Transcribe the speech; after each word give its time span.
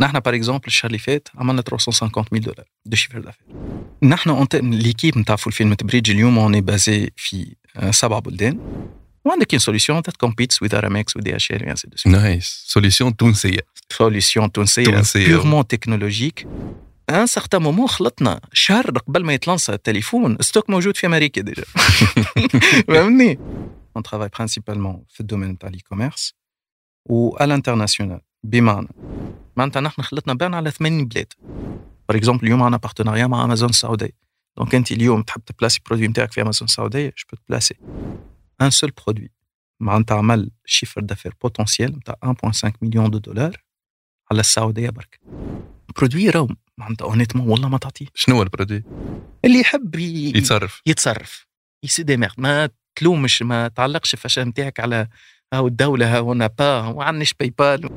نحن 0.00 0.20
par 0.20 0.34
exemple 0.34 0.64
الشهر 0.66 0.86
اللي 0.90 0.98
فات 0.98 1.28
عملنا 1.34 1.62
350 1.62 2.24
000 2.32 2.44
دولار 2.44 2.66
de 2.86 2.96
chiffre 2.96 3.20
d'affaires 3.20 3.46
نحن 4.02 4.30
on 4.30 4.40
est 4.40 4.56
l'équipe 4.56 5.18
نتاع 5.18 5.36
Fulfillment 5.36 5.76
Bridge 5.82 6.10
اليوم 6.10 6.38
on 6.38 6.60
est 6.60 6.79
basés 6.79 7.10
في 7.16 7.56
آه، 7.76 7.90
سبع 7.90 8.18
بلدان. 8.18 8.60
وعندك 9.24 9.54
une 9.56 9.58
solution 9.58 10.02
that 10.02 10.26
competes 10.26 10.56
with 10.64 10.72
Aramex 10.72 11.04
with 11.16 11.24
DHL 11.24 11.62
et 11.62 11.68
ainsi 11.70 11.86
de 11.88 11.96
suite. 11.96 12.06
نايس 12.06 12.64
solution 12.66 13.16
تونسية 13.16 13.58
Solution 14.02 14.50
تونسية 14.50 14.84
تونسية. 14.84 15.36
purement 15.38 15.64
technologique. 15.64 16.46
À 17.12 17.14
un 17.14 17.26
certain 17.26 17.60
moment 17.60 17.84
خلطنا 17.86 18.40
شهر 18.52 18.90
قبل 18.90 19.24
ما 19.24 19.32
يتلانسا 19.32 19.74
التليفون. 19.74 20.36
stock 20.40 20.70
موجود 20.70 20.96
في 20.96 21.06
أمريكا 21.06 21.40
déjà 21.40 21.64
فهمني؟ 22.88 23.38
On 23.98 24.02
travaille 24.02 24.30
principalement 24.42 24.98
في 25.08 25.20
ال 25.20 25.25
domaine 25.25 25.58
تاع 25.58 25.68
ال 25.68 25.80
e-commerce 25.80 26.34
و 27.06 27.36
à 27.36 27.42
l'international. 27.42 28.27
بمعنى 28.44 28.88
معناتها 29.56 29.80
نحن 29.80 30.02
خلطنا 30.02 30.34
بان 30.34 30.54
على 30.54 30.70
80 30.70 31.08
بلاد. 31.08 31.32
par 32.08 32.16
exemple 32.18 32.44
اليوم 32.44 32.62
عندنا 32.62 32.76
partenariat 32.78 33.26
مع 33.26 33.44
امازون 33.44 33.68
السعوديه 33.70 34.10
donc 34.56 34.74
أنت 34.74 34.92
اليوم 34.92 35.22
تحب 35.22 35.40
تبلاسي 35.44 35.80
produit 35.86 36.08
نتاعك 36.08 36.32
في 36.32 36.42
امازون 36.42 36.68
السعوديه 36.68 37.06
je 37.08 37.24
peux 37.32 37.36
تبلاسي 37.46 37.74
un 38.62 38.70
seul 38.70 38.90
produit 39.06 39.30
معناتها 39.80 40.16
عمل 40.18 40.50
chiffre 40.64 41.00
d'affaires 41.00 41.34
potentiel 41.42 41.96
نتاع 41.96 42.14
1.5 42.24 42.72
مليون 42.82 43.10
de 43.10 43.18
دولار 43.18 43.56
على 44.30 44.40
السعودية 44.40 44.90
برك. 44.90 45.20
produit 45.96 46.30
راهو 46.30 46.48
معناتها 46.78 47.04
honnêtement 47.04 47.48
والله 47.48 47.68
ما 47.68 47.78
تعطيه. 47.78 48.06
شنو 48.14 48.36
هو 48.36 48.42
ال 48.42 48.46
produit؟ 48.46 48.82
اللي 49.44 49.60
يحب 49.60 49.94
ي- 49.94 50.32
يتصرف. 50.36 50.82
يتصرف. 50.86 51.46
يسي 51.84 52.02
des 52.02 52.16
ما 52.16 52.68
تلومش 52.96 53.42
ما 53.42 53.68
تعلقش 53.68 54.14
الفشل 54.14 54.42
نتاعك 54.42 54.80
على 54.80 55.08
هاو 55.54 55.66
الدولة 55.66 56.16
هاو 56.16 56.32
أنا 56.32 56.46
با 56.46 56.86
وعنش 56.86 57.34
باي 57.34 57.54
بال 57.58 57.90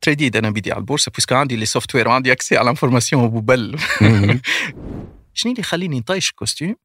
تريديد 0.00 0.36
أنا 0.36 0.50
بدي 0.50 0.72
على 0.72 0.80
البورصة 0.80 1.10
بويسكو 1.10 1.34
عندي 1.34 1.56
لي 1.56 1.66
سوفت 1.66 1.94
وير 1.94 2.08
وعندي 2.08 2.32
اكسي 2.32 2.56
على 2.56 2.64
الانفورماسيون 2.64 3.28
ببل 3.28 3.76
مهم. 4.00 4.40
شنو 5.34 5.52
اللي 5.52 5.60
يخليني 5.60 5.98
نطيش 5.98 6.30
الكوستيم 6.30 6.76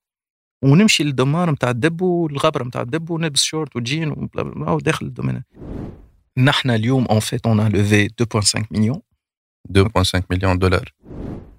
ونمشي 0.64 1.04
للدمار 1.04 1.52
نتاع 1.52 1.70
الدب 1.70 2.02
والغبرة 2.02 2.64
نتاع 2.64 2.82
الدب 2.82 3.10
ونلبس 3.10 3.44
شورت 3.44 3.76
وجين 3.76 4.30
وداخل 4.68 5.06
الدومين. 5.06 5.44
نحن 6.38 6.70
اليوم 6.70 7.06
اون 7.06 7.20
فيت 7.20 7.46
اون 7.46 7.68
لوفي 7.68 8.08
2.5 8.08 8.64
مليون 8.72 9.02
2.5 9.78 10.22
مليون 10.30 10.60
دولار 10.60 10.94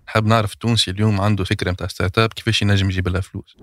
حاب 0.07 0.27
نعرف 0.27 0.55
تونسي 0.55 0.91
اليوم 0.91 1.21
عنده 1.21 1.45
فكرة 1.45 1.71
نتاع 1.71 1.87
ستارت 1.87 2.19
اب 2.19 2.33
كيفاش 2.33 2.63
ينجم 2.63 2.91
يجيب 2.91 3.09
لها 3.09 3.21
فلوس؟ 3.21 3.57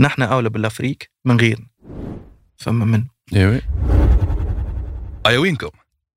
نحن 0.00 0.22
أولى 0.22 0.50
بال 0.50 0.63
Afrique 0.63 1.10
من 1.24 1.40
غيرنا. 1.40 1.66
فما 2.56 2.84
من 2.84 3.04
أيوه 3.34 3.62
ايوينكم 5.26 5.70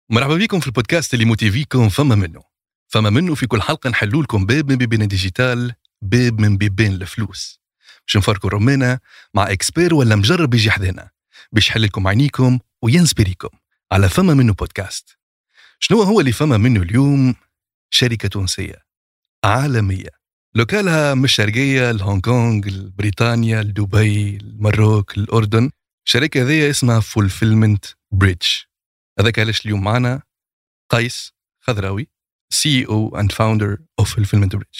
مرحبا 0.09 0.35
بكم 0.35 0.59
في 0.59 0.67
البودكاست 0.67 1.13
اللي 1.13 1.25
موتيفيكم 1.25 1.89
فما 1.89 2.15
منه. 2.15 2.43
فما 2.87 3.09
منه 3.09 3.35
في 3.35 3.47
كل 3.47 3.61
حلقة 3.61 3.89
نحلوا 3.89 4.23
لكم 4.23 4.45
باب 4.45 4.71
من 4.71 4.75
بيبان 4.75 5.01
ال 5.01 5.10
digital 5.10 5.73
باب 6.01 6.41
من 6.41 6.57
بيبان 6.57 6.93
الفلوس. 6.93 7.61
باش 8.07 8.17
نفركوا 8.17 8.49
رمينا 8.49 8.99
مع 9.33 9.51
expert 9.51 9.93
ولا 9.93 10.15
مجرب 10.15 10.53
يجي 10.53 10.71
حدانا. 10.71 11.09
باش 11.51 11.69
يحل 11.69 11.81
لكم 11.81 12.07
عينيكم 12.07 12.59
وينسبريكم 12.81 13.49
على 13.91 14.09
فما 14.09 14.33
منه 14.33 14.53
بودكاست. 14.53 15.17
شنو 15.79 16.01
هو 16.01 16.19
اللي 16.19 16.31
فما 16.31 16.57
منه 16.57 16.81
اليوم؟ 16.81 17.35
شركة 17.89 18.27
تونسية. 18.27 18.85
عالمية. 19.43 20.09
لوكالها 20.55 21.13
من 21.13 21.23
الشرقيه 21.23 21.91
لهونغ 21.91 22.19
كونغ 22.19 22.67
لبريطانيا 22.67 23.63
لدبي 23.63 24.37
المروك 24.37 25.17
الأردن. 25.17 25.69
الشركة 26.05 26.43
هذه 26.43 26.69
اسمها 26.69 26.99
Fulfillment 26.99 27.85
Bridge 28.11 28.47
هذاك 29.19 29.39
علاش 29.39 29.65
اليوم 29.65 29.83
معنا 29.83 30.21
قيس 30.89 31.33
خضراوي 31.59 32.09
CEO 32.49 32.85
and 32.85 33.31
founder 33.31 33.77
of 33.99 34.15
Fulfillment 34.15 34.55
Bridge 34.55 34.79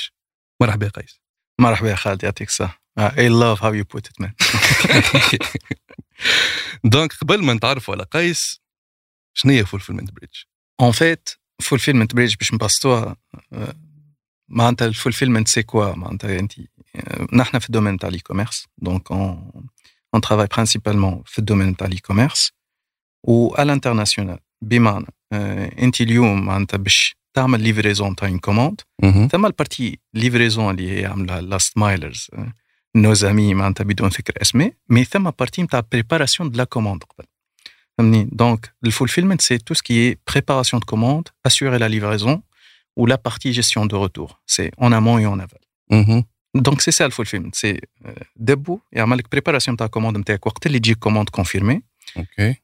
مرحبا 0.61 0.85
يا 0.85 0.91
قيس. 0.91 1.21
مرحبا 1.59 1.89
يا 1.89 1.95
خالد 1.95 2.23
يعطيك 2.23 2.47
الصحة. 2.47 2.81
I 2.99 3.29
love 3.29 3.59
how 3.59 3.71
you 3.71 3.85
put 3.85 4.07
it 4.07 4.23
man. 4.23 4.33
donc 6.83 7.13
قبل 7.13 7.43
ما 7.43 7.53
نتعرفوا 7.53 7.95
على 7.95 8.03
قيس 8.03 8.61
شنو 9.33 9.53
هي 9.53 9.65
Fulfillment 9.65 10.11
Bridge 10.11 10.35
En 10.81 10.91
fait, 10.91 11.37
fulfillment 11.63 12.07
bridge 12.15 12.37
باش 12.37 12.53
نبسطوها 12.53 13.15
آه، 13.53 13.73
معناتها 14.49 14.85
ال 14.85 14.90
fulfillment 14.90 15.47
c'est 15.47 15.63
quoi 15.63 15.95
معناتها 15.95 16.39
أنت 16.39 16.53
آه، 16.95 17.27
نحن 17.33 17.59
في 17.59 17.65
ال 17.65 17.69
domaine 17.69 17.97
تاع 17.97 18.09
ال 18.09 18.19
e-commerce 18.19 18.67
donc 18.77 19.11
on 19.11 19.51
on 20.13 20.21
travaille 20.21 20.47
principalement 20.47 21.23
في 21.25 21.39
ال 21.39 21.44
domaine 21.44 21.77
تاع 21.77 21.87
ال 21.87 21.99
e-commerce 21.99 22.51
و 23.23 23.55
à 23.55 23.65
l'international. 23.65 24.39
بمعنى 24.61 25.05
آه، 25.33 25.71
انت 25.81 26.01
اليوم 26.01 26.45
معناتها 26.45 26.77
باش 26.77 27.15
تعمل 27.33 27.61
livraison 27.61 28.15
تاع 28.15 28.27
une 28.27 28.39
commande 28.39 28.81
ثم 29.31 29.45
ال 29.45 29.53
partie 29.53 29.99
livraison 30.13 30.71
اللي 30.75 30.91
هي 30.91 31.05
عاملها 31.05 31.41
last 31.41 31.77
milers 31.77 32.27
nos 32.95 33.25
amis 33.25 33.53
معناتها 33.53 33.83
بدون 33.83 34.09
ذكر 34.09 34.33
اسماء 34.41 34.73
mais 34.89 35.03
ثم 35.03 35.29
partie 35.29 35.63
نتاع 35.63 35.83
préparation 35.91 36.51
de 36.51 36.57
la 36.57 36.63
commande 36.63 37.03
قبل 37.03 37.27
فهمني 37.97 38.29
donc 38.31 38.73
ال 38.85 38.90
fulfillment 38.90 39.41
c'est 39.41 39.57
tout 39.57 39.73
ce 39.73 39.91
qui 39.91 40.17
est 40.31 40.41
préparation 40.41 40.79
de 40.79 40.85
commande 40.85 41.29
assurer 41.47 41.79
la 41.79 41.89
livraison 41.89 42.41
ou 42.99 43.05
la 43.05 43.17
partie 43.17 43.53
gestion 43.53 43.85
de 43.85 43.95
retour. 43.95 44.29
C'est 44.53 44.71
en 44.77 44.91
amont 44.91 45.19
et 45.19 45.25
en 45.25 45.39
aval. 45.39 45.61
مهم. 45.91 46.23
donc 46.55 46.81
c'est 46.81 46.91
ça 46.91 47.05
ال 47.05 47.09
fulfillment 47.09 47.55
c'est 47.55 47.81
dépôt 48.35 48.79
يعمل 48.91 49.17
لك 49.17 49.31
préparation 49.31 49.77
تاع 49.77 49.87
commande 49.87 50.17
نتاعك 50.17 50.47
وقت 50.47 50.65
اللي 50.65 50.79
تجيك 50.79 50.97
commande 50.97 51.29
confirmée 51.29 51.81
OK. 52.17 52.55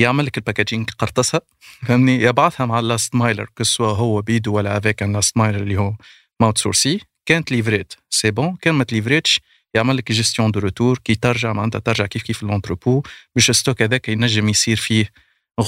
يعمل 0.00 0.26
لك 0.26 0.38
ال 0.38 0.43
packaging 0.43 0.84
قرطسها 0.98 1.40
فهمني؟ 1.86 2.22
يبعثها 2.22 2.66
مع 2.66 2.78
ال 2.78 2.85
last 2.85 3.14
miler 3.14 3.48
que 3.56 3.66
ce 3.66 3.73
soit 3.73 3.86
هو 3.92 4.22
بيدو 4.22 4.52
ولا 4.54 4.78
avec 4.78 5.02
un 5.02 5.12
last 5.12 5.36
miler 5.36 5.62
اللي 5.62 5.76
هو 5.76 5.94
ما 6.40 6.58
outsourcé 6.58 7.00
كانت 7.26 7.52
ليفريت 7.52 7.92
c'est 8.10 8.30
bon 8.30 8.56
كان 8.56 8.74
ما 8.74 8.84
تليفريتش 8.84 9.40
يعمل 9.74 9.96
لك 9.96 10.12
gestion 10.12 10.50
de 10.50 10.60
retour 10.60 10.98
كي 10.98 11.14
ترجع 11.14 11.52
معناتها 11.52 11.78
ترجع 11.78 12.06
كيف 12.06 12.22
كيف 12.22 12.42
l'entrepôt 12.42 13.02
باش 13.34 13.50
ال 13.50 13.55
stock 13.55 13.82
هذاك 13.82 14.08
ينجم 14.08 14.48
يصير 14.48 14.76
فيه 14.76 15.10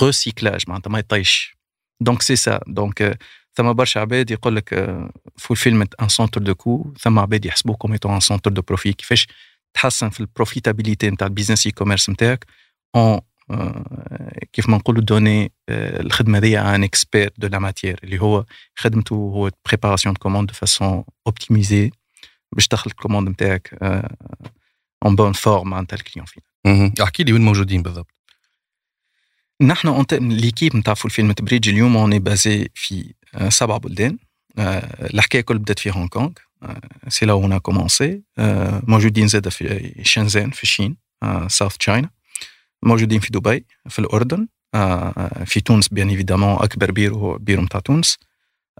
recyclage 0.02 0.62
معناتها 0.68 0.90
ما 0.90 0.98
يطيش. 0.98 1.56
donc 2.00 2.22
c'est 2.22 2.36
ça 2.36 2.60
donc 2.66 3.18
ثم 3.54 3.72
برشا 3.72 4.00
عباد 4.00 4.30
يقول 4.30 4.56
لك 4.56 4.98
fulfillment 5.38 5.94
un 6.02 6.08
centre 6.08 6.40
de 6.40 6.54
coût 6.54 6.94
ثم 7.00 7.18
عباد 7.18 7.44
يحسبوه 7.46 7.76
comme 7.76 7.92
étant 7.92 8.12
un 8.14 8.20
centre 8.20 8.50
de 8.50 8.62
profit 8.62 8.92
كيفاش 8.92 9.26
تحسن 9.74 10.08
في 10.08 10.20
ال 10.20 10.27
profitabilité 10.27 11.10
نتاع 11.10 11.26
ال 11.26 11.66
business 11.66 11.72
e-commerce 11.72 12.10
نتاعك. 12.10 12.46
on 12.96 13.20
كيف 14.52 14.68
ما 14.68 14.76
نقولوا 14.76 15.02
donner 15.02 15.52
آه، 15.68 16.00
الخدمة 16.00 16.38
à 16.38 16.58
un 16.58 16.84
expert 16.84 17.32
de 17.38 17.46
la 17.46 17.58
matière 17.58 18.00
اللي 18.04 18.20
هو 18.20 18.44
خدمته 18.76 19.14
هو 19.14 19.50
préparation 19.66 20.14
de 20.14 20.18
commande 20.18 20.48
de 20.48 20.54
façon 20.54 21.04
optimisée 21.26 21.90
باش 22.52 22.68
تدخل 22.68 22.90
ال 22.90 22.95
commande 22.95 23.28
نتاعك 23.28 23.78
en 25.04 25.16
bonne 25.16 25.32
forme 25.32 25.70
معناتها 25.70 25.96
ال 25.96 26.01
client 26.01 26.26
فينا. 26.26 26.44
احكي 27.02 27.24
لي 27.24 27.32
وين 27.32 27.42
موجودين 27.42 27.82
بالضبط. 27.82 28.14
نحن 29.62 30.04
l'équipe 30.12 30.76
نتاع 30.76 30.94
Fulfillment 30.94 31.42
Bridge 31.42 31.68
اليوم 31.68 31.96
on 31.96 32.18
est 32.18 32.37
basés 32.37 32.68
في 32.74 33.14
آه، 33.34 33.48
سبع 33.48 33.76
بلدان. 33.76 34.18
آه، 34.58 35.06
الحكاية 35.14 35.40
كل 35.40 35.58
بدات 35.58 35.78
في 35.78 35.90
هونغ 35.90 36.08
كونغ 36.08 36.30
c'est 37.08 37.26
là 37.26 37.32
هنا 37.32 37.58
commencé 37.58 38.22
موجودين 38.82 39.28
زاد 39.28 39.48
في 39.48 39.92
شنزان 40.02 40.50
في 40.50 40.62
الصين 40.62 40.96
South 41.48 41.76
China 41.76 42.10
موجودين 42.82 43.20
في 43.20 43.30
دبي 43.30 43.66
في 43.88 43.98
الأردن. 43.98 44.48
آه، 44.74 45.44
في 45.46 45.60
تونس 45.60 45.88
bien 45.88 46.08
évidemment 46.08 46.62
أكبر 46.62 46.90
بيرو 46.90 47.18
هو 47.18 47.38
بيرو 47.38 47.62
نتاع 47.62 47.80
تونس. 47.80 48.18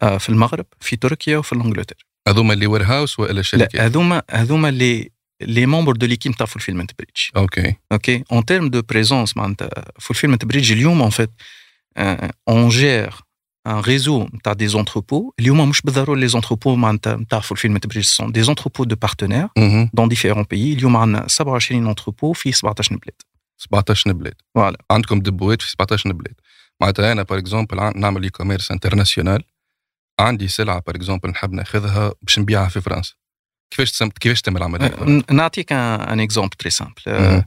آه، 0.03 0.19
في 0.19 0.29
المغرب 0.29 0.67
في 0.81 0.97
تركيا 0.97 1.39
وفي 1.39 1.53
الإنجلترا. 1.53 1.99
هذوما 2.29 2.55
ال 2.55 2.67
les 2.67 2.83
warehouses 2.83 3.19
ولا 3.19 3.33
لا 3.33 3.43
شركة؟ 3.43 3.87
هذوما 3.87 4.23
هذوما 4.31 4.71
les 4.71 5.11
les 5.43 5.67
membres 5.67 5.97
de 5.97 6.07
l'équipe 6.07 6.33
تاع 6.33 6.47
Fulfillment 6.47 6.91
Bridge 6.99 7.21
OK. 7.37 7.75
Ok, 7.95 8.37
en 8.37 8.43
termes 8.43 8.71
de 8.71 8.81
présence, 8.81 9.37
معناتها 9.37 9.71
fulfillment 10.03 10.47
bridge 10.53 10.71
اليوم 10.71 11.11
en 11.11 11.11
fait 11.11 11.31
euh, 11.99 12.29
on 12.51 12.71
gère 12.71 13.23
un 13.69 13.81
réseau 13.81 14.35
نتاع 14.35 14.55
des 14.55 14.75
entrepôts. 14.75 15.33
اليوم 15.41 15.69
مش 15.69 15.83
بالضرورة 15.83 16.29
les 16.29 16.33
entrepôts 16.33 16.67
معناتها 16.67 17.17
نتاع 17.17 17.41
fulfillment 17.41 17.89
bridge. 17.95 18.07
Sont 18.07 18.29
des 18.31 18.49
entrepôts 18.49 18.87
de 18.87 18.95
partenaires 18.95 19.49
مهم. 19.59 19.91
dans 19.97 20.07
différents 20.15 20.45
pays. 20.45 20.77
اليوم 20.77 20.97
عندنا 20.97 21.27
27 21.29 21.95
entrepôts 21.95 22.33
في 22.33 22.53
17 22.53 22.97
بلاد 22.97 23.15
17 23.63 24.13
بلاد 24.13 24.35
voilà. 24.55 24.79
عندكم 24.91 25.19
دبوات 25.21 25.63
في 25.63 25.71
17 25.71 26.13
بلاد 26.13 26.35
معناتها 26.81 27.13
أنا 27.13 27.23
par 27.23 27.39
exemple 27.39 27.93
نعمل 28.01 28.23
e-commerce 28.23 28.71
international 28.71 29.45
عندي 30.21 30.49
سلعة 30.49 30.81
par 30.87 30.97
exemple 30.97 31.29
نحب 31.31 31.53
ناخذها 31.53 32.13
باش 32.23 32.39
نبيعها 32.39 32.69
في 32.69 32.81
فرنسا. 32.81 33.15
كيفاش 33.71 33.91
تسم... 33.93 34.09
كيفاش 34.09 34.43
تعمل 34.43 34.57
العملية؟ 34.57 34.87
ن- 35.05 35.23
نعطيك 35.31 35.73
un 35.73 36.21
exemple 36.21 36.57
très 36.57 36.71
simple. 36.71 37.45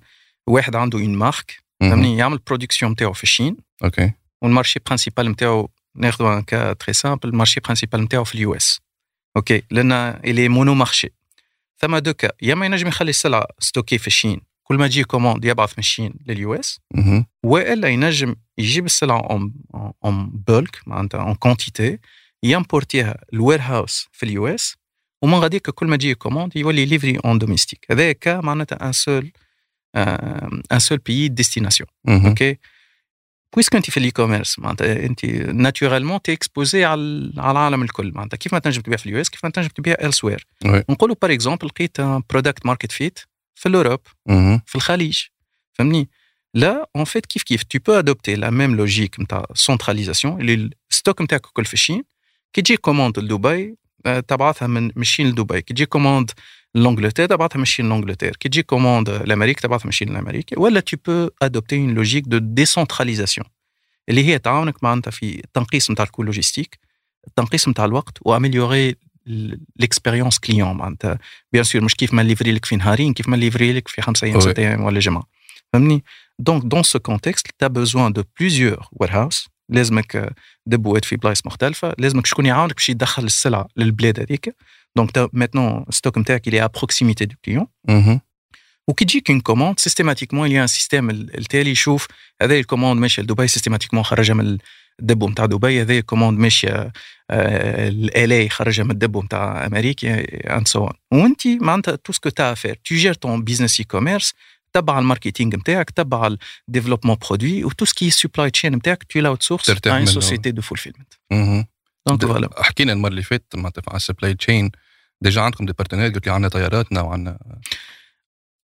واحد 0.48 0.76
عنده 0.76 1.00
une 1.00 1.16
marque. 1.16 1.64
فهمني؟ 1.80 2.18
يعمل 2.18 2.38
production 2.38 2.92
نتاعو 2.92 3.14
في 3.14 3.24
الصين 3.24 3.58
OK 3.84 4.12
وال 4.42 4.51
marché 4.51 4.80
principal 4.86 5.30
نتاعو 5.30 5.70
ناخذوا 5.96 6.38
un 6.38 6.42
cas 6.42 6.74
très 6.74 6.94
simple 6.94 7.30
ال 7.30 7.34
marché 7.34 7.60
principal 7.60 8.02
نتاعو 8.02 8.24
في 8.24 8.36
ال 8.36 8.56
US. 8.56 8.80
OK 9.38 9.64
لأن 9.72 9.92
il 9.92 10.50
est 10.50 10.60
mono 10.60 10.74
marché 10.74 11.10
ثم 11.78 11.98
deux 11.98 12.14
cas 12.14 12.32
يا 12.42 12.54
اما 12.54 12.66
ينجم 12.66 12.88
يخلي 12.88 13.10
السلعة 13.10 13.48
stockée 13.60 13.98
في 13.98 14.08
الصين 14.08 14.42
كل 14.64 14.76
ما 14.76 14.88
تجي 14.88 15.04
commande 15.04 15.46
يبعث 15.46 15.70
من 15.72 15.80
الصين 15.80 16.14
لل 16.28 16.54
US. 16.54 16.80
وإلا 17.44 17.88
ينجم 17.88 18.36
يجيب 18.58 18.86
السلعة 18.86 19.20
en 19.20 19.54
en 20.06 20.30
bulk 20.48 20.82
معناتها 20.88 21.22
en 21.22 21.36
quantité 21.36 22.00
يمبورتيها 22.44 23.18
ال 23.34 23.62
warehouse 23.62 24.08
في 24.12 24.24
ال 24.24 24.48
US 24.48 24.76
ومن 25.22 25.34
غاديك 25.34 25.70
كل 25.70 25.88
ما 25.88 25.96
تجي 25.98 26.16
commande 26.16 26.58
يولي 26.58 26.86
livré 26.86 27.18
en 27.26 27.38
domestique 27.40 27.86
هذا 27.92 28.12
cas 28.12 28.42
معناتها 28.42 28.88
un 28.88 28.92
seul 28.92 29.32
un 30.72 30.80
seul 30.80 30.98
pays 30.98 31.28
destination 31.28 31.90
OK 32.08 32.58
puisque 33.54 33.76
أنت 33.76 33.90
في 33.92 33.98
ال 33.98 34.12
e-commerce 34.12 34.60
معناتها 34.60 35.06
أنت 35.06 35.26
naturellement 35.26 36.22
t'es 36.22 36.34
exposé 36.34 36.86
على 36.86 37.32
على 37.38 37.52
العالم 37.52 37.82
الكل. 37.82 38.12
معناتها 38.16 38.38
كيف 38.38 38.54
ما 38.54 38.60
تنجم 38.60 38.82
تبيع 38.82 38.98
في 38.98 39.06
ال 39.06 39.22
US 39.22 39.30
كيف 39.30 39.46
ما 39.46 39.50
تنجم 39.52 39.70
تبيع 39.70 39.96
السوير 40.02 40.48
نقولوا 40.66 41.16
par 41.22 41.34
exemple 41.34 41.68
لقيت 41.68 42.02
product 42.02 42.66
market 42.66 42.92
fit 42.92 43.20
في 43.56 43.70
ال 43.70 43.74
Europe 43.74 44.00
في 44.66 44.76
الخليج 44.76 45.22
فهمني 45.74 46.10
là 46.54 46.90
en 46.96 47.04
fait 47.04 47.26
كيف 47.26 47.44
كيف؟ 47.44 47.62
Tu 47.64 47.80
peux 47.80 48.04
adopter 48.04 48.36
la 48.36 48.52
même 48.52 48.78
logique 48.78 49.20
نتاع 49.20 49.46
centralisation 49.54 50.42
اللي 50.42 50.70
ال 50.92 50.97
stock 50.97 51.22
نتاعك 51.22 51.46
الكل 51.46 51.66
في 51.66 51.74
ال 51.74 51.78
Chine. 51.78 52.04
كي 52.54 52.62
تجي 52.62 52.78
commande 52.78 53.20
لدبي 53.20 53.76
تبعثها 54.28 54.68
من 54.68 54.92
Chine 54.96 55.30
لدبي 55.30 55.62
كي 55.62 55.74
تجي 55.74 55.86
commande 55.86 56.32
l'Angleterre 56.76 57.26
تبعثها 57.26 57.60
م 57.60 57.65
Chine 57.65 57.90
l'Angleterre 57.90 58.36
كي 58.36 58.50
تجي 58.50 58.64
commande 58.64 59.10
لأمريكا 59.10 59.62
تبعثها 59.62 59.88
م 59.88 59.92
Chine 59.92 60.14
لأمريكا. 60.14 60.60
ولا 60.60 60.84
tu 60.92 60.98
peux 60.98 61.48
adopter 61.48 61.76
une 61.76 61.96
logique 61.96 62.28
de 62.28 62.40
décentralisation 62.40 63.44
اللي 64.10 64.26
هي 64.28 64.40
تعاونك 64.40 64.84
معناتها 64.84 65.12
في 65.12 65.40
التنقيص 65.44 65.92
نتاع 65.92 66.06
ال 66.06 66.10
coût 66.10 66.24
logistique 66.24 66.80
التنقيص 67.28 67.68
نتاع 67.68 67.86
الوقت 67.86 68.18
و 68.22 68.29
améliorer 68.29 68.96
l'expérience 69.26 70.40
client 70.40 70.78
معناتها. 70.78 71.20
bien 71.52 71.64
sûr 71.64 71.84
مش 71.84 71.96
كيف 71.96 72.14
ما 72.14 72.24
نليفري 72.24 72.52
لك 72.52 72.66
في 72.66 72.76
نهارين 72.76 73.14
كيف 73.14 73.28
ما 73.28 73.38
نليفري 73.38 73.74
لك 73.74 73.88
في 73.88 74.02
خمسة 74.02 74.28
أيام 74.28 74.40
ست 74.40 74.60
أيام 74.60 74.84
ولا 74.84 75.00
جمعة. 75.00 75.24
فهمني؟ 75.74 76.04
donc 76.40 76.64
dans 76.64 76.84
ce 76.84 77.00
contexte 77.00 77.48
t'as 77.60 77.68
besoin 77.68 78.14
de 78.14 78.24
plusieurs 78.40 78.88
warehouses 78.92 79.50
لازمك 79.70 80.34
دبوات 80.66 81.06
في 81.06 81.16
بلايص 81.16 81.46
مختلفة. 81.46 81.96
لازمك 81.98 82.26
شكون 82.26 82.46
يعاونك 82.46 82.76
باش 82.76 82.90
يدخل 82.90 83.24
السلعة 83.24 83.68
للبلاد 83.78 84.20
هذيك. 84.20 84.56
donc 84.96 85.30
maintenant 85.34 85.86
stock 85.90 86.18
نتاعك 86.18 86.48
اللي 86.48 86.66
à 86.66 86.68
proximité 86.68 87.26
de 87.26 87.36
client 87.46 87.68
وكي 88.88 89.06
تجيك 89.06 89.30
une 89.30 89.40
commande 89.40 89.80
systématiquement 89.80 90.48
اللي 90.48 90.62
un 90.62 90.68
système 90.68 91.10
التالي 91.10 91.72
يشوف 91.72 92.08
هذا 92.42 92.56
ال 92.56 92.61
commande 92.61 93.02
ماشيه 93.02 93.24
لدبي 93.24 93.48
systématiquement 93.48 94.04
خرجها 94.04 94.34
من 94.34 94.58
الدبو 95.00 95.30
نتاع 95.30 95.46
دبي 95.46 95.82
هذا 95.82 95.94
ال 95.94 95.99
commande 95.99 96.40
ماشيه 96.40 96.92
الاي 97.34 98.50
خرجها 98.50 98.84
من 98.84 98.92
الدبو 98.92 99.22
نتاع 99.22 99.66
أمريكا 99.66 100.26
and 100.58 100.68
so 100.68 100.80
on 100.80 100.94
وانت 101.22 101.48
معناتها 101.48 101.96
tout 101.96 102.14
ce 102.14 102.20
que 102.20 102.30
t'as 102.30 102.52
à 102.52 102.56
faire 102.56 102.76
tu 102.86 102.96
gères 102.96 103.14
ton 103.14 103.44
business 103.44 103.80
e-commerce 103.80 104.34
تبع 104.74 105.00
ال 105.00 105.06
marketing 105.06 105.56
نتاعك 105.56 105.90
تبع 105.90 106.36
ال 106.68 106.72
développement 106.72 107.18
produit 107.28 107.64
و 107.64 107.68
tout 107.68 107.86
ce 107.86 107.96
qui 107.96 108.10
supply 108.10 108.52
chain 108.52 108.76
نتاعك 108.76 109.04
tu 109.04 109.20
outsources 109.20 109.66
à 109.66 109.98
une 109.98 110.06
société 110.06 110.52
de 110.52 110.62
fulfillment 110.62 111.14
donc 112.08 112.26
voilà 112.26 112.50
حكينا 112.64 112.94
المرة 112.94 113.10
اللي 113.10 113.24
فاتت 113.24 113.56
معناتها 113.56 113.84
على 113.88 113.96
ال 113.96 114.01
supply 114.01 114.34
chain 114.34 114.72
déjà 115.22 115.42
عندكم 115.42 115.66
des 115.66 115.74
partenaires 115.74 116.12
قلت 116.12 116.28
لي 116.28 116.34
عندنا 116.34 116.50
طياراتنا 116.50 117.02
وعندنا 117.02 117.38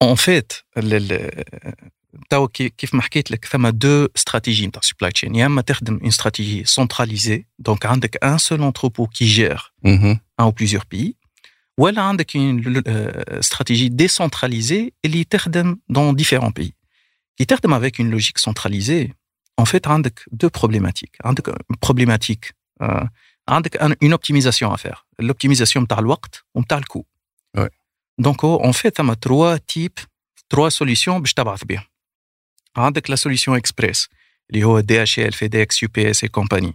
en 0.02 0.14
fait 0.14 0.52
توا 2.30 2.46
كيف 2.46 2.94
ما 2.94 3.02
حكيت 3.02 3.30
لك 3.30 3.44
ثما 3.44 3.70
deux 3.70 4.08
stratégies 4.16 4.66
نتاع 4.66 4.82
supply 4.82 5.12
chain 5.12 5.34
يا 5.34 5.46
إما 5.46 5.62
تخدم 5.62 5.94
une 5.94 6.06
stratégie 6.06 6.64
centralisée 6.64 7.44
donc 7.58 7.86
عندك 7.86 8.24
un 8.24 8.38
seul 8.38 8.62
entrepôt 8.62 9.06
qui 9.06 9.24
gère 9.24 9.72
un 9.86 10.18
ou 10.40 10.50
plusieurs 10.50 10.84
pays 10.90 11.14
ولا 11.78 12.02
عندك 12.02 12.36
une 12.36 12.82
stratégie 12.86 13.88
décentralisée 13.88 14.92
اللي 15.04 15.24
تخدم 15.24 15.78
dans 15.88 16.16
différents 16.16 16.50
pays 16.50 16.74
كي 17.36 17.44
تخدم 17.44 17.74
avec 17.74 18.00
une 18.00 18.10
logique 18.10 18.38
centralisée 18.38 19.12
en 19.58 19.66
fait 19.66 19.88
عندك 19.88 20.24
deux 20.32 20.48
problématiques 20.48 21.16
عندك 21.24 21.54
problématiques 21.82 22.54
عندك 23.48 23.76
une 23.76 24.12
optimisation 24.12 24.72
à 24.72 24.78
faire 24.78 25.04
ال 25.20 25.25
optimisation 25.25 25.84
نتاع 25.84 25.98
الوقت 25.98 26.44
ونتاع 26.54 26.78
ال 26.78 26.84
coût 26.84 27.04
donc 28.18 28.44
en 28.44 28.72
fait 28.72 28.96
ثما 28.96 29.14
trois 29.14 29.56
types 29.56 29.92
trois 30.48 30.68
solutions 30.68 31.20
باش 31.20 31.34
تبعث 31.34 31.64
بهم. 31.64 31.82
عندك 32.78 33.10
la 33.10 33.16
solution 33.16 33.56
express 33.56 34.08
اللي 34.50 34.64
هو 34.64 34.80
دي 34.80 35.02
اتش 35.02 35.18
ال 35.18 35.32
فيديكس 35.32 35.82
يو 35.82 35.88
بي 35.94 36.10
اس 36.10 36.22
اي 36.24 36.28
كومباني 36.28 36.74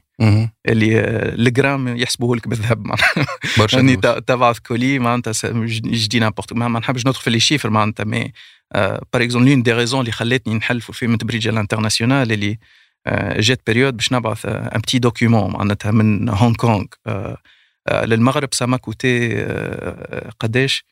اللي 0.66 1.00
الجرام 1.48 1.98
يحسبوه 1.98 2.36
لك 2.36 2.48
بالذهب 2.48 2.86
معناتها 2.86 3.26
يعني 3.74 3.96
تبعث 4.22 4.60
colis 4.60 5.00
معناتها 5.00 5.34
je 5.86 5.99
dis 5.99 6.20
n'importe 6.20 6.54
ما 6.54 6.80
نحبش 6.80 7.08
ندخل 7.08 7.22
في 7.22 7.30
les 7.30 7.40
chiffres 7.40 7.70
معناتها. 7.70 8.04
mais 8.04 8.34
par 9.14 9.24
exemple 9.24 9.50
l'une 9.50 9.64
des 9.64 9.74
raisons 9.74 10.00
اللي 10.00 10.12
خلتني 10.12 10.54
نحل 10.54 10.82
Fulfillment 10.82 11.48
Bridge 11.48 11.73
ال 11.73 11.77
international 11.77 12.32
اللي 12.32 12.60
جات 13.40 13.62
période 13.68 13.98
باش 13.98 14.14
نبعث 14.14 14.46
un 14.46 14.80
petit 14.80 15.00
document 15.00 15.54
معناتها 15.54 15.92
من 15.92 16.30
هونغ 16.30 16.56
كونغ 16.56 16.86
للمغرب 17.92 18.54
ça 18.54 18.63
m'a 18.63 18.78
coûté 18.78 19.44
قداش؟ 20.40 20.86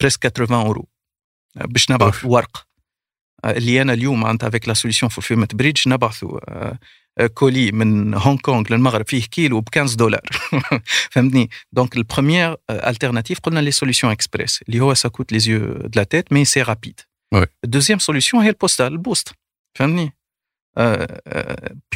presque 0.00 0.28
80 0.28 0.52
اورو 0.64 0.88
باش 1.56 1.90
نبعث 1.90 2.24
ورق 2.24 2.67
اللي 3.44 3.82
أنا 3.82 3.92
اليوم 3.92 4.20
معناتها 4.20 4.48
avec 4.48 4.68
la 4.68 4.74
solution 4.74 5.10
Fulfillment 5.10 5.54
Bridge 5.54 5.88
نبعثوا 5.88 6.40
colis 7.34 7.72
من 7.72 8.14
هونغ 8.14 8.38
كونغ 8.38 8.64
للمغرب 8.70 9.08
فيه 9.08 9.22
كيلو 9.22 9.60
ب 9.60 9.68
15 9.74 9.96
دولار. 9.96 10.20
فهمتني؟ 11.12 11.50
donc 11.72 11.96
ال 11.96 12.03
première 12.03 12.56
alternative 12.70 13.40
قلنا 13.40 13.60
لي 13.60 13.70
solution 13.70 14.12
express 14.12 14.62
اللي 14.68 14.80
هو 14.80 14.94
ça 14.94 15.08
coûte 15.08 15.32
les 15.32 15.35
yeux 15.35 15.38
de 15.52 15.90
la 15.96 16.02
tête 16.02 16.32
mais 16.32 16.44
c'est 16.44 16.62
rapide 16.62 17.00
ال 17.64 17.68
deuxième 17.68 17.98
solution 17.98 18.42
هي 18.42 18.48
ال 18.48 18.53
postal 18.53 18.86
ال 18.86 18.94
poste 18.94 19.32
فهمتني؟ 19.78 20.12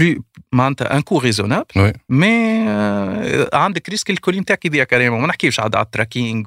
plus 0.01 0.25
معناتها 0.53 0.97
un 0.97 1.01
coût 1.01 1.19
raisonnable 1.19 1.93
mais 2.09 2.65
عندك 3.53 3.89
risque 3.89 4.11
ال 4.11 4.16
colis 4.16 4.41
نتاعك 4.41 4.65
يضيع 4.65 4.85
carrément 4.85 5.21
ما 5.21 5.27
نحكيش 5.27 5.61
عاد 5.61 5.77
على 5.77 5.85
ال 5.85 5.91
tracking 5.91 6.45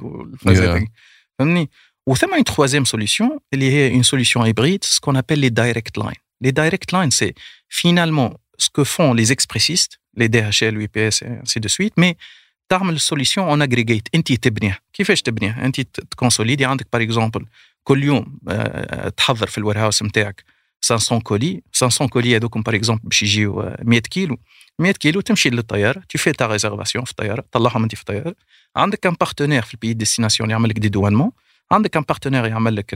فهمتني؟ 1.39 1.69
وثم 2.07 2.35
une 2.35 2.43
troisième 2.43 2.85
solution 2.85 3.39
اللي 3.53 3.71
هي 3.71 4.01
une 4.01 4.03
solution 4.03 4.45
hybride 4.45 4.83
ce 4.83 4.99
qu'on 4.99 5.15
appelle 5.15 5.39
les 5.39 5.49
direct 5.49 5.97
lines. 5.97 6.21
Les 6.41 6.51
direct 6.51 6.91
lines 6.91 7.11
c'est 7.11 7.33
finalement 7.69 8.31
ce 8.57 8.69
que 8.69 8.83
font 8.83 9.13
les 9.13 9.31
expressistes 9.31 9.99
les 10.17 10.29
DHL 10.29 10.75
UPS 10.85 11.15
et 11.25 11.31
ainsi 11.43 11.59
de 11.59 11.67
suite 11.67 11.93
mais 11.97 12.15
تعمل 12.69 12.99
solution 12.99 13.49
en 13.49 13.61
aggregate. 13.61 14.07
انت 14.15 14.33
تبنيها 14.33 14.79
كيفاش 14.93 15.21
تبنيها 15.21 15.65
انت 15.65 15.81
تكونسوليدي 15.81 16.65
عندك 16.65 16.87
par 16.93 17.01
exemple 17.01 17.45
كل 17.83 18.03
يوم 18.03 18.39
تحضر 19.17 19.47
في 19.47 19.57
ال 19.57 19.79
warehouse 19.79 20.03
نتاعك 20.03 20.43
500 20.81 21.21
colis 21.21 21.61
500 21.73 22.09
colis 22.09 22.35
هذوكم 22.35 22.61
par 22.61 22.75
exemple 22.75 23.01
باش 23.03 23.21
يجيو 23.21 23.75
100 23.81 23.99
كيلو 23.99 24.37
100 24.79 24.91
كيلو 24.93 25.21
تمشي 25.21 25.49
للطياره 25.49 26.01
tu 26.09 26.17
fais 26.19 26.31
ta 26.31 26.47
réservation 26.47 27.05
في 27.05 27.11
الطياره 27.11 27.45
طلعهم 27.51 27.83
انت 27.83 27.95
في 27.95 28.01
الطياره 28.01 28.35
عندك 28.75 28.99
كان 28.99 29.13
partenaire 29.13 29.61
في 29.61 29.73
ال 29.73 29.77
pays 29.77 29.93
destination 29.93 30.49
يعمل 30.49 30.69
لك 30.69 30.79
dédouanement 30.79 31.31
عندك 31.71 31.97
un 31.97 32.03
partenaire 32.03 32.45
يعمل 32.45 32.75
لك 32.75 32.93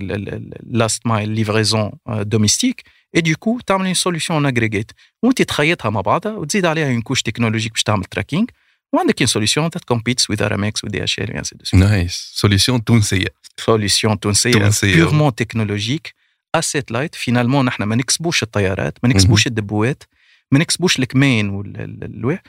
last 0.63 1.07
mile 1.07 1.29
livraison 1.29 1.91
domestique 2.07 2.83
et 3.15 3.21
du 3.21 3.33
coup 3.39 3.59
تعمل 3.59 3.85
une 3.85 3.93
solution 3.93 4.45
aggregate 4.45 4.91
وانت 5.23 5.41
تخيطها 5.41 5.89
مع 5.89 6.01
بعضها 6.01 6.31
وتزيد 6.31 6.65
عليها 6.65 6.87
une 6.87 7.01
couche 7.01 7.21
technologique 7.21 7.71
باش 7.71 7.83
تعمل 7.83 8.05
tracking 8.05 8.45
وعندك 8.93 9.21
une 9.21 9.27
solution 9.27 9.65
that 9.65 9.83
competes 9.83 10.29
with 10.29 10.43
Aramex 10.43 10.83
with 10.83 10.95
DHL 10.95 11.31
ainsi 11.31 11.55
de 11.55 11.79
nice 11.79 12.31
solution 12.35 12.83
تونسيه 12.83 13.27
solution 13.57 14.19
تونسيه 14.19 14.71
purement 14.83 15.35
technologique 15.35 16.13
asset 16.55 16.91
light 16.91 17.15
finalement 17.15 17.65
نحن 17.65 17.83
ما 17.83 17.95
نكسبوش 17.95 18.43
الطيارات 18.43 18.97
ما 19.03 19.09
نكسبوش 19.09 19.47
الدبوات 19.47 20.03
ما 20.51 20.59
نكسبوش 20.59 20.99
ال 20.99 21.06
camions 21.06 21.49
واللوح 21.49 22.41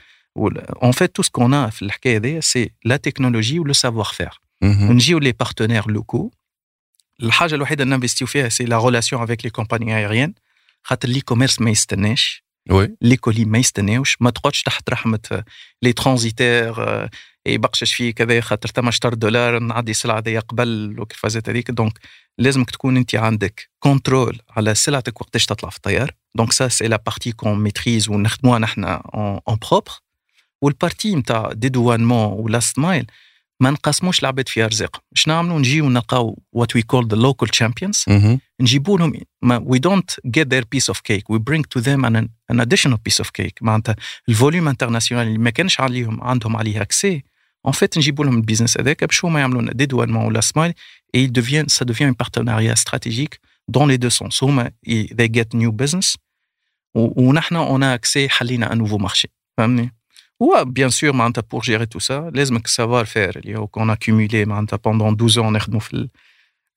en 0.83 0.91
fait 0.91 1.15
tout 1.15 1.23
ce 1.23 1.36
qu'on 1.36 1.69
في 1.69 1.81
الحكاية 1.81 2.17
هذيا 2.17 2.39
c'est 2.39 2.71
la 2.85 2.97
technologie 2.97 3.59
و 3.59 3.73
le 3.73 4.05
savoir-faire 4.05 4.40
ونجيو 4.63 5.19
les 5.19 5.31
partenaires 5.31 5.91
locaux 5.91 6.31
الحاجة 7.23 7.55
الوحيده 7.55 7.83
اللي 7.83 7.95
ننفستيو 7.95 8.27
فيها 8.27 8.49
c'est 8.49 8.63
la 8.63 8.85
relation 8.85 9.23
avec 9.23 9.45
les 9.45 9.51
compagnies 9.51 9.97
aériennes 9.97 10.33
خاطر 10.83 11.09
l'e-commerce 11.09 11.61
ما 11.61 11.69
يستناش 11.69 12.43
et 12.69 12.95
les 13.01 13.17
colis 13.17 13.45
ما 13.45 13.57
يستناوش 13.57 14.17
ما 14.19 14.29
تقعدش 14.29 14.63
تحت 14.63 14.89
رحمه 14.89 15.43
les 15.81 15.93
transitaires 15.93 17.09
يبقشش 17.45 17.93
فيك 17.93 18.17
كذا 18.17 18.41
خاطر 18.41 18.69
تم 18.69 18.91
شطر 18.91 19.13
دولار 19.13 19.59
نعدي 19.59 19.93
سلعه 19.93 20.19
دي 20.19 20.39
قبل 20.39 20.95
وكيفازات 20.99 21.49
هذيك 21.49 21.71
donc 21.71 21.99
لازمك 22.37 22.71
تكون 22.71 22.97
انت 22.97 23.15
عندك 23.15 23.69
contrôle 23.79 24.41
على 24.49 24.75
سلعتك 24.75 25.21
وقتاش 25.21 25.45
تطلع 25.45 25.69
في 25.69 25.77
الطيار 25.77 26.11
donc 26.35 26.51
ça 26.51 26.67
c'est 26.67 26.87
la 26.87 27.03
partie 27.05 27.31
qu'on 27.31 27.59
maîtrise 27.59 28.09
ونخدموها 28.09 28.59
نحن 28.59 28.83
en 28.83 29.57
propre 29.69 29.91
وال 30.61 30.75
partie 30.75 31.15
نتاع 31.15 31.51
dédouanement 31.53 32.25
و 32.25 32.36
last 32.36 32.79
mile 32.79 33.05
ما 33.61 33.71
نقسموش 33.71 34.19
العباد 34.19 34.47
في 34.47 34.65
أرزاق. 34.65 35.03
اش 35.15 35.27
نعملوا 35.27 35.59
نجيو 35.59 35.89
نلقاو 35.89 36.39
what 36.51 36.75
we 36.75 36.81
call 36.81 37.07
the 37.07 37.15
local 37.17 37.47
champions 37.47 38.05
نجيبوا 38.61 38.97
لهم 38.97 39.13
we 39.43 39.79
don't 39.79 40.11
get 40.25 40.47
their 40.53 40.65
piece 40.71 40.89
of 40.89 40.99
cake 40.99 41.29
we 41.29 41.39
bring 41.39 41.65
to 41.65 41.79
them 41.79 42.05
an 42.05 42.29
additional 42.51 42.97
piece 42.97 43.21
of 43.21 43.29
cake 43.29 43.59
معناتها 43.61 43.95
ال 44.29 44.34
volume 44.34 44.67
international 44.67 45.27
اللي 45.27 45.37
ما 45.37 45.49
كانش 45.49 45.79
عليهم 45.79 46.23
عندهم 46.23 46.57
عليه 46.57 46.81
accès 46.81 47.23
en 47.65 47.73
fait 47.73 47.97
نجيبوا 47.97 48.25
لهم 48.25 48.35
ال 48.37 48.41
business 48.41 48.77
هذاك. 48.79 49.03
باش 49.03 49.25
هما 49.25 49.39
يعملوا 49.39 49.61
لنا 49.61 49.71
dédouanement 49.73 50.25
و 50.25 50.28
last 50.28 50.41
mile 50.41 51.27
et 51.27 51.36
devient 51.36 51.67
ça 51.67 51.85
devient 51.85 52.09
un 52.09 52.15
partenariat 52.19 52.73
stratégique 52.73 53.39
dans 53.67 53.87
les 53.87 53.97
deux 53.97 54.09
sens 54.09 54.43
هما 54.43 54.71
they 54.89 55.27
get 55.37 55.57
new 55.57 55.71
business 55.83 56.15
ونحن 56.95 57.55
un 57.55 57.83
accès 57.83 58.29
حلينا 58.29 58.73
un 58.73 58.77
nouveau 58.77 58.97
marché 58.97 59.27
فهمني 59.57 60.00
Ouais, 60.41 60.65
bien 60.65 60.89
sûr, 60.89 61.13
معناتها 61.13 61.41
pour 61.41 61.63
gérer 61.63 61.85
tout 61.85 61.99
ça, 61.99 62.31
لازمك 62.33 62.67
savoir 62.67 63.05
faire 63.05 63.37
اللي 63.37 63.57
هو 63.57 63.67
qu'on 63.67 63.89
a 63.89 63.95
cumulé 63.95 64.47
معناتها 64.47 64.77
pendant 64.77 65.15
12 65.15 65.37
ans 65.37 65.51
نخدموا 65.51 65.79
في 65.79 66.09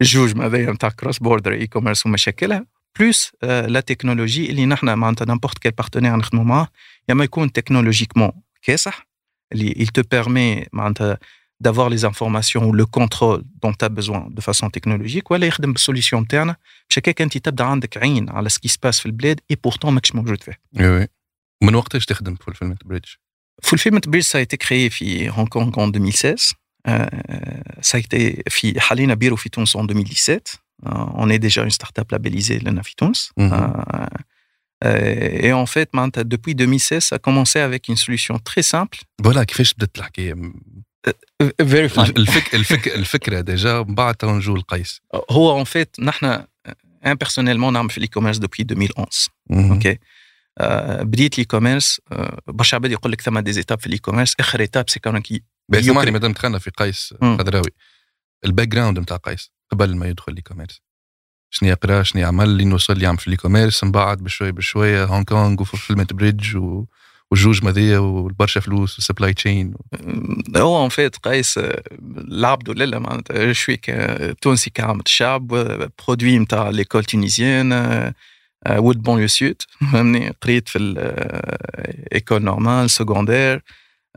الجوج 0.03 0.39
هذايا 0.41 0.73
نتاع 0.73 0.89
cross-border 0.89 1.53
e-commerce 1.53 2.07
ومشاكلها 2.07 2.67
plus 2.99 3.33
la 3.43 3.81
technologie 3.81 4.51
اللي 4.51 4.67
نحن 4.67 4.95
معناتها 4.95 5.25
n'importe 5.25 5.59
quel 5.59 5.73
partenaire 5.73 6.17
نخدموا 6.17 6.45
معاه 6.45 6.69
يا 7.09 7.15
ما 7.15 7.25
يكون 7.25 7.53
technologiquement 7.53 8.33
كاسح 8.63 9.07
اللي 9.53 9.75
il 9.87 9.89
te 9.89 10.03
permet 10.03 10.69
معناتها 10.73 11.19
d'avoir 11.65 11.89
les 11.89 12.05
informations 12.05 12.63
ou 12.69 12.73
le 12.73 12.87
contrôle 12.99 13.43
dont 13.63 13.73
tu 13.79 13.85
as 13.85 13.89
besoin 13.89 14.23
de 14.31 14.41
façon 14.41 14.69
technologique. 14.71 15.31
ولا 15.31 15.47
يخدم 15.47 15.73
بال 15.73 15.83
solution 15.83 16.23
نتاعنا 16.23 16.57
باش 16.89 16.99
هكاك 16.99 17.23
انت 17.23 17.39
تبدا 17.39 17.65
عندك 17.65 17.97
عين 17.97 18.31
على 18.31 18.49
سكي 18.49 18.69
سباس 18.69 19.01
في 19.01 19.07
البلاد 19.07 19.41
اي 19.51 19.57
بورتون 19.57 19.93
ماكش 19.93 20.15
موجود 20.15 20.43
فيه. 20.43 20.61
وي 20.81 20.89
وي 20.89 21.09
من 21.63 21.75
وقتاش 21.75 22.07
تخدم 22.07 22.35
في 22.35 22.49
الفيلم 22.49 22.77
بريدج؟ 22.85 23.09
Fulfillment 23.64 24.06
Bridge, 24.08 24.26
ça 24.26 24.38
a 24.38 24.42
été 24.42 24.58
créé 24.58 24.90
à 25.28 25.40
Hong 25.40 25.50
Kong 25.50 25.78
en 25.78 25.88
2016. 25.88 26.54
Euh, 26.88 27.06
ça 27.82 27.98
a 27.98 28.00
été 28.00 28.42
fait 28.50 28.74
à 28.78 29.16
Biro 29.16 29.38
Fitons 29.38 29.66
en 29.74 29.84
2017. 29.84 30.58
Euh, 30.86 30.90
on 31.16 31.30
est 31.30 31.40
déjà 31.40 31.64
une 31.64 31.72
startup 31.72 32.10
labellisée, 32.12 32.60
Lena 32.60 32.84
Fitons. 32.84 33.12
Mhm. 33.38 33.52
Euh, 34.86 35.46
et 35.48 35.52
en 35.52 35.66
fait, 35.66 35.90
depuis 36.26 36.56
2016, 36.56 37.04
ça 37.04 37.16
a 37.18 37.20
commencé 37.20 37.60
avec 37.60 37.90
une 37.90 37.98
solution 37.98 38.40
très 38.40 38.62
simple. 38.64 39.00
فوالا 39.24 39.44
كيفاش 39.44 39.74
بدات 39.74 39.98
الحكايه 39.98 40.34
Very 41.62 41.90
fun. 41.90 42.00
الفك 42.00 42.56
الفك 42.56 42.88
الفكره 42.88 43.42
ديجا 43.42 43.84
من 43.88 43.96
بعد 43.96 44.16
تو 44.16 44.36
نجو 44.36 44.56
لقيس 44.56 45.02
هو 45.32 45.64
en 45.64 45.68
fait, 45.68 46.00
نحن 46.00 46.44
impersonnellement 47.06 47.72
نعمل 47.72 47.90
في 47.90 47.98
الاي-commerce 47.98 48.38
depuis 48.40 48.64
2011. 48.64 49.30
مهم. 49.50 49.72
اوكي 49.72 49.92
آه، 49.92 49.98
بديت 51.01 51.35
ال 51.35 51.45
e-commerce 51.45 52.01
برشا 52.47 52.77
عباد 52.77 52.93
يقول 52.93 53.13
لك 53.13 53.21
ثم 53.21 53.39
des 53.39 53.53
étapes 53.53 53.81
في 53.81 53.87
ال 53.87 53.91
e- 53.91 53.99
commerce 53.99 54.35
آخر 54.41 54.61
étape 54.61 54.91
سي 54.91 55.01
كون 55.01 55.19
كي 55.19 55.43
بس 55.69 55.87
مادام 55.87 56.33
دخلنا 56.33 56.59
في 56.59 56.71
قيس. 56.71 57.15
خضراوي 57.23 57.71
ال 58.45 58.69
background 58.69 58.99
نتاع 58.99 59.17
قيس 59.17 59.53
قبل 59.71 59.97
ما 59.97 60.07
يدخل 60.07 60.33
ال 60.33 60.43
e-commerce 60.43 60.83
شنو 61.51 61.69
يقرأ 61.69 62.03
شنو 62.03 62.23
يعمل 62.23 62.49
لين 62.49 62.73
وصل 62.73 63.03
يعمل 63.03 63.19
في 63.19 63.27
ال 63.27 63.37
e-commerce 63.37 63.85
من 63.85 63.93
بعد 63.93 64.19
بشوي 64.19 64.53
بشوية 64.53 65.05
هونغ 65.05 65.25
كونغ 65.25 65.61
و 65.63 65.67
Fulfillment 65.67 66.13
Bridge 66.13 66.57
و... 66.57 66.85
والجوج 67.31 67.65
ماذيا 67.65 67.99
والبرشا 67.99 68.61
فلوس 68.61 68.95
وال 68.95 69.05
supply 69.05 69.35
chain 69.35 69.75
هو 70.57 70.83
en 70.83 70.89
fait 70.89 71.17
قيس 71.17 71.59
آه، 71.59 71.83
العبد 72.19 72.71
لله 72.71 72.99
معناتها 72.99 73.53
شوي 73.53 73.77
تونسي 74.41 74.71
كعامة 74.71 75.03
الشعب 75.07 75.55
آه، 75.55 75.91
produit 76.07 76.39
نتاع 76.39 76.71
l'école 76.71 77.05
tunisienne 77.05 77.73
و 78.71 78.81
de 78.81 79.03
banlieue 79.03 79.27
sud 79.29 79.63
فهمني 79.93 80.31
قريت 80.43 80.69
في 80.69 80.79
ال 80.79 81.06
école 81.06 82.43
normale 82.43 82.91
secondaire 82.91 83.63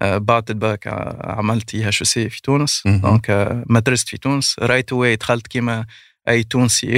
بعد 0.01 0.49
الباك 0.49 0.87
عملت 1.25 1.75
IHEC 1.75 2.29
في 2.29 2.41
تونس. 2.41 2.83
donc 3.01 3.29
آه، 3.29 3.63
مدرست 3.69 4.09
في 4.09 4.17
تونس 4.17 4.55
right 4.59 4.93
away 4.93 5.15
دخلت 5.15 5.47
كيما 5.47 5.85
اي 6.29 6.43
تونسي 6.43 6.97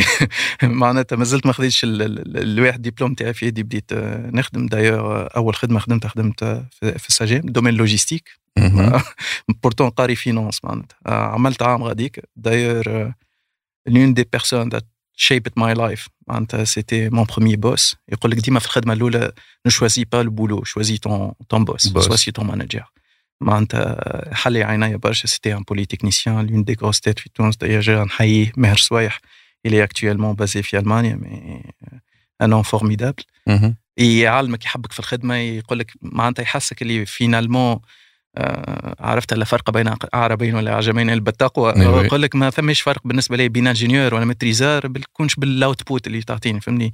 معناتها 0.64 1.16
مازلت 1.16 1.46
ما 1.46 1.52
خديتش 1.54 1.84
ال- 1.84 2.02
ال- 2.02 2.38
الواحد 2.38 2.82
ديبلوم 2.82 3.14
تاعي 3.14 3.34
في 3.34 3.46
يدي 3.46 3.64
بديت 3.64 3.94
نخدم 4.34 4.66
دايوغ 4.66 5.28
اول 5.36 5.56
خدمه 5.56 5.80
خدمتها 5.80 6.10
خدمت 6.10 6.44
في 6.82 7.10
ال 7.10 7.15
Sagem 7.15 7.42
domaine 7.42 7.74
logistique 7.74 8.30
pourtant 9.64 9.90
قاري 9.90 10.16
finance 10.16 10.66
معناتها 10.66 10.98
عملت 11.08 11.62
عام 11.62 11.84
غاديك 11.84 12.20
d'ailleurs 12.36 13.14
l'une 13.88 14.14
des 14.14 14.28
personnes 14.32 14.70
that 15.20 15.28
shaped 15.28 15.58
my 15.58 15.74
life 15.74 16.08
معناتها 16.28 16.64
c'était 16.64 17.10
mon 17.10 17.24
premier 17.26 17.56
boss 17.56 17.96
يقول 18.10 18.32
لك 18.32 18.38
ديما 18.38 18.60
في 18.60 18.66
الخدمه 18.66 18.94
الاولى 18.94 19.32
ne 19.66 19.72
choisis 19.72 20.06
pas 20.06 20.24
le 20.24 20.32
boulot 20.32 20.64
choisis 20.64 20.98
ton 20.98 21.32
ton 21.50 21.66
boss 21.66 21.88
Boss. 21.88 22.06
choisis 22.06 22.32
ton 22.32 22.48
manager 22.48 22.86
معناتها 23.42 24.36
حلي 24.36 24.64
عينيا 24.64 24.98
برشا 24.98 25.28
c'était 25.28 25.54
un 25.54 25.64
polytechnicien 25.64 26.48
l'une 26.48 26.64
des 26.64 26.78
grosses 26.82 27.02
têtes 27.02 27.20
في 27.20 27.30
تونس 27.30 27.58
دايوغ 27.58 28.04
نحييه 28.04 28.52
ماهر 28.58 28.78
سوايح 28.78 29.20
il 29.68 29.72
est 29.72 29.84
actuellement 29.88 30.34
basé 30.42 30.60
في 30.62 30.78
المانيا 30.80 31.16
mais 31.16 31.64
un 32.42 32.54
homme 32.54 32.64
formidable 32.64 33.24
مهم. 33.48 33.76
يعلمك 33.98 34.66
يحبك 34.66 34.92
في 34.92 35.00
الخدمه 35.00 35.36
يقول 35.36 35.80
لك 35.80 35.92
معناتها 36.02 36.44
يحسك 36.44 36.82
اللي 36.82 37.06
finalement 37.06 37.72
آه، 37.72 37.82
عرفت 39.00 39.34
لا 39.34 39.46
فرق 39.46 39.70
بين 39.72 39.94
عربين 40.14 40.56
ولا 40.56 40.76
عجمين 40.76 41.10
oui. 41.24 42.06
يقول 42.06 42.22
لك 42.22 42.36
ما 42.36 42.50
فماش 42.50 42.82
فرق 42.82 43.02
بالنسبة 43.06 43.38
لي 43.38 43.50
بين 43.50 43.68
ingénieur 43.68 44.14
ولا 44.14 44.26
maîtrisard 44.26 44.88
بتكونش 44.88 45.36
بال 45.36 45.54
output 45.54 46.08
اللي 46.08 46.22
تعطيني 46.22 46.62
فهمني؟ 46.62 46.94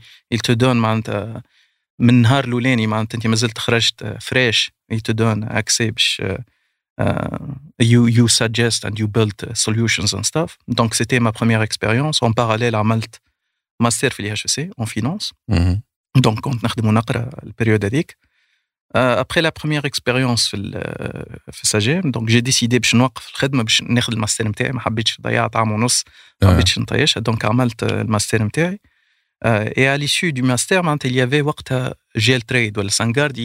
Donne 0.51 0.63
معناتها 0.63 1.43
من 1.99 2.09
النهار 2.09 2.43
الأولاني 2.43 2.87
معناتها 2.87 3.17
أنت 3.17 3.27
مازلت 3.27 3.57
خرجت 3.57 4.17
fresh 4.21 4.71
donne 4.93 5.45
accès 5.45 5.91
باش 5.91 6.21
آه، 6.99 7.55
you 7.83 8.07
you 8.07 8.27
suggest 8.27 8.85
and 8.85 8.99
you 8.99 9.07
build 9.07 9.37
solutions 9.53 10.13
and 10.13 10.23
stuff. 10.25 10.57
Donc 10.79 10.95
c'était 10.95 11.19
ma 11.19 11.31
première 11.31 11.61
expérience. 11.61 12.21
En 12.21 12.31
parallèle 12.31 12.75
عملت 12.75 13.21
ماستر 13.81 14.09
في 14.09 14.19
ال 14.19 14.47
IHEC 14.47 14.69
en 14.81 14.85
finance. 14.85 15.31
مهم. 15.49 15.81
donc 16.17 16.39
كنت 16.39 16.63
نخدم 16.63 16.87
ونقرأ 16.87 17.29
ال 17.43 17.49
période 17.49 17.85
هذيك. 17.85 18.17
après 18.95 19.41
la 19.41 19.51
première 19.59 19.85
expérience 19.85 20.47
في 20.47 20.57
ال- 20.57 21.39
في 21.51 21.63
ال 21.63 21.71
Sagem 21.71 22.12
donc 22.12 22.27
j'ai 22.27 22.41
décidé 22.41 22.79
باش 22.79 22.95
نوقف 22.95 23.29
الخدمة 23.29 23.63
باش 23.63 23.81
ناخذ 23.81 24.13
الماستر 24.13 24.47
نتاعي 24.47 24.71
ما 24.71 24.79
حبيتش 24.79 25.21
ضيعت 25.21 25.55
عام 25.55 25.71
ونص 25.71 26.03
ما 26.41 26.49
آه. 26.49 26.53
حبيتش 26.53 26.79
نطيشها 26.79 27.21
donc 27.21 27.45
عملت 27.45 27.83
الماستر 27.83 28.43
نتاعي 28.43 28.79
et 29.45 29.88
à 29.88 29.97
l'issue 29.97 30.29
du 30.31 30.45
master 30.45 30.81
معناتها 30.81 31.09
il 31.09 31.13
y 31.13 31.29
avait 31.31 31.45
وقتها 31.45 31.93
GL 32.17 32.41
Trade 32.41 32.77
ولا 32.77 32.89
SunGard 32.89 33.38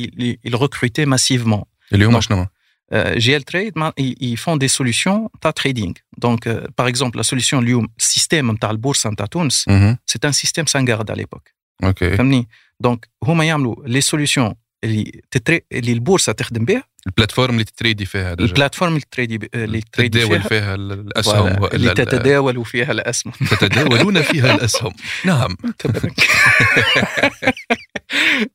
il 0.49 0.57
recrutait 0.57 1.07
massivement 1.07 1.64
اليوم 1.92 2.16
Non. 2.16 2.21
شنو 2.21 2.47
GL 2.95 3.42
Trade 3.52 3.73
ما- 3.76 3.92
ils 4.00 4.14
ils 4.23 4.37
font 4.37 4.57
des 4.57 4.69
solutions 4.78 5.28
تاع 5.40 5.52
trading 5.61 5.92
donc 6.25 6.47
euh, 6.47 6.66
par 6.80 6.87
exemple 6.88 7.19
la 7.19 7.23
solution 7.23 7.54
اليوم 7.54 7.88
ال 7.99 8.05
système 8.05 8.50
نتاع 8.50 8.71
البورصة 8.71 9.11
نتاع 9.11 9.26
تونس 9.26 9.69
مهم. 9.69 9.97
c'est 10.12 10.28
un 10.28 10.33
système 10.33 10.66
SunGard 10.67 11.11
à 11.11 11.14
l'époque 11.14 11.52
okay 11.85 12.17
فهمني 12.16 12.49
donc 12.81 13.09
هما 13.23 13.45
يعملوا 13.45 13.76
لي 13.87 14.00
solutions 14.00 14.55
اللي 14.85 15.23
تتري 15.31 15.61
اللي 15.73 15.93
البورصة 15.93 16.33
تخدم 16.33 16.65
بها 16.65 16.83
ال 17.07 17.11
plateforme 17.11 17.55
اللي 17.55 17.65
تتريدي 17.65 18.07
فيها 18.07 18.35
ديجا. 18.35 18.49
ال 18.50 18.54
plateforme 18.54 18.93
اللي 18.95 19.05
تريدي 19.11 19.39
ب- 19.39 19.49
اللي 19.55 19.81
تريدي 19.93 20.19
تتداول 20.21 20.41
فيها 20.41 20.49
فيها 20.49 20.75
ال- 20.75 20.93
الأسهم 20.93 21.35
voilà، 21.35 21.61
ولا 21.63 21.75
اللي 21.75 21.89
ال- 21.91 21.95
تتداول 21.95 22.65
فيها 22.65 22.93
الأسهم 22.93 23.33
تتداولون 23.51 24.23
فيها 24.23 24.55
الأسهم 24.55 24.93
نعم 25.25 25.57
تبارك. 25.79 26.15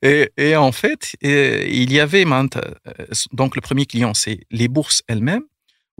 et, 0.02 0.30
et 0.38 0.56
en 0.56 0.72
fait, 0.72 1.16
euh, 1.26 1.64
il 1.68 1.92
y 1.94 2.00
avait 2.00 2.26
معناتها, 2.26 2.62
euh, 2.88 3.06
donc 3.34 3.56
le 3.56 3.62
premier 3.62 3.86
client 3.86 4.14
c'est 4.14 4.40
les 4.52 4.68
bourses 4.68 5.02
elles-mêmes. 5.08 5.46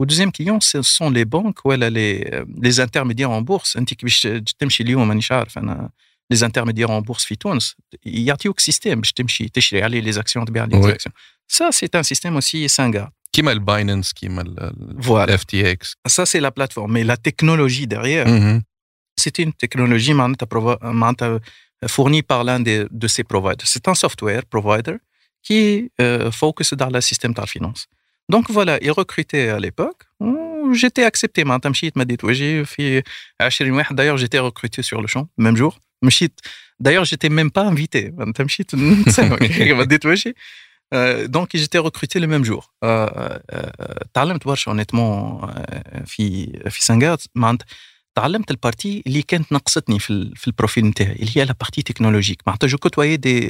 Le 0.00 0.04
deuxième 0.10 0.32
client 0.38 0.58
ce 0.60 0.78
sont 0.96 1.10
les 1.18 1.24
banques 1.34 1.60
ou 1.64 1.70
les 1.96 2.16
euh, 2.32 2.44
les 2.66 2.74
intermédiaires 2.86 3.30
en 3.30 3.42
bourse. 3.42 3.76
انت 3.76 3.94
كي 3.94 4.06
باش 4.06 4.28
تمشي 4.58 4.82
اليوم 4.82 5.08
مانيش 5.08 5.32
عارف 5.32 5.58
أنا 5.58 5.90
les 6.30 6.42
intermédiaires 6.42 6.90
en 6.90 7.00
bourse 7.02 7.24
في 7.26 7.36
تونس 7.36 7.76
يعطيوك 8.04 8.60
سيستم 8.60 8.94
باش 9.00 9.12
تمشي 9.12 9.48
تشري 9.48 9.82
عليه 9.82 10.12
les 10.12 10.14
actions 10.16 10.44
تبيع 10.46 10.62
عليه 10.62 10.80
Oui. 10.82 10.86
les 10.90 10.94
actions. 10.94 11.12
Ça 11.52 11.68
c'est 11.72 11.94
un 11.94 12.02
système 12.02 12.36
aussi 12.36 12.68
Singa. 12.68 13.08
كيما 13.32 13.52
الباينانس 13.52 14.12
كيما 14.12 14.42
Voilà. 15.00 15.10
الاف 15.10 15.44
تي 15.44 15.70
إكس 15.70 15.96
Ça 16.08 16.22
c'est 16.26 16.40
la 16.40 16.50
plateforme 16.50 16.92
mais 16.92 17.04
la 17.04 17.16
technologie 17.16 17.86
derrière 17.86 18.26
c'est 19.20 19.38
une 19.38 19.52
technologie 19.52 20.10
معناتها 20.12 20.46
provo- 20.46 20.84
معناتها 20.84 21.40
fournie 21.86 22.22
par 22.22 22.44
l'un 22.44 22.60
des- 22.60 22.86
de 23.02 23.06
ces 23.08 23.24
providers. 23.32 23.66
C'est 23.74 23.86
un 23.88 23.94
software 24.04 24.42
provider 24.54 24.96
qui 25.46 25.60
euh, 26.00 26.30
focus 26.42 26.70
dans 26.82 26.90
le 26.96 27.00
système 27.10 27.32
de 27.36 27.40
la 27.40 27.46
finance. 27.54 27.82
Donc 28.34 28.44
voilà, 28.56 28.74
il 28.86 28.90
recrutait 29.02 29.48
à 29.56 29.58
l'époque. 29.64 30.00
J'étais 30.72 31.04
accepté 31.10 31.44
معناتها 31.44 31.68
مشيت 31.70 31.96
مديت 31.98 32.24
وجهي 32.24 32.64
في 32.64 33.02
20 33.40 33.70
واحد 33.76 34.00
d'ailleurs 34.00 34.16
j'étais 34.18 34.38
recruté 34.50 34.82
sur 34.82 35.00
le 35.02 35.06
champ 35.06 35.26
même 35.40 35.56
jour 35.56 35.72
مشيت 35.72 35.85
d'ailleurs 36.82 37.04
j'étais 37.04 37.28
même 37.30 37.50
pas 37.50 37.64
invité. 37.72 38.10
معناتها 38.18 38.44
مشيت 38.44 38.74
نتسنى 38.74 39.74
مديت 39.74 40.06
وجهي 40.06 40.34
Euh, 40.94 41.26
donc 41.36 41.48
j'étais 41.60 41.78
recruté 41.88 42.16
le 42.24 42.28
même 42.32 42.44
jour. 42.44 42.62
Euh, 42.84 42.88
euh, 43.54 44.04
تعلمت 44.14 44.44
برشا 44.44 44.70
honnêtement 44.72 45.40
euh, 45.44 46.04
في 46.06 46.46
في 46.70 46.84
SunGard 46.84 47.22
معناتها 47.34 47.66
تعلمت 48.14 48.50
ال 48.50 48.57
partie 48.57 49.02
اللي 49.06 49.22
كانت 49.22 49.52
نقصتني 49.52 49.98
في 49.98 50.10
ال- 50.10 50.36
في 50.36 50.46
ال 50.46 50.51
profil 50.51 50.84
نتاعي 50.86 51.12
اللي 51.12 51.30
هي 51.36 51.44
la 51.44 51.54
partie 51.60 51.82
technologique 51.82 52.42
معناتها 52.46 52.66
je 52.68 52.78
côtoyais 52.78 53.16
des 53.16 53.40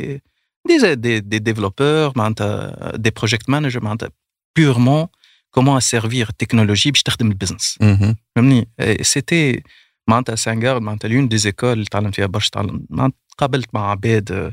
des 0.69 0.95
des 0.95 1.21
des 1.21 1.39
développeurs 1.39 2.13
معناتها 2.17 2.97
des 2.97 3.11
project 3.11 3.51
managers 3.51 3.85
معناتها 3.85 4.09
purement 4.57 5.07
comment 5.51 5.81
servir 5.81 6.29
ال 6.29 6.34
technologie 6.34 6.91
باش 6.91 7.03
تخدم 7.03 7.29
ال 7.29 7.34
business 7.34 7.79
فهمني 8.37 8.69
c'était 9.03 9.63
معناتها 10.09 10.35
SunGard 10.35 10.83
معناتها 10.83 11.09
l'une 11.09 11.29
des 11.29 11.39
écoles 11.39 11.73
اللي 11.73 11.85
تعلمت 11.85 12.15
فيها 12.15 12.27
برشا 12.27 12.51
تعلم 12.51 12.87
معناتها 12.91 13.17
تقابلت 13.39 13.69
مع 13.75 13.91
عباد 13.91 14.53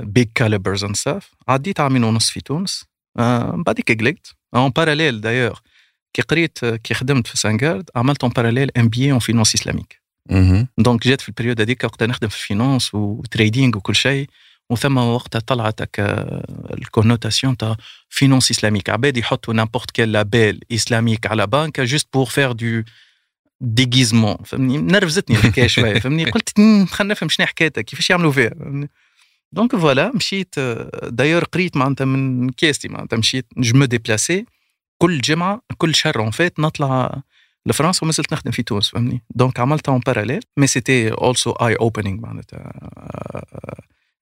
big 0.00 0.28
calibers 0.34 0.84
and 0.84 0.96
stuff 0.96 1.30
عديت 1.48 1.80
عامين 1.80 2.04
ونص 2.04 2.30
في 2.30 2.40
تونس 2.40 2.84
آه، 3.18 3.56
من 3.56 3.62
بعديك 3.62 4.00
قلقت. 4.00 4.34
en 4.54 4.70
parallèle 4.70 5.20
d'ailleurs 5.20 5.58
كي 6.12 6.22
قريت 6.22 6.64
كي 6.64 6.94
خدمت 6.94 7.26
في 7.26 7.36
SunGard 7.36 7.90
عملت 7.96 8.22
en 8.24 8.32
parallèle 8.32 8.70
MBA 8.78 9.12
en 9.12 9.18
finance 9.18 9.54
islamique 9.54 10.00
donc 10.78 11.08
جات 11.08 11.20
في 11.20 11.28
ال 11.28 11.32
période 11.32 11.60
هذيك 11.60 11.84
وقتها 11.84 12.06
نخدم 12.06 12.28
في 12.28 12.36
ال 12.36 12.43
finance 12.43 12.94
و 12.94 13.04
trading 13.04 13.76
وكل 13.76 13.94
شيء 13.94 14.28
وثم 14.70 14.96
وقتها 14.96 15.38
طلعت 15.38 15.80
ال 16.78 16.85
connotation 16.85 17.56
تاع 17.56 17.76
finance 18.08 18.50
islamique 18.50 18.90
عباد 18.90 19.16
يحطوا 19.16 19.54
n'importe 19.54 19.90
quel 19.90 20.12
label 20.12 20.60
islamique 20.72 21.26
على 21.26 21.46
بنك 21.46 21.80
juste 21.80 22.08
pour 22.12 22.26
faire 22.26 22.52
du 22.52 22.82
déguisement 23.60 24.36
فهمني 24.44 24.78
نرفزتني 24.78 25.36
الحكاية 25.36 25.66
شوية 25.76 26.00
فهمني 26.00 26.24
قلت 26.24 26.48
خلينا 26.90 27.12
نفهم 27.14 27.28
شنو 27.28 27.46
حكايتها 27.46 27.82
كيفاش 27.82 28.10
يعملوا 28.10 28.32
فيها 28.32 28.52
donc 29.52 29.76
voilà 29.76 30.12
مشيت 30.14 30.58
d'ailleurs 31.04 31.44
قريت 31.44 31.76
معناتها 31.76 32.04
من 32.04 32.50
curiosité 32.50 32.88
معناتها 32.88 33.16
مشيت 33.16 33.46
je 33.56 33.78
me 33.78 33.84
déplaçais 33.84 34.44
كل 34.98 35.20
جمعة 35.20 35.62
كل 35.78 35.94
شهر 35.94 36.18
en 36.18 36.30
fait 36.30 36.60
نطلع 36.60 37.22
لفرنسا 37.66 38.04
وما 38.04 38.12
زلت 38.12 38.32
نخدم 38.32 38.50
في 38.50 38.62
تونس 38.62 38.90
فهمني 38.90 39.22
donc 39.30 39.60
عملتها 39.60 39.92
en 39.92 40.00
parallèle 40.06 40.40
mais 40.56 40.66
c'était 40.66 41.12
also 41.12 41.50
eye 41.50 41.74
opening 41.74 42.20
معناتها 42.20 42.72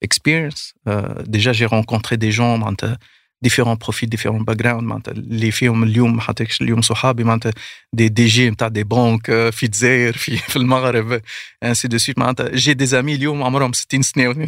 experience 0.02 0.74
déjà 1.20 1.52
j'ai 1.52 1.64
rencontré 1.64 2.16
des 2.16 2.28
gens 2.28 2.60
معناتها 2.60 2.98
différents 3.42 3.74
profils 3.74 4.08
différents 4.08 4.44
backgrounds 4.44 4.82
معناتها 4.82 5.12
اللي 5.12 5.50
فيهم 5.50 5.82
اليوم 5.82 6.16
ما 6.16 6.20
حطيتش 6.20 6.62
اليوم 6.62 6.80
صحابي 6.80 7.24
معناتها 7.24 7.52
des 7.92 8.08
DG 8.08 8.50
نتاع 8.50 8.68
des 8.68 8.84
banques 8.84 9.26
في 9.26 9.62
الجزائر 9.62 10.12
في 10.12 10.36
في 10.36 10.56
المغرب 10.56 11.20
ainsi 11.62 11.88
de 11.88 11.98
suite 11.98 12.18
معناتها 12.18 12.48
j'ai 12.48 12.74
des 12.74 12.86
amis 12.86 13.14
اليوم 13.14 13.42
عمرهم 13.42 13.72
60 13.72 14.02
سنه 14.02 14.46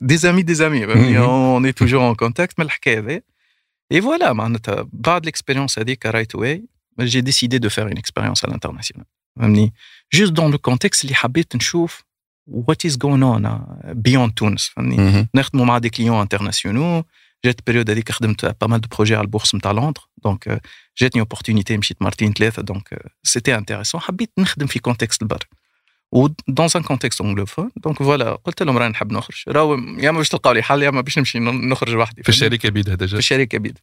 des 0.00 0.16
amis 0.16 0.42
des 0.42 0.54
amis 0.54 0.84
on 1.18 1.66
est 1.66 1.72
toujours 1.72 2.06
en 2.06 2.14
contact 2.14 2.58
من 2.58 2.66
الحكاية 2.66 2.98
هذه 2.98 3.20
et 3.92 4.02
voilà 4.02 4.32
معناتها 4.32 4.88
بعد 4.92 5.22
ال 5.22 5.27
expérience 5.27 5.78
هذيك 5.78 6.06
right 6.06 6.34
away 6.34 6.64
j'ai 7.00 7.20
décidé 7.20 7.58
de 7.58 7.68
faire 7.68 7.84
une 7.88 7.98
expérience 7.98 8.44
على 8.44 8.50
ال 8.50 8.54
international 8.54 9.06
فهمني 9.40 9.72
juste 10.14 10.32
dans 10.32 10.50
le 10.50 10.58
contexte 10.58 11.04
اللي 11.04 11.14
حبيت 11.14 11.56
نشوف 11.56 12.04
what 12.46 12.86
is 12.86 12.98
going 12.98 13.22
on 13.22 13.66
beyond 13.84 14.34
تونس 14.34 14.66
فهمني 14.68 15.28
نخدموا 15.34 15.64
مع 15.66 15.78
des 15.78 15.90
clients 15.90 16.20
internationaux 16.20 17.04
جات 17.44 17.60
période 17.66 17.90
هذيك 17.90 18.12
خدمت 18.12 18.56
pas 18.60 18.66
mal 18.66 18.80
de 18.80 18.88
projets 18.96 19.14
على 19.14 19.24
البورصه 19.24 19.58
نتاع 19.58 19.72
لندر 19.72 20.00
donc 20.24 20.60
جاتني 20.98 21.20
opportunité 21.20 21.76
مشيت 21.76 22.02
مرتين 22.02 22.32
ثلاثة. 22.32 22.62
donc 22.62 23.12
c'était 23.22 23.54
intéressant 23.54 24.00
حبيت 24.00 24.30
نخدم 24.38 24.66
في 24.66 24.78
contexte 24.78 25.22
البر. 25.22 25.44
و 26.12 26.28
dans 26.48 26.68
un 26.76 26.82
contexte 26.82 27.20
anglophone 27.20 27.70
donc 27.76 27.98
voilà 27.98 28.34
قلت 28.34 28.62
لهم 28.62 28.78
راني 28.78 28.90
نحب 28.90 29.12
نخرج. 29.12 29.44
راهو 29.48 29.74
يا 29.74 30.10
ما 30.10 30.18
باش 30.18 30.28
تلقاو 30.28 30.52
لي 30.52 30.62
حل 30.62 30.82
يا 30.82 30.90
ما 30.90 31.00
باش 31.00 31.18
نمشي 31.18 31.38
نخرج 31.38 31.94
وحدي. 31.94 32.22
في 32.22 32.28
الشركة 32.28 32.68
بيد 32.68 32.90
هذا 32.90 33.06
في 33.06 33.14
الشركة 33.14 33.58
بيد. 33.58 33.78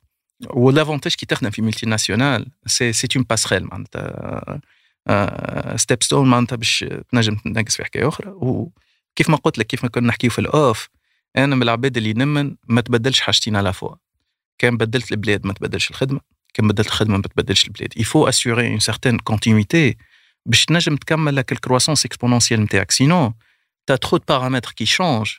و 0.49 0.55
l'avantage 0.55 1.15
كي 1.15 1.25
تخدم 1.25 1.49
في 1.49 1.61
multinationale 1.61 2.47
c'est 2.65 2.93
c'est 2.93 3.07
une 3.15 3.25
passerelle 3.29 3.63
معناتها 3.63 4.61
step 5.77 6.03
stone 6.03 6.29
معناتها 6.29 6.55
باش 6.55 6.85
تنجم 7.11 7.35
تنقز 7.35 7.77
في 7.77 7.83
حكاية 7.83 8.07
أخرى. 8.07 8.29
وكيف 8.29 9.29
ما 9.29 9.35
قلت 9.35 9.57
لك 9.57 9.67
كيف 9.67 9.83
ما 9.83 9.89
كنا 9.89 10.07
نحكيو 10.07 10.29
في 10.29 10.39
ال 10.39 10.52
off 10.52 10.89
أنا 11.37 11.55
من 11.55 11.63
العباد 11.63 11.97
اللي 11.97 12.13
نمن 12.13 12.55
ما 12.67 12.81
تبدلش 12.81 13.19
حاجتين 13.19 13.55
à 13.55 13.61
la 13.61 13.73
fois 13.73 13.95
كان 14.57 14.77
بدلت 14.77 15.11
البلاد 15.11 15.47
ما 15.47 15.53
تبدلش 15.53 15.89
الخدمة 15.89 16.21
كان 16.53 16.67
بدلت 16.67 16.87
الخدمة 16.87 17.17
ما 17.17 17.23
تبدلش 17.23 17.65
البلاد. 17.67 17.93
il 17.97 18.08
faut 18.08 18.29
assurer 18.29 18.67
une 18.67 18.79
certaine 18.79 19.19
continuité 19.19 19.97
باش 20.45 20.65
تنجم 20.65 20.95
تكمل 20.95 21.35
لك 21.35 21.51
ال 21.51 21.56
croissance 21.56 22.05
exponentielle 22.05 22.61
نتاعك. 22.61 22.91
sinon 22.91 23.33
t'as 23.85 23.95
trop 23.95 24.17
de 24.17 24.23
paramètres 24.27 24.71
qui 24.71 24.85
changent 24.85 25.31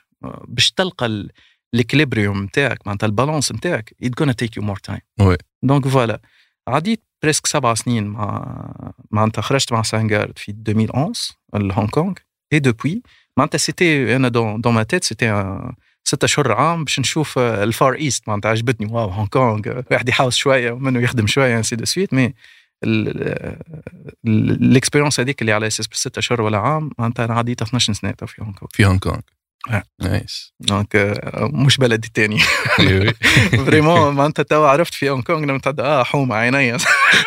باش 0.47 0.71
تلقى 0.71 1.27
l'équilibrium 1.73 2.43
نتاعك 2.43 2.87
معناتها 2.87 3.07
ال 3.07 3.12
balance 3.12 3.51
نتاعك 3.51 3.95
it's 4.03 4.19
gonna 4.19 4.33
take 4.33 4.57
you 4.57 4.63
more 4.63 4.77
time 4.77 4.99
oui 5.19 5.37
donc 5.63 5.87
voilà 5.87 6.21
عديت 6.67 7.03
presque 7.23 7.47
سبع 7.47 7.73
سنين 7.73 8.07
مع 8.07 8.93
معناتها 9.11 9.41
خرجت 9.41 9.73
مع 9.73 9.81
سانغارد 9.81 10.37
في 10.37 10.51
2011 10.67 11.35
لهونغ 11.53 11.89
كونغ. 11.89 12.13
et 12.53 12.59
depuis 12.59 13.01
معناتها 13.37 13.57
c'était 13.57 14.15
أنا 14.15 14.27
dans 14.27 14.61
dans 14.61 14.73
ma 14.73 14.83
tête 14.83 15.03
c'était 15.03 15.59
ستة 16.03 16.27
شهور 16.27 16.51
عام 16.51 16.83
باش 16.83 16.99
نشوف 16.99 17.37
ال 17.39 17.52
Far 17.52 17.93
East 17.93 18.27
معناتها 18.29 18.49
عجبتني. 18.49 18.87
واو 18.91 19.09
هونغ 19.09 19.27
كونغ 19.27 19.81
واحد 19.91 20.09
يحاوس 20.09 20.35
شوية 20.35 20.71
ومنه 20.71 20.99
يخدم 20.99 21.27
شوية 21.27 21.57
ainsi 21.57 21.75
de 21.75 21.85
suite 21.85 22.13
mais 22.13 22.33
ال 24.25 24.34
expérience 24.34 25.19
هذيك 25.19 25.41
اللي 25.41 25.51
على 25.53 25.67
أساس 25.67 25.87
بستة 25.87 26.19
أشهر 26.19 26.41
ولا 26.41 26.57
عام 26.57 26.89
معناتها 26.99 27.25
أنا 27.25 27.33
عديت 27.33 27.61
12 27.61 27.93
سنة 27.93 28.13
في 28.27 28.41
هونغ 28.41 28.53
كونغ 28.53 28.69
في 28.73 28.85
هونغ 28.85 28.99
كونغ 28.99 29.19
nice 30.01 30.53
donc 30.59 31.21
مش 31.37 31.77
بلدي 31.77 32.07
الثاني 32.07 32.39
vraiment 33.65 34.15
معناتها 34.15 34.43
توا 34.43 34.67
عرفت 34.67 34.93
في 34.93 35.09
هونغ 35.09 35.21
كونغ 35.21 35.45
لما 35.45 35.59
تعدى 35.59 35.81
آه 35.81 36.03
حومه 36.03 36.35
عينيا 36.35 36.77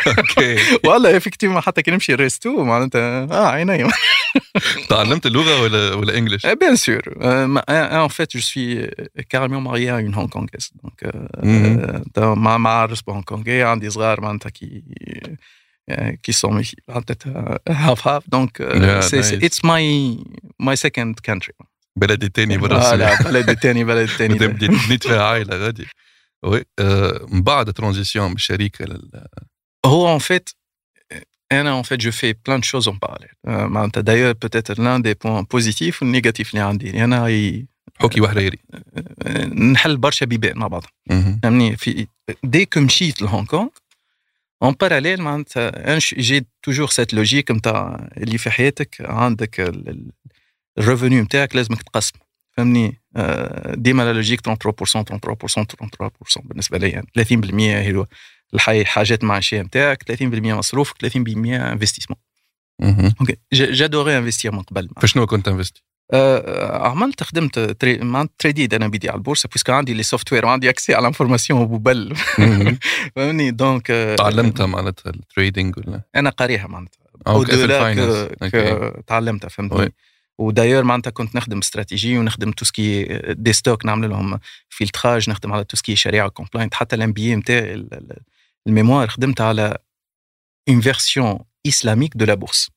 okay. 0.07 0.57
والله 0.89 1.17
effectivement 1.17 1.61
حتى 1.61 1.83
كي 1.83 1.91
نمشي 1.91 2.15
resto 2.15 2.65
معناتها 2.65 3.25
آه 3.25 3.49
عينيا 3.49 3.91
تعلمت 4.91 5.27
اللغة 5.27 5.63
ولا 5.63 5.95
ولا 5.95 6.19
English؟ 6.19 6.47
bien 6.47 6.77
sûr 6.77 7.03
en 7.23 8.09
fait 8.09 8.37
je 8.37 8.41
suis 8.41 8.91
carrément 9.29 9.63
marié 9.63 9.93
une 9.93 10.15
Hongkongaise 10.15 10.73
donc 10.83 11.29
مع 12.19 12.59
مع 12.59 12.71
عرس 12.71 13.01
بهونغ 13.03 13.23
كونغي 13.23 13.63
عندي 13.63 13.91
صغار 13.91 14.21
معناتها 14.21 14.51
كي 14.51 14.83
qui 16.27 16.33
sont 16.33 16.75
معناتها 16.89 17.59
half 17.69 18.09
half 18.09 18.23
donc 18.29 18.61
it's 18.61 19.65
my 19.65 20.19
my 20.61 20.77
second 20.77 21.21
country 21.21 21.53
بلدي 21.97 22.27
الثاني 22.27 22.59
برا 22.59 22.93
آه 22.93 22.95
لا 22.95 23.23
بلدي 23.23 23.53
الثاني 23.53 23.85
بلدي 23.85 24.47
بديت 24.47 24.71
بنيت 24.71 25.07
فيها 25.07 25.23
عائلة 25.23 25.57
غادي. 25.57 25.87
oui 26.43 26.65
من 27.29 27.43
بعد 27.43 27.73
transition 27.73 28.29
من 28.29 28.35
الشركة 28.35 28.85
لل 28.85 29.27
هو 29.87 30.15
en 30.15 30.19
fait 30.19 30.51
أنا 31.53 31.83
fait 31.83 32.01
je 32.01 32.11
fais 32.11 32.35
plein 32.35 32.59
de 32.59 32.65
choses 32.65 32.89
en 32.89 32.97
parallèle. 32.97 33.35
معناتها 33.45 34.03
d'ailleurs 34.03 34.35
peut-être 34.35 34.75
l'un 34.79 35.01
des 35.01 35.15
points 35.15 35.45
positifs 35.45 36.03
وال 36.03 36.12
négatifs 36.12 36.51
اللي 36.51 36.65
عندي. 36.65 37.05
أنا 37.05 37.27
حكي 38.01 38.21
وحريري 38.21 38.59
نحل 39.73 39.97
برشا 39.97 40.27
بيبان 40.27 40.59
مع 40.59 40.67
بعض. 40.67 40.85
فهمني؟ 41.43 41.77
في 41.77 42.07
ديك 42.45 42.79
مشيت 42.79 43.23
لهونغ 43.23 43.47
كونغ 43.47 43.69
en 44.63 44.73
parallèle 44.81 45.23
معناتها 45.23 45.99
j'ai 45.99 46.47
toujours 46.63 46.89
cette 46.89 47.15
logique 47.15 47.51
نتاع 47.51 48.09
اللي 48.17 48.39
في 48.39 48.51
حياتك 48.51 48.97
عندك 49.01 49.61
ال 50.79 50.85
revenu 50.85 51.21
نتاعك 51.21 51.57
لازمك 51.57 51.83
تقسم. 51.83 52.19
فهمني؟ 52.57 53.01
ديما 53.75 54.03
la 54.03 54.13
logique 54.13 54.41
33% 54.41 54.51
33% 54.51 55.65
33% 55.65 56.43
بالنسبة 56.45 56.79
لي 56.79 56.91
يعني 56.91 57.07
30% 57.19 57.23
هي 57.61 58.07
الحي 58.55 58.85
حاجات 58.85 59.25
معاشيه 59.25 59.63
نتاعك 59.63 60.13
30% 60.13 60.23
مصروفك 60.23 61.07
30% 61.07 61.09
investissement 61.17 62.19
okay 63.21 63.37
j'adorais 63.53 64.19
investir 64.19 64.53
من 64.53 64.63
قبل. 64.63 64.89
فشنو 65.01 65.27
كنت 65.27 65.49
انفستي؟ 65.49 65.83
أه 66.13 66.89
عملت 66.89 67.23
خدمت 67.23 67.59
تري... 67.59 67.99
معناتها 67.99 68.35
trading 68.39 68.75
أنا 68.75 68.89
بدي 68.89 69.09
على 69.09 69.17
البورصة 69.17 69.49
puisque 69.49 69.73
عندي 69.73 69.95
les 69.95 70.03
software 70.03 70.47
وعندي 70.47 70.71
accès 70.71 70.95
على 70.95 71.07
information 71.07 71.67
publique. 71.67 72.15
فهمني؟ 73.17 73.51
donc 73.51 73.87
تعلمتها 74.19 74.67
معناتها 74.67 75.11
ال 75.11 75.19
trading 75.19 75.73
ولا؟ 75.77 76.03
أنا 76.17 76.31
قاريها 76.31 76.67
معناتها. 76.67 76.99
okay 77.27 79.03
تعلمتها 79.07 79.49
فهمتني؟ 79.49 79.93
و 80.39 80.43
d'ailleurs 80.43 80.85
معناتها 80.85 81.11
كنت 81.11 81.37
نخدم 81.37 81.59
استراتيجي 81.59 82.19
ونخدم 82.19 82.51
tout 82.51 82.75
ce 82.75 82.87
qui 82.87 83.05
est 83.29 83.53
stock 83.53 83.87
نعمل 83.87 84.11
لهم 84.11 84.39
filtrage 84.69 85.31
نخدم 85.31 85.53
على 85.53 85.65
tout 85.65 85.76
ce 85.76 85.81
qui 85.81 85.89
est 85.89 85.97
شريعة 85.97 86.29
compliant 86.29 86.75
حتى 86.75 86.97
ال 86.97 87.13
MBA 87.13 87.37
نتاعي 87.37 87.87
ال 88.67 88.72
mémoire 88.72 89.09
خدمت 89.09 89.41
على 89.41 89.79
une 90.69 90.81
version 90.81 91.39
islamique 91.67 92.17
de 92.17 92.25
la 92.25 92.35
bourse 92.35 92.71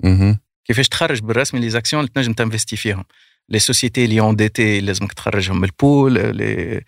كيفاش 0.65 0.87
تخرج 0.87 1.21
بالرسمي 1.21 1.59
les 1.59 1.69
actions 1.69 1.99
اللي 1.99 2.11
تنجم 2.15 2.33
تنفستي 2.33 2.75
فيهم. 2.75 3.03
les 3.49 3.59
sociétés 3.59 4.05
اللي 4.05 4.19
endettées 4.19 4.81
لازمك 4.81 5.13
تخرجهم 5.13 5.57
من 5.57 5.63
ال 5.63 5.73
pool 5.73 6.13
les 6.37 6.81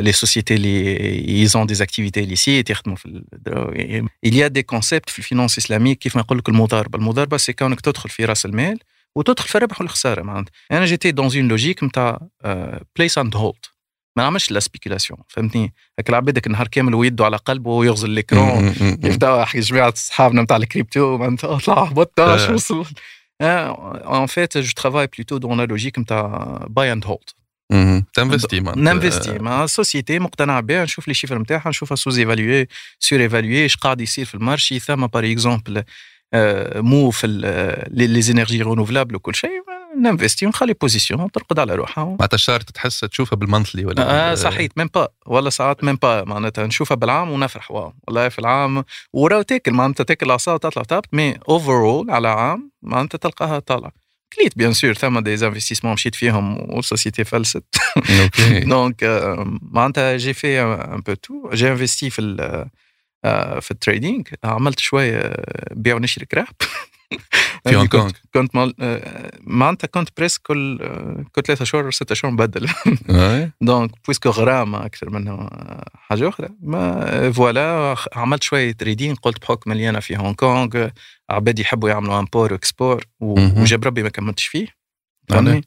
les 0.00 0.12
sociétés 0.12 0.54
اللي 0.54 1.40
ils 1.42 1.54
ont 1.54 1.66
des 1.66 1.82
activités 1.82 2.20
illicites 2.20 2.70
يخدموا 2.70 2.96
في 2.96 3.22
il 4.26 4.30
y 4.30 4.42
a 4.42 4.48
des 4.48 4.76
concepts 4.76 5.10
في 5.12 5.18
ال 5.18 5.23
finance 5.23 5.58
islamique 5.58 5.98
كيف 5.98 6.16
ما 6.16 6.22
نقول 6.22 6.38
لك 6.38 6.48
المضاربة. 6.48 6.98
المضاربة 6.98 7.36
c'est 7.36 7.52
que 7.52 7.69
انك 7.69 7.80
تدخل 7.80 8.08
في 8.08 8.24
راس 8.24 8.46
المال 8.46 8.78
وتدخل 9.16 9.48
في 9.48 9.58
الربح 9.58 9.80
والخسارة 9.80 10.22
معناتها. 10.22 10.52
أنا 10.72 10.84
j'étais 10.84 11.10
dans 11.10 11.30
une 11.36 11.48
logique 11.48 11.84
نتاع 11.84 12.20
place 12.96 13.18
and 13.18 13.36
hold 13.36 13.66
ما 14.16 14.22
نعملش 14.22 14.50
la 14.50 14.60
spéculation 14.60 15.18
فهمتني؟ 15.28 15.74
هاك 15.98 16.08
العباد 16.08 16.46
النهار 16.46 16.68
كامل 16.68 16.94
ويده 16.94 17.24
على 17.24 17.36
قلبه 17.36 17.70
ويغزل 17.70 18.10
l'écran 18.10 18.74
يحكي 19.04 19.60
جماعة 19.60 19.94
صحابنا 19.94 20.42
نتاع 20.42 20.56
الكريبتو 20.56 21.18
معناتها 21.18 21.56
اطلع 21.56 21.82
هبط 21.82 22.20
شو 22.20 22.54
وصل 22.54 22.86
en 23.42 24.26
fait 24.26 24.58
je 24.58 24.72
travaille 24.76 25.06
plutôt 25.06 25.36
dans 25.36 25.60
la 25.60 25.66
logique 25.66 25.98
نتاع 25.98 26.66
buy 26.70 26.92
and 26.92 27.04
hold 27.06 27.30
تنفستي 28.14 28.60
معناتها. 28.60 28.92
ننفستي. 28.92 29.38
مع 29.38 29.66
société 29.66 30.18
مقتنع 30.18 30.60
بها 30.60 30.84
نشوف 30.84 31.08
les 31.08 31.14
chiffres 31.14 31.38
نتاعها 31.38 31.68
نشوفها 31.68 31.96
sous-évaluée 31.96 32.66
surévaluée 32.98 33.64
اش 33.64 33.76
قاعد 33.76 34.00
يصير 34.00 34.24
في 34.24 34.34
ال 34.34 34.39
marché. 34.39 34.78
ثم 34.78 35.06
par 35.06 35.24
exemple 35.24 35.84
moi 36.76 37.10
في 37.10 37.26
les 37.90 38.22
énergies 38.22 38.62
renouvelables 38.62 39.16
وكل 39.16 39.34
شيء 39.34 39.50
ننفستي 39.98 40.46
ونخلي 40.46 40.72
position 40.72 41.30
ترقد 41.30 41.58
على 41.58 41.74
روحها 41.74 42.04
معناتها 42.04 42.34
ال 42.34 42.40
chart 42.40 42.70
تحس 42.70 43.00
تشوفها 43.00 43.36
بال 43.36 43.47
monthly 43.47 43.84
ولا 43.84 44.32
آه 44.32 44.34
صحيت 44.34 44.78
même 44.78 44.88
pas 44.94 45.08
ولا 45.26 45.50
ساعات 45.50 45.84
même 45.84 45.96
pas 45.96 46.24
معناتها 46.24 46.66
نشوفها 46.66 46.94
بالعام 46.94 47.30
ونفرح 47.30 47.70
واو 47.70 47.92
والله 48.06 48.28
في 48.28 48.38
العام 48.38 48.84
وراو 49.12 49.42
تاكل 49.42 49.72
معناتها 49.72 50.04
تاكل 50.04 50.26
العصا 50.26 50.52
وتطلع 50.52 50.82
تابت 50.82 51.14
mais 51.14 51.38
overall 51.48 52.10
على 52.10 52.28
عام 52.28 52.70
معناتها 52.82 53.18
تلقاها 53.18 53.58
طالعة. 53.58 53.92
كليت 54.32 54.58
bien 54.58 54.72
sûr 54.72 54.94
ثم 54.94 55.18
des 55.18 55.46
investissements 55.46 55.94
مشيت 55.94 56.14
فيهم 56.14 56.74
وال 56.74 56.85
société 56.85 57.24
فلست. 57.24 57.64
donc 58.62 59.04
معناتها 59.76 60.16
j'ai 60.16 60.32
fait 60.32 60.60
un 60.60 61.00
peu 61.06 61.14
tout 61.14 61.50
j'ai 61.52 61.68
investi 61.68 62.10
في 62.10 62.36
آه، 62.40 62.70
في 63.60 63.70
ال 63.70 63.76
trading 63.76 64.22
عملت 64.44 64.78
شوية 64.78 65.34
بيع 65.70 65.94
ونشري 65.94 66.26
كراب 66.26 66.46
في 67.68 67.76
هونغ 67.76 67.86
كونغ 67.86 68.10
كنت. 68.34 68.74
آه، 68.80 69.30
معناتها 69.40 69.86
كنت 69.88 70.08
presque 70.16 70.38
كل 70.38 70.78
آه، 70.82 71.24
كل 71.32 71.42
ثلاثة 71.42 71.64
شهور 71.64 71.90
ستة 71.90 72.14
شهور 72.14 72.32
مبدل. 72.34 72.68
donc 73.60 73.90
puisque 74.06 74.30
غرامة 74.40 74.86
أكثر 74.86 75.10
منه 75.10 75.32
آه، 75.32 75.84
حاجة 75.94 76.28
أخرى 76.28 76.48
mais 76.62 77.32
voilà 77.32 77.94
عملت 78.12 78.42
شوية 78.42 78.72
trading 78.72 79.14
قلت 79.14 79.40
بحكم 79.42 79.72
اللي 79.72 79.88
أنا 79.88 80.00
في 80.00 80.16
هونغ 80.16 80.32
كونغ 80.32 80.88
عباد 81.30 81.58
يحبوا 81.58 81.90
يعملوا 81.90 82.18
import 82.18 82.52
و 82.52 82.59
export. 82.59 83.04
وجاب 83.20 83.84
ربي 83.84 84.02
ما 84.02 84.08
كملتش 84.08 84.46
فيه؟ 84.46 84.66
فهمني؟ 85.28 85.64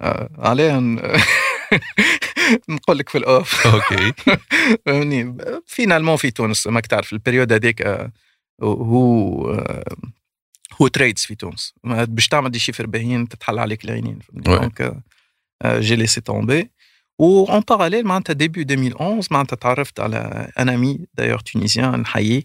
آه، 0.00 0.30
عليه 0.38 0.78
ن- 0.78 1.00
نقول 2.68 2.98
لك 2.98 3.08
في 3.08 3.18
ال 3.18 3.28
off. 3.28 3.66
okay. 3.66 4.12
فهمني؟ 4.86 5.36
finalement 5.66 6.16
في 6.16 6.30
تونس 6.30 6.66
ماك 6.66 6.86
تعرف 6.86 7.12
ال 7.12 7.17
période 7.17 7.52
هذيك 7.52 7.82
آه، 7.82 8.12
هو 8.62 9.50
آه، 9.50 9.96
هو 10.82 10.88
تريدز 10.88 11.22
في 11.22 11.34
تونس. 11.34 11.74
باش 11.84 12.28
تعمل 12.28 12.50
des 12.50 12.58
chiffres 12.58 12.86
باهيين 12.86 13.28
تتحل 13.28 13.58
عليك 13.58 13.84
العينين. 13.84 14.18
donc 14.32 15.02
j'ai 15.66 15.96
laissé 15.96 16.20
tomber 16.20 16.70
et 17.18 17.44
en 17.44 17.60
parallèle 17.60 18.06
معناتها 18.06 18.32
début 18.32 18.62
2011 18.62 19.28
معناتها 19.30 19.56
تعرفت 19.56 20.00
على 20.00 20.50
un 20.58 20.68
ami 20.68 21.06
d'ailleurs 21.14 21.40
tunisien 21.40 22.00
نحييه 22.00 22.42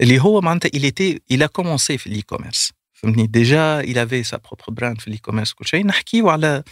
اللي 0.00 0.20
هو 0.20 0.40
معناتها 0.40 0.68
il 0.68 0.84
était 0.84 1.18
il 1.36 1.42
a 1.42 1.48
commencé 1.60 1.96
في 1.96 2.06
ال 2.06 2.22
e-commerce 2.22 2.72
فهمتني 2.92 3.26
déjà 3.26 3.82
il 3.82 3.96
avait 3.96 4.24
sa 4.30 4.36
propre 4.36 4.72
brand 4.74 5.00
في 5.00 5.06
ال 5.08 5.18
e-commerce 5.18 5.52
كل 5.52 5.66
شيء. 5.66 5.86
نحكيو 5.86 6.28
على 6.28 6.62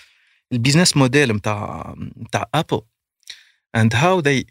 ال 0.53 0.58
business 0.58 0.97
model 0.97 1.33
نتاع 1.33 1.95
نتاع 2.19 2.49
Apple 2.55 2.81
and 3.77 3.93
how 3.93 4.23
they 4.23 4.45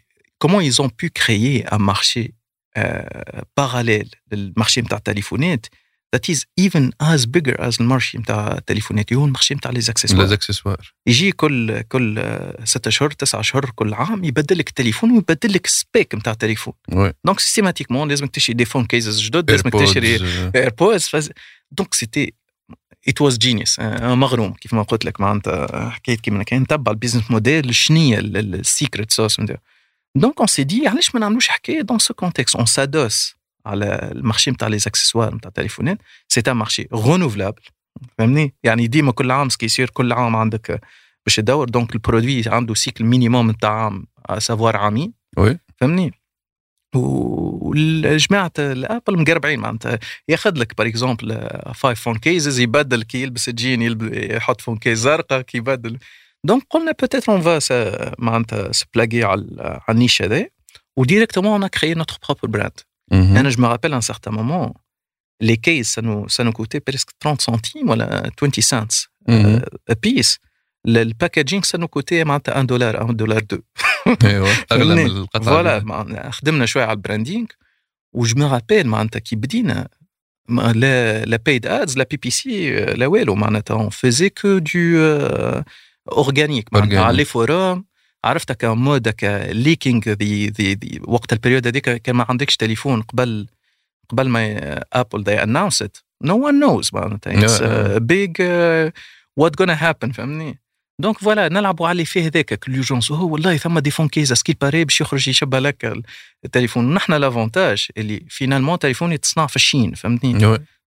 comment 0.44 0.60
ils 0.60 0.80
ont 0.80 0.88
pu 0.88 1.10
créer 1.10 1.66
un 1.74 1.78
marché 1.78 2.34
euh, 2.78 3.42
parallèle 3.60 4.10
لل 4.32 4.44
marché 4.44 4.80
نتاع 4.80 4.98
التليفونات 4.98 5.66
that 6.16 6.28
is 6.28 6.46
even 6.56 6.90
as 7.02 7.26
bigger 7.26 7.56
as 7.60 7.80
ال 7.80 7.85
marché 7.85 8.18
نتاع 8.18 8.52
التليفونات 8.52 9.12
هو 9.12 9.24
ال 9.24 9.28
marché 9.28 9.54
نتاع 9.54 9.70
les 9.70 9.80
accessoires 9.80 10.26
les 10.26 10.34
accessoires 10.34 10.94
يجي 11.06 11.32
كل 11.32 11.80
كل 11.80 12.18
آه، 12.18 12.64
ستة 12.64 12.88
اشهر 12.88 13.10
تسعة 13.10 13.40
اشهر 13.40 13.70
كل 13.74 13.94
عام 13.94 14.24
يبدل 14.24 14.58
لك 14.58 14.68
التليفون 14.68 15.10
ويبدل 15.10 15.52
لك 15.52 15.66
ال 15.66 15.74
specs 15.74 16.14
نتاع 16.14 16.32
التليفون 16.32 16.74
oui 16.92 17.12
donc 17.24 17.40
systématiquement 17.40 18.08
لازمك 18.08 18.30
تشري 18.30 18.54
des 18.54 18.64
phone 18.64 18.86
cases 18.86 19.20
جدد 19.20 19.50
لازمك 19.50 19.72
تشري 19.72 20.20
AirPods 20.54 21.08
فز... 21.08 21.30
donc 21.70 21.94
c'était 21.94 22.34
it 23.08 23.20
was 23.20 23.38
genius 23.38 23.80
مغروم 24.00 24.52
كيف 24.52 24.74
ما 24.74 24.82
قلت 24.82 25.04
لك 25.04 25.20
معناتها 25.20 25.90
حكيت 25.90 26.20
كيما 26.20 26.42
كان 26.42 26.62
نتبع 26.62 26.92
ال 26.92 26.96
business 26.96 27.30
model 27.30 27.74
شنيا 27.74 28.18
ال 28.18 28.31
secret 28.31 29.10
sauce 29.10 29.40
donc 30.14 30.38
on 30.38 30.46
s'est 30.46 30.64
dit 30.64 30.88
علاش 30.88 31.14
ما 31.14 31.20
نعملوش 31.20 31.48
حكاية 31.48 31.80
dans 31.80 31.98
ce 31.98 32.14
contexte 32.14 32.56
on 32.56 32.66
s'adosse 32.66 33.36
على 33.66 34.10
ال 34.12 34.17
marché 34.17 34.50
نتاع 34.50 34.68
les 34.68 34.78
accessoires 34.78 35.34
نتاع 35.34 35.48
التليفونات 35.48 35.98
c'est 36.28 36.42
un 36.48 36.52
marché 36.52 36.88
renouvelable 36.92 37.62
فهمني 38.18 38.54
يعني 38.64 38.86
ديما 38.86 39.12
كل 39.12 39.30
عام 39.30 39.48
ce 39.48 39.55
qui 39.55 39.66
يصير 39.66 39.90
كل 39.90 40.12
عام 40.12 40.36
عندك 40.36 40.80
باش 41.26 41.36
تدور. 41.36 41.68
donc 41.68 41.94
ال 41.94 42.00
produit 42.00 42.42
عنده 42.46 42.74
cycle 42.74 43.04
minimum 43.04 43.50
نتاع 43.50 43.84
عام 43.84 44.06
voire 44.38 44.76
عامين 44.76 45.12
oui 45.36 45.58
فهمني 45.76 46.12
وجماعه 46.94 48.52
ال 48.58 48.68
Apple 48.68 49.18
مقربعين 49.18 49.60
معناتها. 49.60 49.98
ياخذ 50.28 50.58
لك 50.58 50.76
par 50.78 50.86
exemple 50.86 51.48
five 51.74 52.00
phone 52.00 52.18
cases 52.18 52.58
يبدل 52.58 53.02
كي 53.02 53.22
يلبس 53.22 53.48
الجين 53.48 53.98
يحط 54.12 54.60
phone 54.60 54.76
case 54.76 54.98
زرقاء 54.98 55.40
كي 55.40 55.58
يبدل. 55.58 55.98
donc 56.44 56.62
قلنا 56.70 56.92
peut-être 56.92 57.32
on 57.32 57.58
va 57.58 58.14
معناتها 58.18 58.72
se 58.72 58.84
plugger 58.84 59.24
على 59.24 59.46
على 59.58 59.82
ال 59.94 59.99
niche 59.99 60.22
هذا 60.22 60.46
و 60.96 61.02
directement 61.02 61.62
on 61.62 61.66
crée 61.66 61.94
notre 61.94 62.18
propre 62.28 62.48
brand 62.48 62.80
à 63.12 63.48
un 63.48 64.00
certain 64.00 64.32
moment 64.32 64.72
les 65.44 65.56
cases 65.56 65.94
ça 65.94 66.02
nous 66.02 66.28
ça 66.28 66.44
nous 66.44 66.52
coûtait 66.52 66.80
presque 66.80 67.10
30 67.20 67.40
centimes 67.42 67.88
ولا 67.90 68.30
20 68.42 68.60
cents. 68.60 69.08
مهم. 69.28 69.62
a 69.90 69.94
piece. 69.94 70.36
Le 70.88 71.04
le 71.04 71.14
packaging 71.14 71.62
ça 71.62 71.78
nous 71.78 71.88
coûtait 71.88 72.24
معناتها 72.24 72.60
1 72.60 72.66
دولار 72.66 73.10
1 73.10 73.12
دولار 73.16 73.40
2 73.40 73.62
أيوه 74.24 74.48
أغلى 74.72 74.94
من؟ 74.94 75.06
القطع 75.06 75.50
voilà 75.50 76.30
خدمنا 76.30 76.66
شوية 76.66 76.84
على 76.84 76.92
ال 76.92 76.98
branding 76.98 77.46
و 78.12 78.20
je 78.20 78.36
me 78.36 78.44
rappelle 78.44 78.86
معناتها 78.86 79.18
كي 79.20 79.36
بدينا 79.36 79.88
لا 80.48 81.24
لا 81.24 81.36
paid 81.46 81.66
ads 81.66 81.98
لا 81.98 82.06
PPC 82.10 82.70
لا 82.84 83.06
والو 83.06 83.34
معناتها 83.34 83.74
on 83.74 83.88
faisait 83.88 84.28
que 84.28 84.58
de 84.58 84.78
l'organique 86.12 86.68
معناتها. 86.72 87.00
على 87.00 87.16
les 87.16 87.24
forums 87.24 87.84
عرفت 88.24 88.50
هكا 88.50 88.68
mode 88.74 89.08
هكا 89.08 89.52
leaking 89.52 90.02
the 90.08 90.46
the 90.48 90.74
the 90.74 91.00
وقت 91.04 91.32
ال 91.32 91.36
période 91.36 91.66
هذيك 91.66 91.90
كان 91.90 92.16
ما 92.16 92.26
عندكش 92.28 92.56
تليفون 92.56 93.02
قبل 93.02 93.46
قبل 94.08 94.28
ما 94.28 94.84
Apple 94.92 95.24
they 95.24 95.42
announce 95.44 95.86
it 95.86 96.02
no 96.26 96.34
one 96.34 96.54
knows 96.64 96.94
معناتها 96.94 97.32
it's 97.32 97.60
Yeah. 97.60 97.96
a 97.96 98.00
big 98.00 98.40
uh, 98.40 98.90
what 99.40 99.52
gonna 99.62 99.74
happen 99.84 100.12
فهمني 100.12 100.58
donc 101.00 101.18
voilà 101.18 101.48
نلعبوا 101.48 101.88
على 101.88 102.04
فيه 102.04 102.26
هذاك 102.26 102.54
كلوجونس 102.54 103.12
هو 103.12 103.28
والله 103.28 103.56
ثم 103.56 103.78
des 103.78 103.90
phone 103.90 104.08
cases 104.08 104.32
à 104.32 104.36
ce 104.36 104.44
qui 104.44 104.56
paraît 104.60 104.84
باش 104.84 105.00
يخرج 105.00 105.28
يشبه 105.28 105.58
لك 105.58 106.02
التليفون 106.44 106.94
نحن 106.94 107.12
l'avantage 107.12 107.88
اللي 107.96 108.24
finalement 108.28 108.78
تليفون 108.78 109.12
يتصنع 109.12 109.46
في 109.46 109.56
ال 109.56 109.62
Chine 109.62 109.94
فهمتني 109.94 110.32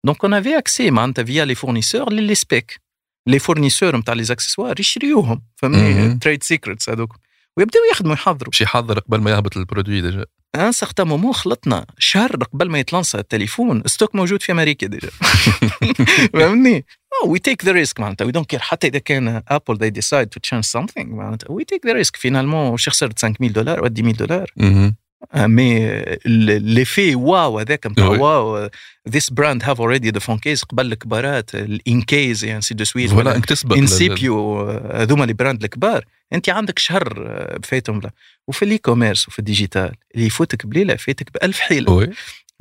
donc 0.06 0.24
on 0.24 0.34
avait 0.34 0.58
accès 0.58 0.92
معناتها 0.92 1.24
via 1.24 1.46
les 1.46 1.56
fournisseurs 1.56 2.14
les 2.14 2.36
specs 2.36 2.82
les 3.28 3.40
fournisseurs 3.40 3.98
نتاع 3.98 4.14
les 4.14 4.24
accessoires 4.24 4.80
يشريوهم 4.80 5.42
فهمني 5.56 5.94
مهم. 5.94 6.20
trade 6.20 6.44
secrets 6.44 6.90
هذوك 6.90 7.16
ويبداو 7.58 7.82
يخدموا 7.92 8.14
يحضروا 8.14 8.52
باش 8.52 8.62
يحضر 8.62 9.00
قبل 9.00 9.22
ما 9.22 9.32
يهبط 9.32 9.58
ال 9.58 9.63
produit 9.63 10.02
déjà 10.02 10.26
un 10.56 10.72
certain 10.72 11.08
moment 11.08 11.34
خلطنا 11.34 11.86
شهر 11.98 12.36
قبل 12.36 12.70
ما 12.70 12.80
يتلانسا 12.80 13.20
التليفون 13.20 13.84
stock 13.86 14.16
موجود 14.16 14.42
في 14.42 14.52
أمريكا 14.52 14.88
déjà 14.88 15.10
فهمني 16.34 16.86
we 17.26 17.40
take 17.40 17.66
the 17.66 17.72
risk 17.72 18.00
معناتها 18.00 18.26
we 18.26 18.32
don't 18.32 18.50
care 18.50 18.60
حتى 18.60 18.88
إذا 18.88 19.00
كان 19.00 19.44
Apple 19.48 19.78
they 19.78 19.94
decide 20.02 20.28
to 20.28 20.40
change 20.50 20.66
something 20.80 21.06
معناتها 21.06 21.52
we 21.52 21.64
take 21.64 21.86
the 21.86 21.94
risk 21.94 22.16
finalement 22.16 22.70
واش 22.70 22.90
خسرت 22.90 23.20
5000 23.20 23.52
دولار 23.52 23.80
ولا 23.82 23.94
10000 24.00 24.18
دولار. 24.18 24.52
mais 25.36 26.02
l'effet 26.26 27.16
wow 27.16 27.60
هذاك 27.60 27.88
نتاع. 27.88 28.06
wow 28.08 28.70
this 29.10 29.30
brand 29.30 29.64
have 29.64 29.82
already 29.82 30.10
the 30.10 30.20
phone 30.20 30.38
case 30.38 30.64
قبل 30.64 30.92
الكبارات 30.92 31.56
الانكيز 31.56 32.44
et 32.46 32.62
ainsi 32.62 32.74
de 32.74 32.84
suite 32.84 33.10
voilà 33.10 33.40
تسبق 33.40 33.78
un 33.78 33.96
petit 33.96 34.42
peu 34.42 34.70
هذوما 34.70 35.26
les 35.26 35.34
brands 35.34 35.64
الكبار 35.64 36.06
انت 36.34 36.50
عندك 36.50 36.80
شهر 36.80 37.20
لا 37.90 38.12
وفي 38.48 38.66
ال 38.66 38.78
e-commerce 38.78 39.28
وفي 39.28 39.40
ال 39.40 39.46
digital 39.46 39.92
اللي 40.16 40.26
يفوتك 40.26 40.66
بليله 40.66 40.96
فاتك 40.96 41.34
بألف 41.34 41.60
حيله 41.60 42.14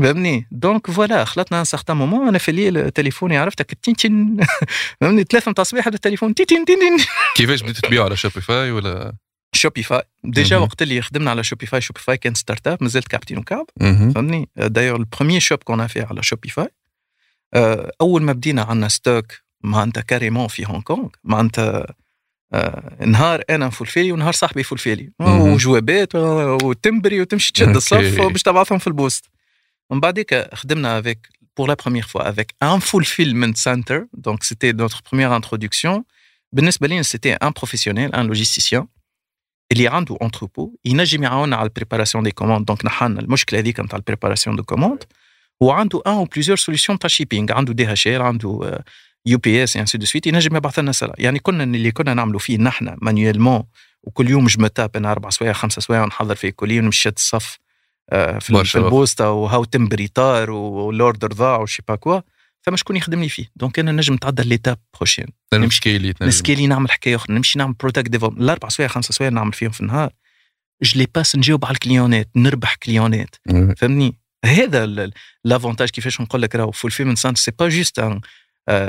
فهمني؟ 0.02 0.46
donc 0.50 0.90
voilà 0.90 1.24
خلطنا 1.24 1.58
un 1.58 1.64
certain 1.64 1.96
moment 1.96 2.28
أنا 2.28 2.38
في 2.38 2.50
الليل 2.50 2.90
تليفوني 2.90 3.38
عرفتك؟ 3.38 3.74
تين 3.74 3.96
تين. 3.96 4.36
فهمني؟ 5.00 5.24
ثلاثة 5.24 5.50
نتاع 5.50 5.62
الصباح 5.62 5.86
هذا 5.86 5.96
التليفون 5.96 6.34
تين 6.34 6.46
تين 6.46 6.64
تين 6.64 6.78
كيفاش 7.36 7.62
بديت 7.62 7.76
تبيعوا 7.76 8.04
على 8.04 8.16
Shopify 8.16 8.70
ولا؟ 8.70 9.12
Shopify 9.52 10.02
déjà. 10.24 10.56
وقت 10.56 10.82
اللي 10.82 11.02
خدمنا 11.02 11.30
على 11.30 11.44
Shopify 11.44 11.80
Shopify 11.80 12.16
كان 12.16 12.34
startup 12.34 12.78
مازلت 12.82 13.08
كابتن 13.08 13.38
وكعب. 13.38 13.66
فهمني؟ 14.14 14.48
d'ailleurs 14.56 14.96
ال 14.96 15.01
première 15.01 15.40
shop 15.40 15.58
qu'on 15.58 15.86
fait 15.86 16.00
على 16.02 16.22
Shopify 16.22 16.68
آه، 17.54 17.92
أول 18.00 18.22
ما 18.22 18.32
بدينا 18.32 18.62
عندنا 18.62 18.88
stock 18.88 19.32
معناتها 19.64 20.00
carrément 20.00 20.48
في 20.48 20.66
هونغ 20.66 20.80
كونغ 20.80 21.08
معناتها 21.24 21.86
آه، 22.52 23.04
نهار 23.04 23.42
أنا 23.50 23.66
نفولفيلي 23.66 24.12
ونهار 24.12 24.32
صاحبي 24.32 24.60
يفولفيلي 24.60 25.12
مهم. 25.20 25.40
وجوابات 25.40 26.14
وتمبري 26.14 27.20
وتمشي 27.20 27.52
تشد. 27.52 27.76
الصف 27.76 28.20
باش 28.20 28.42
تبعثهم 28.42 28.78
في 28.78 28.86
ال 28.86 28.92
poste. 28.92 29.24
ومن 29.90 30.00
بعديك 30.00 30.55
خدمنا 30.55 30.98
avec 30.98 31.28
pour 31.61 31.66
la 31.66 31.76
première 31.76 32.09
fois 32.09 32.24
avec 32.33 32.48
un 32.61 32.81
fulfillment 32.81 33.55
center 33.55 34.00
donc 34.26 34.44
c'était 34.44 34.72
notre 34.72 35.03
première 35.03 35.33
introduction 35.33 36.05
بالنسبة 36.53 36.87
لي 36.87 37.03
c'était 37.03 37.37
un 37.40 37.53
professionnel 37.53 38.11
un 38.12 38.24
logisticien 38.24 38.87
اللي 39.72 39.88
عنده 39.88 40.18
entrepôt 40.22 40.76
ينجم 40.85 41.22
يعاوننا 41.22 41.57
على 41.57 41.66
ال 41.66 41.71
préparation 41.71 42.24
des 42.24 42.30
commandes 42.30 42.66
donc 42.66 42.84
نحلنا 42.85 43.20
المشكلة 43.20 43.59
هذيك 43.59 43.81
نتاع 43.81 43.98
ال 43.98 44.03
préparation 44.03 44.56
de 44.56 44.62
commandes 44.62 45.04
وعنده 45.61 46.03
un 46.06 46.12
ou 46.12 46.24
plusieurs 46.24 46.56
solutions 46.56 46.98
تاع 46.98 47.09
shipping 47.08 47.52
عنده 47.53 47.72
DHL 47.72 48.22
عنده 48.22 48.85
UPS 49.26 49.76
ainsi 49.76 49.98
de 49.98 50.06
suite 50.06 50.26
ينجم 50.26 50.57
يبعث 50.57 50.79
لنا 50.79 50.92
سلا 50.92 51.14
يعني 51.18 51.38
كنا 51.38 51.64
اللي 51.64 51.90
كنا 51.90 52.14
نعملوا 52.14 52.38
فيه 52.40 52.59
نحن 52.59 52.96
manuellement 53.02 53.62
وكل 54.03 54.31
يوم 54.31 54.46
je 54.46 54.66
tape 54.66 54.96
أنا 54.96 55.12
أربع 55.12 55.31
سوايع 55.31 55.53
خمسه 55.53 55.81
سوايع 55.81 56.05
نحضر 56.05 56.35
فيه 56.35 56.50
كل 56.50 56.70
يوم 56.70 56.85
نمشي 56.85 57.09
الصف 57.09 57.55
آه، 57.55 57.69
في, 58.10 58.52
برشا 58.52 58.72
في 58.72 58.78
وقت. 58.78 58.86
البوسطة 58.92 59.30
وهاو 59.30 59.64
تمبري 59.64 60.08
طار 60.08 60.50
وال 60.50 60.74
order 60.74 61.32
ضاع 61.32 61.58
و 61.58 61.62
je 61.62 61.69
sais 61.69 61.82
pas 61.88 61.94
quoi 61.94 62.20
فما 62.62 62.76
شكون 62.76 62.96
يخدم 62.96 63.20
لي 63.20 63.28
فيه. 63.28 63.46
donc 63.56 63.78
أنا 63.78 63.92
نجم 63.92 64.14
نتعدى 64.14 64.42
l'étape 64.42 64.78
prochaine 64.96 65.26
نمشي 65.54 65.80
نسكيلي 66.28 66.66
نعمل 66.66 66.90
حكاية 66.90 67.16
أخرى 67.16 67.34
نمشي 67.34 67.58
نعمل 67.58 67.72
product 67.72 68.08
develop 68.10 68.40
الأربع 68.40 68.68
سوايع 68.68 68.88
خمسة 68.88 69.12
سوايع 69.12 69.32
نعمل 69.32 69.52
فيهم 69.52 69.70
في 69.70 69.80
النهار. 69.80 70.10
je 70.82 71.00
les 71.00 71.06
passe 71.14 71.36
نجاوب 71.36 71.64
على 71.64 71.74
الكليونات 71.74 72.28
نربح 72.36 72.74
كليونات 72.74 73.34
فهمني 73.76 74.16
هذا 74.44 75.10
l'avantage 75.44 75.88
كيفاش 75.90 76.20
نقول 76.20 76.42
لك 76.42 76.54
راهو 76.56 76.70
fulfillment 76.70 77.18
center 77.18 77.40
c'est 77.40 77.50
pas 77.58 77.68
juste 77.68 77.98
un 77.98 78.20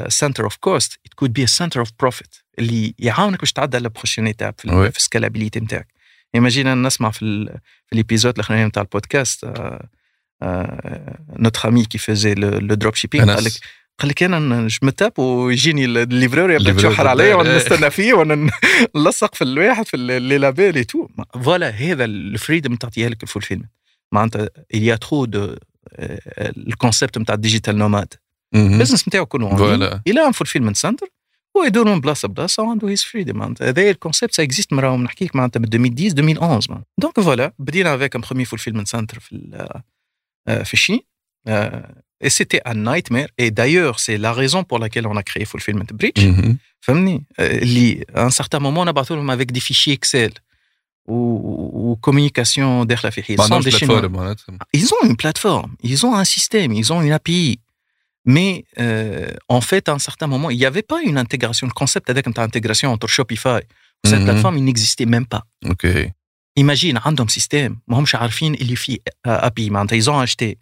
center 0.08 0.44
of 0.44 0.56
cost 0.56 1.00
it 1.06 1.14
could 1.14 1.34
be 1.34 1.48
center 1.48 1.80
of 1.80 1.90
profit 2.00 2.36
اللي 2.60 2.96
يعاونك 3.00 3.40
باش 3.40 3.52
تعدى 3.54 3.78
تاعك 4.34 4.62
في, 4.62 4.68
Ouais. 4.68 4.92
في 4.92 4.98
ال 4.98 5.03
scalabilité 5.03 5.60
نتاعك. 5.60 5.88
imagine 6.36 6.76
نسمع 6.76 7.12
في 7.12 7.46
في 7.88 7.96
les 7.96 8.06
épisodes 8.06 8.34
الاخرانيين 8.34 8.68
نتاع 8.68 8.82
ال 8.82 9.46
podcast 11.40 11.70
notre 11.70 11.86
ami 11.86 11.98
qui 11.98 12.34
faisait 12.34 12.76
le 12.76 12.96
dropshipping 12.96 13.34
قال 13.36 13.44
لك. 13.44 13.52
قال 14.00 14.10
لك 14.10 14.24
أنا 14.24 14.68
je 14.68 14.78
me 14.82 14.94
tape 14.94 15.20
ويجيني 15.20 15.86
ال 15.86 15.94
livreur 15.94 16.52
يبدا 16.52 16.72
يتشحر 16.72 17.08
عليا 17.08 17.36
بالدار. 17.36 17.54
وأنا 17.54 17.58
نستنى 17.58 17.90
فيه 17.90 18.14
وأنا 18.14 18.52
نلصق 18.96 19.36
في 19.36 19.44
الواحد 19.44 19.88
في 19.88 19.98
les 19.98 20.38
labels 20.38 20.86
tout 20.86 21.08
voilà 21.44 21.70
هذا 21.70 22.06
ال 22.06 22.14
freedom 22.15 22.76
تعطيها 22.76 23.10
لك 23.10 23.24
ال 23.24 23.27
fulfillment. 23.27 23.72
معناتها 24.12 24.50
il 24.76 24.80
y 24.80 24.96
a 24.96 24.98
trop 24.98 25.28
de 25.28 25.58
ال 26.40 26.49
concept 26.50 27.18
نتاع 27.18 27.36
ال 27.36 27.41
digital 27.41 27.78
nomad. 27.78 28.14
ال 28.56 28.62
business 28.62 29.08
نتاعو 29.08 29.26
كله 29.26 30.02
إلى 30.08 30.28
أن 30.28 30.32
fulfillment 30.32 30.78
center 30.78 31.08
هو 31.58 31.64
يدور 31.64 31.86
من 31.94 32.02
بلاصه 32.02 32.28
لبلاصه 32.28 32.64
وعنده 32.64 32.90
his 32.90 33.04
freedom 33.04 33.38
معناتها 33.38 33.70
هذا 33.70 33.90
ال 33.90 33.95
concept 33.95 34.34
ça 34.36 34.44
existe 34.44 34.74
مرة 34.74 34.96
نحكي 34.98 35.26
لك 35.26 35.36
معناتها 35.36 35.60
من 35.60 35.66
2010 35.66 36.20
2011 36.20 36.72
معناتها. 36.72 36.88
donc 36.98 37.20
voilà 37.20 37.54
بدينا 37.60 37.96
avec 37.96 38.16
un 38.16 38.22
premier 38.22 38.46
fulfillment 38.46 38.88
center 38.88 39.20
في 39.20 39.32
ال- 39.36 39.82
آه، 40.48 40.64
في 40.64 40.74
ال 40.74 40.78
Chine 40.78 41.00
et 42.24 42.30
c'était 42.30 42.62
un 42.72 42.76
nightmare 42.92 43.30
et 43.44 43.50
d'ailleurs 43.60 43.96
c'est 44.06 44.18
la 44.28 44.32
raison 44.42 44.62
pour 44.70 44.78
laquelle 44.84 45.08
on 45.08 45.18
a 45.18 45.24
créé 45.24 45.44
Fulfillment 45.46 45.90
Bridge 46.02 46.24
مهم. 46.26 46.58
فهمني 46.80 47.24
آه، 47.40 47.58
اللي 47.58 48.06
à 48.16 48.20
un 48.20 48.32
certain 48.44 48.60
moment 48.60 48.88
نبعثوا 48.88 49.16
لهم 49.16 49.38
avec 49.38 49.52
des 49.52 49.62
fichiers 49.62 49.96
Excel 49.98 50.32
و 51.08 51.96
communication 52.08 52.60
داخله 52.86 53.12
في 53.12 53.24
حيط 53.24 53.40
ما 53.42 53.48
sans 53.48 53.52
عندهمش 53.52 53.76
des 53.76 53.78
chaînes 53.80 53.84
plateforme 53.88 54.12
معناتها 54.14 54.58
ils 54.78 54.88
ont 54.88 55.08
une 55.08 55.16
plateforme, 55.16 55.72
ils 55.92 56.06
ont 56.06 56.16
un 56.16 56.24
système, 56.26 56.72
ils 56.74 56.94
ont 56.94 57.02
une 57.02 57.12
API. 57.20 57.60
Mais 58.26 58.66
euh, 58.80 59.32
en 59.50 59.62
fait, 59.62 59.90
à 59.90 59.94
un 59.94 60.00
certain 60.00 60.28
moment, 60.28 60.50
il 60.52 60.58
n'y 60.58 60.66
avait 60.66 60.84
pas 60.94 61.02
une 61.10 61.18
intégration. 61.18 61.66
Le 61.68 61.74
concept 61.74 62.10
avec 62.10 62.28
une 62.28 62.34
intégration 62.38 62.88
entre 62.96 63.08
Shopify 63.08 63.62
ou 64.04 64.08
cette 64.10 64.20
Mhm. 64.20 64.26
plateforme, 64.28 64.56
il 64.58 64.64
n'existait 64.70 65.06
même 65.16 65.26
pas. 65.36 65.42
OK 65.66 66.12
Imagine, 66.60 66.98
عندهم 67.06 67.28
système, 67.28 67.72
ما 67.88 67.98
همش 67.98 68.16
عارفين 68.16 68.54
اللي 68.54 68.76
فيه 68.76 68.98
API. 69.28 69.70
معناتها 69.70 70.00
ils 70.02 70.06
ont 70.06 70.28
acheté 70.28 70.56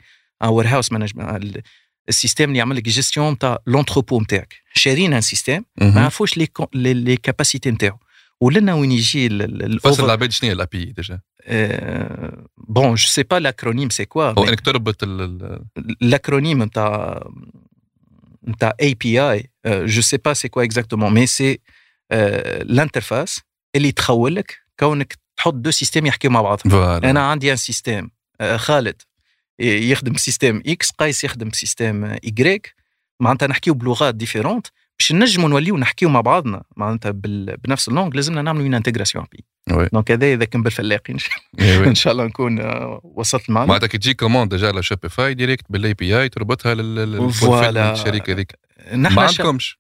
un 0.44 0.50
warehouse 0.50 0.92
management, 0.92 1.36
ال- 1.36 1.62
ال 2.10 2.14
système 2.14 2.44
اللي 2.44 2.58
يعمل 2.58 2.76
لك 2.76 2.84
جيستيون 2.84 3.38
تاع 3.38 3.58
l'entrepôt 3.68 4.22
نتاعك. 4.22 4.54
شارين 4.74 5.14
un 5.14 5.22
système 5.22 5.64
ما 5.82 6.10
ولنا 8.42 8.74
وين 8.74 8.92
يجي 8.92 9.30
فصل 9.80 10.06
العباد 10.06 10.32
شنو 10.32 10.50
هي 10.50 10.54
ال 10.56 10.63
API 10.63 10.86
déjà 10.86 11.20
je 12.96 13.08
sais 13.08 13.24
pas 13.24 13.40
l'acronyme 13.40 13.92
c'est 13.92 14.06
quoi. 14.06 14.18
هو 14.40 14.46
mais- 14.46 14.50
إنك 14.50 14.60
تربط 14.62 15.06
l'acronyme 16.04 16.58
نتاع 16.62 17.24
نتاع 18.48 18.74
API 18.82 19.44
euh, 19.68 19.88
je 19.88 20.02
sais 20.02 20.18
pas 20.18 20.34
c'est 20.36 20.50
quoi 20.50 20.64
exactement 20.66 21.10
mais 21.12 21.28
c'est 21.28 21.58
euh, 22.14 22.64
l'interface 22.64 23.42
اللي 23.76 23.92
تخول 23.92 24.36
لك 24.36 24.58
كونك 24.80 25.18
تحط 25.38 25.54
deux 25.54 25.72
systèmes 25.72 26.06
يحكيوا 26.06 26.34
مع 26.34 26.42
بعضهم. 26.42 26.76
أنا 27.06 27.30
عندي 27.32 27.54
un 27.54 27.58
آه، 28.42 28.58
خالد 28.58 29.02
ي- 29.60 29.92
يخدم 29.92 30.14
système 30.18 30.62
X 30.68 30.92
قيس 30.92 31.24
يخدم 31.24 31.50
système 31.52 32.04
Y 32.06 32.76
معناتها 33.20 33.48
نحكيو 33.48 33.74
بلغات 33.74 34.16
différentes 34.16 34.68
باش 35.00 35.12
نجموا 35.12 35.50
نوليو 35.50 35.78
نحكيو 35.78 36.10
مع 36.10 36.22
بعضنا 36.22 36.64
معناتها. 36.78 37.12
بنفس 37.64 37.88
ال 37.88 37.92
langue 37.92 38.16
لازمنا 38.16 38.42
نعملوا 38.42 38.66
une 38.66 38.74
intégration 38.74 39.26
API. 39.32 39.46
donc 39.94 40.12
هذا 40.12 40.34
إذا 40.34 40.46
كان 40.46 40.64
بالفلاقين 40.64 41.18
إيه. 41.60 41.84
إن 41.88 41.96
شاء 41.96 42.14
الله 42.14 42.26
نكون 42.26 42.60
آه، 42.60 43.02
وصلت 43.04 43.50
المعلومه 43.50 43.70
معناتها 43.70 43.88
كي 43.88 43.98
تجي 43.98 44.14
commande 44.14 44.50
déjà 44.56 44.68
على 44.68 44.84
Shopify 44.84 45.34
direct 45.34 45.66
بال 45.70 45.94
API 45.94 46.30
تربطها 46.30 46.74
لل 46.74 47.32
فوالا. 47.34 47.94
الشركة 47.94 48.34
هذيك 48.34 48.52
ما 48.94 49.22
عندكمش 49.22 49.80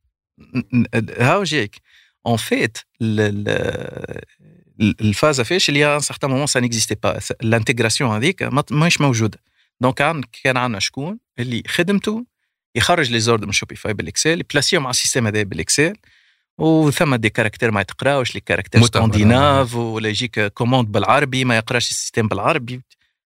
هاو 1.19 1.43
جايك 1.43 1.75
en 2.25 2.37
fait 2.37 2.77
الفازة 4.81 5.43
فيش 5.43 5.69
اللي 5.69 5.95
un 5.95 5.99
certain 5.99 6.29
moment 6.29 6.47
ça 6.47 6.59
n'existait 6.59 6.95
pas 7.03 7.19
ال 7.43 7.49
intégration 7.49 8.11
هذيك 8.15 8.43
ما- 8.43 8.63
ماهيش 8.71 9.01
موجودة 9.01 9.39
donc 9.81 9.95
كان 10.43 10.57
عندنا 10.57 10.79
شكون 10.79 11.19
اللي 11.39 11.63
خدمته 11.67 12.25
يخرج 12.75 13.11
les 13.11 13.19
orders 13.19 13.45
من 13.45 13.51
Shopify 13.51 13.93
بال 13.93 14.06
Excel 14.06 14.39
يبلاسيهم 14.39 14.81
على 14.83 14.91
ال 14.91 14.96
système 14.96 15.27
هذا 15.27 15.43
بال 15.43 15.57
Excel 15.57 15.93
وثم 16.57 17.15
des 17.15 17.29
caractères 17.29 17.71
ما 17.71 17.81
يتقراوش 17.81 18.35
les 18.35 18.41
caractères. 18.41 18.81
scandinaves 18.81 19.75
ولا 19.75 20.09
يجيك 20.09 20.39
commande 20.39 20.91
بالعربي 20.91 21.45
ما 21.45 21.57
يقراش 21.57 21.91
ال 21.91 21.96
système 21.96 22.27
بالعربي. 22.27 22.81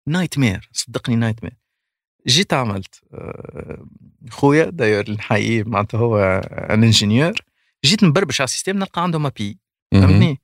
nightmare 0.08 0.70
صدقني 0.72 1.16
nightmare 1.16 1.54
جيت 2.28 2.54
عملت 2.54 3.02
آه، 3.14 3.86
خويا 4.30 4.70
داير 4.70 5.12
نحييه 5.12 5.64
معناتها 5.64 5.98
هو 5.98 6.18
un 6.70 6.84
ingénieur 6.84 7.34
جيت 7.86 8.04
نبربش 8.04 8.42
على 8.42 8.46
ال 8.46 8.50
système 8.50 8.78
نلقى 8.78 9.04
عندهم 9.04 9.26
API. 9.26 9.58
فهمتني؟ 9.94 10.42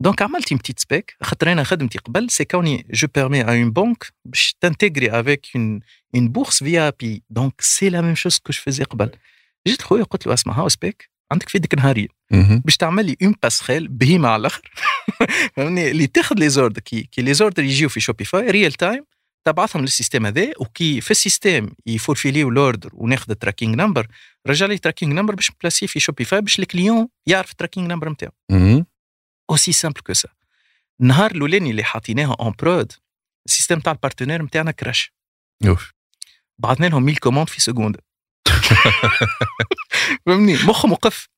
donc 0.00 0.22
عملت 0.22 0.54
une 0.54 0.58
petite 0.58 0.80
spec. 0.80 1.16
خاطر 1.22 1.52
أنا 1.52 1.64
خدمتي 1.64 1.98
قبل 1.98 2.30
c'est 2.30 2.44
connecter 2.44 2.86
je 2.90 3.08
permets 3.14 3.40
à 3.40 3.48
une 3.48 3.70
banque 3.70 4.12
باش 4.24 4.54
تنتيغري 4.60 5.10
avec 5.20 5.46
une 5.56 5.80
une 6.14 6.28
bourse 6.28 6.62
via 6.64 6.92
API 7.00 7.22
donc 7.30 7.60
c'est 7.60 7.90
la 7.90 8.00
même 8.00 8.14
chose 8.14 8.38
que 8.38 8.52
je 8.52 8.60
faisais 8.62 8.84
قبل 8.84 9.10
جيت 9.68 9.82
خويا 9.82 10.02
قلت 10.04 10.26
له 10.26 10.34
اسمع 10.34 10.54
هاو 10.54 10.68
سبيك 10.68 11.10
عندك 11.32 11.48
في 11.48 11.58
ديك 11.58 11.74
نهارين. 11.74 12.08
باش 12.64 12.76
تعمل 12.76 13.06
لي 13.06 13.16
une 13.22 13.34
passerelle 13.42 13.88
بهيمة 13.88 14.28
على 14.28 14.40
الأخر. 14.40 14.70
فهمني؟ 15.56 15.90
اللي 15.90 16.06
تاخذ 16.06 16.36
les 16.36 16.48
orders 16.48 16.80
كي 16.80 17.02
كي 17.02 17.22
les 17.22 17.34
orders 17.34 17.62
يجيو 17.64 17.88
في 17.88 18.00
شوبيفاي 18.00 18.50
real 18.50 18.72
time 18.72 19.04
تبعثهم 19.44 19.82
لل 19.82 19.92
système 19.92 20.26
هذا 20.26 20.52
وكي 20.60 21.00
في 21.00 21.10
السيستم 21.10 21.70
يفولفيليو 21.86 22.48
الاوردر 22.48 22.90
وناخذ 22.92 23.30
ال 23.30 23.35
tracking 23.35 23.74
number 23.74 24.06
رجع 24.46 24.66
لي 24.66 24.74
ال 24.74 24.78
tracking 24.78 25.12
number 25.12 25.34
باش 25.34 25.50
نـ 25.50 25.54
placer 25.54 25.78
يه 25.78 25.86
في 25.86 26.00
شوبيفاي 26.00 26.40
باش 26.40 26.58
ال 26.58 26.65
client 26.65 27.08
يعرف 27.26 27.50
ال 27.50 27.54
tracking 27.54 27.90
number 27.90 28.08
نتاعو. 28.08 28.32
aussi 29.50 29.72
simple 29.72 30.00
que 30.00 30.12
ça 30.12 30.28
النهار 31.00 31.30
الاولاني 31.30 31.70
اللي 31.70 31.84
حاطيناها 31.84 32.36
en 32.40 32.54
prod 32.58 32.92
ال 33.46 33.50
système 33.50 33.80
تاع 33.80 33.92
ال 33.92 33.96
partenaire 33.96 34.42
نتاعنا 34.42 34.70
crash 34.70 35.12
اوف 35.66 35.92
بعثنا 36.58 36.86
لهم 36.86 37.08
1000 37.08 37.18
كوموند 37.18 37.48
في 37.48 37.60
سكوند 37.60 37.96
فهمني 40.26 40.54
مخهم 40.54 40.92
وقف 40.92 41.28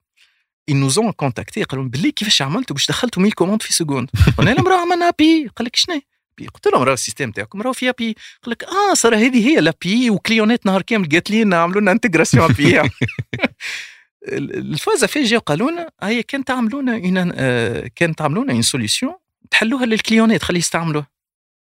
ils 0.71 0.75
nous 0.75 0.99
ont 0.99 1.13
contacté 1.13 1.63
قالوا 1.63 1.85
بالله 1.85 2.11
كيفاش 2.11 2.43
عملتوا 2.43 2.77
باش 2.77 2.87
دخلتوا 2.89 3.23
1000 3.23 3.35
كوموند 3.35 3.63
في 3.63 3.73
سكوند 3.73 4.11
قلنا 4.39 4.51
لهم 4.51 4.69
راه 4.69 4.81
عملنا 4.81 5.11
بي 5.19 5.51
قال 5.57 5.67
لك 5.67 5.77
شنو 5.77 6.01
بي 6.39 6.47
قلت 6.47 6.67
لهم 6.67 6.83
راه 6.83 6.95
السيستم 6.95 7.31
تاعكم 7.31 7.63
راه 7.63 7.73
فيها 7.73 7.95
بي 7.99 8.17
قال 8.43 8.51
لك 8.53 8.65
آه 8.65 8.95
صار 8.95 9.17
هذه 9.17 9.49
هي 9.49 9.61
لا 9.61 9.75
بي 9.83 10.11
وكليونات 10.11 10.67
نهار 10.67 10.83
كامل 10.83 11.09
قالت 11.09 11.31
لي 11.31 11.57
عملوا 11.57 11.81
لنا 11.81 11.93
انتجراسيون 11.93 12.53
بي 12.53 12.83
الفازه 14.29 15.07
في 15.07 15.23
جاو 15.23 15.41
قالوا 15.41 15.71
لنا 15.71 15.91
هي 16.03 16.23
كان 16.23 16.45
تعملوا 16.45 16.83
لنا 16.83 17.33
آه، 17.35 17.91
كان 17.97 18.15
تعملوا 18.15 18.45
لنا 18.45 18.53
اون 18.53 18.63
سوليسيون 18.63 19.15
تحلوها 19.51 19.87
للكليونات 19.87 20.43
خليه 20.43 20.59
يستعملوها. 20.59 21.07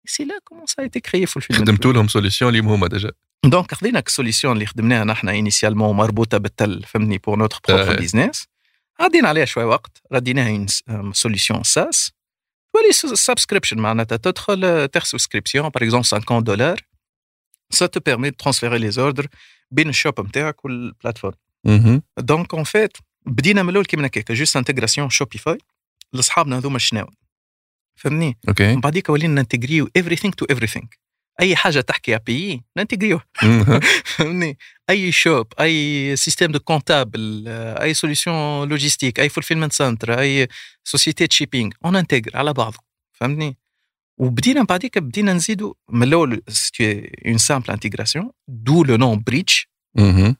c'est 0.05 0.23
là 0.23 0.39
comment 0.43 0.65
ça 0.65 0.83
a 0.83 0.87
été 0.87 0.99
créé 0.99 1.25
في 1.25 1.37
الفيلم. 1.37 1.59
خدمتوا 1.59 1.93
لهم 1.93 2.07
solution 2.07 2.55
اللي 2.55 2.71
هما 2.71 2.87
déjà 2.87 3.11
donc 3.45 3.73
خذينا 3.73 4.03
ال 4.07 4.12
solution 4.12 4.53
اللي 4.53 4.65
خدمناها 4.65 5.03
نحن 5.03 5.29
initialement 5.29 5.95
مربوطة 5.95 6.37
بالتل 6.37 6.83
فهمني 6.87 7.17
pour 7.17 7.37
notre 7.37 7.59
propre 7.67 7.93
آه. 7.93 7.95
business 7.95 8.47
عدينا 8.99 9.29
عليها 9.29 9.45
شوي 9.45 9.63
وقت 9.63 10.01
رديناها 10.11 10.67
une 10.89 11.13
solution 11.13 11.63
SaaS 11.63 12.11
تولي 12.73 13.15
subscription 13.15 13.77
معناتها 13.77 14.15
تدخل 14.15 14.87
تاخذ 14.87 15.07
souscription 15.07 15.69
par 15.69 15.83
exemple 15.83 16.05
50 16.05 16.43
دولار 16.43 16.81
ça 17.69 17.85
te 17.85 17.99
permet 17.99 18.29
de 18.29 18.35
transférer 18.35 18.77
les 18.77 18.91
orders 18.91 19.27
بين 19.71 19.89
ال 19.89 19.96
shop 19.96 20.21
نتاعك 20.21 20.65
وال 20.65 20.76
plateforme. 20.76 21.35
donc 22.19 22.53
en 22.53 22.63
fait 22.63 22.97
بدينا 23.25 23.63
من 23.63 23.69
الأول 23.69 23.85
كيما 23.85 24.05
هكاك 24.05 24.31
juste 24.31 24.57
intégration 24.57 25.09
شوبيفاي 25.09 25.57
لأصحابنا 26.13 26.57
هذوما 26.57 26.79
شناو؟ 26.79 27.09
فهمني 27.95 28.37
okay 28.47 28.75
من 28.75 28.81
بعديك 28.81 29.09
ولينا 29.09 29.41
نـ 29.41 29.46
intégrer 29.46 29.81
يو 29.81 29.89
everything 29.99 30.29
to 30.29 30.55
everything. 30.55 30.87
أي 31.41 31.55
حاجة 31.55 31.81
تحكي 31.81 32.15
API 32.15 32.61
نـ 32.77 32.81
intégrer 32.81 33.13
يوها 33.13 33.25
مهم. 33.43 33.79
فهمني 34.15 34.57
أي 34.89 35.11
shop 35.11 35.53
أي 35.59 36.15
système 36.15 36.51
de 36.51 36.59
comptable 36.59 37.43
أي 37.47 37.93
solution 37.93 38.69
logistique 38.69 39.19
أي 39.19 39.29
fulfillment 39.29 39.73
center 39.73 40.19
أي 40.19 40.47
société 40.83 41.27
shipping 41.31 41.71
on 41.85 41.95
intègre 41.95 42.37
على 42.37 42.53
بعضه. 42.53 42.77
فهمتني؟ 43.11 43.57
وبدينا 44.17 44.63
بعديك 44.63 44.97
بدينا 44.97 45.33
نزيدوا 45.33 45.73
من 45.89 46.03
الأول 46.03 46.41
en 47.25 47.37
simple 47.37 47.71
intégration 47.71 48.31
d'où 48.47 48.83
le 48.83 48.95
nom 48.95 49.23
bridge 49.27 49.67
مهم. 49.97 50.35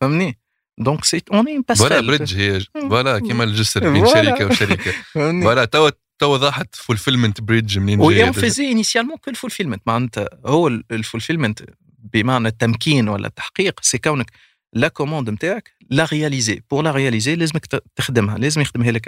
donc 0.80 1.06
c'est 1.06 1.22
un 1.32 1.48
un 1.48 1.64
voilà 1.76 2.02
bridge 2.02 2.36
هي. 2.36 2.60
voilà 2.82 3.20
كيما 3.20 3.44
الجسر 3.44 3.92
بين. 3.92 4.06
شركة 4.06 4.46
وشركة. 4.46 4.92
voilà 5.14 5.66
توا 5.66 5.90
توا 6.20 6.34
وضحت 6.34 6.76
فولفيلمنت 6.76 7.42
بريدج 7.42 7.80
منين 7.80 8.00
وي 8.00 8.14
جاية 8.16 8.24
اون. 8.24 8.32
فيزي 8.32 8.72
initialement 8.72 9.18
que 9.18 9.30
ال 9.30 9.34
fulfillment 9.34 9.82
معناتها 9.86 10.30
هو 10.46 10.68
ال 10.68 10.76
fulfillment 10.76 11.64
بمعنى 11.98 12.48
التمكين 12.48 13.10
ولا 13.10 13.28
التحقيق 13.28 13.80
c'est 13.84 13.98
quand 13.98 14.32
la 14.74 14.88
commande 14.88 15.30
نتاعك 15.30 15.72
la 15.90 16.08
réaliser 16.12 16.62
pour 16.72 16.84
la 16.84 16.92
réaliser 16.92 17.36
لازمك 17.36 17.66
تخدمها. 17.96 18.38
لازم 18.38 18.62
يخدمها 18.62 18.92
لك 18.92 19.08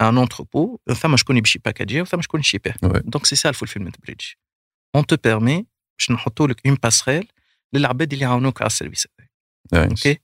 un 0.00 0.18
entrepôt 0.18 0.78
ثم 1.00 1.16
شكون 1.16 1.40
باش 1.40 1.56
يـ 1.56 1.60
packager 1.60 1.94
يها 1.94 2.02
وثم 2.02 2.22
شكون 2.22 2.40
يـ 2.40 2.47
ship 2.47 2.74
يها 2.82 3.00
oui. 3.04 3.15
donc 3.15 3.26
c'est 3.26 3.36
ça 3.36 3.48
الفولفيلمنت 3.48 3.96
بريدج 4.02 4.24
on 4.96 5.06
te 5.06 5.16
permet 5.24 5.66
باش 5.98 6.10
نحطوا 6.10 6.46
لك 6.46 6.66
une 6.66 6.76
passerelle 6.82 7.28
للعباد 7.72 8.12
اللي 8.12 8.24
يعاونوك 8.24 8.62
على 8.62 8.66
ال 8.66 8.70
service. 8.70 9.06
okay 9.74 10.18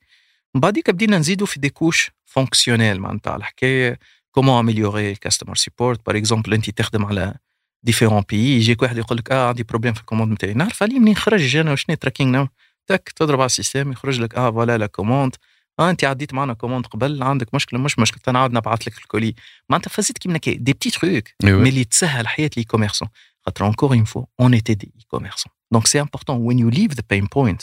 بعديك 0.57 0.91
بدينا 0.91 1.19
نزيدوا 1.19 1.47
في 1.47 1.61
des 1.61 1.69
couches 1.69 2.11
fonctionnelles 2.25 3.01
معناتها 3.01 3.37
الحكاية 3.37 3.99
comment 4.31 4.59
améliorer 4.59 5.13
ال 5.13 5.18
customer 5.18 5.57
support 5.57 6.07
par 6.07 6.17
exemple 6.17 6.55
انت 6.55 6.71
تخدم 6.71 7.07
على 7.07 7.35
différents 7.83 8.25
pays 8.29 8.57
يجيك 8.57 8.83
واحد 8.83 8.99
يقول 8.99 9.19
لك 9.19 9.33
آه 9.33 9.49
عندي 9.49 9.63
problème 9.63 9.95
في 9.95 10.01
ال 10.01 10.04
commande 10.04 10.33
نتاعي 10.33 10.55
نعرف 10.55 10.83
عليه 10.83 10.99
منين 10.99 11.17
خرج 11.17 11.57
أنا 11.57 11.73
وشنو 11.73 11.97
tracking 11.97 12.47
تك 12.87 13.13
تضرب 13.17 13.41
على 13.41 13.47
ال 13.47 13.52
système 13.52 13.93
يخرج 13.93 14.21
لك 14.21 14.35
آه 14.35 14.51
voilà 14.51 14.79
la 14.79 14.87
commande 14.87 15.37
آه 15.81 15.91
انت 15.91 16.05
عديت 16.05 16.35
معنا 16.35 16.53
commande 16.55 16.87
قبل 16.87 17.23
عندك 17.23 17.55
مشكلة 17.55 17.81
مش 17.81 17.99
مشكلة 17.99 18.21
تنعاود 18.25 18.53
نبعث 18.53 18.89
لك 18.89 18.99
ال 18.99 19.04
colis. 19.04 19.35
معناتها 19.69 19.91
فازات 19.91 20.19
كيما 20.19 20.41
des 20.47 20.73
petits 20.73 20.91
trucs 20.91 21.25
mais 21.45 21.69
اللي 21.69 21.85
تسهل 21.85 22.29
حياة 22.29 22.51
les 22.57 22.65
commerçants 22.65 23.09
خاطر 23.47 23.67
encore 23.67 23.93
une 23.95 24.05
fois 24.05 24.25
on 24.41 24.55
était 24.55 24.75
des 24.75 24.93
commerçants 25.09 25.53
donc 25.73 25.87
c'est 25.87 26.01
important 26.01 26.37
when 26.37 26.59
you 26.59 26.69
live 26.69 26.93
the 26.93 27.03
pain 27.11 27.25
point 27.25 27.63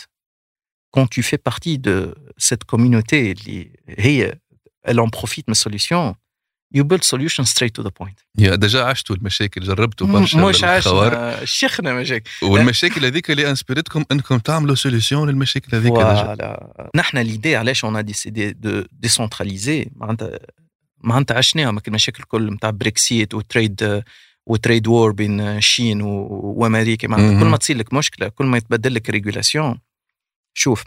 quand 0.96 1.08
tu 1.16 1.22
fais 1.24 1.38
partie 1.38 1.78
de 1.78 2.16
cette 2.38 2.64
communauté 2.64 3.14
اللي 3.14 3.72
هي 3.90 4.40
elle 4.88 5.10
profite 5.10 5.44
من 5.48 5.56
solution 5.56 6.16
you 6.76 6.84
build 6.84 7.04
solution 7.04 7.44
straight 7.46 7.74
to 7.80 7.84
the 7.84 7.92
point. 8.02 8.16
يا 8.38 8.56
déjà 8.56 8.84
عشتوا 8.84 9.16
المشاكل 9.16 9.62
جربتوا 9.62 10.08
برشا 10.08 10.38
مش 10.38 10.64
عشنا 10.64 11.46
شيخنا 11.46 11.94
مشاكل 11.94 12.30
والمشاكل 12.42 13.06
هذيك 13.06 13.32
اللي 13.32 13.50
inspirer 13.50 13.90
تكم 13.90 14.06
إنكم 14.12 14.38
تعملوا 14.38 14.76
solution 14.76 15.30
للمشاكل 15.30 15.78
هذيك 15.78 15.94
voilà 15.94 16.92
نحن 16.96 17.18
l'idée 17.18 17.56
علاش 17.56 17.86
on 17.86 18.06
a 18.06 18.12
décidé 18.12 18.52
de 18.52 18.84
décentraliser 18.92 19.88
معناتها 19.96 20.40
معناتها 20.98 21.38
عشناها 21.38 21.82
المشاكل 21.88 22.24
الكل 22.24 22.54
نتاع 22.54 22.70
بريكسيت 22.70 23.34
و 23.34 23.45
trade 23.45 24.04
و 24.46 24.53
trade 24.53 24.88
war 24.88 25.12
بين 25.12 25.42
الصين 25.42 26.02
وأمريكا. 26.02 27.08
معناتها 27.08 27.40
كل 27.40 27.46
ما 27.46 27.58
تصير 27.58 27.78
لك 27.78 27.94
مشكلة 27.94 28.28
كل 28.28 28.46
ما 28.46 28.58
يتبدل 28.58 28.94
لك 28.94 29.10
régulation 29.10 29.80
شوف 30.58 30.84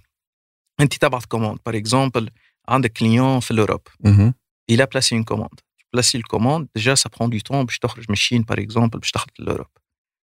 انت 0.81 0.94
تبعث 0.94 1.24
commande 1.24 1.58
par 1.66 1.76
exemple 1.76 2.30
عندك 2.68 2.92
client 2.92 3.40
في 3.40 3.50
ال 3.50 3.55
Europe 3.55 3.80
أها 4.07 4.35
il 4.70 4.87
a 4.87 4.91
placé 4.91 5.14
une 5.14 5.24
commande 5.24 5.61
placé 5.92 6.18
ال 6.18 6.24
commande 6.24 6.68
déjà 6.74 6.94
ça 6.94 7.08
prend 7.08 7.38
du 7.38 7.46
temps 7.46 7.64
باش 7.64 7.78
تخرج 7.78 8.04
من 8.09 8.12
الشين 8.12 8.42
par 8.42 8.61
exemple 8.61 8.98
باش 8.98 9.11
تخرج 9.11 9.31
لل 9.38 9.45
Europe. 9.45 9.66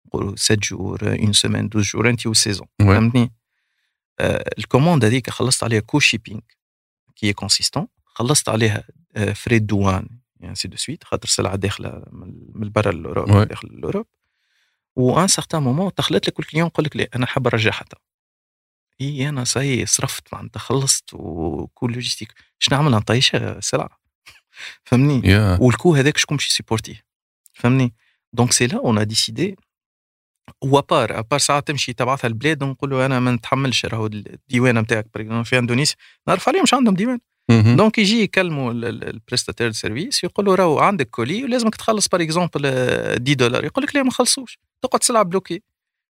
نقولوا 0.06 0.36
7 0.36 0.60
jours 0.64 1.20
une 1.20 1.34
semaine 1.34 1.70
12 1.70 1.86
jours 1.86 2.10
انت 2.10 2.28
وسيزون 2.28 2.68
فهمتني؟ 2.80 3.34
آه، 4.20 4.54
ال 4.58 4.63
commande 4.63 5.06
هذيك 5.06 5.30
خلصت 5.30 5.64
عليها 5.64 5.80
coût 5.80 6.00
shipping 6.00 6.42
كي 7.16 7.34
كونسيستون 7.34 7.88
خلصت 8.06 8.50
عليها 8.50 8.84
فري 9.36 9.60
دوان 9.60 10.08
يعني 10.40 10.56
سي 10.56 10.68
دو 10.68 10.78
سويت 10.78 11.04
خاطر 11.04 11.28
سلعة 11.28 11.56
داخلة 11.56 12.04
من 12.54 12.72
برا 12.72 12.92
لوروب 12.92 13.48
داخل 13.48 13.68
لوروب 13.72 14.06
وان 14.96 15.28
سارتان 15.28 15.64
مومون 15.64 15.94
تخلط 15.94 16.28
لك 16.28 16.40
الكليون 16.40 16.68
يقول 16.68 16.86
لك 16.86 16.96
لا 16.96 17.10
أنا 17.16 17.26
حاب 17.26 17.48
نرجعها 17.48 17.86
اي 19.02 19.30
أنا 19.30 19.44
صاي 19.44 19.86
صرفت 19.86 20.34
معناتها 20.34 20.60
خلصت 20.60 21.14
وكل 21.14 21.94
لوجيستيك 21.94 22.34
شنو 22.60 22.78
نعمل؟ 22.78 22.92
نطيشها 22.92 23.60
سلعة. 23.60 23.90
فهمني؟ 24.86 25.22
yeah. 25.22 25.62
والكو 25.62 25.96
هذاك 25.96 26.18
شكون 26.18 26.38
باش 26.38 26.48
يسيبورتيه؟ 26.50 27.04
فهمني؟ 27.54 27.94
دونك 28.34 28.52
سي 28.52 28.68
لا 28.68 28.78
اون 28.78 28.98
ا 28.98 29.04
ديسيدي 29.04 29.56
وابار 30.62 31.20
ابار 31.20 31.40
ساعات 31.40 31.68
تمشي 31.68 31.94
تبعثها 31.94 32.28
البلاد 32.28 32.64
نقول 32.64 32.90
له 32.90 33.06
أنا 33.06 33.20
ما 33.20 33.32
نتحملش 33.32 33.86
راهو 33.86 34.06
الديوان 34.06 34.78
نتاعك. 34.78 35.08
في 35.46 35.58
إندونيسيا 35.58 35.96
نعرف 36.28 36.50
عليهم 36.50 36.64
مش 36.64 36.74
عندهم 36.74 36.96
ديوان. 36.96 37.20
donc 37.78 37.98
يجي 37.98 38.22
يكلموا 38.22 38.72
ال 38.72 38.80
prestataire 38.80 39.72
service 39.72 40.24
يقول 40.24 40.46
له 40.46 40.56
راهو 40.56 40.80
عندك 40.80 41.10
colis 41.10 41.44
ولازمك 41.44 41.76
تخلص 41.76 42.08
par 42.08 42.22
exemple 42.22 42.66
10 42.66 43.18
دولار. 43.18 43.66
يقول 43.66 43.84
لك 43.84 43.96
لا 43.96 44.02
ما 44.02 44.08
نخلصوش 44.08 44.60
تقعد 44.82 45.04
سلعة 45.04 45.24
bloquée 45.24 45.62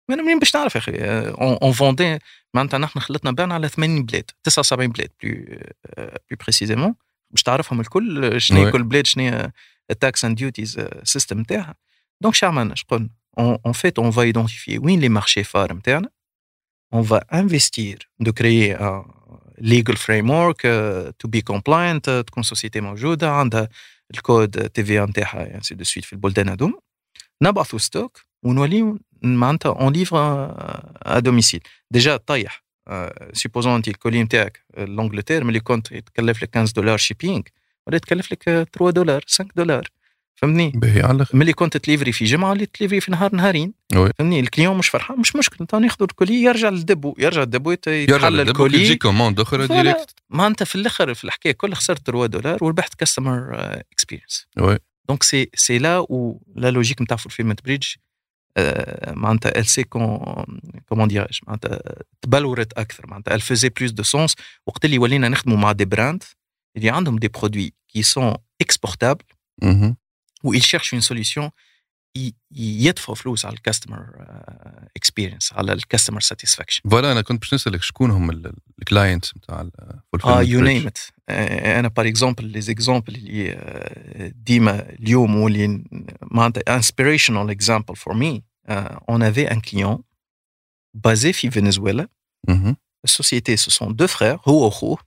من 0.10 0.18
منين 0.18 0.40
باش 0.40 0.52
تعرف 0.52 0.76
يا 0.76 0.80
أخي؟ 0.80 0.92
on 1.38 1.72
vendait 1.72 2.20
معناتها 2.54 2.78
نحن 2.78 3.00
خلطنا 3.00 3.32
بعنا 3.32 3.54
على 3.54 3.70
80 3.70 4.06
بلاد 4.06 4.32
79 4.44 4.88
بلاد 4.88 5.10
plus 5.24 5.34
plus 5.98 6.38
précisément 6.42 6.96
باش 7.32 7.44
تعرفهم 7.44 7.80
الكل 7.80 8.42
شنو 8.42 8.66
هي 8.66 8.72
كل 8.72 8.84
بلاد 8.84 9.06
شنو 9.06 9.24
هي 9.24 9.52
ال 9.92 10.00
tax 10.00 10.26
and 10.26 10.38
duties 10.38 10.88
system 11.04 11.40
نتاعها. 11.40 11.76
donc 12.22 12.36
شو 12.36 12.48
عملنا 12.48 12.76
شقلنا 12.76 13.10
en 13.40 13.74
fait 13.74 14.00
on 14.00 14.10
va 14.10 14.26
identifier 14.26 14.78
وين 14.80 15.02
les 15.02 15.10
marchés 15.10 15.44
phares 15.44 15.72
نتاعنا. 15.72 16.10
On 16.94 17.02
va 17.02 17.20
investir 17.32 17.98
de 18.20 18.32
créer 18.32 18.76
un 18.76 19.06
legal 19.74 19.98
framework 20.08 20.60
uh, 20.66 21.12
to 21.20 21.28
be 21.28 21.42
compliant 21.42 22.08
uh, 22.08 22.22
تكون 22.22 22.44
سوسيتي 22.44 22.82
موجوده 22.82 23.32
عندها 23.32 23.70
الكود 24.14 24.70
تي 24.70 24.84
في 24.84 25.00
نتاعها 25.00 25.56
انسي 25.56 25.76
دو 25.76 25.84
سويت 25.84 26.06
في 26.06 26.14
البلدان 26.14 26.50
هذوما. 26.50 26.80
نبعثوا 27.42 27.80
ستوك 27.80 28.22
ونوليو 28.44 29.00
معناتها 29.22 29.70
اون 29.70 29.94
ليفر 29.94 30.18
ا 31.02 31.20
دوميسيل 31.20 31.62
ديجا 31.92 32.18
طيح 32.18 32.64
سيبوزون 33.34 33.74
انت 33.74 33.88
الكولي 33.88 34.24
نتاعك 34.24 34.66
لونجلتير 34.78 35.44
ملي 35.44 35.60
كنت 35.60 35.92
يتكلف 35.92 36.44
لك 36.44 36.56
15 36.56 36.74
دولار 36.76 36.98
شيبينغ 36.98 37.42
ولا 37.88 37.96
يتكلف 37.96 38.32
لك 38.32 38.44
3 38.44 38.90
دولار 38.90 39.24
5 39.28 39.46
دولار 39.56 39.88
فهمني 40.36 40.72
باهي 40.76 41.02
على 41.02 41.26
ملي 41.34 41.54
كنت 41.54 41.78
تليفري 41.78 42.12
في 42.12 42.26
جمعة 42.26 42.54
اللي 42.54 42.66
تليفري 42.66 43.02
في 43.02 43.12
نهار 43.12 43.36
نهارين. 43.36 43.74
وي. 43.96 44.10
فهمني 44.20 44.40
الكليون 44.40 44.78
مش 44.78 44.90
فرحان 44.90 45.20
مش 45.20 45.36
مشكل 45.36 45.66
تو 45.66 45.80
ناخذ 45.80 46.04
الكولي 46.04 46.44
يرجع 46.44 46.70
للدبو. 46.70 47.16
يرجع 47.18 47.44
الدبو 47.44 47.72
يتحل 47.72 48.40
الكولي. 48.40 48.78
تجي 48.78 48.96
كوموند 48.96 49.40
أخرى 49.40 49.68
ديريكت 49.68 50.16
ما 50.30 50.48
انت 50.48 50.64
في 50.64 50.76
الأخر 50.76 51.14
في 51.14 51.24
الحكاية 51.24 51.52
كلها 51.52 51.76
خسرت 51.76 52.06
3 52.06 52.26
دولار 52.26 52.58
وربحت 52.62 52.94
كاستمر 52.94 53.50
experience 53.92 54.48
oui 54.60 54.78
donc 55.10 55.24
c'est 55.24 55.50
c'est 55.56 55.78
là 55.78 56.00
où 56.00 56.42
la 56.56 56.72
logique 56.72 57.02
نتاع 57.02 57.18
فولفيلمنت 57.18 57.64
بريدج 57.64 57.88
معناتها 59.08 59.52
elle 59.52 59.68
sait 59.68 59.86
comment 60.90 61.08
dirais-je 61.08 61.40
معناتها 61.48 61.80
تبلورت 62.22 62.74
أكثر 62.74 63.08
معناتها 63.08 63.38
elle 63.38 63.42
faisait 63.42 63.70
plus 63.70 63.92
de 63.94 64.04
sens. 64.04 64.36
وقت 64.68 64.86
اللي 64.86 64.98
ولينا 64.98 65.30
نخدموا 65.30 65.58
مع 65.58 65.72
des 65.72 65.86
brands 65.86 66.24
اللي 66.78 66.90
عندهم 66.90 67.20
des 67.20 67.28
produits 67.28 67.74
qui 67.88 68.04
sont 68.04 68.36
exportables 68.62 69.24
و 70.44 70.54
ils 70.54 70.64
cherchent 70.64 70.94
une 70.94 71.14
solution. 71.14 71.50
يدفعوا 72.52 73.16
فلوس 73.16 73.46
على 73.46 73.56
ال 73.56 73.63
customer 73.63 74.26
experience 74.96 75.54
على 75.54 75.74
ال 75.74 75.79
customer 75.79 76.20
satisfaction 76.20 76.90
voilà 76.90 77.12
أنا 77.12 77.22
كنت 77.22 77.42
باش 77.42 77.54
نسالك 77.54 77.82
شكون 77.82 78.12
هم 78.12 78.32
ال 78.80 78.86
client 78.86 79.26
نتاع 79.38 79.70
آه 80.26 80.42
you 80.42 80.62
name 80.62 80.88
it 80.88 80.98
أنا 81.80 81.88
par 81.88 82.08
exemple 82.08 82.46
les 82.46 82.62
exemples 82.62 83.16
اللي 83.16 84.34
ديما 84.36 84.90
اليوم 84.90 85.36
واللي 85.36 85.84
معناتها 86.32 86.76
inspirational 86.76 87.50
example 87.50 87.96
for 87.96 88.14
me 88.14 88.44
on 89.10 89.24
avait 89.24 89.52
un 89.52 89.60
client 89.62 90.04
basé 90.94 91.34
في 91.34 91.52
فنزويلا 91.52 92.08
la 93.06 93.17
société 93.17 93.58
ce 93.58 93.72
sont 93.72 93.96
deux 93.96 94.08
frères 94.08 94.40
هو 94.48 94.66
واخوه 94.66 94.98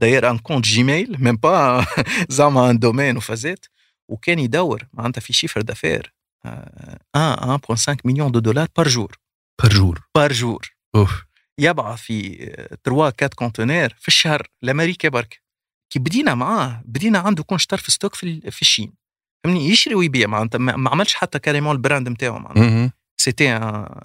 داير 0.00 0.30
un 0.30 0.38
compte 0.38 0.64
Gmail 0.64 1.16
même 1.20 1.36
pas 1.36 1.86
زعما 2.28 2.70
un 2.70 2.78
domaine 2.78 3.16
وفازات 3.16 3.66
وكان 4.10 4.38
يدور 4.38 4.86
معناتها 4.92 5.20
في 5.20 5.32
chiffre 5.32 5.60
d'affaires 5.60 6.14
1.5 6.46 7.96
million 8.04 8.32
de 8.32 8.38
dollars 8.38 8.68
par 8.76 8.88
jour 8.88 9.16
par 9.62 9.72
jour 9.72 10.08
par 10.14 10.32
jour 10.32 10.76
اوف 10.94 11.24
يبعث 11.58 12.00
في 12.00 12.36
3 12.84 12.88
4 12.88 13.12
conteneurs 13.36 13.96
في 13.98 14.08
الشهر 14.08 14.48
لامريكا 14.62 15.08
برك 15.08 15.42
كي 15.92 15.98
بدينا 15.98 16.34
معاه 16.34 16.82
بدينا 16.84 17.18
عنده 17.18 17.42
كون 17.42 17.58
شطر 17.58 17.76
في 17.76 17.90
stock 17.90 18.14
في, 18.14 18.50
في 18.50 18.62
la 18.62 18.71
Chine 18.71 18.92
فهمني 19.44 19.68
يشري 19.68 19.94
ويبيع. 19.94 20.26
معناتها 20.26 20.58
ما 20.58 20.90
عملش 20.90 21.14
حتى 21.14 21.38
carrément 21.38 21.76
ال 21.76 21.81
brand 21.81 22.08
نتاعو 22.08 22.38
معناتها. 22.38 22.92
c'était 23.20 23.60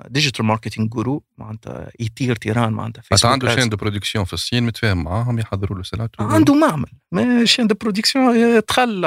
digital 0.08 0.45
marketing 0.45 0.88
guru 0.88 1.23
معناتها 1.38 1.91
يطير 2.00 2.36
طيران 2.36 2.74
معناتها 2.74 3.04
بس 3.12 3.26
عنده 3.26 3.56
chaîne 3.56 3.69
de 3.69 3.78
production 3.78 4.26
في 4.26 4.34
الصين 4.34 4.63
متفاهم 4.63 5.04
معاهم 5.04 5.39
يحضروا 5.39 5.78
له 5.78 5.84
سلعته 5.84 6.24
عنده 6.24 6.54
معمل. 6.54 6.91
ما 7.12 7.46
chaîne 7.45 7.67
de 7.67 7.76
production 7.76 8.60
دخل 8.60 9.06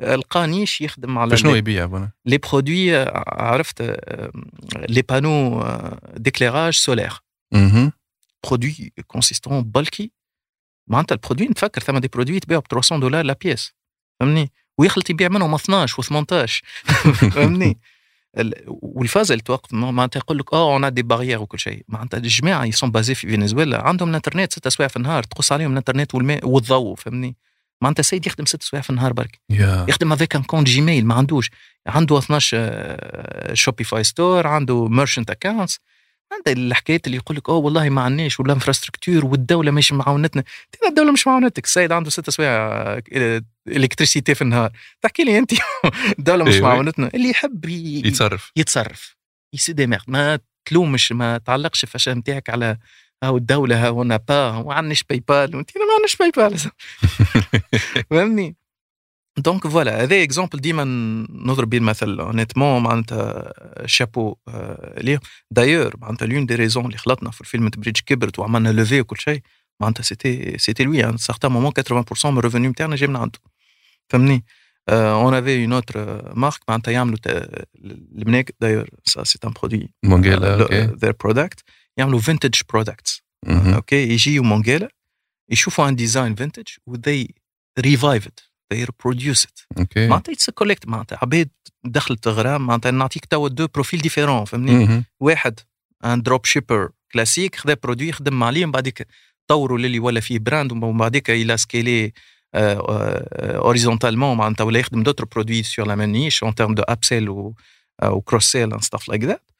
القانيش 0.00 0.80
يخدم 0.80 1.18
على 1.18 1.36
شنو 1.36 1.54
يبيع 1.54 2.08
لي 2.26 2.38
produits 2.38 2.96
عرفت 3.26 3.82
لي 4.88 5.02
بانو 5.02 5.64
ديكليراج 6.16 6.72
سولير 6.72 7.12
برودوي 8.44 8.92
كونسيستون 9.06 9.62
بالكي 9.62 10.12
معناتها 10.90 11.14
البرودوي 11.14 11.48
نتفكر 11.48 11.80
ثم 11.80 11.98
دي 11.98 12.08
برودوي 12.08 12.40
تبيعوا 12.40 12.62
ب 12.62 12.66
300 12.70 13.00
دولار 13.00 13.24
لا 13.24 13.36
بيس 13.44 13.74
فهمني؟ 14.20 14.52
ويخلط 14.78 15.10
يبيع 15.10 15.28
منهم 15.28 15.54
12 15.54 16.02
و18 16.02 16.60
فهمني؟ 17.34 17.78
والفازه 18.66 19.32
اللي 19.32 19.42
توقف 19.42 19.72
معناتها 19.74 20.20
يقول 20.20 20.38
لك 20.38 20.52
آه 20.52 20.72
اون 20.72 20.94
دي 20.94 21.02
باريير 21.02 21.42
وكل 21.42 21.58
شيء. 21.58 21.84
معناتها 21.88 22.18
الجماعة 22.18 22.64
يسون 22.64 22.90
بازي 22.90 23.14
في 23.14 23.36
فنزويلا. 23.36 23.82
عندهم 23.82 24.08
الإنترنت 24.08 24.52
ست 24.52 24.68
سوايع 24.68 24.88
في 24.88 24.96
النهار 24.96 25.22
تقص 25.22 25.52
عليهم 25.52 25.72
الإنترنت 25.72 26.14
والماء 26.14 26.48
والضوء 26.48 26.94
فهمني؟ 26.96 27.36
معناتها 27.82 28.02
سيد 28.02 28.26
يخدم 28.26 28.44
ست 28.44 28.62
سوايع 28.62 28.82
في 28.82 28.90
النهار 28.90 29.12
برك. 29.12 29.40
yeah. 29.52 29.88
يخدم 29.88 30.12
ان 30.12 30.42
كونت 30.42 30.66
جيميل 30.66 31.06
ما 31.06 31.14
عندوش. 31.14 31.50
عنده 31.86 32.18
12 32.18 33.54
Shopify 33.54 34.04
stores 34.04 34.46
عنده 34.46 34.88
merchant 34.88 35.30
accounts 35.30 35.78
عندها 36.32 36.52
الحكايات 36.66 37.06
اللي 37.06 37.16
يقول 37.16 37.36
لك 37.36 37.48
أوه 37.48 37.58
والله 37.58 37.88
ما 37.88 38.02
عندناش 38.02 38.40
ولا 38.40 38.52
infrastructure 38.52 39.24
والدولة 39.26 39.70
مش 39.70 39.92
معاونتنا. 39.92 40.44
الدولة 40.88 41.12
مش 41.12 41.26
معاونتك. 41.26 41.64
السيد 41.64 41.92
عنده 41.92 42.10
ست 42.10 42.30
سوايع 42.30 43.00
électricité 43.68 44.34
في 44.34 44.42
النهار. 44.42 44.72
تحكي 45.02 45.24
لي 45.24 45.38
أنت. 45.38 45.50
الدولة 46.18 46.44
مش 46.44 46.54
معاونتنا. 46.56 47.10
اللي 47.14 47.28
يحب 47.30 47.64
يتصرف. 48.04 48.52
يتصرف. 48.56 49.16
il 49.54 49.72
se 49.72 49.86
démerde 49.86 50.02
ما 50.08 50.38
تلومش 50.64 51.12
ما 51.12 51.38
تعلقش 51.38 51.84
الفشل 51.84 52.12
نتاعك 52.12 52.50
على 52.50 52.78
أو 53.24 53.36
الدولة 53.36 53.90
هنا 53.90 54.16
pas 54.16 54.50
ما 54.62 54.74
عندناش 54.74 55.02
PayPal 55.02 55.56
وأنت 55.56 55.70
ما 55.78 55.82
عندناش 55.94 56.16
PayPal 56.16 56.58
فهمني؟ 58.10 58.56
دونك 59.38 59.66
فوالا 59.66 60.02
هذا 60.02 60.22
اكزومبل 60.22 60.60
ديما 60.60 60.84
نضرب 61.30 61.70
به 61.70 61.78
المثل 61.78 62.20
اونيتمون 62.20 62.82
معناتها 62.82 63.52
شابو 63.86 64.36
ليه 64.98 65.20
دايور 65.50 65.94
معناتها 65.98 66.26
لون 66.26 66.46
دي 66.46 66.54
ريزون 66.54 66.86
اللي 66.86 66.98
خلطنا 66.98 67.30
في 67.30 67.40
الفيلم 67.40 67.68
بريدج 67.68 68.00
كبرت 68.06 68.38
وعملنا 68.38 68.68
لوفي 68.68 69.00
وكل 69.00 69.16
شيء 69.18 69.40
معناتها 69.80 70.02
سيتي 70.02 70.58
سيتي 70.58 70.84
لوي 70.84 71.04
ان 71.04 71.16
سارتان 71.16 71.52
مومون 71.52 71.72
80% 71.72 72.26
من 72.26 72.38
الريفوني 72.38 72.68
نتاعنا 72.68 72.96
جاي 72.96 73.08
من 73.08 73.16
عنده 73.16 73.38
فهمني 74.08 74.44
اون 74.88 75.34
افي 75.34 75.64
اون 75.64 75.72
اوتر 75.72 76.32
مارك 76.38 76.60
معناتها 76.68 76.92
يعملوا 76.92 77.18
المناك 77.84 78.54
دايور 78.60 78.88
سا 79.04 79.24
سي 79.24 79.38
ان 79.44 79.50
برودوي 79.50 79.88
مونجيلا 80.02 80.56
ذير 80.94 81.12
برودكت 81.20 81.60
يعملوا 81.96 82.18
فينتج 82.18 82.60
برودكتس 82.72 83.22
أوكي 83.48 84.12
يجيو 84.12 84.42
مونجيلا 84.42 84.88
يشوفوا 85.50 85.88
un 85.88 85.96
design 85.96 86.34
vintage 86.34 86.66
و 86.86 86.96
they 86.96 87.34
revive 87.78 88.26
it 88.26 88.40
they 88.72 88.84
reproduce 88.86 89.44
it. 89.44 89.66
أوكي 89.78 90.08
معناتها 90.08 90.32
it's 90.32 90.50
collect 90.50 90.88
معناتها 90.88 91.18
عباد 91.22 91.50
دخلت 91.84 92.28
غرام 92.28 92.66
معناتها 92.66 92.90
نعطيك 92.90 93.24
توا 93.24 93.48
deux 93.48 93.66
profils 93.74 94.00
différents 94.00 94.44
فهمني. 94.44 95.04
واحد 95.20 95.60
un 96.04 96.22
drop 96.22 96.44
shipper 96.44 96.90
classique 97.12 97.56
خذا 97.56 97.76
produit 97.82 98.12
خدم 98.12 98.44
عليه 98.44 98.66
من 98.66 98.72
بعديك 98.72 99.06
طوروا 99.48 99.78
للي 99.78 99.98
ولا 99.98 100.20
فيه 100.20 100.38
brand 100.38 100.72
ومن 100.72 100.96
بعديك 100.98 101.30
il 101.30 101.56
a 101.56 101.65
scalé 101.65 102.12
horizontalement 102.54 104.36
معناتها 104.36 104.64
ولا 104.64 104.78
يخدم 104.78 105.02
d'autres 105.02 105.24
produits 105.24 105.62
sur 105.62 105.86
la 105.86 105.94
même 105.94 106.10
niche 106.10 106.42
en 106.42 106.54
termes 106.54 106.74
de 106.74 106.82
upsell 106.82 107.28
و 107.28 107.54
cross-sell 108.24 108.72
and 108.72 108.82
stuff 108.82 109.08
like 109.08 109.24
that 109.24 109.50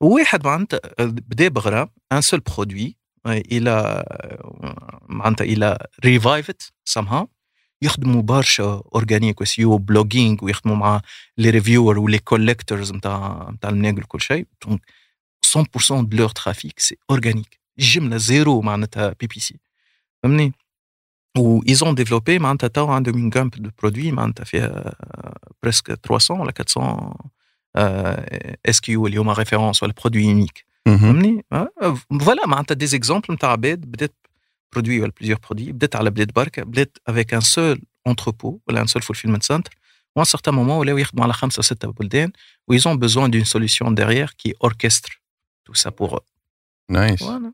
وواحد 0.00 0.46
معناتها 0.46 0.80
بدأ 1.00 1.48
بغرام 1.48 1.90
un 2.12 2.20
seul 2.20 2.40
produit 2.40 2.96
il 3.26 3.78
a 3.78 4.04
معناتها 5.08 5.44
il 5.44 5.86
a 6.04 6.12
revived 6.12 6.72
somehow. 6.90 7.26
يخدموا 7.84 8.22
برشا 8.22 8.82
organic 8.94 9.40
و 9.40 9.49
SEO 9.49 9.78
blogging 9.78 10.36
ويخدموا 10.42 10.76
مع 10.76 11.00
les 11.38 11.50
reviewers 11.50 11.98
و 11.98 12.03
les 12.03 12.18
collectors 12.18 12.92
نتاع 12.92 13.50
نتاع 13.52 13.70
المناقل 13.70 14.02
وكل 14.02 14.20
شيء. 14.20 14.46
donc 14.66 14.80
100% 15.56 15.92
de 16.02 16.16
leur 16.16 16.28
trafic 16.28 16.80
c'est 16.80 16.96
organique 17.10 17.60
جمله 17.78 18.16
زيرو 18.16 18.60
معناتها 18.60 19.14
PPC 19.20 19.56
فهمني؟ 20.22 20.52
و 21.38 21.62
ils 21.68 21.81
ont 21.81 21.94
développé 21.94 22.38
معناتها 22.38 22.68
تو 22.68 22.86
عندهم 22.86 23.14
une 23.14 23.30
gamme 23.30 23.50
de 23.50 23.70
produits 23.82 24.12
معناتها 24.12 24.44
فيها 24.44 24.94
presque 25.62 25.94
300 25.94 26.40
ولا 26.40 26.52
400 27.76 28.58
SKU 28.66 29.06
اللي 29.06 29.16
هما 29.16 29.32
références 29.32 29.82
ولا 29.82 29.92
produits 30.02 30.22
uniques 30.22 30.64
مهم. 30.86 30.98
فهمني؟ 30.98 31.44
voilà 32.20 32.46
معناتها 32.46 32.74
des 32.74 32.86
exemples 32.86 33.34
نتاع 33.34 33.50
عباد 33.50 33.80
بدات 33.80 34.23
produit 34.72 35.00
ولا 35.00 35.12
plusieurs 35.20 35.38
produits 35.50 35.72
بدات 35.72 35.96
على 35.96 36.10
بلاد 36.10 36.32
بركه 36.32 36.62
بدات 36.62 36.98
avec 37.06 37.34
un 37.34 37.40
seul 37.40 37.82
entrepôt 38.06 38.58
ولا 38.68 38.80
un 38.80 38.86
seul 38.86 39.02
fulfillment 39.02 39.42
center 39.42 39.76
و 40.16 40.18
à 40.18 40.20
un 40.20 40.24
certain 40.24 40.54
moment 40.54 40.76
ولاو 40.76 40.98
يخدموا 40.98 41.24
على 41.24 41.32
خمسه 41.32 41.62
سته 41.62 41.88
بلدان 41.92 42.32
و 42.68 42.74
ils 42.78 42.82
ont 42.82 42.94
besoin 43.06 43.28
d'une 43.28 43.44
solution 43.44 43.90
derrière 43.90 44.30
qui 44.36 44.52
orchestre 44.60 45.10
tout 45.68 45.74
ça 45.74 45.90
pour 45.90 46.16
eux. 46.16 46.24
nice 46.90 47.22
Voilà. 47.22 47.50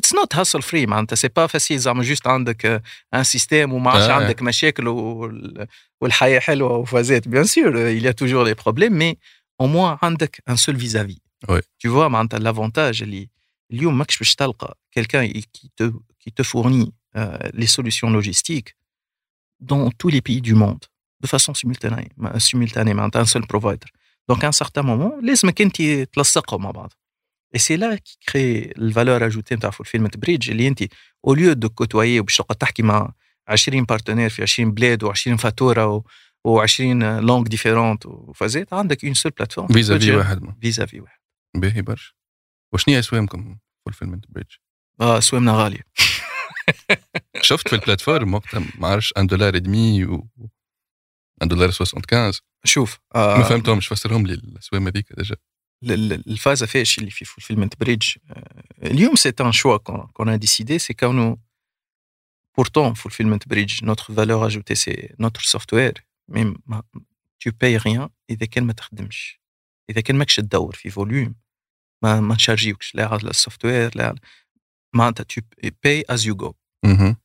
It's 0.00 0.12
not 0.14 0.34
hassle 0.38 0.62
free 0.62 0.74
معناتها 0.88 1.16
c'est 1.16 1.28
pas 1.28 1.46
facile 1.46 1.78
زعما 1.78 2.02
juste 2.02 2.26
عندك 2.26 2.82
un 3.14 3.24
système 3.24 3.72
وما 3.72 3.90
عادش 3.90 4.02
آه. 4.02 4.12
عندك 4.12 4.42
مشاكل 4.42 4.88
وال- 4.88 5.66
والحياة 6.00 6.40
حلوة 6.40 6.72
وفازات 6.76 7.28
bien 7.28 7.44
sûr 7.44 7.98
il 8.00 8.02
y 8.02 8.08
a 8.08 8.12
toujours 8.12 8.44
les 8.44 8.54
problèmes 8.64 8.94
mais 9.02 9.16
au 9.62 9.66
moins 9.66 9.98
عندك 10.02 10.42
un 10.50 10.56
seul 10.56 10.76
vis-à-vis. 10.76 11.20
Oui. 11.48 11.60
Tu 11.78 11.88
vois 11.88 12.08
معناتها 12.08 12.38
l'avantage 12.40 13.02
اللي 13.02 13.28
اليوم 13.72 13.98
ماكش 13.98 14.18
باش 14.18 14.34
تلقى 14.34 14.78
quelqu'un 14.98 15.26
qui 15.32 15.68
te 15.80 15.92
qui 16.22 16.30
te 16.38 16.42
fournit 16.52 16.88
euh, 17.16 17.38
les 17.60 17.70
solutions 17.76 18.10
logistiques 18.18 18.72
dans 19.60 19.90
tous 20.00 20.10
les 20.14 20.22
pays 20.28 20.42
du 20.50 20.54
monde 20.62 20.84
de 21.22 21.26
façon 21.26 21.52
simultanée 21.54 22.08
simultanée 22.38 22.94
معناتها 22.94 23.22
un 23.22 23.26
seul 23.26 23.46
provider. 23.46 23.88
Donc 24.28 24.44
à 24.44 24.48
un 24.48 24.52
certain 24.52 24.82
moment 24.82 25.22
لازمك 25.22 25.60
انت 25.60 25.82
تلصقهم 25.82 26.62
مع 26.62 26.70
بعض. 26.70 26.92
Et 27.54 27.58
c'est 27.58 27.76
là 27.76 27.96
qui 27.98 28.16
crée 28.26 28.72
ال 28.78 28.85
valeur 28.85 29.26
ajoutée 29.26 29.54
نتاع 29.54 29.70
Fulfillment 29.70 30.16
Bridge 30.16 30.50
اللي 30.50 30.68
انت 30.68 30.82
أو 31.26 31.34
ليو 31.34 31.52
دو 31.52 31.68
كوتوايي 31.68 32.20
وباش 32.20 32.36
تبقى 32.36 32.54
تحكي 32.54 32.82
مع 32.82 33.12
20 33.48 33.84
بارتنير 33.84 34.30
في 34.30 34.42
20 34.42 34.70
بلاد 34.70 35.04
و20 35.04 35.34
فاتوره 35.34 36.04
و20 36.48 36.80
لونغ 36.80 37.42
ديفيرونت 37.42 38.06
وفازات 38.06 38.72
عندك 38.72 39.04
اون 39.04 39.14
سول 39.14 39.32
بلاتفورم 39.32 39.68
فيزا 39.68 39.98
في 39.98 40.12
واحد 40.12 40.54
فيزا 40.60 40.86
في 40.86 41.00
واحد 41.00 41.18
باهي 41.56 41.82
برشا 41.82 42.12
وشنو 42.72 42.94
هي 42.94 42.98
اسوامكم 42.98 43.56
فولفيلمنت 43.84 44.24
بريدج 44.28 44.50
آه 45.00 45.20
سوامنا 45.20 45.52
غاليه 45.52 45.80
شفت 47.48 47.68
في 47.68 47.74
البلاتفورم 47.76 48.34
وقتها 48.34 48.62
ما 48.78 48.88
عرفش 48.88 49.12
1 49.16 49.26
دولار 49.26 49.56
ادمي 49.56 50.04
و 50.04 50.28
1 51.40 51.48
دولار 51.48 51.70
75 51.70 52.32
شوف 52.64 52.98
ما 53.14 53.20
آه 53.20 53.42
فهمتهمش 53.42 53.88
فسرهم 53.88 54.26
لي 54.26 54.34
الاسوام 54.34 54.86
هذيك 54.86 55.12
ديجا. 55.12 55.36
ال- 55.84 55.92
ال- 56.12 56.30
الفازة 56.30 56.66
فاش 56.66 56.98
اللي 56.98 57.10
في 57.10 57.24
فولفيلمنت 57.24 57.80
بريدج 57.80 58.08
اليوم 58.82 59.14
c'est 59.14 59.32
un 59.40 59.52
choix 59.52 59.76
qu'on 60.12 60.28
a 60.28 60.36
décidé 60.36 60.78
c'est 60.78 60.94
qu'on 60.94 61.20
est 61.20 61.36
pourtant 62.60 62.92
fulfillment 62.94 63.42
bridge 63.48 63.82
notre 63.82 64.12
valeur 64.12 64.40
ajoutée 64.44 64.74
c'est 64.74 65.14
notre 65.18 65.42
software. 65.54 65.94
Mais 66.32 66.44
ما 66.66 66.82
tu 67.44 67.50
payes 67.52 67.78
rien 67.78 68.08
اذا 68.30 68.46
كان 68.46 68.64
ما 68.64 68.72
تخدمش 68.72 69.40
اذا 69.90 70.00
كان 70.00 70.16
ماكش 70.16 70.36
تدور 70.36 70.74
في 70.74 70.90
volume 70.90 71.34
ما 72.02 72.20
ما 72.20 72.34
تشارجيوكش 72.34 72.94
لا 72.94 73.06
على 73.08 73.30
ال 73.30 73.64
software 73.64 73.90
لا 73.94 74.14
على 74.94 74.98
معناتها 74.98 75.24
tu 75.24 75.42
pay 75.70 76.14
as 76.14 76.20
you 76.24 76.34
go. 76.34 76.54
مهم. 76.84 77.16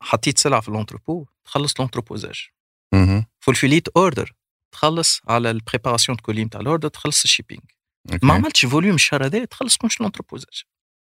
حطيت 0.00 0.38
سلعة 0.38 0.60
في 0.60 0.68
ال 0.68 0.74
entrepôt 0.74 1.26
تخلص 1.44 1.74
ال 1.74 1.80
entreposage 1.80 2.48
مهم. 2.94 3.26
fulfillit 3.40 3.88
order 3.88 4.34
تخلص 4.72 5.20
على 5.28 5.50
ال 5.50 5.56
préparation 5.56 6.18
de 6.18 6.25
colis 6.25 6.44
نتاع 6.44 6.60
ال 6.60 6.65
order 6.65 6.88
تخلص 6.88 7.22
ال 7.22 7.26
shipping 7.26 7.62
أوكي. 8.12 8.26
ما 8.26 8.34
عملتش 8.34 8.66
فوليوم 8.66 8.94
الشهر 8.94 9.24
هذا 9.24 9.44
تخلص 9.44 9.76
كونش 9.76 10.00
الانتربوزاج 10.00 10.62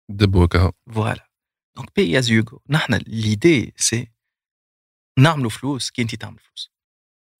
دب 0.09 0.35
وكهو 0.35 0.71
فوالا 0.93 1.29
دونك 1.75 1.89
بي 1.95 2.19
از 2.19 2.29
يوغو 2.29 2.61
نحن 2.69 2.93
ليدي 2.93 3.73
سي 3.77 4.11
نعملوا 5.19 5.49
فلوس 5.49 5.89
كي 5.89 6.01
أنت 6.01 6.15
تعمل 6.15 6.39
فلوس. 6.39 6.71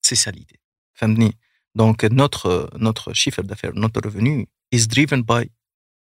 سي 0.02 0.14
سا 0.14 0.30
ليدي 0.30 0.60
فهمتني؟ 0.94 1.38
دونك 1.74 2.04
نوتر 2.04 2.78
نوتر 2.78 3.12
شيفر 3.12 3.42
دافير 3.42 3.74
نوتر 3.74 4.04
ريفوني 4.04 4.48
از 4.74 4.86
دريفن 4.86 5.22
باي 5.22 5.50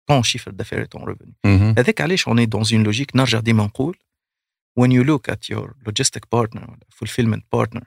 ton 0.07 0.21
chiffre 0.23 0.51
d'affaires 0.51 0.83
et 0.83 0.87
ton 0.87 1.03
revenu. 1.05 1.33
مهم. 1.45 1.75
هذاك 1.77 2.01
علاش 2.01 2.29
on 2.29 2.33
est 2.37 2.47
dans 2.47 2.63
une 2.63 2.83
logique 2.91 3.15
نرجع 3.15 3.39
ديما 3.39 3.63
نقول 3.63 3.95
when 4.79 4.89
you 4.91 5.03
look 5.03 5.29
at 5.29 5.49
your 5.49 5.67
logistic 5.87 6.25
partner 6.35 6.61
or 6.63 6.75
fulfillment 6.99 7.41
partner 7.55 7.81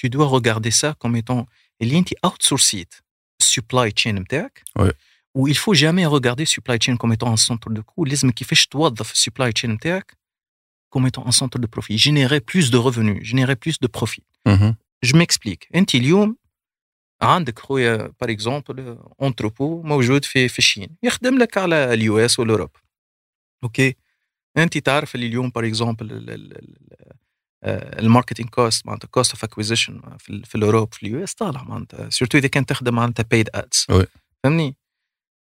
tu 0.00 0.08
dois 0.10 0.26
regarder 0.26 0.70
ça 0.70 0.94
comme 1.04 1.16
étant 1.22 1.44
اللي 1.82 1.98
انت 1.98 2.08
outsourced 2.26 3.00
supply 3.42 3.90
chain 4.02 4.06
نتاعك 4.14 4.62
Oui. 4.78 4.90
و 5.34 5.48
il 5.48 5.54
faut 5.56 5.74
jamais 5.74 6.06
regarder 6.06 6.44
supply 6.46 6.78
chain 6.84 6.96
comme 6.96 7.12
étant 7.12 7.32
un 7.32 7.36
centre 7.36 7.70
de 7.70 7.80
coût 7.80 8.04
لازم 8.06 8.30
كيفاش 8.30 8.66
توظف 8.66 9.12
supply 9.14 9.50
chain 9.60 9.64
نتاعك 9.68 10.16
comme 10.96 11.06
étant 11.06 11.26
un 11.26 11.32
centre 11.32 11.58
de 11.58 11.66
profit 11.66 11.98
générer 11.98 12.40
plus 12.40 12.70
de 12.70 12.76
revenus 12.78 13.22
générer 13.24 13.56
plus 13.56 13.78
de 13.82 13.86
profit 13.98 14.24
مهم. 14.46 14.76
جو 15.04 15.18
ميكسبليك 15.18 15.68
انت 15.74 15.94
اليوم 15.94 16.36
عندك 17.23 17.59
خويا 17.59 17.97
par 18.21 18.31
exemple 18.31 18.97
entrepôt 19.21 19.81
موجود 19.83 20.25
في 20.25 20.47
في 20.47 20.59
الصين 20.59 20.95
يخدم 21.03 21.37
لك 21.37 21.57
على 21.57 21.93
ال 21.93 22.19
US 22.19 22.39
وال 22.39 22.47
Europe 22.47 22.69
OK؟ 23.63 23.95
انت 24.57 24.77
تعرف 24.77 25.15
اللي 25.15 25.27
اليوم 25.27 25.49
par 25.49 25.65
exemple 25.67 26.07
ال 27.65 27.73
marketing 27.73 28.49
cost 28.49 28.85
معناتها 28.87 29.07
cost 29.07 29.31
of 29.31 29.43
acquisition 29.43 30.01
في 30.19 30.29
ال- 30.29 30.45
في 30.45 30.55
ال 30.55 30.60
Europe 30.60 30.93
في 30.93 31.03
ال 31.07 31.23
US 31.23 31.33
طالع 31.33 31.63
معناتها 31.63 32.09
surtout 32.09 32.37
إذا 32.37 32.47
كان 32.47 32.65
تخدم 32.65 32.93
معناتها 32.95 33.23
paid 33.23 33.49
ads. 33.55 33.85
فهمني؟ 34.43 34.75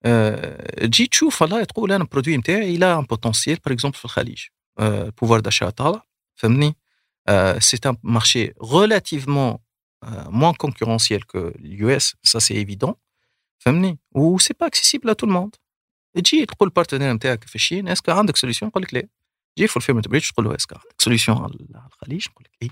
آه، 0.06 0.86
تجي 0.86 1.08
تشوف 1.08 1.42
والله 1.42 1.64
تقول 1.64 1.92
أنا 1.92 2.04
ال 2.04 2.08
produit 2.08 2.38
نتاعي 2.38 2.78
il 2.78 3.00
a 3.00 3.01
un 3.01 3.04
potentiel 3.06 3.58
par 3.66 3.74
exemple 3.74 3.98
في 3.98 4.06
الخليج. 4.06 4.44
pouvoir 5.22 5.40
d'achat 5.40 5.70
طالع. 5.70 6.04
فهمني؟ 6.36 6.76
c'est 7.60 7.78
un 7.86 7.98
marché 8.04 8.54
relativement 8.74 9.58
moins 10.30 10.54
concurrentiel 10.54 11.26
que 11.26 11.54
l'US, 11.60 12.16
ça 12.24 12.40
c'est 12.40 12.56
évident. 12.56 12.96
فهمني 13.60 14.00
و 14.12 14.38
c'est 14.40 14.54
pas 14.60 14.68
accessible 14.68 15.16
à 15.16 15.18
tout 15.18 15.26
le 15.28 15.36
monde 15.36 15.56
تجي 16.14 16.46
تقول 16.46 16.70
ال 16.70 16.74
partenaire 16.74 17.14
نتاعك 17.14 17.44
في 17.44 17.56
الصين 17.56 17.88
est-ce 17.88 18.04
que 18.04 18.12
عندك 18.12 18.36
solution 18.36 18.70
يقول 18.70 18.84
لك 18.84 18.94
لا 18.94 19.08
تجي 19.56 19.68
في 19.68 19.78
Fulfillment 19.78 20.02
Bridge 20.02 20.30
تقول 20.30 20.46
له 20.46 20.56
est-ce 20.56 20.69
que 20.69 20.76
عندك 20.76 21.02
solution 21.02 21.38
على 21.38 21.54
على 21.76 21.88
الخليج 21.94 22.28
نقول 22.30 22.46
لك 22.46 22.58
اي 22.64 22.70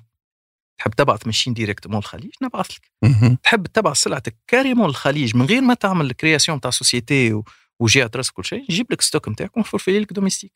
تحب 0.77 0.91
تبعث 0.91 1.25
من 1.25 1.29
الصين 1.29 1.53
directement 1.53 1.97
الخليج 1.99 2.31
نبعث 2.41 2.71
لك 2.71 2.91
مهم. 3.03 3.37
تحب 3.43 3.67
تبعث 3.67 3.97
سلعتك 3.97 4.35
carrément 4.47 4.87
للخليج 4.87 5.35
من 5.35 5.45
غير 5.45 5.61
ما 5.61 5.73
تعمل 5.73 6.05
ال 6.05 6.11
création 6.11 6.59
تاع 6.61 6.71
société 6.71 7.33
و- 7.33 7.43
وجهه 7.79 8.11
راس 8.15 8.31
كل 8.31 8.45
شيء 8.45 8.61
نجيب 8.61 8.91
لك 8.91 9.01
stock 9.01 9.29
نتاعك 9.29 9.57
ونفرفلي 9.57 9.99
لك 9.99 10.13
domestique 10.13 10.51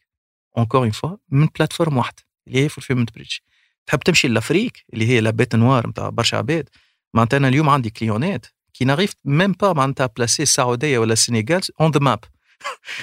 encore 0.57 0.81
une 0.81 0.91
fois 0.91 1.17
من 1.29 1.45
plateforme 1.45 1.97
واحدة 1.97 2.23
اللي 2.47 2.63
هي 2.63 2.69
Fulfillment 2.69 3.13
Bridge 3.13 3.37
تحب 3.91 3.99
تمشي 3.99 4.27
l'Afrique 4.27 4.85
اللي 4.93 5.07
هي 5.07 5.21
la 5.21 5.29
bête 5.29 5.55
noire 5.55 5.87
نتاع 5.87 6.09
برشا 6.09 6.37
عباد. 6.37 6.69
معناتها 7.13 7.37
أنا 7.37 7.47
اليوم 7.47 7.69
عندي 7.69 7.89
client 7.89 8.31
ات. 8.31 8.45
qui 8.73 8.85
n'arrivent 8.85 9.13
même 9.25 9.51
pas 9.51 9.73
معناتها 9.73 10.05
placer 10.05 10.43
السعوديه 10.43 10.99
ولا 10.99 11.13
السنغال 11.13 11.61
on 11.81 11.91
the 11.91 11.99
map 11.99 12.19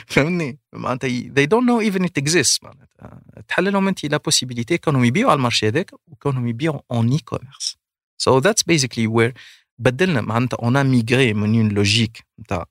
فهمني 0.06 0.58
معناتها 0.72 1.08
they 1.08 1.46
don't 1.46 1.64
know 1.64 1.90
even 1.90 2.04
it 2.04 2.22
exists. 2.22 2.58
معناتها 2.62 3.22
تحل 3.48 3.72
لهم 3.72 3.88
أنت 3.88 4.04
لا 4.04 4.16
بوسيبيليتي 4.16 4.78
كانوا 4.78 5.06
يبيعوا 5.06 5.30
على 5.30 5.36
المارشي 5.36 5.68
هذاك 5.68 5.90
وكانوا 6.06 6.48
يبيعوا 6.48 6.80
اون 6.90 7.12
اي 7.12 7.18
كوميرس 7.18 7.78
so 8.22 8.40
that's 8.40 8.62
basically 8.74 9.06
where 9.06 9.32
بدلنا. 9.78 10.20
معناتها 10.20 10.56
on 10.56 10.72
a 10.72 10.84
migré 10.84 11.34
من 11.34 11.70
une 11.70 11.84
logique 11.84 12.22
نتاع 12.40 12.66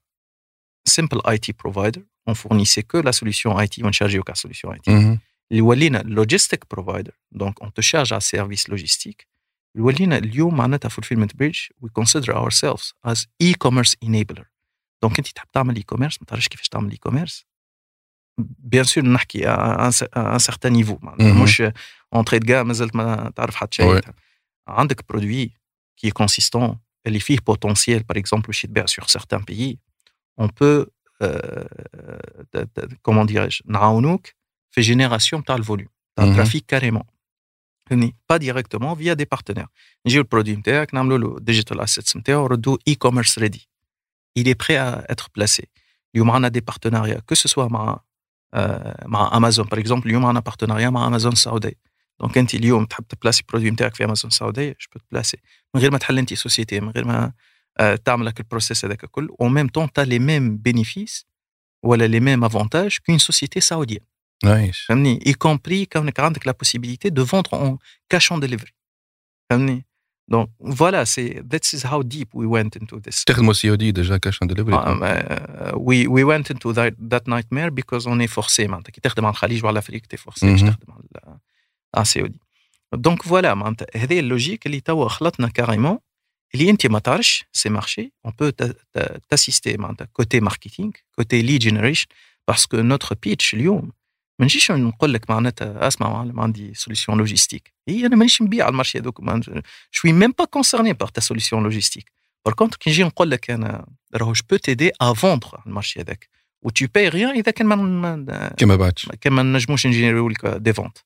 simple 0.90 1.20
IT 1.28 1.52
provider. 1.66 2.02
On 2.30 2.36
fournissait 2.36 2.84
que 2.92 2.98
la 3.08 3.14
solution 3.20 3.50
IT 3.64 3.74
on 3.88 3.92
chargeait 3.92 4.20
aucune 4.20 4.36
solution 4.36 4.74
IT 4.74 4.88
اللي 4.88 4.96
ولينا 4.96 5.20
logistic 5.52 6.62
provider. 6.76 7.14
Donc 7.32 7.54
on 7.62 7.70
te 7.72 7.82
charge 7.82 8.12
un 8.12 8.20
service 8.20 8.68
logistique. 8.68 9.28
اللي 9.76 9.86
ولينا 9.86 10.18
اليوم 10.18 10.58
معناتها 10.58 10.90
fulfillment 10.90 11.30
bridge 11.42 11.70
we 11.84 11.90
consider 12.00 12.34
ourselves 12.34 12.94
as 13.08 13.26
e-commerce 13.44 13.94
enabler. 14.06 14.46
donc 15.02 15.18
انت 15.18 15.28
تحب 15.28 15.48
تعمل 15.54 15.76
e-commerce 15.76 16.22
ما 16.22 16.26
تعرفش 16.28 16.48
كيفاش 16.48 16.70
تعمل 16.70 16.92
e-commerce 16.92 17.46
bien 18.38 18.84
sûr 18.84 19.06
نحكي 19.06 19.48
un 19.50 19.92
certain 20.40 20.74
niveau 20.74 20.98
مش 21.20 21.64
entrée 22.14 22.40
de 22.40 22.64
مازلت 22.64 22.96
ما 22.96 23.32
تعرف 23.36 23.56
حتى 23.56 23.76
شيء 23.76 24.02
عندك 24.68 25.10
produit 25.10 25.54
qui 25.98 26.12
est 26.12 26.27
consistant 26.27 26.80
اللي 27.08 27.20
فيه 27.20 27.38
potentiel 27.48 28.04
par 28.04 28.18
exemple 28.18 28.48
باش 28.48 28.64
يتباع 28.64 28.86
sur 28.86 29.06
certains 29.06 29.40
pays 29.40 29.80
on 30.40 30.50
peut 30.62 30.86
commencer 33.02 33.26
déjà 33.26 33.62
نعاونوك 33.66 34.28
في 34.78 34.82
génération 34.82 35.44
تاع 35.44 35.56
ال 35.56 35.61
volume 35.61 35.90
تاع 36.16 36.26
ال 36.26 36.32
trafic 36.32 36.66
carrément 36.68 37.04
فهمني 37.90 38.16
pas 38.30 38.38
directement 38.38 38.96
via 38.96 39.14
des 39.14 39.26
partenaires 39.26 39.68
نجيو 40.06 40.22
ال 40.22 40.26
produit 40.26 40.56
نتاعك 40.56 40.94
نعملوا 40.94 41.18
له 41.18 41.40
digital 41.40 41.82
assets 41.82 42.18
نتاعو 42.18 42.46
rendre 42.46 42.78
e-commerce 42.88 43.40
ready 43.40 43.70
il 44.40 44.48
est 44.48 44.56
prêt 44.56 44.78
à 44.78 45.04
être 45.10 45.30
placé. 45.30 45.64
اليوم 46.16 46.32
عندنا 46.32 46.50
des 46.50 46.62
partenariats 46.62 47.22
que 47.22 47.36
ce 47.36 47.48
soit 47.48 47.72
مع 47.72 48.00
مع 49.06 49.38
امازون 49.38 49.66
par 49.66 49.80
exemple 49.80 50.08
اليوم 50.08 50.26
عندنا 50.26 50.40
partenariat 50.40 50.90
مع 50.90 51.08
امازون 51.08 51.32
السعوديه 51.32 51.80
donc 52.20 52.38
انت 52.38 52.56
اليوم 52.56 52.86
تحب 52.86 53.08
تبلاسي 53.08 53.44
produit 53.50 53.72
نتاعك 53.72 53.96
في 53.96 54.06
امازون 54.06 54.32
السعوديه 54.32 54.70
je 54.70 54.88
peux 54.94 55.00
te 55.00 55.09
placer 55.09 55.38
من 55.76 55.82
غير 55.82 55.92
ما 55.92 55.98
تحل 55.98 56.18
انت 56.18 56.34
société 56.34 56.80
من 56.80 56.90
غير 56.90 57.06
ما 57.06 57.34
تعمل 58.06 58.26
لك 58.26 58.40
ال 58.40 58.45
process 58.46 58.86
هذاك 58.86 59.04
الكل 59.04 59.30
en 59.42 59.48
même 59.48 59.68
temps 59.68 59.92
t'as 59.92 60.02
les 60.02 60.20
mêmes 60.20 60.58
bénéfices 60.58 61.26
ولا 61.84 62.08
les 62.08 62.20
mêmes 62.20 62.44
avantages 62.44 62.98
qu'une 63.06 63.18
société 63.18 63.60
سعوديه 63.60 64.17
nice 64.44 64.78
فهمني 64.88 65.24
y 65.28 65.34
compris 65.34 65.86
كونك 65.86 66.20
عندك 66.20 66.48
la 66.48 66.54
possibilité 66.54 67.10
de 67.10 67.26
vendre 67.26 67.54
en 67.54 67.78
cash 68.10 68.32
on 68.32 68.40
delivery 68.40 68.72
فهمني 69.50 69.88
Donc 70.32 70.50
voilà, 70.60 71.06
c'est 71.06 71.32
this 71.52 71.74
is 71.76 71.82
how 71.92 72.00
deep 72.04 72.30
we 72.34 72.46
went 72.56 72.74
into 72.76 73.00
this. 73.00 73.24
تخدموا 73.26 73.54
COD 73.54 73.92
déjà 73.92 74.18
cash 74.18 74.42
on 74.42 74.48
delivery 74.48 74.76
we 75.74 76.08
we 76.08 76.24
went 76.26 76.54
into 76.54 76.74
that, 76.74 76.94
that 77.12 77.28
nightmare 77.28 77.72
because 77.72 78.06
on 78.06 78.20
est 78.22 78.34
forcé 78.40 78.60
معناتها 78.60 78.92
كي 78.92 79.02
تخدم 79.02 79.26
على 79.26 79.32
الخليج 79.32 79.66
وعلى 79.66 79.80
افريقيا 79.80 80.08
t'es 80.08 80.18
forcé 80.18 80.52
باش 80.52 80.62
تخدم 80.62 80.94
على 81.96 82.06
COD 82.06 82.40
donc 82.94 83.22
voilà 83.22 83.54
معناتها 83.54 83.88
هذه 83.96 84.20
ال 84.20 84.25
logique 84.26 84.66
اللي 84.66 84.80
توا 84.80 85.08
خلطنا 85.08 85.48
carrément 85.48 85.98
اللي 86.56 86.70
انت 86.70 86.88
ما 86.88 87.00
تعرفش 87.00 87.46
ces 87.54 87.70
marchés 87.70 88.14
on 88.26 88.34
peut 88.40 88.52
t'assister 89.30 89.78
معناتها 89.78 90.06
côté 90.06 90.40
marketing 90.40 90.92
côté 91.16 91.42
lead 91.42 91.58
generation 91.58 92.08
parce 92.48 92.66
que 92.67 92.78
notre 92.78 93.16
pitch 93.24 93.54
اليوم 93.54 93.92
ما 94.40 94.46
نجيش 94.46 94.72
نقول 94.72 95.14
لك 95.14 95.30
معناتها 95.30 95.88
أسمع 95.88 96.10
معلم 96.10 96.40
عندي 96.40 96.74
solution 96.74 97.18
logistique 97.18 97.74
هي 97.88 98.06
أنا 98.06 98.16
مانيش 98.16 98.42
نبيع 98.42 98.66
على 98.66 98.72
ال 98.72 98.76
marché 98.76 99.00
هذوك 99.00 99.22
je 99.92 99.99
suis 99.99 100.14
même 100.14 100.32
pas 100.32 100.46
concerné 100.46 100.94
par 100.94 101.08
ta 101.08 101.22
solution 101.22 101.64
logistique 101.64 102.12
par 102.46 102.54
contre 102.54 102.78
كي 102.78 102.90
نجي 102.90 103.04
نقول 103.04 103.32
لك 103.32 103.52
أنا 103.52 103.88
راهو 104.16 104.34
je 104.34 104.44
peux 104.50 104.56
t'aider 104.56 104.92
à 105.02 105.14
vendre 105.14 105.48
على 105.54 105.64
ال 105.66 105.71
marché 105.71 106.02
هذاك 106.02 106.30
و 106.62 106.70
tu 106.70 106.88
payes 106.96 107.10
rien 107.10 107.30
إذا 107.30 107.52
كان 107.52 107.68
ما 107.68 108.56
كي 108.58 108.66
ما 108.66 108.76
بعدش 108.76 109.10
كان 109.22 109.34
ما 109.34 109.44
نجموش 109.44 109.88
نجينيريو 109.88 110.30
لك 110.30 110.46
des 110.46 110.74
ventes 110.74 110.98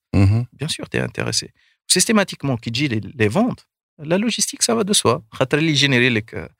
bien 0.54 0.68
sûr 0.68 0.86
t'es 0.86 1.04
intéressé 1.04 1.50
systématiquement 1.88 2.58
كي 2.58 2.70
تجي 2.70 2.88
les 2.88 3.30
ventes 3.30 3.60
la 4.00 4.16
logistique 4.16 4.62
ça 4.62 4.72
va 4.72 4.82
de 4.82 4.94
soi 4.94 5.20
خاطر 5.32 5.58
اللي 5.58 5.72
يجينيري 5.72 6.10
لك 6.10 6.56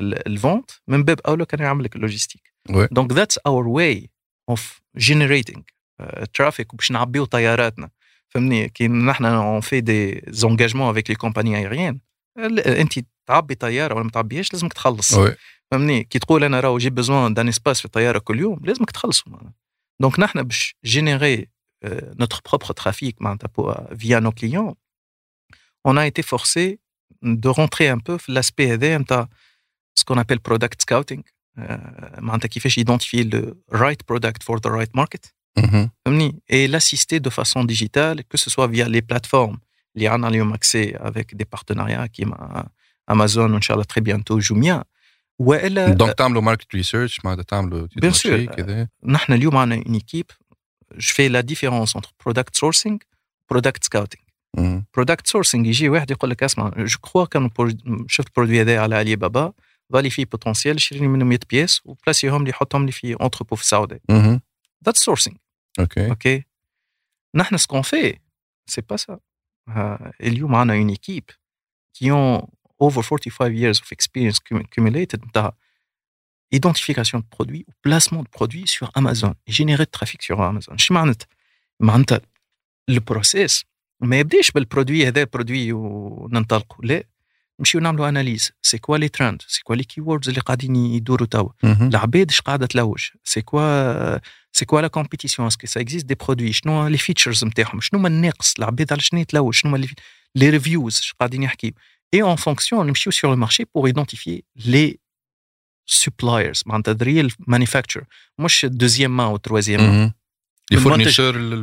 ال 0.00 0.12
vente 0.12 0.70
من 0.88 1.04
باب 1.04 1.20
أولى 1.20 1.44
كان 1.44 1.60
يعمل 1.60 1.84
لك 1.84 1.96
ال 1.96 2.01
logistique 2.01 2.52
donc 2.90 3.12
that's 3.12 3.38
our 3.38 3.68
way 3.68 4.10
of 4.48 4.80
generating 4.96 5.62
traffic 6.34 6.74
وباش 6.74 6.90
نعبيو 6.90 7.24
طياراتنا. 7.24 7.90
فهمني؟ 8.28 8.68
كي 8.68 8.88
نحن 8.88 9.24
on 9.24 9.60
fait 9.60 9.80
des 9.80 10.22
engagements 10.28 10.90
avec 10.90 11.10
les 11.10 11.16
compagnies 11.16 11.56
aériennes 11.56 12.00
انت 12.66 12.98
تعبي 13.26 13.54
طيارة 13.54 13.94
ولا 13.94 14.04
ما 14.04 14.10
تعبيهاش 14.10 14.52
لازمك 14.52 14.72
تخلص. 14.72 15.14
فهمني؟ 15.70 16.04
كي 16.04 16.18
تقول 16.18 16.44
أنا 16.44 16.60
راهو 16.60 16.78
j'ai 16.78 16.90
besoin 16.90 17.34
d'un 17.34 17.48
espace 17.48 17.78
في 17.78 17.84
الطياره 17.84 18.18
كل 18.18 18.40
يوم 18.40 18.60
لازمك 18.64 18.90
تخلصوا 18.90 19.32
donc 20.00 20.20
نحن 20.20 20.42
باش 20.42 20.76
جينيري 20.84 21.48
notre 22.22 22.40
propre 22.48 22.72
trafic 22.82 23.14
via 24.02 24.18
nos 24.20 24.32
clients, 24.40 24.74
on 25.84 25.96
a 25.96 26.04
été 26.10 26.22
forcé 26.22 26.80
de 27.22 27.48
rentrer 27.48 27.88
un 27.96 28.00
peu 28.06 28.16
l'aspect 28.28 28.72
ce 29.98 30.02
qu'on 30.04 30.18
appelle 30.18 30.40
product 30.40 30.82
scouting. 30.82 31.22
معناتها 32.18 32.48
كيفاش 32.48 32.80
identifier 32.80 33.24
le 33.24 33.54
right 33.72 34.02
product 34.12 34.42
for 34.42 34.60
the 34.60 34.70
right 34.70 34.94
market. 34.94 35.32
Mm-hmm. 35.56 36.32
Et 36.48 36.68
l'assister 36.68 37.18
de 37.20 37.30
façon 37.30 37.64
digitale, 37.64 38.24
que 38.30 38.36
ce 38.36 38.50
soit 38.50 38.68
via 38.68 38.88
les 38.88 39.02
plateformes. 39.02 39.58
Il 39.94 40.02
y 40.02 40.06
a 40.06 40.14
un 40.14 40.52
accès 40.52 40.94
avec 41.00 41.34
des 41.34 41.46
partenariats 41.46 42.08
qui 42.08 42.24
Amazon, 43.06 43.54
Inch'Allah, 43.54 43.84
très 43.84 44.02
bientôt, 44.02 44.40
Jumia. 44.40 44.84
Donc, 45.38 46.16
tu 46.16 46.22
as 46.22 46.28
le 46.28 46.40
market 46.40 46.68
research, 46.72 47.18
tu 47.20 47.26
as 47.26 47.62
le 47.62 47.88
Bien 47.96 48.12
sûr. 48.12 48.38
Nous 49.02 49.48
avons 49.48 49.70
une 49.70 49.94
équipe. 49.94 50.32
Je 50.96 51.12
fais 51.12 51.28
la 51.28 51.42
différence 51.42 51.96
entre 51.96 52.12
product 52.14 52.54
sourcing 52.56 52.98
et 53.02 53.06
product 53.48 53.84
scouting. 53.84 54.20
Mm-hmm. 54.56 54.82
Product 54.92 55.26
sourcing, 55.26 55.66
يجي 55.66 55.88
واحد 55.88 56.10
يقول 56.10 56.30
لك 56.30 56.42
اسمع 56.42 56.72
جو 56.76 56.98
كخوا 56.98 57.24
كان 57.24 57.50
شفت 58.08 58.36
برودوي 58.36 58.60
هذا 58.60 58.80
على 58.80 58.94
علي 58.94 59.16
بابا 59.16 59.52
ظالي 59.92 60.10
فيه 60.10 60.24
بوتنسيال 60.24 60.80
شري 60.80 60.98
لي 60.98 61.08
منه 61.08 61.24
100 61.24 61.38
بياس 61.50 61.80
وبلاسيهم 61.84 62.44
لي 62.44 62.50
يحطهم 62.50 62.86
لي 62.86 62.92
في 62.92 63.14
اونتربو 63.14 63.56
في 63.56 63.62
السعوديه. 63.62 64.00
That's 64.88 65.02
sourcing. 65.10 65.36
OK. 65.79 65.97
OK. 66.11 66.43
نحن 67.35 67.57
ce 67.57 67.67
qu'on 67.67 67.83
fait, 67.83 68.19
c'est 68.65 68.85
pas 68.85 68.97
ça. 68.97 69.19
اليوم 70.21 70.55
عندنا 70.55 70.75
une 70.75 70.89
équipe 70.89 71.31
qui 71.93 72.11
ont 72.11 72.49
over 72.79 73.01
45 73.03 73.53
years 73.53 73.79
of 73.81 73.91
experience 73.91 74.39
accumulated 74.51 75.25
نتاع 75.27 75.53
identification 76.55 77.19
de 77.19 77.25
produits 77.37 77.65
ou 77.67 77.71
placement 77.81 78.23
de 78.23 78.29
produits 78.29 78.67
sur 78.67 78.91
Amazon 78.95 79.33
générer 79.47 79.85
de 79.85 79.91
trafic 79.91 80.21
sur 80.21 80.39
Amazon 80.41 80.77
شو 80.77 80.93
معناتها 80.93 81.27
معناتها 81.79 82.21
البروسيس 82.89 83.65
ما 83.99 84.19
يبداش 84.19 84.51
بالبرودوي 84.51 85.07
هذا 85.07 85.23
برودوي 85.23 85.73
وننطلقوا 85.73 86.85
لا 86.85 87.03
نمشيو 87.60 87.80
نعملوا 87.80 88.08
analyse. 88.08 88.50
c'est 88.62 88.78
quoi 88.78 88.98
les 88.98 89.08
trends 89.08 89.42
c'est 89.46 89.62
quoi 89.62 89.76
les 89.76 89.84
keywords 89.84 90.28
اللي 90.28 90.40
قاعدين 90.40 90.76
يدوروا 90.76 91.26
توا؟ 91.26 91.48
العباد 91.64 92.30
اش 92.30 92.40
قاعدة 92.40 92.66
تلوج؟ 92.66 93.08
c'est 93.24 93.42
quoi 93.42 94.18
c'est 94.52 94.64
quoi 94.64 94.80
la 94.80 94.88
compétition 94.88 95.46
est-ce 95.46 95.80
que 95.80 95.87
ça 95.87 95.92
existe 95.92 96.06
des 96.06 96.14
produits 96.14 96.52
شنو 96.52 96.88
les 96.88 96.98
features 96.98 97.44
نتاعهم؟ 97.44 97.80
شنو 97.80 98.00
هما 98.00 98.08
الناقص 98.08 98.54
العباد 98.58 98.92
على 98.92 99.00
شنو 99.00 99.20
يتلوج؟ 99.20 99.54
شنو 99.54 99.70
هما 99.76 99.86
les 100.34 100.50
reviews 100.50 100.98
اش 100.98 101.14
قاعدين 101.20 101.42
يحكيو؟ 101.42 101.72
et 102.14 102.22
en 102.22 102.36
fonction 102.36 102.86
نمشيو 102.86 103.12
sur 103.12 103.30
le 103.30 103.36
marché 103.36 103.64
pour 103.74 103.86
identifier 103.86 104.42
les 104.56 104.98
suppliers 105.86 106.62
معناتها 106.66 106.94
the 106.94 107.04
real 107.04 107.32
manufacturer 107.38 108.04
مش 108.38 108.66
deuxième 108.68 109.20
أو 109.20 109.36
troisième 109.36 109.80
main 109.80 110.12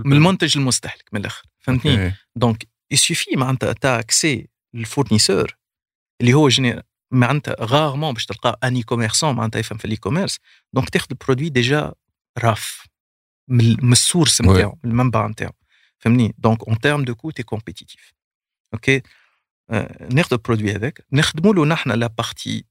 من 0.05 0.13
المنتج 0.13 0.57
المستهلك 0.57 1.09
من 1.13 1.21
الأخر. 1.21 1.43
فهمتني؟ 1.59 2.15
دونك 2.35 2.67
يسوفي 2.91 3.35
معناتها 3.35 3.73
تا 3.73 3.99
اكسي 3.99 4.47
الفورنيسور 4.75 5.55
اللي 6.21 6.33
هو 6.33 6.49
جيني 6.49 6.83
معناتها 7.11 7.55
غارمون 7.59 8.13
باش 8.13 8.25
تلقى 8.25 8.59
اني 8.63 8.83
كوميرسون 8.83 9.35
معناتها 9.35 9.59
يفهم 9.59 9.77
في 9.77 9.85
الاي 9.85 9.97
كوميرس 9.97 10.39
دونك 10.73 10.89
تاخذ 10.89 11.07
البرودوي 11.11 11.49
ديجا 11.49 11.93
راف 12.37 12.87
من 13.47 13.91
السورس 13.91 14.41
نتاعو 14.41 14.77
من 14.83 14.91
المنبع 14.91 15.27
نتاعو. 15.27 15.51
فهمني 15.99 16.35
دونك 16.37 16.63
اون 16.63 16.79
تيرم 16.79 17.03
دو 17.03 17.15
كو 17.15 17.31
تي 17.31 17.43
كومبيتيتيف 17.43 18.13
أوكي 18.73 19.01
ناخذ 20.11 20.33
البرودوي 20.33 20.71
هذاك 20.71 21.05
نخدموا 21.11 21.53
له 21.53 21.65
نحن 21.65 21.91
لا 21.91 22.07
بارتي 22.07 22.65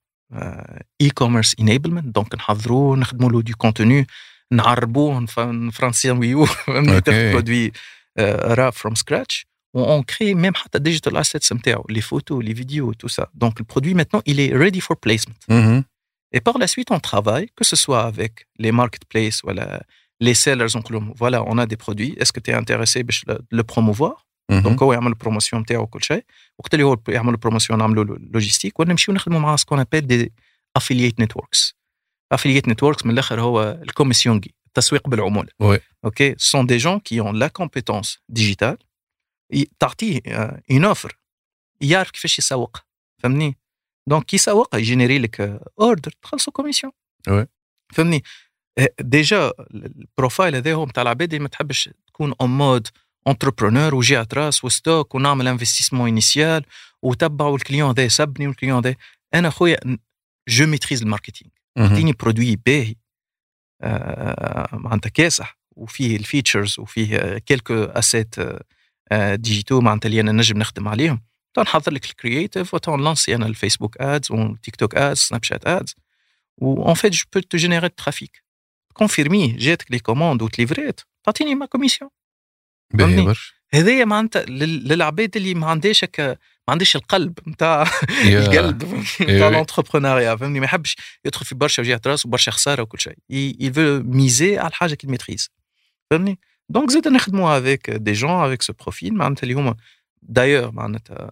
اي 1.00 1.10
كوميرس 1.10 1.56
انيبلمنت 1.60 2.04
دونك 2.04 2.34
نحضروه 2.34 2.96
نخدموا 2.96 3.30
له 3.30 3.42
دو 3.42 3.54
كونتوني 3.54 4.06
نعربوه 4.52 5.26
نفرنسيويوه 5.38 6.46
فهمني 6.46 7.00
برودوي 7.08 7.72
راف 8.18 8.78
فروم 8.78 8.94
سكراتش 8.94 9.46
on 9.73 10.03
crée 10.03 10.33
même 10.33 10.53
des 10.73 10.79
digital 10.79 11.15
assets 11.17 11.47
les 11.95 12.01
photos, 12.01 12.43
les 12.43 12.53
vidéos, 12.61 12.93
tout 13.01 13.11
ça. 13.17 13.29
Donc 13.41 13.53
le 13.61 13.65
produit 13.65 13.93
maintenant, 13.99 14.21
il 14.25 14.37
est 14.39 14.51
ready 14.63 14.81
for 14.87 14.95
placement. 15.05 15.39
Mm-hmm. 15.49 15.83
Et 16.35 16.41
par 16.41 16.57
la 16.57 16.67
suite, 16.67 16.89
on 16.97 16.99
travaille, 16.99 17.47
que 17.57 17.65
ce 17.71 17.75
soit 17.83 18.03
avec 18.11 18.33
les 18.63 18.71
marketplaces, 18.71 19.39
voilà, 19.47 19.65
les 20.19 20.33
sellers, 20.33 20.73
on, 20.75 20.81
voilà, 21.15 21.39
on 21.51 21.57
a 21.57 21.65
des 21.65 21.79
produits. 21.85 22.13
Est-ce 22.19 22.33
que 22.35 22.41
tu 22.43 22.51
es 22.51 22.53
intéressé 22.53 23.03
de 23.03 23.13
le 23.57 23.63
promouvoir 23.63 24.15
mm-hmm. 24.49 24.61
Donc, 24.61 24.81
on 24.81 24.91
a 24.91 25.09
la 25.09 25.15
promotion 25.15 25.57
نتاعو 25.59 25.87
كل 25.87 26.03
شيء 26.03 26.23
وقت 26.59 26.73
اللي 26.73 26.85
هو 26.85 26.97
يعمل 27.07 27.29
البروموسيون 27.29 27.79
نعملوا 27.79 28.17
logistique 28.17 28.79
ونمشيو 28.79 29.13
نخدموا 29.13 29.39
مع 29.39 29.55
ce 29.55 29.65
qu'on 29.65 29.79
appelle 29.79 30.07
des 30.07 30.31
affiliate 30.79 31.19
networks. 31.19 31.73
افلييت 32.31 32.67
نتوركس 32.67 33.05
من 33.05 33.11
الاخر 33.11 33.41
هو 33.41 33.79
الكوميسيونجي 33.83 34.55
التسويق 34.67 35.09
بالعموله 35.09 35.49
وي. 35.59 35.79
اوكي 36.05 36.35
سون 36.37 36.65
دي 36.65 36.77
جون 36.77 36.99
كي 36.99 37.19
اون 37.19 37.35
لا 37.35 37.47
كومبيتونس 37.47 38.19
ديجيتال 38.29 38.77
تعطيه 39.78 40.20
une 40.70 40.84
offre 40.84 41.18
يعرف 41.80 42.10
كيفاش 42.10 42.38
يسوق. 42.38 42.76
فهمني 43.22 43.56
donc 44.08 44.24
كي 44.24 44.36
يسوق 44.36 44.76
يجينيري 44.76 45.18
لك 45.18 45.60
order 45.80 46.12
تخلصوا 46.22 46.52
commission. 46.52 46.92
فهمني 47.92 48.22
déjà 49.00 49.52
ال 49.74 49.84
profile 49.84 50.54
هذا 50.54 50.74
هو 50.74 50.86
نتاع 50.86 51.02
العباد 51.02 51.34
ما 51.34 51.48
تحبش 51.48 51.90
تكون 52.06 52.34
en 52.40 52.50
mode 52.50 52.88
entrepreneur 53.28 53.94
وجهه 53.94 54.28
راس 54.32 54.64
و 54.64 54.73
stock 54.73 55.14
ونعمل 55.14 55.48
investissement 55.48 56.08
initial 56.08 56.64
وتبع 57.02 57.46
والكليون 57.46 57.92
ذا 57.92 58.08
سبني 58.08 58.46
والكليون 58.46 58.80
ذا 58.82 58.94
أنا 59.34 59.50
خويا 59.50 59.98
جو 60.48 60.66
ميتريز 60.66 61.02
الماركتينغ. 61.02 61.50
أعطيني 61.78 62.12
برودوي 62.12 62.56
باهي. 62.56 62.94
آه، 63.82 64.68
معناتها 64.72 65.10
كاسح 65.10 65.58
وفيه 65.76 66.16
الفيتشرز 66.16 66.78
وفيه 66.78 67.38
كيلكو 67.38 67.74
اسيت 67.74 68.34
ديجيتو 69.12 69.80
معناتها 69.80 70.08
اللي 70.08 70.20
أنا 70.20 70.32
نجم 70.32 70.58
نخدم 70.58 70.88
عليهم. 70.88 71.22
تنحضر 71.54 71.92
لك 71.92 72.04
الكرييتيف 72.04 72.74
وتنلانسي 72.74 73.34
أنا 73.34 73.46
الفيسبوك 73.46 74.00
ادز 74.00 74.32
والتيك 74.32 74.76
توك 74.76 74.94
ادز 74.94 75.18
سناب 75.18 75.44
شات 75.44 75.66
ادز 75.66 75.94
وان 76.58 76.94
فيت 76.94 77.12
جو 77.12 77.24
بو 77.34 77.40
تو 77.40 77.58
جينيري 77.58 77.88
ترافيك 77.88 78.44
كونفيرميه 78.92 79.56
جاتك 79.56 79.90
لي 79.92 79.98
كوموند 79.98 80.42
وتليفريت 80.42 81.00
تعطيني 81.24 81.54
ما 81.54 81.66
كوميسيون 81.66 82.10
هذايا 83.74 84.04
معناتها 84.04 84.42
لل- 84.42 84.88
للعباد 84.88 85.36
اللي 85.36 85.54
ما 85.54 85.66
عندهاش 85.66 86.04
هكا 86.04 86.28
ما 86.28 86.36
عندهش 86.68 86.96
القلب 86.96 87.38
نتاع. 87.48 87.82
القلب 88.24 88.84
نتاع. 89.20 89.48
l'entrepreneuriat 89.48 90.36
فهمني؟ 90.36 90.60
ما 90.60 90.64
يحبش 90.66 90.96
يدخل 91.24 91.44
في 91.46 91.54
برشا 91.54 91.82
وجهه 91.82 92.00
راس 92.06 92.26
وبرشا 92.26 92.50
خسارة 92.50 92.82
وكل 92.82 92.98
شيء. 93.00 93.16
veut 93.72 94.04
miser 94.16 94.58
على 94.58 94.68
الحاجة 94.68 94.94
qu'il 94.94 95.06
maîtrise 95.06 95.50
فهمني؟ 96.10 96.38
donc 96.72 96.90
زيد 96.90 97.08
نخدموا 97.08 97.58
avec 97.58 97.90
des 97.90 98.12
gens 98.12 98.30
avec 98.30 98.62
ce 98.62 98.72
profil 98.72 99.14
معناتها 99.14 99.42
اللي 99.42 99.54
هما 99.54 99.74
d'ailleurs 100.22 100.70
معناتها 100.70 101.30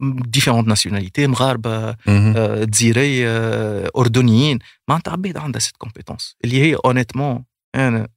différentes 0.00 0.68
nationalités 0.68 1.26
مغاربه 1.26 1.96
مهم. 2.06 2.34
آه، 2.36 2.64
جزيري 2.64 3.28
آه، 3.28 3.90
اردنيين 3.96 4.58
معناتها 4.88 5.12
عباد 5.12 5.36
عندها 5.36 5.60
cette 5.60 5.76
compétence 5.76 6.36
اللي 6.44 6.62
هي 6.62 6.76
honnêtement 6.84 7.44
أنا 7.74 8.08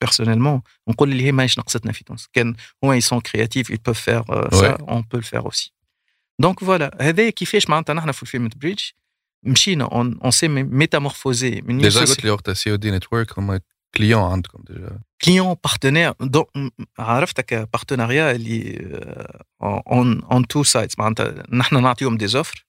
personnellement 0.00 0.62
نقول 0.88 1.12
اللي 1.12 1.24
هي 1.24 1.32
ماهيش 1.32 1.58
نقصتنا 1.58 1.92
في 1.92 2.04
تونس 2.04 2.28
كان 2.32 2.54
هما 2.84 2.96
ils 2.96 3.06
sont 3.06 3.20
créatifs 3.20 3.70
ils 3.70 3.76
peuvent 3.76 4.00
faire 4.00 4.22
ça 4.50 4.72
on 4.72 5.04
peut 5.10 5.18
le 5.18 5.24
faire 5.24 5.40
aussi 5.40 5.72
donc 6.40 6.60
voilà 6.60 6.98
هذايا 7.00 7.30
كيفاش 7.30 7.70
معناتها 7.70 7.94
نحن 7.94 8.12
في 8.12 8.22
Fulfillment 8.22 8.56
Bridge 8.56 8.82
مشينا 9.42 9.84
on 9.84 10.18
on 10.24 10.30
s'est 10.30 10.48
métamorphosés 10.48 11.62
من 11.64 11.78
déjà 11.78 12.00
قلت 12.00 12.24
لي 12.24 12.30
وقتها 12.30 12.54
COD 12.54 12.90
Network 12.90 13.38
هما 13.38 13.60
clients 13.94 14.22
عندكم 14.22 14.64
déjà 14.68 14.98
clients 15.24 15.56
partenaires 15.64 16.14
عرفتك 16.98 17.54
partenariat 17.54 18.30
اللي 18.32 18.78
on 19.62 20.22
on 20.22 20.46
two 20.46 20.62
sides 20.62 20.94
معناتها 20.98 21.42
نحن 21.52 21.82
نعطيهم 21.82 22.16
des 22.16 22.26
offres. 22.26 22.66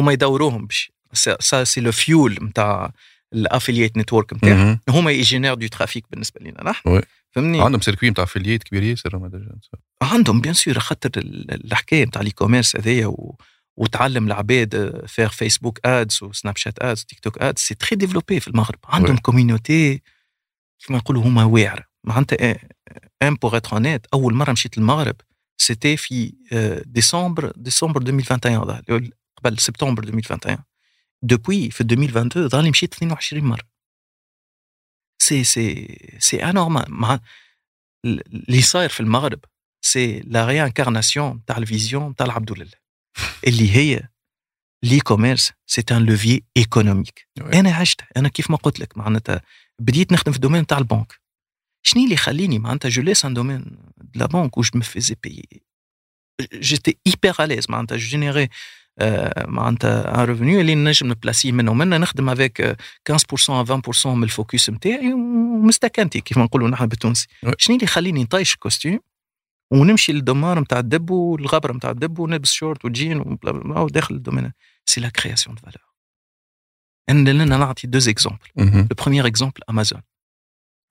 هما 0.00 0.12
يدوروهم 0.12 0.66
باش 0.66 0.92
ça 1.40 1.64
c'est 1.64 1.80
le 1.80 1.92
fuel 1.92 2.38
نتاع 2.42 2.92
ال 3.32 3.38
affiliate 3.38 3.96
network 3.96 4.32
نتاعهم. 4.32 4.80
هما 4.88 5.10
ils 5.10 5.22
génèrent 5.22 5.54
du 5.54 5.66
trafic 5.66 6.04
بالنسبة 6.10 6.40
لنا 6.40 6.64
نحن. 6.70 6.88
فهمني؟ 7.30 7.62
عندهم 7.62 7.80
circuit 7.80 8.10
نتاع 8.10 8.24
affiliate 8.24 8.62
كبير 8.62 8.82
ياسر 8.82 9.30
عندهم 10.02 10.40
bien 10.40 10.54
sûr 10.54 10.78
خاطر 10.78 11.10
ال- 11.16 11.64
الحكاية 11.64 12.04
نتاع 12.04 12.22
l'e-commerce 12.22 12.76
هذايا 12.76 13.06
و... 13.06 13.36
وتعلم 13.76 14.26
العباد 14.26 15.02
faire 15.06 15.28
Facebook 15.28 15.86
ads 15.86 16.13
و 16.13 16.22
Snapchat 16.22 16.78
ads 16.78 17.04
TikTok 17.04 17.38
ads 17.38 17.60
c'est 17.60 17.74
très 17.74 17.96
développé 17.96 18.40
في 18.40 18.48
المغرب. 18.48 18.78
عندهم 18.84 19.16
community 19.16 20.02
كيما 20.86 20.98
نقولوا 20.98 21.22
هما 21.22 21.44
واعره 21.44 21.84
معناتها 22.04 22.58
en 23.22 23.34
pour 23.34 23.56
être 23.56 23.72
honnête 23.72 24.06
أول 24.14 24.34
مرة 24.34 24.52
مشيت 24.52 24.78
للمغرب 24.78 25.16
c'était 25.58 25.96
في 25.96 26.34
ديسمبر 26.86 27.52
ديسمبر 27.56 28.02
2021 28.02 28.64
ظهر، 28.64 28.82
اللي 28.88 29.08
هو 29.08 29.10
قبل 29.36 29.58
سبتمبر 29.58 30.02
2021 30.02 30.58
depuis 31.22 31.70
في 31.70 31.80
2022 31.80 32.48
ظهر 32.48 32.62
لي 32.62 32.70
مشيت 32.70 32.94
22 32.94 33.44
مرة. 33.44 33.72
c'est 35.22 35.44
c'est 35.44 35.98
c'est 36.18 36.44
anormal 36.44 36.84
مع 36.88 37.20
اللي 38.04 38.62
صاير 38.62 38.88
في 38.88 39.00
المغرب 39.00 39.44
c'est 39.84 40.20
la 40.20 40.46
réincarnation 40.46 41.44
تاع 41.44 41.56
ال 41.56 41.64
vision 41.64 42.14
تاع 42.14 42.26
العبد 42.26 42.52
لله. 42.52 42.82
اللي 43.46 43.76
هي 43.76 44.08
l'e-commerce 44.82 45.52
c'est 45.66 45.84
un 45.90 46.06
levier 46.06 46.42
économique. 46.56 47.28
أنا 47.38 47.74
عشت 47.74 48.00
أنا 48.16 48.28
كيف 48.28 48.50
ما 48.50 48.56
قلت 48.56 48.80
لك 48.80 48.98
معناتها 48.98 49.42
بديت 49.80 50.12
نخدم 50.12 50.32
في 50.32 50.36
ال 50.36 50.40
domaine 50.40 50.66
تاع 50.66 50.78
البنك. 50.78 51.20
شنو 51.82 52.04
اللي 52.04 52.14
يخليني 52.14 52.58
معناتها؟ 52.58 52.88
je 52.88 53.02
laisse 53.02 53.24
un 53.24 53.34
domaine 53.34 53.64
banque 54.18 54.56
où 54.58 54.62
je 54.62 54.78
me 54.78 54.82
faisais 54.82 55.16
payer 55.26 55.60
j'étais 56.60 56.94
hyper 57.08 57.40
à 57.40 57.46
l'aise 57.46 57.70
معناتها. 57.70 57.96
je 57.96 58.06
générais 58.06 58.48
معناتها 59.46 60.20
un 60.22 60.24
revenu 60.24 60.60
اللي 60.60 60.74
نجم 60.74 61.06
نبلاسيه 61.06 61.52
منه. 61.52 61.70
ومنه 61.70 61.96
نخدم 61.96 62.28
avec 62.28 62.76
15% 63.08 63.82
20% 63.82 64.06
من 64.06 64.24
ال 64.24 64.32
focus 64.32 64.70
نتاعي 64.70 65.12
ومستكانتي 65.12 66.20
كيف 66.20 66.38
نقولوا 66.38 66.68
نحن 66.68 66.86
بالتونسي. 66.86 67.28
شنو 67.58 67.76
اللي 67.76 67.84
يخليني 67.84 68.22
نطيش 68.22 68.56
costume 68.56 69.00
ونمشي 69.72 70.12
للدمار 70.12 70.60
نتاع 70.60 70.78
ال 70.78 70.83
dépôt 70.83 71.10
والغبره 71.10 71.72
نتاع 71.72 71.90
ال 71.90 71.95
dépôt 71.95 72.18
ونلبس 72.18 72.52
شورت 72.52 72.84
وجين 72.84 73.38
وداخل 73.44 74.14
ال 74.14 74.18
domaine. 74.18 74.52
c'est 74.86 75.00
la 75.00 75.08
création 75.08 75.56
de 75.56 75.62
valeur 75.62 75.91
ان 77.10 77.28
لنا 77.28 77.56
نعطي 77.56 77.86
deux 77.86 77.98
exemples 77.98 78.48
مهم. 78.56 78.88
Le 78.92 78.94
premier 78.94 79.26
exemple, 79.26 79.62
Amazon. 79.68 80.00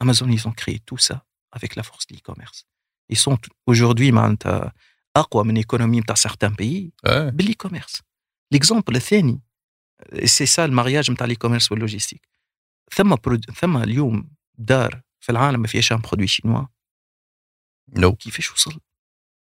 Amazon, 0.03 0.29
ils 0.29 0.47
ont 0.47 0.55
créé 0.61 0.79
tout 0.79 0.97
ça 0.97 1.17
avec 1.51 1.75
la 1.75 1.83
force 1.83 2.07
de 2.07 2.15
l'e-commerce. 2.15 2.65
Ils 3.09 3.17
sont 3.17 3.37
aujourd'hui 3.67 4.11
معناتها 4.11 4.73
اقوى 5.15 5.43
من 5.43 5.57
économie 5.57 5.99
نتاع 5.99 6.15
certains 6.15 6.55
pays 6.61 6.89
آه 7.05 7.29
بال 7.29 7.53
e-commerce. 7.53 8.01
l'exemple 8.51 8.95
الثاني 8.95 9.41
c'est 10.25 10.45
ça 10.45 10.65
ال 10.65 10.71
mariage 10.71 11.11
نتاع 11.11 11.25
ال 11.25 11.35
e-commerce 11.35 11.71
وال 11.71 11.80
logistique. 11.80 12.29
ثم 12.93 13.15
prod... 13.15 13.51
ثم 13.51 13.77
اليوم 13.77 14.31
دار 14.57 15.01
في 15.19 15.31
العالم 15.31 15.61
ما 15.61 15.67
فيهاش 15.67 15.91
un 15.91 15.97
produit 15.97 16.27
chinois 16.27 16.65
non 17.89 18.15
كيفاش 18.15 18.51
وصل 18.51 18.79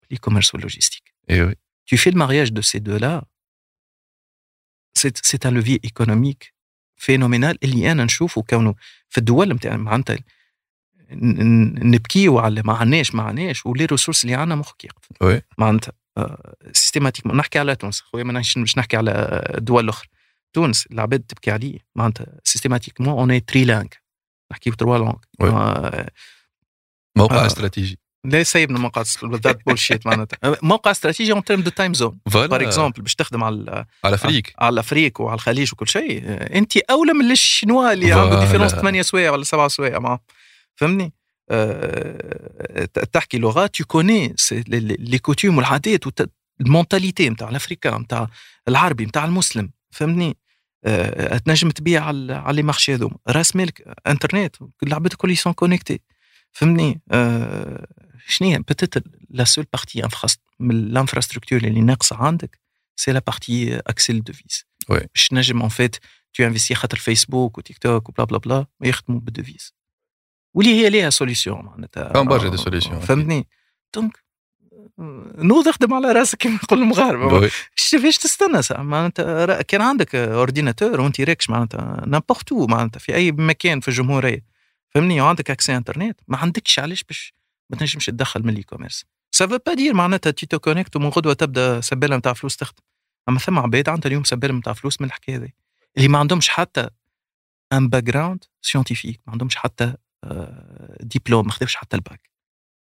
ال 0.04 0.18
e-commerce 0.18 0.54
وال 0.54 0.63
logistique. 0.63 1.16
اي 1.30 1.42
وي 1.42 1.56
tu 1.90 1.98
fais 1.98 2.12
le 2.12 2.18
mariage 2.18 2.52
de 2.52 2.62
ces 2.62 2.82
deux-là, 2.88 3.16
c'est, 5.00 5.16
c'est 5.30 5.46
un 5.46 5.52
levier 5.52 5.80
économique 5.92 6.54
phénoménal 6.98 7.56
اللي 7.64 7.92
أنا 7.92 8.04
نشوفه 8.04 8.42
كونه 8.42 8.76
في 9.10 9.18
الدول 9.18 9.54
نتاع 9.54 9.78
معناتها 9.78 10.18
نبكيو 11.12 12.40
على 12.40 12.62
ما 12.66 12.74
عندناش 12.74 13.16
ما 13.16 13.24
عندناش 13.24 13.66
و 13.66 13.71
les 13.71 13.86
ressources 13.86 14.24
اللي 14.24 14.36
عندنا 14.36 14.56
مخك. 14.56 14.92
معناتها 15.58 15.94
systématique 16.72 17.28
نحكي 17.28 17.60
على 17.60 17.76
تونس 17.76 18.02
خويا 18.02 18.24
ما 18.24 18.34
نحكيش 18.34 18.58
مش 18.58 18.78
نحكي 18.78 18.98
على 18.98 19.42
دول 19.58 19.84
الاخرى 19.84 20.08
تونس 20.54 20.88
العباد 20.88 21.20
تبكي 21.20 21.52
عليه 21.52 21.80
معناتها 21.96 22.40
systématiquement 22.44 23.10
on 23.10 23.32
est 23.32 23.40
trilingues 23.40 23.94
نحكي 24.52 24.70
ب 24.70 24.74
trois 24.74 24.98
langues 24.98 25.16
oui. 25.40 25.50
آه، 25.50 26.10
موقع 27.18 27.44
آه. 27.44 27.46
استراتيجي. 27.46 28.00
لا 28.28 28.44
سايبنا 28.44 28.80
موقع 28.80 29.04
that 29.26 29.66
bullshit 29.66 30.08
معناتها. 30.08 30.58
موقع 30.64 30.92
استراتيجي 30.92 31.32
en 31.32 31.44
termes 31.44 31.62
de 31.62 31.70
time 31.70 31.94
zone 31.94 32.18
voilà. 32.30 32.62
exemple 32.62 33.02
باش 33.02 33.16
تخدم 33.16 33.44
على 33.44 33.86
على 34.04 34.16
Afrique 34.16 34.54
على 34.60 34.74
ال 34.74 34.80
Afrique 34.80 35.22
وعلى 35.22 35.36
الخليج 35.36 35.74
وكل 35.74 35.88
شيء 35.88 36.22
انت 36.58 36.78
أولى 36.78 37.14
من 37.14 37.32
ال 37.32 37.39
chinois 37.40 37.94
اللي 37.94 38.14
عنده. 38.14 38.40
différence 38.40 38.72
8 38.72 39.02
سوايع 39.02 39.32
ولا 39.32 39.44
7 39.44 39.68
سوايع 39.68 40.00
معاه 40.00 40.20
فهمني؟ 40.76 41.14
أه 41.50 42.86
تحكي 43.14 43.38
لغات 43.38 43.76
tu 43.76 43.86
connais 43.86 44.36
les 44.60 45.20
coutumes 45.20 45.58
والعادات 45.58 46.04
ال 46.62 46.69
mentalité 46.69 47.30
نتاع 47.30 47.50
ال 47.50 47.56
africain 47.56 48.02
نتاع 48.02 48.28
العربي 48.68 49.06
نتاع 49.06 49.26
المسلم 49.26 49.72
فهمني؟ 49.92 50.38
أه 50.86 51.38
تنجم 51.38 51.70
تبيع 51.70 52.04
على 52.04 52.34
على 52.34 52.56
les 52.56 52.64
marchés 52.64 52.94
هذوما 52.94 53.18
راس 53.30 53.56
مالك 53.56 53.94
إنترنت 54.08 54.56
العباد 54.84 55.12
الكل 55.12 55.32
ils 55.32 55.41
sont 55.41 55.54
connectés 55.54 56.02
فهمني؟ 56.52 57.02
أه 57.12 57.88
شنو 58.28 58.50
هي؟ 58.50 58.60
peut-être 58.60 59.04
la 59.30 59.44
seule 59.44 59.66
partie 59.74 60.02
من 60.60 60.76
ال 60.76 60.81
infrastructure 60.81 61.60
اللي 61.60 61.82
ناقصة 61.82 62.16
عندك 62.16 62.60
c'est 62.96 63.12
la 63.12 63.22
partie 63.28 63.78
accès 63.78 64.22
devises 64.22 64.66
oui. 64.90 65.00
باش 65.16 65.34
نجم 65.34 65.62
en 65.62 65.70
fait 65.70 65.96
tu 66.34 66.44
investis 66.44 66.76
خاطر 66.76 66.98
فيسبوك 66.98 67.58
وتيك 67.58 67.78
توك 67.78 68.10
وبلا 68.10 68.26
بلا 68.26 68.38
بلا 68.38 68.66
يخدموا 68.82 69.20
بال 69.20 69.32
devise. 69.32 69.74
واللي 70.54 70.74
هي 70.74 70.90
ليها 70.90 71.10
solution 71.10 71.66
معناتها. 71.66 72.14
كان 72.14 72.28
برشا 72.28 72.50
des 72.50 72.58
solutions. 72.58 72.96
فهمتني؟ 72.96 73.48
donc 73.96 74.24
نوض 75.38 75.68
اخدم 75.68 75.94
على 75.94 76.12
راسك 76.12 76.38
كما 76.38 76.60
يقول 76.64 76.80
المغاربة. 76.82 77.52
كيفاش 77.76 78.18
تستنى 78.18 78.62
معناتها 78.84 79.62
كان 79.62 79.82
عندك 79.82 80.16
ordinateur 80.16 81.02
وانت 81.02 81.22
راكش 81.22 81.50
معناتها 81.50 82.04
n'importe 82.08 82.54
معناتها 82.54 83.00
في 83.00 83.16
أي 83.16 83.32
مكان 83.32 83.80
في 83.80 83.88
الجمهورية. 83.88 84.46
فهمني 84.90 85.22
وعندك 85.22 85.52
accès 85.52 85.78
internet 85.78 86.20
ما 86.28 86.38
عندكش 86.38 86.80
علاش 86.80 87.04
باش 87.04 87.34
ما 87.70 87.78
تنجمش 87.78 88.06
تدخل 88.06 88.44
من 88.44 88.50
ال 88.50 88.64
e-commerce 88.64 89.06
ça 89.32 89.48
veut 89.48 89.58
pas 89.66 89.74
dire 89.74 89.94
معناتها 89.94 90.32
tu 90.32 90.46
te 90.46 90.60
connectes 90.60 90.96
ومن 90.96 91.08
غدوة 91.08 91.34
تبدأ 91.34 91.82
سبالة 91.82 92.18
نتاع 92.18 92.34
فلوس 92.34 92.58
تخدم. 92.58 92.84
أما 93.30 93.40
ثم 93.40 93.60
عباد 93.60 93.90
عندها 93.90 94.08
اليوم 94.08 94.24
سبالة 94.24 94.54
نتاع 94.54 94.74
فلوس 94.74 95.02
من 95.02 95.08
الحكاية 95.08 95.36
هذه. 95.36 95.50
اللي 95.98 96.08
ما 96.08 96.18
عندهمش 96.18 96.50
حتى 96.50 96.90
un 97.74 97.90
background 97.90 98.44
scientifique 98.62 99.22
ما 99.26 99.32
عندهمش 99.32 99.56
حتى 99.56 99.96
ديبلوم 101.00 101.46
ما 101.46 101.52
خدوش 101.52 101.76
حتى 101.76 101.96
الباك. 101.96 102.30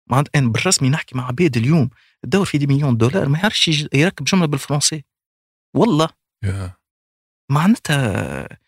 ما 0.07 0.17
عند... 0.17 0.27
أنا 0.35 0.47
بالرسمي 0.47 0.89
نحكي 0.89 1.17
مع 1.17 1.27
عباد 1.27 1.57
اليوم 1.57 1.89
تدور 2.23 2.45
في 2.45 2.57
des 2.57 2.67
millions 2.67 2.97
دولار 2.97 3.29
ما 3.29 3.39
يعرفش 3.39 3.67
يركب 3.93 4.25
جملة 4.25 4.45
بالفرنسي. 4.45 5.05
والله. 5.75 6.07
yeah. 6.45 6.69
معناتها 7.51 8.59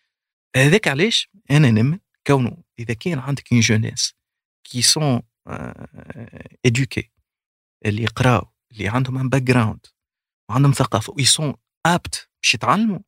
هذاك 0.56 0.88
علاش 0.88 1.28
أنا 1.50 1.70
نمن 1.70 1.98
كونه 2.26 2.56
إذا 2.78 2.94
كان 2.94 3.18
عندك 3.18 3.52
une 3.52 3.60
jeunesse 3.60 4.14
qui 4.64 4.82
sont 4.82 5.22
éduqués 6.66 7.10
اللي 7.86 8.02
يقراو 8.02 8.52
اللي 8.72 8.88
عندهم 8.88 9.18
un 9.18 9.28
background 9.28 9.86
وعندهم 10.50 10.72
ثقافة 10.72 11.14
و 11.16 11.24
ils 11.24 11.37
sont 11.37 11.54
aptes 11.86 12.28
باش 12.42 12.54
يتعلموا. 12.54 12.98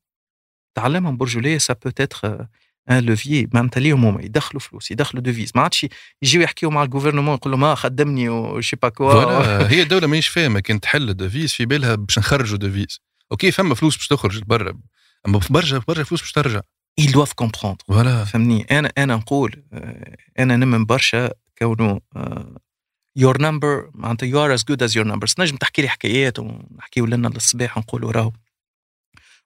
تعلمهم 0.75 1.17
برجوليه 1.17 1.57
ça 1.57 1.73
peut 1.73 1.89
être 1.89 2.47
un 2.89 3.03
levier 3.03 3.49
معناتها 3.53 3.81
ليهم 3.81 4.05
هما 4.05 4.21
يدخلوا 4.21 4.59
فلوس 4.61 4.91
يدخلوا 4.91 5.23
devises 5.23 5.51
ما 5.55 5.61
عادش 5.61 5.85
يجيو 6.21 6.41
يحكيو 6.41 6.69
مع 6.69 6.83
ال 6.83 6.87
gouvernement 6.87 7.35
يقول 7.35 7.57
ما 7.57 7.75
خدمني 7.75 8.29
و 8.29 8.36
je 8.36 8.49
sais 8.49 8.75
pas 8.75 8.89
quoi 8.89 9.67
هي 9.67 9.81
الدولة 9.81 10.07
ماهيش 10.07 10.27
فاهمة. 10.27 10.59
كان 10.59 10.79
تحل 10.79 11.09
ال 11.09 11.15
devise 11.15 11.51
في 11.51 11.65
بالها 11.65 11.95
باش 11.95 12.19
نخرجوا 12.19 12.57
devises 12.57 12.99
OK 13.31 13.51
فما 13.51 13.75
فلوس 13.75 13.95
باش 13.95 14.07
تخرج 14.07 14.37
لبرا. 14.37 14.79
أما 15.27 15.39
برشا 15.49 15.77
برشا 15.87 16.03
فلوس 16.03 16.21
باش 16.21 16.31
ترجع. 16.31 16.61
Ils 17.01 17.11
doivent 17.11 17.35
comprendre. 17.43 17.85
voilà 17.87 18.23
فهمني؟ 18.25 18.63
أنا 18.63 18.91
أنا 18.97 19.15
نقول 19.15 19.63
أنا 20.39 20.55
نمن 20.55 20.85
برشا 20.85 21.31
كونه 21.57 22.01
your 23.17 23.41
number 23.41 23.91
معناتها 23.93 24.27
you 24.27 24.45
are 24.45 24.53
as 24.53 24.63
good 24.63 24.83
as 24.83 24.97
your 24.97 25.07
numbers 25.07 25.35
نجم 25.39 25.57
تحكي 25.57 25.81
لي 25.81 25.89
حكايات 25.89 26.39
ونحكيو 26.39 27.05
لنا 27.05 27.27
للصباح 27.27 27.77
نقولوا 27.77 28.11
راهو 28.11 28.31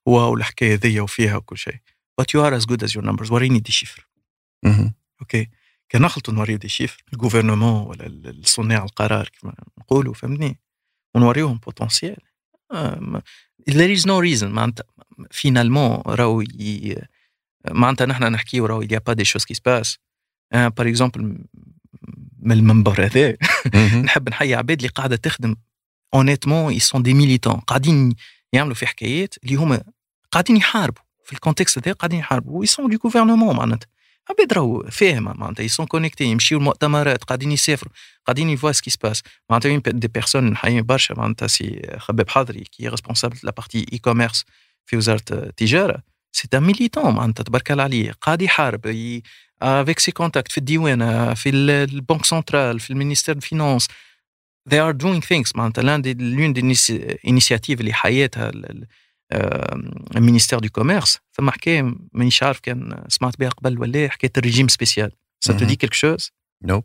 wow 0.05 0.34
الحكاية 0.34 0.76
ذي 0.76 0.99
وفيها 0.99 1.36
وكل 1.36 1.57
شيء. 1.57 1.80
But 2.22 2.26
you 2.34 2.41
are 2.41 2.53
as 2.53 2.66
good 2.66 2.84
as 2.84 2.93
your 2.95 3.03
numbers. 3.03 3.32
وريني 3.32 3.60
des 3.59 3.71
chiffres. 3.71 4.07
OK. 5.21 5.49
كان 5.89 6.01
نخلطوا 6.01 6.34
نوريو 6.34 6.57
des 6.57 6.69
chiffres 6.69 7.03
ال 7.13 7.19
gouvernement 7.19 7.88
ولا 7.88 8.41
صناع 8.43 8.84
القرار 8.84 9.30
كما 9.30 9.53
نقولوا 9.78 10.14
فهمني 10.14 10.60
ونوريوهم 11.16 11.57
potentiel 11.57 12.17
there 13.70 13.97
is 13.97 14.05
no 14.05 14.22
reason. 14.22 14.43
معناتها 14.43 14.86
finalement 15.32 16.01
راهو 16.05 16.43
معناتها 17.68 18.05
نحن 18.05 18.24
نحكيو 18.24 18.66
راهو 18.66 18.84
il 18.84 18.91
y 18.91 18.95
a 18.95 18.99
pas 18.99 19.16
des 19.16 19.26
choses 19.26 19.45
qui 19.45 19.55
se 19.55 19.62
passent. 19.62 19.97
par 20.53 20.88
exemple 20.88 21.45
من 22.41 22.51
المنبر 22.51 23.05
هذا. 23.05 23.37
نحب 24.05 24.29
نحيي 24.29 24.55
عباد 24.55 24.77
اللي 24.77 24.89
قاعدة 24.89 25.15
تخدم. 25.15 25.55
honnêtement 26.13 26.73
ils 26.73 26.80
sont 26.80 27.03
des 27.03 27.13
militants 27.13 27.53
قاعدين 27.53 28.15
يعملوا 28.53 28.75
في 28.75 28.87
حكايات 28.87 29.35
اللي 29.43 29.55
هما 29.55 29.83
قاعدين 30.31 30.57
يحاربوا. 30.57 31.01
في 31.25 31.33
ال 31.34 31.38
contexte 31.38 31.77
هذا 31.77 31.91
قاعدين 31.91 32.19
يحاربوا. 32.19 32.59
et 32.59 32.65
ils 32.65 32.76
sont 32.76 32.89
du 32.89 32.97
gouvernement 33.03 33.55
معناتها. 33.55 33.87
عباد 34.29 34.53
راهو 34.53 34.83
فاهمة 34.91 35.33
معناتها. 35.33 35.63
ils 35.63 35.73
sont 35.73 35.86
connectés 35.86 36.23
يمشيو 36.23 36.57
المؤتمرات. 36.57 37.23
قاعدين 37.23 37.51
يسافروا. 37.51 37.93
قاعدين 38.25 38.49
ي 38.49 38.53
voient 38.53 38.71
ce 38.71 38.79
qui 38.79 38.89
se 38.89 38.99
passe 38.99 39.23
معناتها 39.49 39.77
des 39.77 40.07
personnes 40.07 40.43
نحيي 40.43 40.81
برشا. 40.81 41.13
معناتها 41.13 41.47
سي 41.47 41.81
خباب 41.97 42.29
حضري 42.29 42.63
qui 42.63 42.88
est 42.88 43.38
responsable 43.43 43.51
la 43.51 43.86
partie 43.93 43.97
e-commerce 43.97 44.45
في 44.85 44.97
وزارة 44.97 45.23
التجاره 45.31 46.03
c'est 46.32 46.47
un 46.53 46.63
militant 46.63 47.15
معناتها. 47.15 47.43
تبارك 47.43 47.71
الله 47.71 47.83
عليه. 47.83 48.11
قاعد 48.21 48.41
يحارب. 48.41 48.87
avec 49.61 49.99
ses 49.99 50.11
contacts 50.11 50.51
في 50.51 50.57
الديوانه 50.57 51.34
في 51.34 51.49
ال 51.49 51.60
banque 51.60 52.25
centrale 52.25 52.80
في 52.80 52.89
ال 52.89 52.94
ministère 52.94 53.36
de 53.36 53.41
finances 53.41 53.88
they 54.70 54.78
are 54.78 54.93
doing 54.93 55.22
things 55.22 55.51
معناتها 55.55 55.82
لأن 55.82 56.01
de 56.01 56.13
l'une 56.13 56.53
des 56.53 56.75
initiatives 57.27 57.80
اللي 57.80 57.93
حياتها 57.93 58.51
ال 60.15 60.20
ministère 60.20 60.59
du 60.59 60.69
commerce 60.69 61.17
ثم 61.34 61.49
حكايه 61.49 61.95
مانيش 62.14 62.43
عارف 62.43 62.60
كان 62.60 63.03
سمعت 63.07 63.39
بها 63.39 63.49
قبل 63.49 63.80
ولا 63.80 64.10
حكايه 64.10 64.32
ال 64.38 64.42
régime 64.42 64.67
spécial 64.67 65.11
ça 65.39 65.53
te 65.53 65.65
dit 65.65 65.75
quelque 65.75 65.93
chose, 65.93 66.32
non 66.63 66.84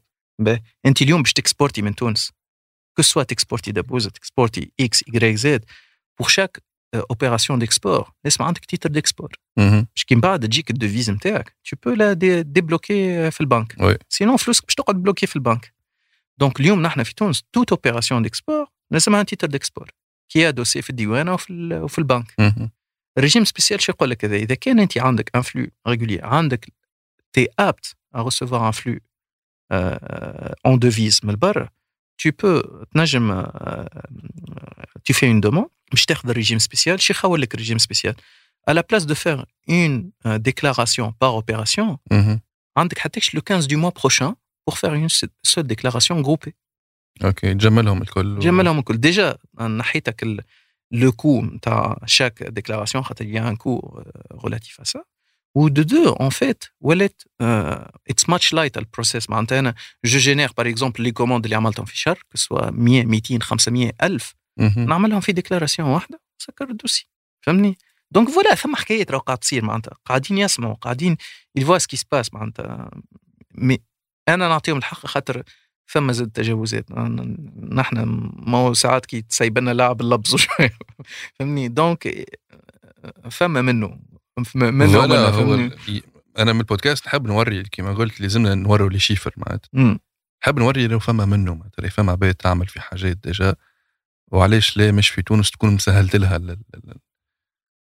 انت 0.87 1.03
اليوم 1.03 1.23
باش 1.23 1.33
ت 1.33 1.38
exporter 1.38 1.83
من 1.83 1.95
تونس 1.95 2.33
que 2.97 3.03
ce 3.03 3.23
soit 3.23 3.38
ت 3.38 3.42
exporter 3.42 3.73
دبوزه 3.73 4.11
ت 4.11 4.18
exporter 4.18 4.73
X 4.81 5.05
Y 5.23 5.37
Z 5.37 5.65
pour 6.19 6.29
chaque 6.29 6.63
opération 6.95 7.59
d'export 7.59 8.11
لازم 8.25 8.45
عندك 8.45 8.65
titre 8.65 8.91
d'export 8.91 9.33
باش 9.57 10.05
كي 10.05 10.15
من 10.15 10.21
بعد 10.21 10.41
تجيك 10.49 10.71
ال 10.71 10.76
devises 10.76 11.11
نتاعك 11.11 11.57
tu 11.65 11.77
peux 11.85 11.91
la 11.91 12.13
débloquer 12.43 13.31
في 13.31 13.41
البنك 13.41 13.75
et 13.81 13.99
sinon 14.09 14.37
فلوسك 14.37 14.65
باش 14.65 14.75
تقعد 14.75 15.03
bloqués 15.03 15.27
في 15.27 15.37
البنك 15.37 15.75
donc 16.39 16.61
اليوم 16.61 16.83
نحن 16.83 17.03
في 17.03 17.15
تونس 17.15 17.43
toute 17.53 17.73
opération 17.73 18.23
d'export 18.23 18.67
لازم 18.91 19.15
عندها 19.15 19.25
titre 19.25 19.47
d'export 19.47 19.91
كي 20.29 20.53
dossier 20.53 20.83
في 20.83 20.91
الديوانه 20.91 21.35
وفي 21.35 21.75
وفي 21.83 21.99
البنك 21.99 22.35
ال 23.19 23.22
régime 23.22 23.45
spécial 23.45 23.83
شو 23.83 23.93
يقول 23.93 24.11
لك 24.11 24.25
هذا 24.25 24.37
اذا 24.37 24.55
كان 24.55 24.79
انت 24.79 24.99
عندك 24.99 25.31
un 25.37 25.43
flux 25.43 25.67
régulier 25.89 26.21
عندك 26.23 26.73
t'es 27.33 27.49
apte 27.59 27.97
à 28.15 28.23
recevoir 28.23 28.67
un 28.67 28.73
flux 28.73 28.99
en 30.67 30.79
devises 30.79 31.21
من 31.25 31.35
برا 31.37 31.69
tu 32.17 32.33
peux 32.33 32.63
تنجم 32.95 33.47
tu 35.05 35.13
fais 35.13 35.29
une 35.29 35.41
demande 35.41 35.71
باش 35.91 36.05
تاخذ 36.05 36.31
ال 36.31 36.35
régime 36.35 36.59
spécial 36.59 37.01
شو 37.03 37.13
يخول 37.13 37.43
لك 37.43 37.55
ال 37.55 37.58
régime 37.58 37.79
spécial 37.79 38.15
à 38.71 38.73
la 38.73 38.83
place 38.83 39.07
de 39.07 39.15
faire 39.15 39.45
une 39.69 40.11
euh, 40.27 40.39
déclaration 40.39 41.13
par 41.13 41.35
opération 41.35 41.99
عندك 42.77 42.99
حتى 42.99 43.21
le 43.21 43.41
15 43.41 43.67
du 43.69 43.77
mois 43.77 43.93
prochain 43.93 44.35
pour 44.65 44.79
faire 44.79 44.95
une 44.95 45.09
seule 45.43 45.67
déclaration 45.67 46.21
groupée. 46.21 46.55
okay 47.25 47.55
تجملهم 47.55 48.03
الكل 48.03 48.39
جملهم 48.39 48.79
الكل 48.79 48.97
déjà 48.97 49.39
نحيتك 49.61 50.45
le 50.91 51.13
coût 51.13 51.43
نتاع 51.43 51.99
chaque 52.07 52.43
déclaration 52.43 53.05
خاطر 53.05 53.27
y 53.27 53.49
a 53.49 53.51
un 53.51 53.57
coût 53.57 54.03
et 55.57 55.69
de 55.69 55.83
de 55.83 56.13
en 56.13 56.31
fait 56.31 56.65
ولات 56.81 57.23
it's 58.11 58.29
much 58.29 58.53
light 58.53 58.79
ال 58.79 58.85
process 58.85 59.31
معناتها 59.31 59.59
أنا 59.59 59.75
je 60.05 60.19
génère 60.19 60.53
par 60.59 60.69
exemple 60.69 61.03
les 61.03 61.13
commandes 61.13 61.45
اللي 61.45 61.57
عملتهم 61.57 61.87
في 61.87 61.99
شهر 61.99 62.19
سوا 62.35 62.71
100 62.71 63.05
200 63.05 63.39
500 63.41 63.93
1000 64.03 64.35
نعملهم 64.77 65.21
في 65.21 65.33
déclaration 65.33 65.89
واحدة 65.89 66.21
سكر 66.39 66.71
ال 66.71 66.75
dossier 66.76 67.09
فهمني 67.41 67.79
donc 68.11 68.29
voilà 68.29 68.55
ثم 68.55 68.77
حكايات 68.77 69.11
راهو 69.11 69.21
قاعد 69.21 69.39
تصير 69.39 69.65
معناتها 69.65 69.95
قاعدين 70.05 70.39
يسمعوا 70.39 70.75
قاعدين 70.75 71.17
ي 71.57 71.60
voient 71.60 71.79
ce 71.79 71.86
qui 71.86 71.97
se 71.97 72.08
passe 72.08 72.35
معناتها 72.35 72.91
mais 73.55 73.79
أنا 74.29 74.49
نعطيهم 74.49 74.79
الحق 74.79 75.07
خاطر 75.07 75.43
ثم 75.89 76.13
زاد 76.13 76.31
تجاوزات 76.31 76.93
نحن 77.73 77.99
ما 78.37 78.75
ساعات 78.75 79.07
كي 79.07 79.23
تسيبنا 79.23 79.71
لعب 79.71 80.01
اللبز 80.01 80.37
شوية 80.37 80.79
فهمني 81.39 81.69
donc 81.69 82.27
فما 83.31 83.63
منه 83.63 83.99
منه 84.55 84.99
هو 84.99 85.71
أنا 86.39 86.53
من 86.53 86.61
البودكاست 86.61 87.07
نحب 87.07 87.27
نوري 87.27 87.63
كما 87.63 87.95
قلت 87.95 88.21
لازمنا 88.21 88.55
نوروا 88.55 88.91
les 88.91 88.99
chiffres 88.99 89.35
معناتها. 89.37 89.99
نحب 90.43 90.59
نوري 90.59 90.85
انه 90.85 90.99
فما 90.99 91.25
منه 91.25 91.55
معناتها 91.55 91.89
فما 91.89 92.13
عباد 92.13 92.35
تعمل 92.35 92.67
في 92.67 92.81
حاجات 92.81 93.17
déjà. 93.17 93.55
وعلاش 94.33 94.77
لا؟ 94.77 94.93
مش 94.93 95.09
في 95.09 95.23
تونس 95.23 95.51
تكون 95.51 95.75
مسهلت 95.75 96.17
لها 96.17 96.57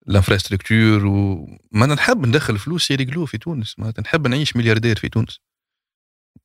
ال 0.08 0.15
infrastructure 0.15 1.06
وما 1.06 1.86
نحب 1.86 2.26
ندخل 2.26 2.58
فلوس 2.58 2.90
يريقلوه 2.90 3.26
في 3.26 3.38
تونس 3.38 3.78
معناتها 3.78 4.02
نحب 4.02 4.26
نعيش 4.26 4.56
ملياردير 4.56 4.98
في 4.98 5.08
تونس. 5.08 5.40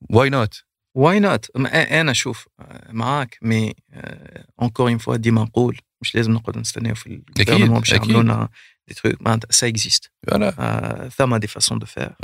why 0.10 0.30
not 0.30 0.64
why 0.96 1.20
not 1.20 1.56
أنا 1.66 2.14
شوف 2.14 2.48
معاك 2.90 3.38
mais 3.42 3.76
encore 4.62 4.90
une 4.90 4.98
fois 4.98 5.16
ديما 5.16 5.44
نقول 5.44 5.80
مش 6.02 6.16
لازم 6.16 6.32
نقعد 6.32 6.58
نستناو 6.58 6.96
في 6.96 7.22
ال 7.30 7.34
gouvernement 7.34 7.80
باش 7.80 7.92
يعملوا 7.92 8.24
لنا 8.24 8.50
des 8.88 8.94
trucs 8.94 9.22
معناتها 9.22 9.52
ça 9.52 9.68
existe 9.68 10.12
ثما 11.18 11.38
des 11.38 11.48
façons 11.48 11.80
de 11.80 11.86
faire 11.86 12.16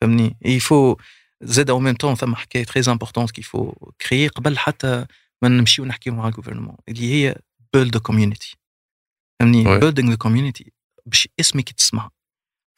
فهمني 0.00 0.36
يفو 0.44 0.96
زاد 1.42 1.70
أو 1.70 1.78
ميم 1.80 1.94
طون 1.94 2.14
ثما 2.14 2.36
حكايه 2.36 2.64
très 2.64 2.92
importante 2.92 3.30
qu'il 3.30 3.42
faut 3.42 3.72
créer 4.08 4.28
قبل 4.28 4.58
حتى 4.58 5.06
ما 5.42 5.48
نمشيو 5.48 5.84
نحكيو 5.84 6.14
مع 6.14 6.28
ال 6.28 6.32
gouvernement 6.32 6.76
اللي 6.88 7.12
هي 7.12 7.36
build 7.72 7.96
community 7.96 8.56
فهمني 9.40 9.78
building 9.78 10.10
the 10.10 10.16
community 10.16 10.72
باش 11.06 11.28
اسمك 11.40 11.70
تسمع. 11.70 12.10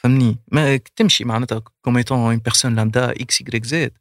فهمني 0.03 0.39
ما 0.53 0.76
تمشي 0.76 1.24
معناتها 1.24 1.59
comme 1.59 1.97
étant 1.97 2.18
une 2.18 2.36
personne 2.36 2.74
lambda 2.74 3.11
X 3.11 3.40
Y 3.40 3.64
Z 3.64 3.99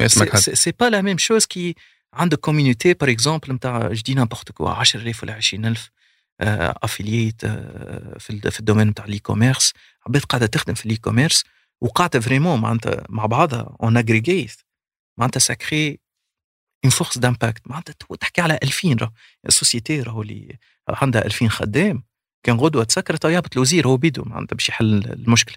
اسمك 0.00 0.30
حد. 0.30 0.38
c'est 0.38 0.72
pas 0.72 0.90
la 0.90 1.00
même 1.02 1.18
chose 1.18 1.46
كي 1.46 1.74
عندك 2.14 2.38
community 2.38 2.94
par 2.94 3.10
exemple 3.10 3.52
نتاع 3.52 3.92
je 3.92 4.01
dis 4.01 4.14
n'importe 4.14 4.52
quoi 4.52 4.70
10000 4.70 5.22
ولا 5.22 5.34
20000 5.34 5.90
affiliate 6.40 7.46
في 8.18 8.50
في 8.50 8.60
ال 8.60 8.63
domaine 8.63 8.86
نتاع 8.88 9.04
ال 9.04 9.18
e-commerce 9.18 9.72
عباد 10.06 10.22
قاعدة 10.22 10.46
تخدم 10.46 10.74
في 10.74 10.86
ال 10.86 10.96
e-commerce 10.96 11.44
وقاعدة 11.80 12.20
vraiment 12.20 12.60
معناتها 12.60 13.04
مع 13.08 13.26
بعضها 13.26 13.76
en 13.82 13.96
agrégat 13.96 14.56
معناتها 15.18 15.40
ça 15.40 15.59
crée 15.59 15.98
une 16.84 16.90
force 16.90 17.18
d'impact 17.18 17.62
معناتها 17.66 18.16
تحكي 18.20 18.40
على 18.40 18.58
2000 18.62 18.88
راهو 19.00 19.12
ال 19.48 19.55
société 19.55 20.02
راهو 20.02 20.22
اللي 20.22 20.58
عندها 20.88 21.24
2000 21.24 21.48
خدام 21.48 22.02
كان 22.46 22.56
غدوة 22.56 22.84
تسكر 22.84 23.16
طيابه 23.16 23.50
الوزير 23.56 23.88
هو 23.88 23.96
بيدو 23.96 24.22
معناتها 24.24 24.54
باش 24.56 24.68
يحل 24.68 25.04
المشكلة. 25.12 25.56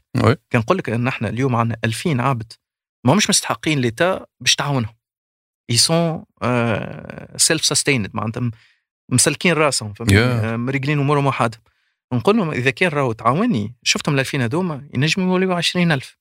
كان 0.49 0.62
نقول 0.62 0.78
لك 0.78 0.89
إن 0.89 1.08
إحنا 1.08 1.30
اليوم 1.30 1.56
عندنا 1.56 1.78
2000 1.84 2.22
عبد 2.22 2.54
ما 3.06 3.14
مش 3.16 3.30
مستحقين 3.30 3.80
l'état 3.80 4.26
باش 4.39 4.56
تعاونهم. 4.56 4.95
et 5.70 5.78
sont 5.78 6.24
self 7.38 7.66
sustained 7.66 8.10
معناتها 8.14 8.51
مسلكين 9.09 9.53
راسهم 9.53 9.93
فهمتني 9.93 10.18
yeah. 10.18 10.89
امورهم 10.89 11.26
وحدهم 11.26 11.61
نقول 12.14 12.38
لهم 12.38 12.51
إذا 12.51 12.70
كان 12.70 12.89
راهو 12.89 13.11
تعاوني 13.11 13.76
شفتهم 13.84 14.16
ال 14.16 14.20
2000 14.20 14.43
هذوما 14.43 14.88
ينجموا 14.93 15.28
يوليو 15.28 15.53
20000 15.53 16.18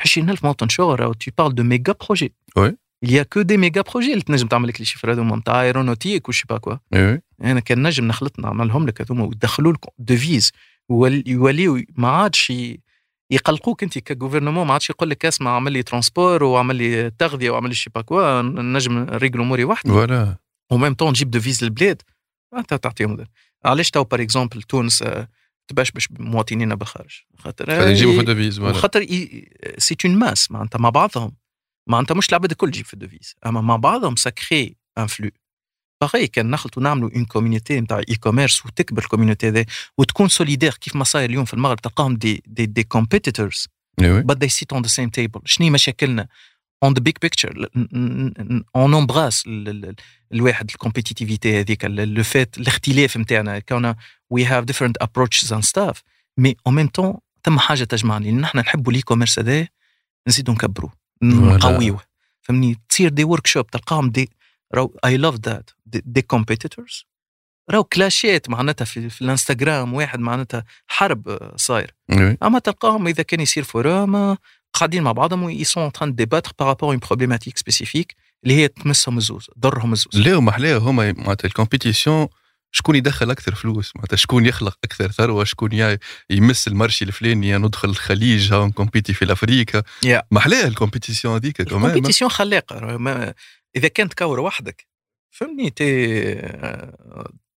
20000 0.00 0.44
موطن 0.44 0.68
شغل 0.68 1.00
راهو 1.00 1.12
tu 1.12 1.32
parles 1.38 1.54
de 1.54 1.62
méga 1.62 1.92
projets 1.92 2.34
oui 2.56 2.76
il 3.02 3.10
y 3.10 3.18
a 3.18 3.24
que 3.24 3.40
des 3.40 3.56
méga 3.56 3.82
projets 3.82 4.10
اللي 4.10 4.22
تنجم 4.22 4.46
تعمل 4.46 4.68
لك 4.68 4.80
les 4.80 4.86
chiffres 4.86 5.12
هذوما 5.12 5.36
نتاع 5.36 5.62
aéronautique 5.62 6.28
و 6.28 6.30
je 6.30 6.35
sais 6.35 6.44
pas 6.48 6.58
quoi 6.58 6.76
أنا 7.42 7.60
كان 7.60 7.86
نجم 7.86 8.04
نخلط 8.04 8.38
نعملهم 8.38 8.86
لك 8.86 9.00
هذوما 9.00 9.24
ويدخلوا 9.24 9.72
لكم 9.72 9.90
devises 9.98 10.52
يوليو 11.26 11.84
ما 11.96 12.08
عادش 12.08 12.52
يقلقوك 13.32 13.82
انت 13.82 13.98
ك 13.98 14.03
gouvernement 14.03 14.66
ما 14.66 14.72
عادش 14.72 14.90
يقول 14.90 15.10
لك 15.10 15.26
اسمع 15.26 15.56
عمل 15.56 15.72
لي 15.72 15.82
transport 15.82 16.44
وعمل 16.44 16.76
لي 16.76 17.10
تغذية 17.10 17.50
وعمل 17.50 17.68
لي 17.68 17.74
je 17.74 17.79
sais 17.79 17.90
pas 17.94 18.00
quoi 18.00 18.42
نجم 18.42 18.98
نريقل 18.98 19.40
اموري 19.40 19.64
وحدي. 19.64 19.88
voilà. 19.88 20.36
و 20.72 20.76
même 20.76 20.94
temps 20.94 21.12
تجيب 21.12 21.30
devises 21.30 21.64
للبلاد 21.64 22.02
انت 22.56 22.74
تعطيهم. 22.74 23.26
علاش 23.64 23.90
تو 23.90 24.04
par 24.04 24.22
exemple 24.22 24.62
تونس 24.62 25.02
آه، 25.02 25.28
تبشبش 25.68 26.08
بمواطنينا 26.08 26.74
بالخارج؟ 26.74 27.20
خاطر 27.38 27.66
خلي 27.66 27.90
يجيبوا 27.90 28.12
في 28.12 28.46
آه، 28.46 28.50
voilà 28.50 28.70
وخاطر 28.70 29.06
c'est 29.78 29.96
en 30.04 30.18
masse 30.18 30.50
معناتها 30.50 30.78
مع 30.78 30.90
بعضهم. 30.90 31.36
معناتها 31.88 32.14
مش 32.14 32.28
العباد 32.28 32.50
الكل 32.50 32.70
تجيب 32.70 32.86
في 32.86 32.94
ال 32.94 32.99
devises 32.99 33.34
أما 33.46 33.60
مع 33.60 33.76
بعضهم 33.76 34.16
ça 34.16 34.30
crée 34.30 34.76
un 34.98 35.06
flux 35.06 35.30
pareil 36.02 36.26
كان 36.26 36.50
نخلطوا 36.50 36.82
نعملوا 36.82 37.10
une 37.14 37.24
community 37.24 37.80
نتاع 37.80 37.98
e-commerce 38.08 38.66
وتكبر 38.66 39.02
ال 39.02 39.07
community 39.07 39.48
هذا 39.48 39.64
وتكون 39.98 40.28
solidaires 40.28 40.74
كيف 40.74 40.96
ما 40.96 41.04
صاير 41.04 41.30
اليوم 41.30 41.44
في 41.44 41.54
المغرب 41.54 41.80
تلقاهم 41.80 42.16
des 42.16 42.42
des 42.46 42.66
des 42.66 42.82
competitors 42.82 43.68
oui 44.00 44.22
but 44.22 44.34
they 44.34 44.48
sit 44.48 44.76
on 44.76 44.82
the 44.82 44.88
same 44.92 45.10
table. 45.20 45.40
شنو 45.44 45.70
مشاكلنا 45.70 46.28
on 46.84 46.88
the 46.88 47.02
big 47.02 47.28
picture. 47.28 47.52
On 48.76 48.90
embrasse 48.94 49.46
ال- 49.46 49.68
ال- 49.68 49.94
الواحد 50.32 50.70
ال 50.70 50.76
compétitivité 50.76 51.60
هذيك 51.60 51.84
le 51.84 52.22
fait 52.22 52.58
الاختلاف 52.58 53.16
نتاعنا 53.16 53.58
qu'on 53.58 53.92
we 54.34 54.40
have 54.44 54.64
different 54.64 55.06
approaches 55.06 55.48
and 55.52 55.62
stuff. 55.64 55.96
Mais 56.40 56.54
en 56.68 56.72
même 56.72 56.88
temps 57.00 57.18
ثم 57.44 57.58
حاجة 57.58 57.84
تجمعني 57.84 58.30
لأن 58.30 58.40
نحن 58.40 58.58
نحبوا 58.58 58.92
l'e-commerce 58.92 59.38
هذا 59.38 59.68
نزيدوا 60.28 60.54
نكبروه 60.54 60.92
نقويوه 61.22 62.00
فهمني 62.42 62.78
تصير 62.88 63.08
des 63.08 63.24
workshops 63.24 63.66
تلقاهم 63.66 64.10
دي 64.10 64.30
راو 64.74 64.98
I 65.04 65.16
love 65.16 65.34
that 65.34 65.70
des 65.86 66.22
competitors 66.22 67.06
راو 67.70 67.84
كلاشات 67.84 68.50
معناتها 68.50 68.84
في, 68.84 69.10
في 69.10 69.22
الانستغرام 69.22 69.94
واحد 69.94 70.20
معناتها 70.20 70.64
حرب 70.86 71.28
آه، 71.28 71.54
صاير. 71.56 71.94
oui 72.08 72.38
أما 72.42 72.58
تلقاهم 72.58 73.06
إذا 73.06 73.22
كان 73.22 73.40
يصير 73.40 73.64
forum 73.64 74.16
آه، 74.16 74.36
قاعدين 74.72 75.02
مع 75.02 75.12
بعضهم 75.12 75.42
oui 75.42 75.64
sont 75.64 75.92
en 75.92 75.98
train 75.98 76.14
de 76.14 76.22
débattre 76.22 76.52
par 76.58 76.68
rapport 76.68 76.90
une 76.90 76.98
problématique 76.98 77.58
spécifique 77.58 78.16
اللي 78.44 78.54
هي 78.54 78.68
تمسهم 78.68 79.18
الزوز 79.18 79.46
ضرهم 79.58 79.92
الزوز. 79.92 80.16
لا 80.16 80.36
وما 80.36 80.52
حلاها 80.52 80.78
هما 80.78 81.12
معناتها 81.12 81.48
ال 81.48 81.55
compétition 81.55 82.28
شكون 82.74 82.96
يدخل 82.96 83.30
أكثر 83.30 83.54
فلوس؟ 83.54 83.92
معناتها 83.96 84.16
شكون 84.16 84.46
يخلق 84.46 84.78
أكثر 84.84 85.10
ثروة؟ 85.10 85.44
شكون 85.44 85.96
يمس 86.30 86.68
ال 86.68 86.73
marché 86.73 87.04
الفلاني 87.04 87.58
ندخل 87.58 87.88
الخليج 87.88 88.52
ها 88.52 88.66
ن 88.66 88.72
compete 88.72 89.14
في 89.14 89.32
افريقيا 89.32 89.82
yeah. 90.04 90.22
ما 90.30 90.40
حلاها 90.40 90.66
ال 90.66 90.72
compétition 90.72 91.34
هذيك 91.34 91.62
كمان؟ 91.62 91.84
ال 91.84 91.88
compétition 91.88 92.30
خلاقة 92.30 92.96
إذا 93.76 93.88
كنت 93.88 94.14
كور 94.14 94.40
وحدك 94.40 94.86
فهمني 95.30 95.70
t'es 95.70 96.34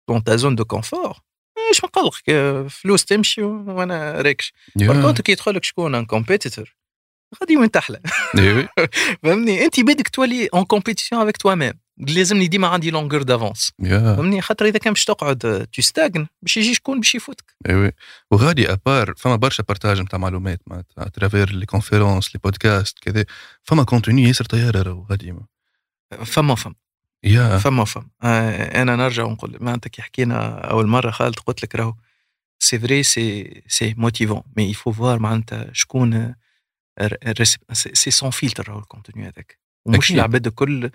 dans 0.10 0.24
ta 0.24 0.36
zone 0.36 0.56
de 0.56 0.66
confort 0.66 1.18
إيش 1.70 1.84
مقلقك 1.84 2.24
فلوس 2.70 3.06
تمشي 3.06 3.44
وأنا 3.44 4.22
راكش. 4.22 4.54
كنت 5.02 5.22
كي 5.22 5.32
يدخل 5.32 5.56
لك 5.56 5.64
شكون 5.64 5.96
un 5.96 6.06
compétiteur 6.06 6.76
غادي 7.42 7.58
وين 7.58 7.72
تحلى 7.72 8.00
فهمني 9.24 9.66
أنت 9.66 9.80
بدك 9.80 10.08
تولي 10.08 10.48
en 10.54 10.64
compétition 10.64 11.22
avec 11.22 11.38
toi-même 11.38 11.74
لازمني 11.98 12.48
ديما 12.48 12.68
عندي 12.68 12.92
longueur 12.92 13.22
d'avance 13.22 13.72
فهمني 14.16 14.42
خاطر 14.42 14.66
إذا 14.66 14.78
كان 14.78 14.94
باش 14.94 15.06
تقعد 15.06 15.68
تستاغن 15.74 16.28
باش 16.42 16.58
يجي 16.58 16.74
شكون 16.74 17.00
باش 17.00 17.16
يفوتك. 17.16 17.56
oui. 17.70 17.92
وغادي 18.32 18.72
à 18.72 18.80
part 18.80 19.14
فما 19.18 19.36
برشا 19.36 19.64
partage 19.64 20.02
نتاع 20.02 20.20
معلومات 20.20 20.62
معناتها 20.68 21.08
à 21.08 21.13
travers 21.13 21.52
les 21.52 21.66
conférences 21.66 22.36
les 22.36 22.40
podcasts 22.44 23.00
كذا 23.00 23.26
فما 23.64 23.84
contenu 23.84 24.24
ياسر 24.24 24.46
طيارة 24.46 24.82
راهو 24.82 25.06
غادي 25.10 25.36
فما 26.16 26.56
فما 26.56 26.76
يا. 27.24 27.58
فما 27.58 27.86
فما 27.86 28.08
آه، 28.24 28.82
أنا 28.82 28.96
نرجع 28.96 29.24
ونقول 29.24 29.58
معناتها 29.62 29.90
كي 29.90 30.02
حكينا 30.02 30.58
أول 30.72 30.88
مرة 30.88 31.12
خالد 31.12 31.40
قلت 31.40 31.64
لك 31.64 31.76
راهو 31.76 31.94
c'est 32.60 32.80
vrai 32.80 33.04
c'est 33.04 33.62
c'est 33.68 33.94
motivant 33.98 34.42
mais 34.58 34.64
il 34.64 34.73
faut 34.73 34.92
voir 34.92 35.20
معناتها 35.20 35.70
شكون 35.74 36.36
c'est 37.74 38.12
sans 38.12 38.30
filtre 38.30 38.70
راهو 38.70 38.80
ال 38.80 38.85
contenu 38.85 39.24
هذاك. 39.24 39.60
ومش. 39.86 39.98
العباد 40.12 40.48
الكل 40.48 40.90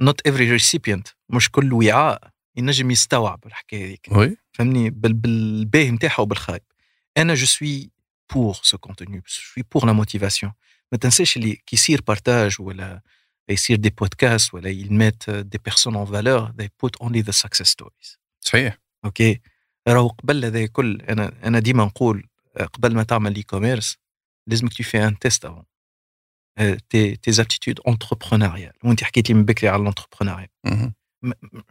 not 0.00 0.26
every 0.26 0.50
recipient 0.52 1.08
مش 1.28 1.50
كل 1.50 1.72
وعاء 1.72 2.30
ينجم 2.56 2.90
يستوعب 2.90 3.40
الحكاية 3.46 3.84
هذيك. 3.86 4.08
فهمني؟ 4.52 4.90
بال- 4.90 5.12
بالباهي 5.12 5.90
نتاعها 5.90 6.20
وبالخايب. 6.20 6.62
أنا 7.16 7.34
je 7.34 7.46
suis 7.46 7.90
pour 8.34 8.54
ce 8.62 8.78
contenu 8.78 9.16
je 9.16 9.22
suis 9.26 9.64
pour 9.72 9.86
la 9.86 9.92
motivation 9.92 10.52
ما 10.92 10.98
تنساش 10.98 11.36
اللي 11.36 11.54
كي 11.66 11.76
يصير 11.76 12.02
partage 12.06 12.56
ولا 12.60 13.00
يصير 13.52 13.76
des 13.76 13.90
podcasts 13.90 14.54
ولا 14.54 14.70
ils 14.70 14.88
mettent 14.88 15.30
des 15.30 15.58
personnes 15.64 15.96
en 15.96 16.06
valeur 16.06 16.52
they 16.62 16.66
put 16.66 17.06
only 17.06 17.22
the 17.22 17.32
success 17.32 17.68
stories. 17.70 18.16
صحيح. 18.40 18.78
okay 19.04 19.40
راهو 19.88 20.08
قبل 20.08 20.44
هذا 20.44 20.66
كل 20.66 21.02
أنا 21.02 21.32
أنا 21.44 21.58
ديما 21.58 21.84
نقول 21.84 22.28
آه، 22.56 22.64
قبل 22.64 22.94
ما 22.94 23.02
تعمل 23.02 23.36
e-commerce 23.36 23.96
لازمك 24.46 24.72
tu 24.72 24.84
fais 24.84 25.10
un 25.10 25.14
test 25.28 25.48
avant. 25.48 25.64
آه، 26.58 26.76
tes 26.76 27.16
tes 27.16 27.38
aptitudes 27.42 27.90
entrepreneuriales. 27.92 28.84
وانت 28.84 29.04
حكيت 29.04 29.28
لي 29.28 29.34
من 29.34 29.44
بكري 29.44 29.68
على 29.68 29.82
ال 29.82 29.86
entrepreneuriat 29.86 30.48
مهم. 30.64 30.94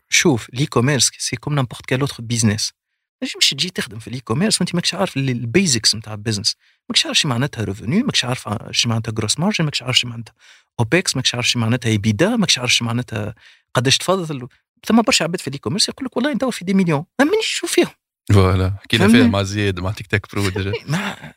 شوف 0.09 0.49
l'e-commerce 0.53 1.11
c'est 1.17 1.35
comme 1.35 1.55
n'importe 1.55 1.85
quel 1.85 1.99
autre 1.99 2.23
business 2.23 2.73
ما 3.21 3.27
تنجمش 3.27 3.49
تجي 3.49 3.69
تخدم 3.69 3.99
في 3.99 4.07
ال 4.07 4.19
e-commerce 4.19 4.61
وانت 4.61 4.75
ماكش 4.75 4.93
عارف 4.93 5.17
ال 5.17 5.28
basics 5.28 5.95
نتاع 5.95 6.13
ال 6.13 6.18
business 6.18 6.55
ماكش 6.89 7.05
عارف 7.05 7.17
شو 7.17 7.27
معناتها 7.27 7.63
revenue 7.63 8.03
ماكش 8.03 8.25
عارف 8.25 8.49
شو 8.71 8.89
معناتها 8.89 9.11
gross 9.11 9.39
margin 9.39 9.65
ماكش 9.65 9.83
عارف 9.83 9.99
شو 9.99 10.07
معناتها 10.07 10.33
opex 10.79 11.15
ماكش 11.15 11.35
عارف 11.35 11.49
شو 11.49 11.59
معناتها 11.59 11.89
EBITDA 11.89 12.35
ماكش 12.35 12.59
عارف 12.59 12.73
شو 12.73 12.85
معناتها 12.85 13.35
قداش 13.73 13.97
تفضل. 13.97 14.47
ثم 14.85 15.01
برشا 15.01 15.23
عباد 15.23 15.41
في 15.41 15.47
ال 15.47 15.59
e-commerce 15.59 15.89
يقول 15.89 16.05
لك 16.05 16.17
والله 16.17 16.33
ندور 16.33 16.51
في 16.51 16.65
des 16.65 16.73
millions. 16.73 17.05
ما 17.19 17.25
مانيش 17.25 17.45
نشوف 17.53 17.71
فيهم. 17.71 17.91
voilà 18.33 18.73
حكينا؟ 18.83 19.07
فيها 19.07 19.27
مع 19.27 19.43
زياد 19.43 19.79
مع 19.79 19.91
Tic 19.91 20.07
Tac 20.07 20.31
Pro 20.31 20.49
déjà. 20.49 20.73
mais 20.85 21.33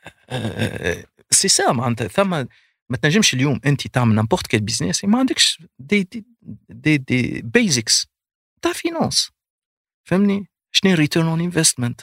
c'est 1.31 1.49
ça 1.49 1.73
معناتها. 1.73 2.09
ثم 2.09 2.31
ما 2.91 2.97
تنجمش 3.03 3.35
اليوم 3.35 3.61
انت 3.67 3.87
تعمل 3.87 4.15
n'importe 4.15 4.47
quel 4.47 4.61
business 4.61 5.05
ما 5.05 5.19
عندكش 5.19 5.63
des 5.79 6.03
des 6.03 6.25
des, 6.69 6.99
des 6.99 7.43
basics 7.43 8.07
تاع 8.63 8.73
finance 8.73 9.31
فهمني؟ 10.05 10.50
شنو 10.73 10.93
ال 10.93 10.97
return 10.97 11.27
on 11.27 11.41
investment 11.41 12.01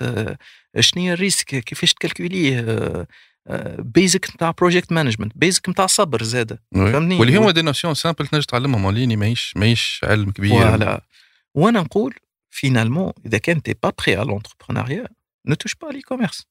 شنو 0.79 1.03
هي 1.03 1.13
ال 1.13 1.18
risk؟ 1.18 1.45
كيفاش 1.45 1.93
ت 1.93 2.06
calculer 2.06 3.07
basic 3.79 4.29
نتاع 4.35 4.51
project 4.51 4.91
management 4.91 5.31
basic 5.35 5.69
نتاع 5.69 5.85
صبر 5.85 6.23
زاده 6.23 6.63
فهمني؟ 6.75 7.19
واللي 7.19 7.37
هما 7.37 7.51
des 7.51 7.61
notions 7.61 7.93
simples 7.93 8.27
تنجم 8.27 8.43
تعلمهم 8.43 8.85
en 8.85 8.93
ligne 8.93 9.15
ماهيش 9.15 9.53
ماهيش 9.55 10.01
علم 10.03 10.31
كبير. 10.31 10.51
voilà 10.51 11.01
وأنا 11.55 11.81
نقول 11.81 12.15
finalement 12.49 13.13
إذا 13.25 13.37
كان 13.37 13.61
t'es 13.61 13.75
pas 13.83 13.91
prêt 13.99 14.15
على 14.15 14.27
l'entrepreneuriat 14.27 15.07
ne 15.45 15.55
touche 15.55 15.75
pas 15.75 15.87
l'e-commerce 15.87 16.47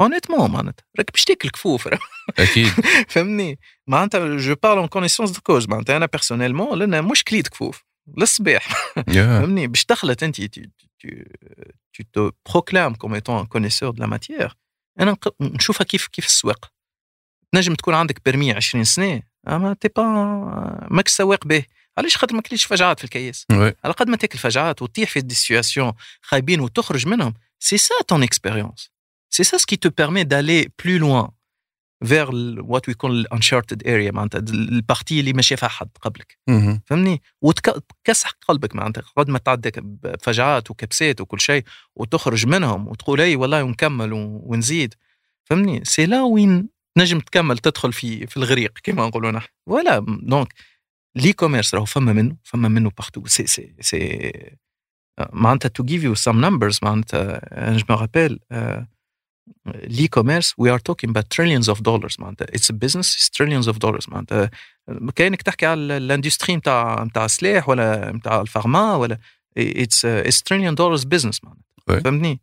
honnêtement 0.00 0.50
معناتها 0.50 0.84
راك 0.98 1.12
باش 1.12 1.24
تاكل 1.24 1.48
كفوف. 1.48 1.88
أكيد. 2.38 2.68
فهمني 3.08 3.58
معناتها 3.86 4.36
je 4.36 4.54
parle 4.62 4.78
en 4.78 4.86
connaissance 4.86 5.30
de 5.30 5.40
cause 5.40 5.68
معناتها 5.68 5.96
أنا 5.96 6.06
personnellement 6.06 6.78
لأن 6.78 7.04
مش 7.04 7.24
كليت 7.24 7.48
كفوف. 7.48 7.84
للصباح. 8.18 8.92
فهمني 9.06 9.66
باش 9.66 9.84
تخلط 9.84 10.22
أنت 10.22 10.40
tu 11.96 12.02
te 12.14 12.22
proclames 12.50 12.96
comme 12.96 13.14
étant 13.20 13.36
un 13.42 13.46
connaisseur 13.46 13.92
de 13.94 14.00
la 14.00 14.06
matière 14.06 14.54
أنا 15.00 15.12
نق- 15.12 15.34
نشوفها 15.40 15.84
كيف 15.84 16.06
كيف 16.06 16.26
السواق. 16.26 16.70
تنجم 17.52 17.74
تكون 17.74 17.94
عندك 17.94 18.24
permis 18.24 18.52
20 18.52 18.84
سنة 18.84 19.22
أما 19.48 19.74
t'es 19.74 19.88
pas 19.88 20.02
ماكش 20.90 21.12
سواق 21.12 21.46
به. 21.46 21.64
علاش؟ 21.98 22.16
خاطر 22.16 22.34
ما 22.34 22.42
كليش 22.42 22.64
فجعات 22.64 22.98
في 22.98 23.04
الكياس. 23.04 23.46
oui 23.52 23.74
على 23.84 23.92
قد 23.94 24.08
ما 24.08 24.16
تاكل 24.16 24.38
فجعات 24.38 24.82
وتطيح 24.82 25.10
في 25.10 25.20
des 25.20 25.34
situations 25.34 25.92
خايبين 26.22 26.60
وتخرج 26.60 27.06
منهم 27.08 27.34
c'est 27.60 27.78
ça 27.78 27.94
ton 28.08 28.22
expérience 28.22 28.90
c'est 29.30 29.44
ça 29.44 29.56
ce 29.56 29.64
qui 29.64 29.76
te 29.76 29.90
permet 29.90 30.24
d'aller 30.24 30.68
plus 30.84 30.98
loin 30.98 31.28
vers 32.04 32.30
what 32.62 32.88
we 32.88 32.94
call 32.94 33.20
ال 33.20 33.27
uncharted 33.27 33.88
area 33.88 34.10
معناتها 34.10 34.38
ال 34.38 34.50
partie 34.50 35.20
اللي 35.20 35.32
ما 35.32 35.42
شافها 35.42 35.68
حد 35.68 35.88
قبلك. 36.00 36.38
فهمني؟ 36.86 37.22
وتكسح 37.42 38.30
قلبك 38.48 38.76
معناتها 38.76 39.02
قد 39.16 39.30
ما 39.30 39.38
تعدى 39.38 39.70
بفجعات 39.76 40.70
وكبسات 40.70 41.20
وكل 41.20 41.40
شيء 41.40 41.64
وتخرج 41.96 42.46
منهم 42.46 42.88
وتقول 42.88 43.20
أي 43.20 43.36
والله 43.36 43.62
ونكمل 43.62 44.10
ونزيد. 44.12 44.94
فهمني؟ 45.44 45.84
c'est 45.84 46.06
là 46.06 46.22
وين 46.22 46.68
نجم 46.98 47.20
تكمل 47.20 47.58
تدخل 47.58 47.92
في 47.92 48.26
في 48.26 48.36
الغريق 48.36 48.78
كما 48.82 49.06
نقولوا 49.06 49.30
نحن. 49.30 49.48
voilà 49.66 50.06
donc 50.22 50.54
l'e-commerce 51.16 51.74
راهو 51.74 51.84
فما 51.84 52.12
منه 52.12 52.36
فما 52.42 52.68
منه 52.68 52.90
partout 52.98 53.26
c'est 53.26 53.46
c'est 53.46 53.74
c'est 53.80 54.30
معناتها 55.32 55.68
to 55.68 55.84
give 55.84 56.04
you 56.04 56.14
some 56.14 56.40
numbers 56.40 56.78
معناتها 56.82 57.68
أنا 57.68 57.76
je 57.76 57.84
rappelle 57.94 58.40
l'e-commerce 59.66 60.54
we 60.58 60.70
are 60.70 60.78
talking 60.78 61.18
about 61.18 61.22
trillions 61.22 61.68
of 61.68 61.80
dollars 61.80 62.16
معناتها. 62.18 62.44
it's 62.44 62.72
business 62.72 63.30
trillions 63.42 63.66
of 63.66 63.78
dollars 63.78 64.04
معناتها. 64.08 64.50
كأنك 65.14 65.42
تحكي 65.42 65.66
على 65.66 65.96
ال 65.96 66.03
industry 66.03 66.56
نتاع 66.56 67.04
نتاع 67.04 67.24
السلاح 67.24 67.68
ولا 67.68 68.12
نتاع 68.12 68.40
ال 68.40 68.48
pharma 68.48 68.94
ولا 68.94 69.18
it's 69.58 70.04
it's 70.04 70.42
trillion 70.42 70.74
dollars 70.74 71.04
business 71.04 71.40
oui. 71.44 72.00
فهمتني؟ 72.00 72.40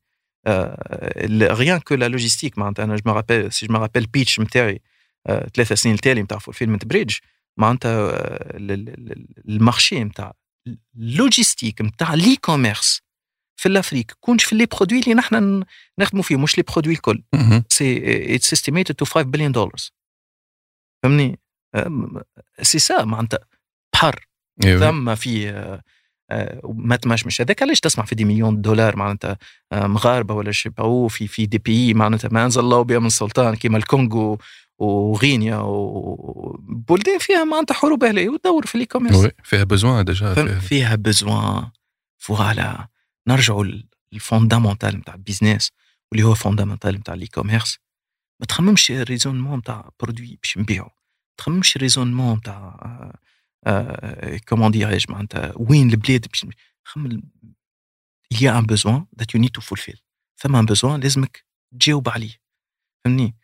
rien 1.51 1.79
que 1.79 1.95
la 1.95 2.07
logistique 2.07 2.57
معناتها. 2.57 2.83
أنا 2.83 2.95
je 2.95 3.01
me 3.05 3.14
rappelle 3.14 3.51
si 3.53 3.65
je 3.65 3.73
me 3.73 3.80
rappelle 3.80 4.05
pitch 4.05 4.39
نتاعي 4.39 4.81
ثلاثة 5.27 5.75
سنين 5.75 5.95
التالي 5.95 6.21
نتاع 6.21 6.37
Fulfillment 6.37 6.85
Bridge 6.85 7.15
معناتها 7.57 8.11
ال 9.47 9.55
marché 9.55 10.03
نتاع 10.03 10.33
ال 10.97 11.05
logistique 11.05 11.81
نتاع 11.81 12.13
l'e-commerce 12.13 13.01
في 13.61 13.69
ال 13.69 13.75
Afrique 13.75 14.11
كونش 14.19 14.43
في 14.43 14.55
les 14.55 14.65
produits 14.65 14.99
اللي 14.99 15.13
نحن 15.13 15.63
نخدموا 15.99 16.23
فيهم 16.23 16.43
مش 16.43 16.57
les 16.57 16.63
produits 16.63 16.93
الكل. 16.93 17.23
c'est 17.69 18.35
it's 18.35 18.53
estimated 18.53 18.95
to 18.95 19.05
5 19.05 19.21
billion 19.21 19.51
dollar 19.51 19.75
فهمني؟ 21.03 21.39
سي 22.61 22.79
سا 22.79 23.05
معناتها. 23.05 23.39
بحر. 23.93 24.27
ثم 24.61 25.15
في 25.15 25.51
ما 26.63 26.95
تمشمش 26.95 27.41
هذاك. 27.41 27.61
علاش 27.61 27.79
تسمع 27.79 28.05
في 28.05 28.15
دي 28.15 28.25
مليون 28.25 28.61
دولار 28.61 28.95
معناتها؟ 28.95 29.37
مغاربة 29.73 30.33
ولا 30.33 30.51
شبعوا 30.51 31.09
في 31.09 31.27
في 31.27 31.45
دي 31.45 31.57
بي 31.57 31.93
معناتها. 31.93 32.29
ما 32.31 32.45
أنزل 32.45 32.61
الله 32.61 32.81
بها 32.81 32.99
من 32.99 33.09
سلطان. 33.09 33.55
كيما 33.55 33.77
الكونغو 33.77 34.37
وغينيا 34.77 35.57
وبلدان 35.57 37.17
فيها 37.19 37.43
معناتها 37.43 37.75
حروب 37.75 38.03
أهلية. 38.03 38.29
ودور 38.29 38.65
في 38.65 38.75
الاي 38.75 39.31
فيها 39.43 39.63
بزوان 39.63 40.05
ديجا 40.05 40.33
فيها, 40.33 40.59
فيها 40.59 40.95
بزوان 40.95 41.69
فوالا. 42.17 42.87
نرجعوا 43.27 43.83
للفوندامونتال 44.11 44.95
نتاع 44.95 45.13
البيزنس 45.13 45.71
واللي 46.11 46.25
هو 46.25 46.33
fondamental 46.33 46.95
نتاع 46.95 47.13
ال 47.13 47.27
e-commerce 47.27 47.79
ما 48.39 48.45
تخممش 48.45 48.91
raisonnement 48.91 49.59
نتاع 49.59 49.89
produit 49.99 50.39
باش 50.41 50.57
نبيعو. 50.57 50.85
ما 50.85 51.35
تخممش 51.37 51.77
raisonnement 51.77 52.37
نتاع 52.37 53.19
comment 54.49 54.71
dirais-je 54.71 55.11
معناتها 55.11 55.53
وين 55.55 55.89
البلاد 55.89 56.27
باش 56.27 56.45
خمم 56.83 57.21
il 58.33 58.37
y 58.37 58.47
a 58.47 58.55
un 58.55 58.65
besoin 58.73 59.07
that 59.19 59.27
you 59.33 59.39
need 59.39 59.53
to 59.57 59.61
fulfill. 59.61 59.99
ثم 60.37 60.55
un 60.55 60.67
besoin 60.67 61.03
لازمك 61.03 61.45
تجاوب 61.79 62.09
عليه. 62.09 62.41
فهمني 63.05 63.35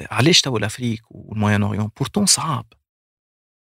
علاش 0.00 0.40
تو 0.40 0.56
ال 0.56 0.61
Afrique 0.61 0.93
وال 0.93 1.02
Moyen-Orient؟ 1.10 1.90
pourtant 1.96 2.26
صعاب. 2.26 2.72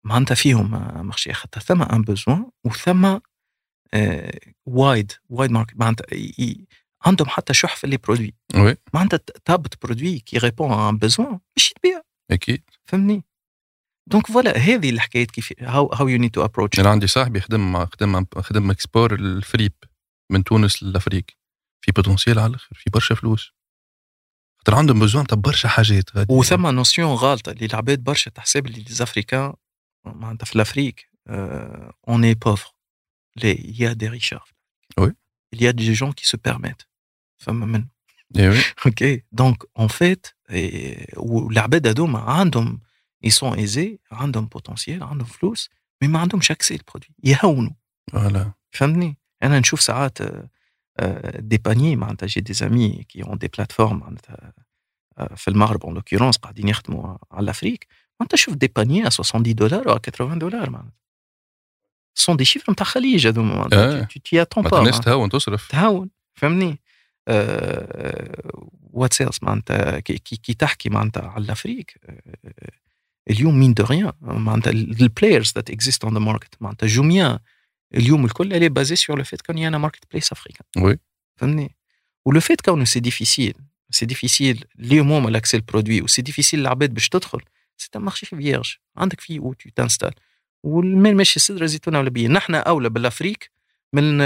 معناتها 0.05 0.35
فيهم 0.35 0.71
marché 1.07 1.33
خاطر 1.33 1.61
ثم 1.61 1.83
un 1.83 2.03
besoin 2.03 2.51
وثم 2.65 3.19
wide 4.67 5.13
wide 5.29 5.51
market 5.51 5.77
معناتها 5.77 6.07
عندهم 7.03 7.29
حتى 7.29 7.55
شح 7.55 7.77
في 7.77 7.87
les 7.87 7.97
produits. 7.97 8.35
oui. 8.57 8.77
معناتها 8.95 9.19
تهبط 9.45 9.83
produit 9.83 10.19
qui 10.19 10.39
répond 10.39 10.73
un 10.73 10.99
besoin 10.99 11.41
باش 11.57 11.71
يتبيع. 11.71 12.03
أكيد. 12.31 12.63
فهمني 12.85 13.25
donc 14.11 14.27
voilà 14.27 14.57
هذه 14.57 14.91
الحكايات 14.91 15.31
كيف 15.31 15.53
how 15.61 15.87
how 15.93 16.09
you 16.09 16.19
need 16.19 16.31
to 16.31 16.45
approach 16.45 16.81
أنا 16.81 16.91
عندي 16.91 17.07
صاحبي 17.07 17.41
خدم 17.41 17.87
خدم 17.87 18.27
خدم 18.37 18.71
export 18.71 19.15
الفريب 19.15 19.73
من 20.33 20.45
تونس 20.45 20.83
لل 20.83 20.95
Afrique 20.95 21.37
في 21.85 21.93
potentiel 21.93 22.39
على 22.39 22.51
الأخر 22.51 22.69
في 22.75 22.91
برشا 22.91 23.15
فلوس. 23.15 23.53
خاطر 24.59 24.79
عندهم 24.79 25.01
besoin 25.01 25.27
تاع 25.27 25.39
برشا 25.39 25.69
حاجات 25.69 26.17
غادي 26.17 26.35
وثم 26.35 26.67
notion 26.67 27.15
غالطة 27.15 27.53
اللي 27.53 27.67
العباد 27.67 28.05
برشا 28.05 28.31
تحسب 28.31 28.67
اللي 28.67 28.83
les 28.83 29.00
Africains 29.00 29.53
معناتها 30.07 30.47
في 30.47 30.57
ال 30.57 30.63
Afrique 30.64 31.11
on 32.09 32.25
est 32.25 32.35
pauvre 32.35 32.76
là 33.37 33.57
y 33.79 33.93
a 33.93 33.97
des 33.97 34.09
richards 34.09 34.49
oui 34.99 35.17
il 35.57 35.63
y 35.63 35.67
a 35.67 35.73
des 35.73 35.95
gens 35.95 36.13
qui 36.13 36.27
se 36.27 36.37
permettent. 36.37 36.87
فما 37.39 37.67
من 37.67 37.87
اي 38.37 38.63
okay 38.87 39.23
donc 39.33 39.65
en 39.79 39.89
fait 39.89 40.27
والعباد 41.17 41.87
هذوما 41.87 42.19
عندهم 42.19 42.81
ils 43.27 43.33
sont 43.33 43.55
aisés 43.57 43.99
عندهم 44.13 44.47
potentiel 44.47 45.03
عندهم 45.03 45.27
فلوس 45.27 45.71
mais 46.03 46.09
ما 46.09 46.19
عندهمش 46.19 46.51
accès 46.51 46.75
ال 46.75 46.80
produit 46.80 47.15
يهونوا 47.25 47.73
voilà 48.13 48.53
فهمتني 48.71 49.19
أنا 49.43 49.59
نشوف 49.59 49.81
ساعات 49.81 50.19
des 51.39 51.57
paniers 51.57 51.97
معناتها 51.97 52.27
j'ai 52.27 52.41
des 52.41 52.53
amis 52.53 53.05
qui 53.09 53.23
ont 53.23 53.39
des 53.39 53.49
plateformes 53.49 53.99
معناتها 53.99 54.53
في 55.37 55.49
المغرب 55.49 55.85
en 55.85 55.95
l'occurrence 55.95 56.37
قاعدين 56.37 56.69
يخدموا 56.69 57.17
على 57.31 57.45
l'Afrique 57.45 57.87
معناتها 58.21 58.37
شوف 58.37 58.55
des 58.55 58.67
paniers 58.77 59.11
70 59.11 59.55
دولار 59.55 59.93
أو 59.93 59.99
80 59.99 60.39
دولار 60.39 60.71
معناتها 60.71 61.06
sont 62.19 62.37
des 62.37 62.45
chiffres 62.45 62.73
نتاع 62.73 62.87
خليج 62.87 63.27
هذوما 63.27 63.69
آه. 63.73 64.09
تي 64.25 64.43
اتون 64.43 64.65
ما 64.65 64.71
با 64.71 64.79
الناس 64.79 65.01
تهون 65.01 65.29
تصرف 65.29 65.69
تهاون 65.69 66.11
فهمني 66.35 66.81
what 68.93 69.21
else 69.21 69.43
معناتها 69.43 70.01
كي, 70.01 70.19
كي, 70.19 70.37
كي 70.37 70.55
تحكي 70.55 70.91
معناتها 70.91 71.29
على 71.29 71.45
l'Afrique 71.45 72.01
اليوم 73.31 73.59
mine 73.59 73.75
de 73.75 73.85
rien 73.85 74.13
معناتها 74.21 74.71
ال 74.71 74.81
players 74.81 75.53
that 75.55 75.71
exist 75.71 76.05
on 76.05 76.15
the 76.15 76.19
market 76.19 76.55
معناتها 76.61 76.87
جوميا 76.87 77.39
اليوم 77.95 78.25
الكل 78.25 78.53
elle 78.53 78.69
est 78.69 78.79
basée 78.79 78.97
sur 78.97 79.19
le 79.19 79.25
fait 79.25 79.41
qu'on 79.41 79.59
est 79.59 79.69
une 79.69 79.79
marketplace 79.79 80.33
africaine 80.33 80.67
oui 80.77 80.99
فهمني 81.37 81.77
و 82.25 82.30
le 82.30 82.41
fait 82.41 82.61
que 82.61 82.85
c'est 82.85 83.01
difficile 83.01 83.55
c'est 83.91 84.07
difficile 84.07 84.65
اليوم 84.79 85.13
هما 85.13 85.31
l'accès 85.31 85.57
au 85.57 85.67
produit 85.67 86.03
و 86.03 86.06
c'est 86.06 86.23
difficile 86.23 86.61
العباد 86.61 86.95
باش 86.95 87.09
تدخل 87.09 87.41
c'est 87.77 87.89
un 87.97 88.03
marché 88.03 88.27
vierge 88.27 88.77
عندك 88.97 89.21
فيه 89.21 89.41
أو 89.41 89.53
tu 89.53 89.71
t'installes 89.77 90.15
والمال 90.66 91.16
ماشي 91.16 91.40
صدر 91.40 91.66
زيتونه 91.66 92.00
ولا 92.00 92.10
بيه 92.10 92.28
نحن 92.28 92.56
اولى 92.56 92.90
بالافريك 92.90 93.52
من 93.94 94.18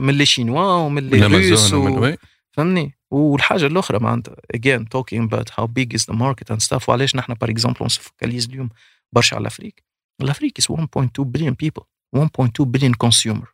من 0.00 0.14
لي 0.14 0.26
شينوا 0.26 0.72
ومن 0.72 1.08
لي 1.08 1.26
روس 1.26 1.72
الامازون 1.72 1.98
و... 1.98 2.02
وي 2.02 2.16
فهمني 2.52 2.98
والحاجه 3.10 3.66
الاخرى 3.66 3.98
معناتها 3.98 4.36
again 4.56 4.84
talking 4.84 5.28
about 5.28 5.50
how 5.50 5.66
big 5.66 5.94
is 5.94 6.04
the 6.06 6.14
market 6.14 6.50
and 6.50 6.62
stuff 6.62 6.88
وعلاش 6.88 7.16
نحن 7.16 7.34
باغ 7.34 7.50
اكزومبل 7.50 7.86
نسفوكاليز 7.86 8.48
اليوم 8.48 8.68
برشا 9.12 9.36
على 9.36 9.42
الافريك 9.42 9.84
الافريك 10.22 10.60
is 10.60 10.64
1.2 10.64 11.24
billion 11.24 11.54
people 11.54 11.84
1.2 12.16 12.64
billion 12.64 12.92
consumer 13.06 13.46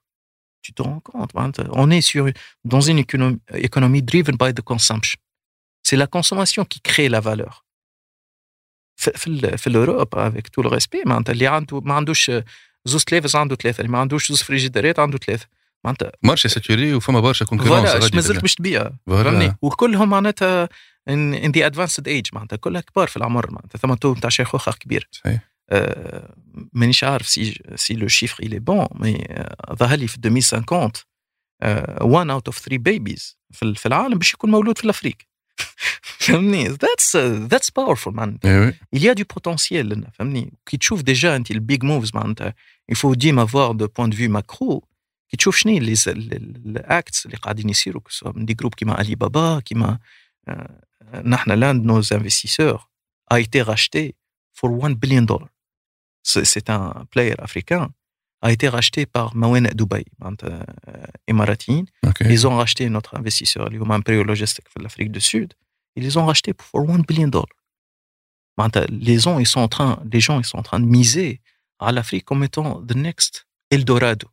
tu 0.66 0.72
te 0.72 0.82
rends 0.82 1.00
compte 1.00 1.34
معناتها 1.34 1.68
on 1.72 1.90
est 1.90 2.00
sur 2.00 2.32
dans 2.64 2.80
une 2.80 2.98
économie, 2.98 3.38
économie 3.54 4.02
driven 4.02 4.36
by 4.36 4.52
the 4.52 4.62
consumption 4.62 5.18
c'est 5.86 5.96
la 5.96 6.06
consommation 6.06 6.64
qui 6.64 6.80
crée 6.80 7.08
la 7.08 7.20
valeur 7.20 7.64
في 8.95 9.11
في, 9.15 9.27
ال- 9.27 9.57
في 9.57 9.67
ال 9.67 9.74
Europe 9.74 10.15
tout 10.39 10.63
le 10.63 10.69
respect. 10.69 11.05
معناتها 11.07 11.33
اللي 11.33 11.47
عنده 11.47 11.81
ما 11.81 11.93
عندوش 11.93 12.31
زوز 12.85 13.03
تلافز 13.03 13.35
عنده 13.35 13.55
ثلاثة. 13.55 13.81
اللي 13.81 13.91
ما 13.91 13.99
عندوش 13.99 14.29
زوز 14.29 14.41
فريجيدارات 14.41 14.99
عنده 14.99 15.17
ثلاثة. 15.17 15.47
معناتها 15.85 16.11
marché 16.23 16.49
saturé 16.49 16.93
وفما 16.93 17.19
برشا 17.19 17.45
concurrence 17.45 17.89
voilà 17.89 18.09
ما 18.15 18.21
زلت 18.21 18.41
باش 18.41 18.55
تبيع 18.55 18.89
فهمني؟ 19.07 19.55
وكلهم 19.61 20.09
معناتها 20.09 20.69
in 21.09 21.51
the 21.51 21.65
advanced 21.65 22.07
age 22.07 22.25
معناتها 22.33 22.55
كلها 22.55 22.81
كبار 22.81 23.07
في 23.07 23.17
العمر 23.17 23.51
معناتها. 23.51 23.79
ثم 23.79 23.93
taux 23.93 24.13
نتاع 24.13 24.29
شيخوخه 24.29 24.71
كبير. 24.71 25.07
صحيح. 25.11 25.49
آه، 25.69 26.35
مانيش 26.73 27.03
عارف 27.03 27.27
si 27.27 27.61
si 27.75 27.93
le 27.93 28.07
chiffre 28.07 28.43
est 28.43 28.73
bon 28.73 29.01
mais 29.01 29.23
ظهر 29.73 29.97
لي 29.97 30.07
في 30.07 30.17
2050 30.25 30.91
1 32.01 32.29
out 32.29 32.45
of 32.47 32.59
3 32.59 32.77
babies 32.77 33.37
في 33.51 33.63
ال- 33.63 33.75
في 33.75 33.85
العالم 33.85 34.17
باش 34.17 34.33
يكون 34.33 34.51
مولود 34.51 34.77
في 34.77 34.83
l'Afrique 34.83 35.27
فهمني 36.03 36.67
that's 36.67 37.15
that's 37.17 37.69
powerful 37.69 38.13
man 38.13 38.37
et 38.45 38.59
oui 38.59 38.73
il 38.95 38.99
y 38.99 39.09
a 39.09 39.15
du 39.15 39.23
potentiel 39.23 39.73
لنا 39.75 40.09
فهمني 40.13 40.53
كي 40.65 40.77
تشوف 40.77 41.01
déjà 41.01 41.35
انت 41.35 41.51
ال 41.51 41.59
big 41.59 41.83
moves 41.83 42.11
معناتها 42.15 42.53
il 42.91 42.95
faut 42.95 43.13
ديما 43.15 43.45
voir 43.45 43.73
de 43.73 43.87
point 43.87 44.07
de 44.07 44.15
vue 44.15 44.29
macro 44.29 44.79
كي 45.29 45.37
تشوف 45.37 45.55
شنو 45.57 45.79
les 45.79 45.95
actes 46.07 47.25
اللي 47.25 47.37
قاعدين 47.37 47.69
يصيروا 47.69 48.01
سواء 48.09 48.37
من 48.37 48.45
des 48.45 48.53
groupes 48.53 48.73
كيما 48.73 48.93
علي 48.93 49.15
بابا 49.15 49.59
كيما 49.59 49.99
آه، 50.47 50.79
نحن 51.25 51.51
l'un 51.51 51.75
de 51.75 51.85
nos 51.85 52.13
investisseurs 52.13 52.89
a 53.31 53.39
été 53.39 53.61
racheté 53.61 54.15
for 54.53 54.69
1 54.69 54.91
billion 54.91 55.21
dollars. 55.21 55.49
C'est 56.23 56.45
c'est 56.45 56.69
un 56.69 57.05
player 57.11 57.35
africain. 57.39 57.91
a 58.42 58.52
été 58.52 58.68
racheté 58.68 59.06
par 59.06 59.34
Mawen 59.34 59.68
Dubai 59.74 60.04
معناتها 60.18 60.66
آه، 60.84 61.12
إماراتيين 61.30 61.86
اوكي 62.04 62.36
ils 62.36 62.46
ont 62.46 62.56
racheté 62.56 62.88
notre 62.88 63.16
investisseur 63.18 63.66
اللي 63.66 63.78
هما 63.78 63.98
Imperial 63.98 64.26
Logistics 64.26 64.68
في 64.68 64.82
l'Afrique 64.82 65.10
du 65.10 65.20
Sud 65.20 65.54
ils 65.96 66.04
les 66.04 66.16
ont 66.16 66.26
rachetés 66.26 66.54
pour 66.54 66.90
1 66.90 66.98
billion 67.12 67.28
dollars 67.28 67.58
معناتها 68.58 68.86
les 68.86 69.18
gens 69.18 69.38
ils 69.38 69.48
sont 69.48 69.60
en 69.60 69.68
train 69.68 70.02
les 70.12 70.20
gens 70.20 70.38
ils 70.40 70.46
sont 70.46 70.58
en 70.58 70.62
train 70.62 70.80
de 70.80 70.86
miser 70.86 71.40
à 71.80 71.92
l'Afrique 71.92 72.24
comme 72.24 72.44
étant 72.44 72.82
the 72.86 72.96
next 72.96 73.46
Eldorado 73.70 74.28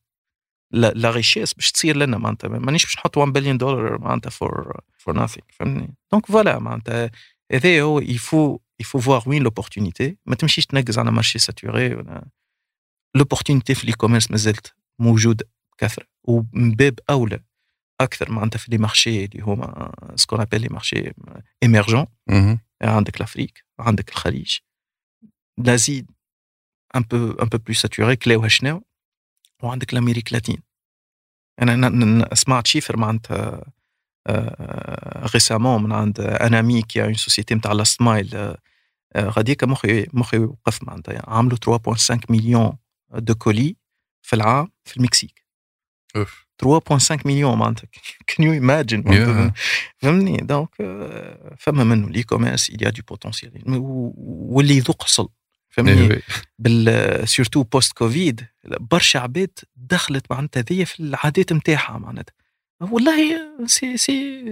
لا 0.72 0.92
لا 0.96 1.12
ريشيس 1.12 1.54
باش 1.54 1.72
تصير 1.72 1.98
لنا 1.98 2.18
معناتها 2.18 2.48
مانيش 2.48 2.86
باش 2.86 2.96
نحط 2.96 3.18
1 3.18 3.32
بليون 3.32 3.58
دولار 3.58 4.02
معناتها 4.02 4.30
فور 4.30 4.82
فور 4.98 5.28
nothing 5.28 5.46
فهمني 5.50 5.94
دونك 6.12 6.26
فوالا 6.26 6.60
معناتها 6.60 7.12
هذا 7.52 7.82
هو 7.82 8.00
يفو 8.00 8.60
يفو 8.80 9.00
فوار 9.00 9.24
وين 9.26 9.44
لوبورتونيتي 9.44 10.18
ما 10.26 10.36
تمشيش 10.36 10.66
تنقز 10.66 11.00
على 11.00 11.12
مارشي 11.12 11.40
ساتوري 11.40 11.96
ولا 11.96 12.28
l'opportunité 13.15 13.75
في 13.75 13.85
ال 13.85 13.95
e-commerce 13.95 14.31
مازالت 14.31 14.75
موجودة 14.99 15.49
بكثرة 15.73 16.07
ومن 16.25 16.75
باب 16.75 16.99
أولى 17.11 17.41
أكثر 18.01 18.33
معناتها 18.33 18.59
في 18.59 18.71
les 18.71 18.79
marchés 18.79 19.25
اللي 19.25 19.43
هما 19.43 19.93
ce 20.17 20.24
qu'on 20.24 20.41
appelle 20.41 20.61
les 20.61 20.69
marchés 20.69 21.13
émergents. 21.63 22.07
عندك 22.83 23.23
l'Afrique 23.23 23.63
عندك 23.79 24.09
الخليج. 24.09 24.59
l'Asie 25.61 26.05
un 26.97 27.03
peu 27.03 27.37
un 27.41 27.47
peu 27.47 27.59
plus 27.59 27.75
saturé 27.75 28.13
كلاوها 28.13 28.49
les 28.49 28.59
Chinois 28.59 28.83
وعندك 29.63 29.93
l'Amérique 29.93 30.33
latine 30.33 30.59
أنا 31.63 32.35
سمعت 32.35 32.67
chiffre 32.67 32.97
معناتها 32.97 33.73
récemment 35.35 35.83
من 35.83 35.93
عند 35.93 36.21
un 36.21 36.46
ami 36.46 36.83
qui 36.83 37.05
a 37.05 37.07
une 37.07 37.15
société 37.15 37.55
نتاع 37.55 37.73
last 37.73 37.85
mile 37.85 38.55
غاديكا 39.17 39.67
مخي 39.67 40.07
مخي 40.13 40.39
وقف 40.39 40.83
معناتها 40.83 41.31
عملوا 41.31 41.59
3.5 41.79 42.19
مليون 42.31 42.77
de 43.15 43.35
colis 43.35 43.77
في 44.23 44.37
العام 44.37 44.73
في 44.85 44.97
المكسيك. 44.97 45.45
أوف. 46.17 46.47
3.5 46.65 47.27
مليون 47.27 47.59
معناتها 47.59 47.89
can 48.27 48.47
you 48.47 48.53
imagine 48.53 49.03
فهمني؟ 49.99 50.37
donc 50.37 50.69
فما 51.59 51.85
منه. 51.85 52.07
ال 52.07 52.23
e-commerce 52.23 52.71
il 52.71 52.75
y 52.75 52.87
a 52.87 52.91
du 52.91 53.03
potentiel. 53.03 53.63
واللي 53.67 54.77
يذوق 54.77 55.03
حصل 55.03 55.29
فهمني؟ 55.69 56.23
بال 56.59 57.29
surtout 57.29 57.63
post-COVID 57.63 58.47
برشا 58.65 59.21
عباد 59.21 59.59
دخلت 59.77 60.27
معناتها 60.31 60.63
ذي 60.63 60.85
في 60.85 61.01
العادات 61.01 61.53
نتاعها 61.53 61.99
معناتها. 61.99 62.35
والله 62.81 63.41
c'est 63.67 63.97
c'est 63.97 64.45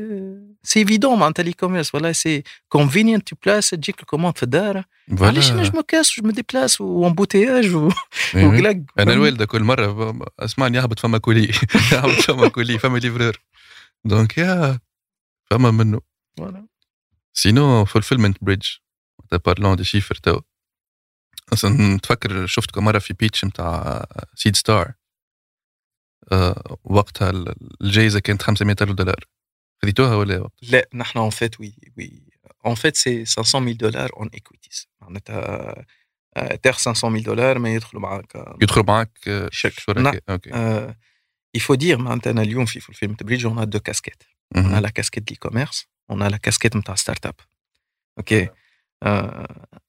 c'est 0.63 0.81
évident 0.81 1.19
معناتها 1.19 1.43
l'e-commerce 1.43 1.95
والله 1.95 2.13
c'est 2.13 2.43
convenient 2.69 3.29
تو 3.29 3.37
بلاس 3.47 3.71
تجيك 3.71 4.01
ال 4.01 4.05
commande 4.05 4.37
في 4.37 4.43
الدار 4.43 4.85
علاش 5.21 5.53
نجم 5.53 5.81
كاس 5.81 6.21
je 6.21 6.31
me 6.31 6.42
déplace 6.42 6.81
و 6.81 6.87
embouteillage 6.87 7.75
و 7.75 7.90
klaxon 7.90 8.83
أنا 8.99 9.13
الوالده 9.13 9.45
كل 9.45 9.63
مرة 9.63 10.19
أسمعني 10.39 10.77
يهبط 10.79 10.99
فما 10.99 11.19
colis. 11.19 11.53
يهبط 11.93 12.21
فما 12.21 12.49
colis 12.49 12.79
فما 12.79 12.99
livreur 12.99 13.37
donc 14.05 14.39
يا 14.39 14.79
فما 15.51 15.71
منه. 15.71 16.01
sinon 17.35 17.85
Fulfillment 17.85 18.37
Bridge 18.45 18.67
parlons 19.45 19.77
des 19.77 19.85
chiffres 19.85 20.15
تو 20.15 20.41
أصلا 21.53 21.99
تفكر 21.99 22.47
شفتكم 22.47 22.85
مرة 22.85 22.99
في 22.99 23.15
pitch 23.15 23.45
نتاع 23.45 24.05
Seedstars 24.35 24.87
آه، 24.87 24.95
وقتها 26.85 27.31
الجائزة 27.81 28.21
كانت 28.21 28.43
500 28.43 28.77
ألف 28.81 28.91
دولار. 28.91 29.25
خذيتوها 29.83 30.15
ولا 30.15 30.39
وقت؟ 30.39 30.53
لا 30.63 30.89
نحن 30.95 31.19
en 31.19 31.31
fait 31.31 31.61
oui 31.61 31.75
oui 31.99 32.23
en 32.67 32.75
fait 32.75 32.97
c'est 32.97 33.25
500 33.25 33.75
دولار 33.75 34.11
en 34.17 34.31
equities 34.35 34.89
معناتها 35.01 35.87
تاخ 36.63 36.79
500 36.79 37.23
دولار 37.23 37.59
ما 37.59 37.75
يدخلوا 37.75 38.03
معاك 38.03 38.57
يدخلوا 38.63 38.87
معاك 38.87 39.19
شركاء 39.51 40.21
أوكي. 40.29 40.95
il 41.57 41.61
faut 41.61 41.77
dire 41.77 41.99
معناتها 41.99 42.31
أنا 42.31 42.43
اليوم 42.43 42.65
في 42.65 42.81
Fulfillment 42.81 43.15
Bridge 43.15 43.47
on 43.47 43.69
a 43.69 43.71
deux 43.71 43.81
casquettes 43.81 44.23
on 44.57 44.79
a 44.79 44.82
la 44.82 44.89
casquette 44.89 45.23
de 45.23 45.35
commerce 45.35 45.87
on 46.11 46.23
a 46.23 46.27
la 46.27 46.37
casquette 46.37 46.77
نتاع 46.77 46.95
startup 46.95 47.35
أوكي. 48.19 48.49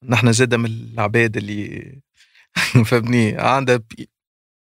نحن 0.03 0.31
زاده 0.31 0.57
من 0.57 0.65
العباد 0.65 1.37
اللي 1.37 2.01
فهمني 2.85 3.37
عندها 3.37 3.79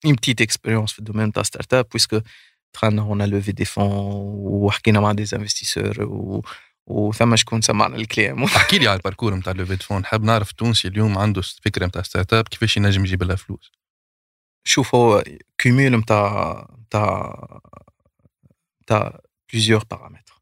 une 0.07 0.17
petite 0.17 0.41
expérience 0.41 0.93
في 0.93 0.99
ال 0.99 1.03
domaine 1.03 1.33
تاع 1.33 1.43
startup 1.43 1.87
puisque 1.89 2.21
دخلنا 2.75 3.03
هنا 3.03 3.25
levée 3.25 3.53
des 3.53 3.65
fonds 3.65 3.91
وحكينا 4.65 5.01
مع 5.01 5.13
des 5.13 5.23
investisseurs 5.23 6.03
و... 6.03 6.43
وثم 6.87 7.37
شكون 7.37 7.61
سمعنا 7.61 7.97
الكلام 7.97 8.45
احكي 8.45 8.79
لي 8.79 8.89
على 8.89 8.97
ال 8.97 9.01
parcours 9.01 9.35
نتاع 9.35 9.53
levée 9.53 9.77
des 9.77 9.85
fonds 9.85 10.01
نحب 10.01 10.25
نعرف 10.25 10.51
التونسي 10.51 10.89
اليوم 10.89 11.19
عنده 11.19 11.43
فكرة 11.43 11.87
نتاع 11.87 12.03
startup 12.03 12.49
كيفاش 12.49 12.77
ينجم 12.77 13.05
يجيب 13.05 13.23
لها 13.23 13.37
فلوس؟ 13.37 13.73
شوف 14.65 14.95
هو 14.95 15.25
cumul 15.61 15.97
نتاع 15.97 16.67
نتاع 16.87 17.61
نتاع 18.83 19.21
plusieurs 19.53 19.85
paramètres 19.91 20.41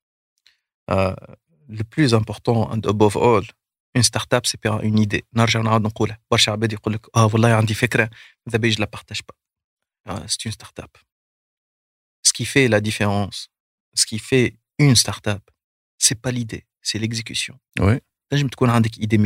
le 1.68 1.84
plus 1.96 2.14
important 2.14 2.72
and 2.72 2.86
above 2.86 3.18
all 3.18 3.48
une 3.96 4.02
start-up 4.02 4.46
c'est 4.46 4.58
pas 4.64 4.70
une 4.70 4.98
idée 4.98 5.26
نرجع 5.34 5.60
نعاود 5.60 5.82
نقولها. 5.82 6.18
برشا 6.30 6.52
عباد 6.52 6.72
يقول 6.72 6.94
لك 6.94 7.06
آه 7.16 7.26
والله 7.26 7.48
عندي 7.48 7.74
فكرة 7.74 8.10
ماذا 8.46 8.58
بي 8.58 8.69
je 8.69 8.80
la 8.80 8.86
partage 8.92 9.20
pas 9.28 9.34
c'est 10.27 10.45
une 10.45 10.51
start-up. 10.51 10.97
Ce 12.23 12.33
qui 12.33 12.45
fait 12.45 12.67
la 12.67 12.81
différence, 12.81 13.49
ce 13.93 14.05
qui 14.05 14.19
fait 14.19 14.57
une 14.79 14.95
start-up, 14.95 15.43
c'est 15.97 16.19
pas 16.19 16.31
l'idée, 16.31 16.65
c'est 16.81 16.99
l'exécution. 16.99 17.59
Oui. 17.79 17.99
تنجم 18.33 18.47
تكون 18.47 18.69
عندك 18.69 18.99
ايدي 18.99 19.17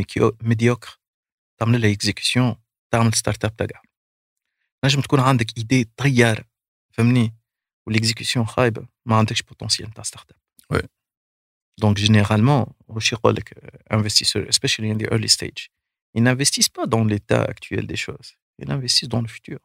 ميديوكر 0.42 1.00
تعمل 1.58 1.80
لها 1.80 1.92
اكزيكسيون 1.92 2.56
تعمل 2.90 3.14
ستارت 3.14 3.44
اب 3.44 3.56
تاعها 3.56 3.82
تنجم 4.82 5.00
تكون 5.00 5.20
عندك 5.20 5.58
ايدي 5.58 5.90
طياره 5.96 6.44
فهمني 6.90 7.34
والاكزيكسيون 7.86 8.46
خايبه 8.46 8.86
ما 9.06 9.16
عندكش 9.16 9.42
بوتنسيال 9.42 9.90
تاع 9.90 10.04
ستارت 10.04 10.30
اب 10.30 10.36
وي 10.70 10.82
دونك 11.78 11.96
جينيرالمون 11.96 12.66
واش 12.88 13.12
يقول 13.12 13.34
لك 13.34 13.74
investisseurs 13.94 14.48
especially 14.48 14.90
in 14.92 14.98
the 14.98 15.10
early 15.12 15.28
stage 15.28 15.70
ils 16.14 16.22
n'investissent 16.22 16.72
pas 16.78 16.86
dans 16.86 17.04
l'état 17.04 17.42
actuel 17.42 17.86
des 17.86 18.00
choses 18.06 18.36
ils 18.58 18.70
investissent 18.70 19.08
dans 19.08 19.22
le 19.22 19.28
futur 19.28 19.60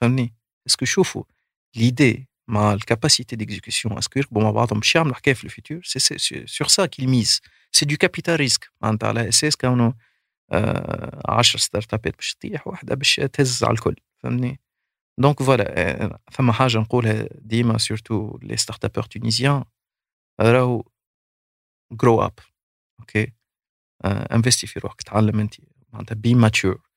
فهمني 0.00 0.34
اسكو 0.66 0.84
شوفوا 0.84 1.24
ليدي 1.76 2.28
مع 2.48 2.72
الكاباسيتي 2.72 3.36
ديكزيكسيون 3.36 3.98
اسكو 3.98 4.18
يركبوا 4.18 4.42
مع 4.42 4.50
بعضهم 4.50 4.80
باش 4.80 4.94
يعملوا 4.94 5.14
حكايه 5.14 5.34
في 5.34 5.44
الفيتور 5.44 5.80
سي 5.84 6.18
sur 6.46 6.68
ça 6.68 6.86
qu'ils 6.86 7.08
misent 7.08 7.40
c'est 7.72 7.86
du 7.86 7.96
capital 7.96 8.36
risque 8.36 8.70
معناتها 8.80 9.08
على 9.08 9.28
أساس 9.28 9.56
كونه 9.56 9.94
10 11.28 11.58
ستارت 11.58 11.94
ابات 11.94 12.16
باش 12.16 12.34
تطيح 12.34 12.66
واحدة 12.66 12.94
باش 12.94 13.16
تهز 13.16 13.64
على 13.64 13.72
الكل 13.72 13.96
فهمني 14.22 14.60
donc 15.18 15.42
voilà 15.42 16.20
فما 16.32 16.52
حاجة 16.52 16.78
نقولها 16.78 17.28
ديما 17.32 17.78
surtout 17.78 18.38
les 18.42 18.56
start-upers 18.56 19.04
tunisiens 19.04 19.64
راهو 20.40 20.84
grow 21.92 22.22
up 22.22 22.38
أوكي 23.00 23.32
investi 24.04 24.66
في 24.66 24.80
روحك 24.80 25.02
تعلم 25.02 25.40
انت 25.40 25.54
معناتها 25.92 26.14
be 26.14 26.34
mature 26.34 26.80
Euh, 26.80 26.93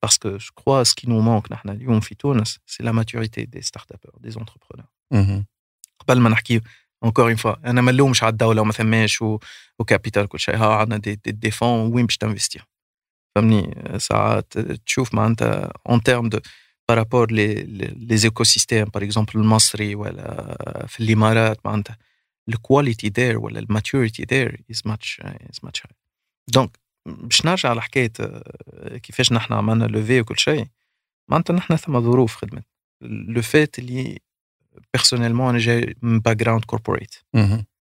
parce 0.00 0.18
que 0.18 0.38
je 0.38 0.50
crois 0.54 0.84
ce 0.84 0.94
qui 0.94 1.08
nous 1.08 1.22
manque 1.22 1.52
نحن 1.52 1.68
اليوم 1.70 2.00
في 2.00 2.14
تونس 2.14 2.58
c'est 2.66 2.82
la 2.82 2.92
maturité 2.92 3.46
des 3.46 3.62
start-upers 3.62 4.18
des 4.20 4.36
entrepreneurs. 4.36 4.90
قبل 5.98 6.20
ما 6.20 6.28
نحكي 6.28 6.60
encore 7.04 7.28
une 7.28 7.38
fois 7.38 7.58
أنا 7.64 7.80
ما 7.80 7.92
نلومش 7.92 8.22
على 8.22 8.32
الدولة 8.32 8.62
وما 8.62 8.72
ثماش 8.72 9.22
و 9.78 9.84
capital 9.84 10.28
كل 10.28 10.40
شيء 10.40 10.56
ها 10.56 10.74
عندنا 10.74 10.96
دي, 10.98 11.14
دي, 11.24 11.32
دي 11.32 11.50
فون 11.50 11.92
وين 11.94 12.06
باش 12.06 12.16
تنفستير 12.16 12.64
فهمني 13.36 13.74
ساعات 13.98 14.58
تشوف 14.58 15.14
معناتها 15.14 15.72
en 15.88 16.02
termes 16.02 16.28
de 16.28 16.40
par 16.88 17.32
rapport 17.32 17.54
les 17.92 18.16
les 18.16 18.44
écosystèmes 18.44 18.84
par 18.84 19.04
exemple 19.04 19.32
المصري 19.34 19.94
ولا 19.94 20.86
في 20.88 21.00
الامارات 21.00 21.66
معناتها 21.66 21.98
ال 22.48 22.55
quality 22.55 23.08
there 23.08 23.38
ولا 23.38 23.58
ال 23.58 23.65
maturity 23.65 24.24
there 24.24 24.62
is 24.70 24.82
much 24.84 25.20
is 25.24 25.60
much 25.62 25.82
high 25.86 25.96
donc 26.48 26.81
باش 27.06 27.46
نرجع 27.46 27.72
لحكاية 27.72 28.12
كيفاش 29.02 29.32
نحن 29.32 29.52
عملنا 29.52 29.84
levée 29.84 30.20
وكل 30.20 30.38
شيء 30.38 30.66
معناتها 31.28 31.54
نحن 31.54 31.76
ثم 31.76 32.00
ظروف 32.00 32.36
خدمت. 32.36 32.64
le 33.02 33.42
fait 33.42 33.78
اللي 33.78 34.18
personnellement 34.94 35.48
أنا 35.48 35.58
جاي 35.58 35.94
من 36.02 36.20
background 36.20 36.64
corporate 36.64 37.14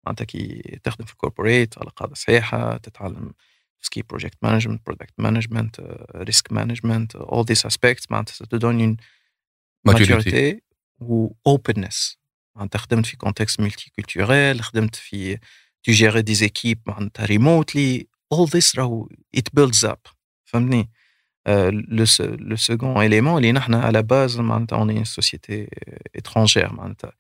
معناتها 0.06 0.26
كي 0.26 0.62
تخدم 0.84 1.06
في 1.06 1.12
ال 1.12 1.18
corporate 1.18 1.78
على 1.78 1.90
قاعدة 1.96 2.16
صحيحة 2.16 2.78
تتعلم 2.78 3.34
ce 3.82 3.90
qui 3.90 4.02
est 4.02 4.13
project 4.13 4.38
management 4.42 4.86
product 4.86 5.14
management 5.18 5.82
risk 6.16 6.52
management 6.52 7.16
all 7.16 7.46
these 7.46 7.66
aspects 7.66 8.12
معناتها 8.12 8.46
تدوني 8.46 8.98
maturité 9.86 10.62
و 11.00 11.32
openness 11.48 12.18
معناتها 12.56 12.80
خدمت 12.80 13.06
في 13.06 13.18
contexte 13.18 13.60
multiculturel 13.60 14.62
خدمت 14.62 14.96
في 14.96 15.38
تجيري 15.84 16.22
des 16.22 16.34
équipes 16.36 16.82
معناتها 16.86 17.26
ريموتلي 17.26 18.08
all 18.35 18.47
this 18.47 18.79
راهو 18.79 19.09
it 19.37 19.61
builds 19.61 19.89
up 19.89 20.15
فهمتني 20.45 20.91
لو 21.47 22.05
لو 22.21 22.57
سكون 22.57 23.05
اليمون 23.05 23.37
اللي 23.37 23.53
نحن 23.53 23.75
على 23.75 24.03
باز 24.03 24.41
معناتها 24.41 24.79
اون 24.79 25.05
سوسيتي 25.05 25.69
étrangère 26.19 26.73
معناتها 26.73 27.13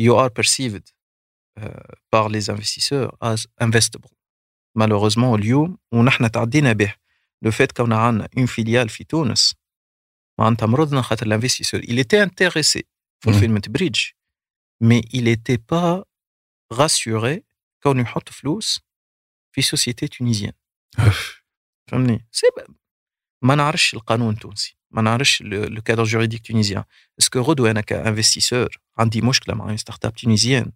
you 0.00 0.14
are 0.14 0.30
perceived 0.30 0.92
uh, 1.60 1.64
par 2.10 2.28
les 2.28 2.50
investisseurs 2.50 3.12
as 3.20 3.46
investable 3.60 4.12
malheureusement 4.78 5.34
اليوم 5.34 5.78
ونحن 5.92 6.30
تعدينا 6.30 6.72
به 6.72 6.94
لو 7.42 7.50
فات 7.50 7.72
كون 7.72 7.92
عندنا 7.92 8.28
اون 8.38 8.46
فيليال 8.46 8.88
في 8.88 9.04
تونس 9.04 9.54
معناتها 10.38 10.66
مرضنا 10.66 11.02
خاطر 11.02 11.26
الانفستيسور 11.26 11.80
il 11.80 11.98
était 11.98 12.20
intéressé 12.28 12.80
fulfillment 13.26 13.70
bridge 13.78 14.12
mais 14.84 15.00
il 15.12 15.28
était 15.28 15.58
pas 15.58 16.02
rassuré 16.72 17.42
كون 17.82 17.98
يحط 18.00 18.28
فلوس 18.28 18.80
في 19.57 19.63
سوسيتي 19.63 20.07
تونيزيان. 20.07 20.51
فهمني؟ 21.87 22.25
سي 22.31 22.47
ما 23.41 23.55
نعرفش 23.55 23.93
القانون 23.93 24.33
التونسي 24.33 24.77
ما 24.91 25.01
نعرفش 25.01 25.41
لو 25.41 25.81
كادر 25.81 26.03
جوريديك 26.03 26.47
تونيزيان 26.47 26.83
اسكو 27.19 27.39
غدو 27.39 27.67
أنا 27.67 27.81
كانفستيسور 27.81 28.77
عندي 28.97 29.21
مشكلة 29.21 29.55
مع 29.55 29.75
ستارت 29.75 30.05
اب 30.05 30.13
تونيزيان 30.13 30.71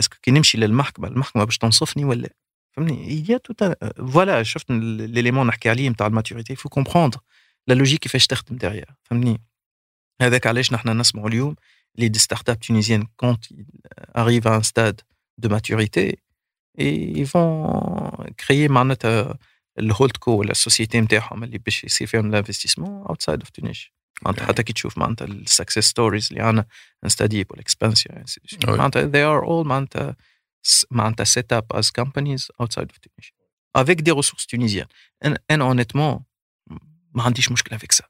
اسكو 0.00 0.16
كي 0.22 0.30
نمشي 0.30 0.58
للمحكمة 0.58 1.08
المحكمة 1.08 1.44
باش 1.44 1.58
تنصفني 1.58 2.04
ولا؟ 2.04 2.30
فهمني؟ 2.72 3.24
يا 3.28 3.36
تو 3.36 3.74
فوالا 4.12 4.42
شفت 4.42 4.70
ليليمون 4.70 5.46
نحكي 5.46 5.70
عليه 5.70 5.88
نتاع 5.88 6.06
الماتوريتي 6.06 6.56
فو 6.56 6.68
كومبروندر 6.68 7.18
لا 7.66 7.74
لوجيك 7.74 8.00
كيفاش 8.00 8.26
تخدم 8.26 8.56
ديغيير 8.56 8.94
فهمني؟ 9.04 9.42
هذاك 10.20 10.46
علاش 10.46 10.72
نحن 10.72 11.00
نسمعوا 11.00 11.28
اليوم 11.28 11.56
اللي 11.98 12.08
des 12.08 12.18
startups 12.18 12.50
tunisiennes 12.50 12.58
quand 12.58 13.06
ont 13.16 13.44
un 14.16 14.62
stade 14.62 15.00
de 15.42 15.48
maturité 15.48 16.08
et 16.10 16.31
ils 16.78 17.26
vont 17.26 18.24
créer 18.42 18.70
معناتها 18.70 19.38
ال 19.78 20.16
holdco 20.16 20.30
ولا 20.30 20.50
ال 20.50 20.56
société 20.56 21.00
نتاعهم 21.00 21.44
اللي 21.44 21.58
باش 21.58 21.84
يصير 21.84 22.06
فيهم 22.06 22.30
ال 22.30 22.35
investissement 22.35 23.06
outside 23.06 23.40
of 23.40 23.50
تونس 23.50 23.86
معناتها 24.22 24.46
حتى 24.46 24.62
كي 24.62 24.72
تشوف 24.72 24.98
معناتها 24.98 25.24
ال 25.24 25.31
success 25.31 25.78
stories 25.78 26.28
اللي 26.30 26.42
عندنا 26.42 26.66
InstaDeep 27.04 27.46
وال 27.50 27.65
Expensya 27.65 28.24
معناتها 28.64 29.02
they 29.02 29.40
are 29.40 29.46
all 29.46 29.66
معناتها 29.66 30.16
معناتها 30.90 31.60
up 31.60 31.78
as 31.78 31.86
companies 32.02 32.48
outside 32.62 32.88
of 32.92 32.98
Tunisia. 33.00 33.32
Avec 33.74 34.02
des 34.02 34.14
ressources 34.20 34.46
tunisiennes. 34.46 34.92
And, 35.24 35.34
and 35.52 35.62
honnêtement 35.62 36.22
ما 37.14 37.22
عنديش 37.22 37.52
مشكلة 37.52 37.78
avec 37.78 37.92
ça. 37.92 38.04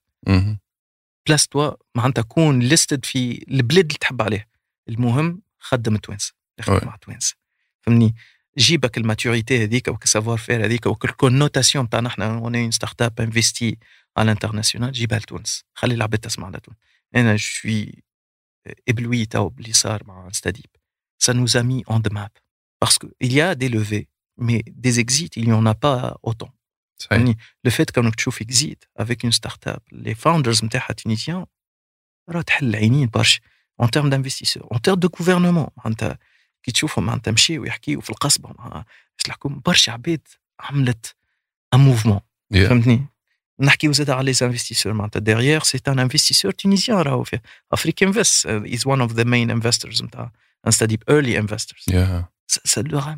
بلاس 1.27 1.49
توا 1.49 1.73
معناتها 1.95 2.23
كون 2.23 2.61
ليستد 2.61 3.05
في 3.05 3.45
البلاد 3.49 3.85
اللي 3.85 3.99
تحب 4.01 4.23
عليه 4.23 4.49
المهم 4.89 5.43
خدم 5.59 5.97
توانسة. 5.97 6.35
خدم 6.61 6.87
مع 6.87 6.97
توانسة. 6.97 7.37
فهمني 7.81 8.15
جيبك 8.59 8.99
الماتوريتي 8.99 9.65
هذيك 9.65 9.89
وك 9.89 10.05
سافوار 10.05 10.39
فير 10.39 10.65
هذيك 10.65 10.87
وك 10.87 11.05
الكونوتاسيون 11.05 11.89
تاعنا. 11.89 12.09
إحنا 12.09 12.27
اون 12.27 12.71
ستارت 12.71 13.03
اب 13.03 13.21
انفستي 13.21 13.79
على 14.17 14.25
الانترناسيونال 14.25 14.93
جيبها 14.93 15.19
لتونس. 15.19 15.65
خلي 15.75 15.95
العباد 15.95 16.21
تسمع 16.21 16.47
على 16.47 16.61
تونس. 16.61 16.77
أنا 17.17 17.37
شوي 17.37 18.03
ébloui 18.91 19.27
تو 19.31 19.49
باللي 19.49 19.73
صار 19.73 20.03
مع 20.07 20.29
ستاديب 20.33 20.67
ça 21.25 21.33
nous 21.35 21.57
a 21.57 21.63
mis 21.63 21.83
on 21.87 22.01
the 22.01 22.13
map. 22.13 22.35
Parce 22.81 22.99
que 22.99 23.07
il 23.21 23.33
y 23.33 23.41
a 23.41 23.55
des 23.55 23.69
levées 23.69 24.09
mais 24.41 24.63
des 24.85 25.01
exits 25.01 25.35
il 25.37 25.49
y 25.49 25.53
en 25.53 25.67
a 25.67 25.75
pas 25.75 26.17
autant. 26.23 26.53
يعني 27.11 27.39
le 27.65 27.71
fait 27.71 27.91
كانك 27.91 28.15
تشوف 28.15 28.43
exit 28.43 28.85
avec 28.97 29.25
une 29.25 29.33
startup 29.33 29.83
les 29.93 30.15
founders 30.15 30.65
نتاعها 30.65 30.93
tunisiens 30.93 31.47
راه 32.29 32.43
تحل 32.43 32.69
العينين 32.69 33.09
برشا 33.09 33.41
en 33.81 33.91
termes 33.91 34.11
d'investisseurs 34.11 34.69
en 34.73 34.83
termes 34.83 34.99
de 34.99 35.09
gouvernement 35.19 35.67
معناتها 35.77 36.19
كي 36.63 36.73
تشوفهم 36.73 37.07
معناتها 37.07 37.33
مشيو 37.33 37.63
ويحكيو 37.63 38.01
في 38.01 38.11
القصبة 38.11 38.51
مع 38.59 38.85
الحكومة 39.27 39.61
برشا 39.67 39.93
عباد 39.93 40.29
عملت 40.61 41.15
un 41.75 41.81
mouvement 41.81 42.21
فهمتني؟ 42.53 43.07
نحكيو 43.61 43.93
زاد 43.93 44.11
على 44.11 44.33
les 44.33 44.47
investisseurs 44.47 44.93
معناتها 44.93 45.21
derrière 45.21 45.63
c'est 45.63 45.81
un 45.89 45.99
investisseur 45.99 46.53
tunisien 46.53 46.99
راهو 46.99 47.25
فيه 47.25 47.43
AfricInvest 47.73 48.47
is 48.47 48.87
one 48.87 49.01
of 49.01 49.13
the 49.13 49.25
main 49.25 49.51
investors 49.51 50.03
نتاع 50.03 50.33
InstaDeep 50.67 51.03
early 51.09 51.39
investors 51.39 51.85
ça 52.73 52.83
leur 52.83 53.09
a 53.09 53.15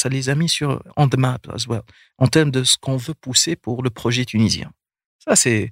ça 0.00 0.08
les 0.08 0.28
a 0.28 0.34
mis 0.34 0.48
sur 0.48 0.82
on 0.96 1.08
the 1.08 1.18
map 1.26 1.42
as 1.56 1.66
well 1.70 1.84
en 2.18 2.26
termes 2.26 2.50
de 2.50 2.62
ce 2.64 2.76
qu'on 2.82 2.96
veut 2.96 3.18
pousser 3.26 3.54
pour 3.56 3.82
le 3.82 3.90
projet 3.90 4.24
tunisien. 4.24 4.70
Ça 5.24 5.36
c'est 5.42 5.70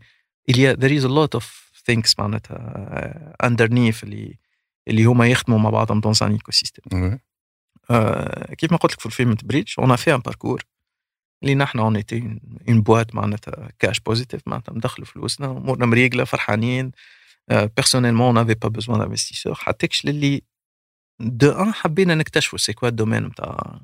il 0.51 0.57
y 0.63 0.67
a 0.67 0.77
there 0.77 0.93
is 0.99 1.05
a 1.05 1.13
lot 1.19 1.33
of 1.39 1.45
things 1.87 2.15
معناتها 2.19 3.37
uh, 3.41 3.47
underneath 3.47 4.03
اللي 4.03 4.39
اللي 4.89 5.05
هما 5.05 5.27
يخدموا 5.27 5.59
مع 5.59 5.71
بعضهم 5.71 6.01
dans 6.01 6.17
un 6.17 6.33
écosystème. 6.39 7.19
Uh, 7.91 8.55
كيف 8.55 8.73
ما 8.73 8.79
قلت 8.79 8.93
لك 8.93 9.01
في 9.01 9.07
Fulfillment 9.07 9.37
Bridge 9.43 9.81
a 9.81 9.97
fait 9.97 10.19
un 10.19 10.31
parcours 10.31 10.63
اللي 11.43 11.55
نحن 11.55 11.79
on 11.79 11.97
était 11.97 12.41
une 12.69 12.83
boîte 12.83 13.15
معناتها 13.15 13.69
cash 13.79 14.01
positive 14.01 14.41
معناتها 14.47 14.75
ندخلوا 14.75 15.07
فلوسنا 15.07 15.47
أمورنا 15.47 15.87
مريقلة 15.87 16.25
فرحانين 16.25 16.91
بيرسونيلمون 17.51 18.27
اون 18.27 18.39
افي 18.39 18.55
با 18.55 18.69
بوزوان 18.69 19.01
انفستيسور 19.01 19.55
حتىكش 19.55 20.07
للي 20.07 20.43
دو 21.21 21.51
ان 21.51 21.73
حبينا 21.73 22.15
نكتشفوا 22.15 22.59
سي 22.59 22.73
كوا 22.73 22.89
الدومين 22.89 23.23
نتاع 23.23 23.81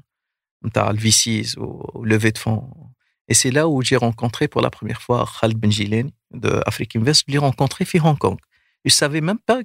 نتاع 0.64 0.90
الفي 0.90 1.10
سيز 1.10 1.58
ولوفي 1.58 2.30
دو 2.30 2.40
فون 2.40 2.94
Et 3.28 3.34
c'est 3.34 3.50
là 3.50 3.68
où 3.68 3.82
j'ai 3.82 3.96
rencontré 3.96 4.48
pour 4.48 4.60
la 4.60 4.70
première 4.70 5.00
fois 5.00 5.26
Khaled 5.40 5.56
Benjileni 5.56 6.12
de 6.32 6.62
Afrique 6.66 6.94
Invest. 6.96 7.24
Je 7.26 7.32
l'ai 7.32 7.38
rencontré 7.38 7.86
à 7.94 8.06
Hong 8.06 8.18
Kong. 8.18 8.38
Je 8.84 8.90
ne 8.90 8.98
savais 9.02 9.22
même 9.22 9.38
pas 9.38 9.60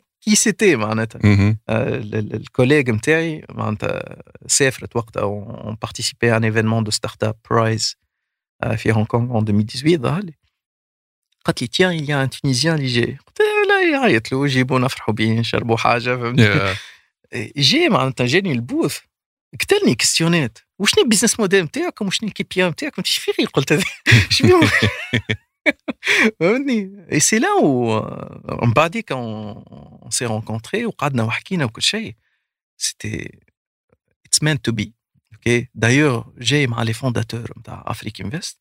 euh, 1.70 2.00
le, 2.00 2.22
le, 2.22 2.38
le, 2.38 2.50
collègue 2.52 2.90
متاعي 2.92 3.46
معناتها 3.50 4.24
سافرت 4.48 4.96
وقتها 4.96 5.78
participait 5.86 6.30
à 6.30 6.36
un 6.36 6.44
événement 6.44 6.82
de 6.82 6.92
startup 6.92 7.38
prize 7.50 7.96
euh, 8.66 8.76
في 8.76 8.94
Hong 8.94 9.08
Kong 9.08 9.32
en 9.32 9.42
2018 9.42 10.02
ظهر 10.02 10.24
لي. 10.24 10.34
قالت 11.46 11.62
لي 11.62 11.68
tiens 11.68 11.92
il 12.02 12.06
y 12.06 12.12
a 12.12 12.20
un 12.20 12.28
Tunisien 12.28 12.66
اللي 12.74 12.88
جاي 12.88 13.18
قلت 13.28 13.40
لا 13.70 13.92
يعيط 13.92 14.32
له 14.32 14.48
جيبوا 14.48 14.80
نفرحوا 14.80 15.14
به 15.14 15.30
نشربوا 15.32 15.78
حاجة 15.78 16.16
فهمتني 16.16 16.76
جاي 17.70 17.90
معناتها 17.90 18.26
جاني 18.26 18.52
ال 18.52 18.58
booth. 18.58 18.98
قتلني 19.62 19.96
questionات 19.96 20.58
وشنو 20.80 21.04
ال 21.04 21.08
business 21.08 21.40
model 21.40 21.64
نتاعكم 21.64 22.08
وشنو 22.08 22.30
ال 22.30 22.44
KPI 22.44 22.70
نتاعكم 22.70 23.02
إيش 23.06 23.18
في 23.18 23.46
قلت 23.46 23.72
هذا 23.72 23.84
فهمتني 26.40 27.06
et 27.12 27.20
c'est 27.20 27.40
là 27.40 27.54
ومن 27.54 28.74
بعديك 28.74 29.12
on 29.12 30.10
s'est 30.10 30.26
rencontrés 30.26 30.86
وقعدنا 30.86 31.24
وحكينا 31.24 31.66
وكل 31.66 31.82
شيء 31.82 32.16
c'était 32.78 33.40
it's 34.26 34.44
meant 34.44 34.62
to 34.62 34.72
be 34.72 34.94
okay 35.34 35.68
d'ailleurs 35.76 36.34
جاي 36.38 36.68
مع 36.68 36.84
les 36.84 36.94
fondateurs 36.94 37.54
نتاع 37.58 37.84
AfricInvest 37.88 38.60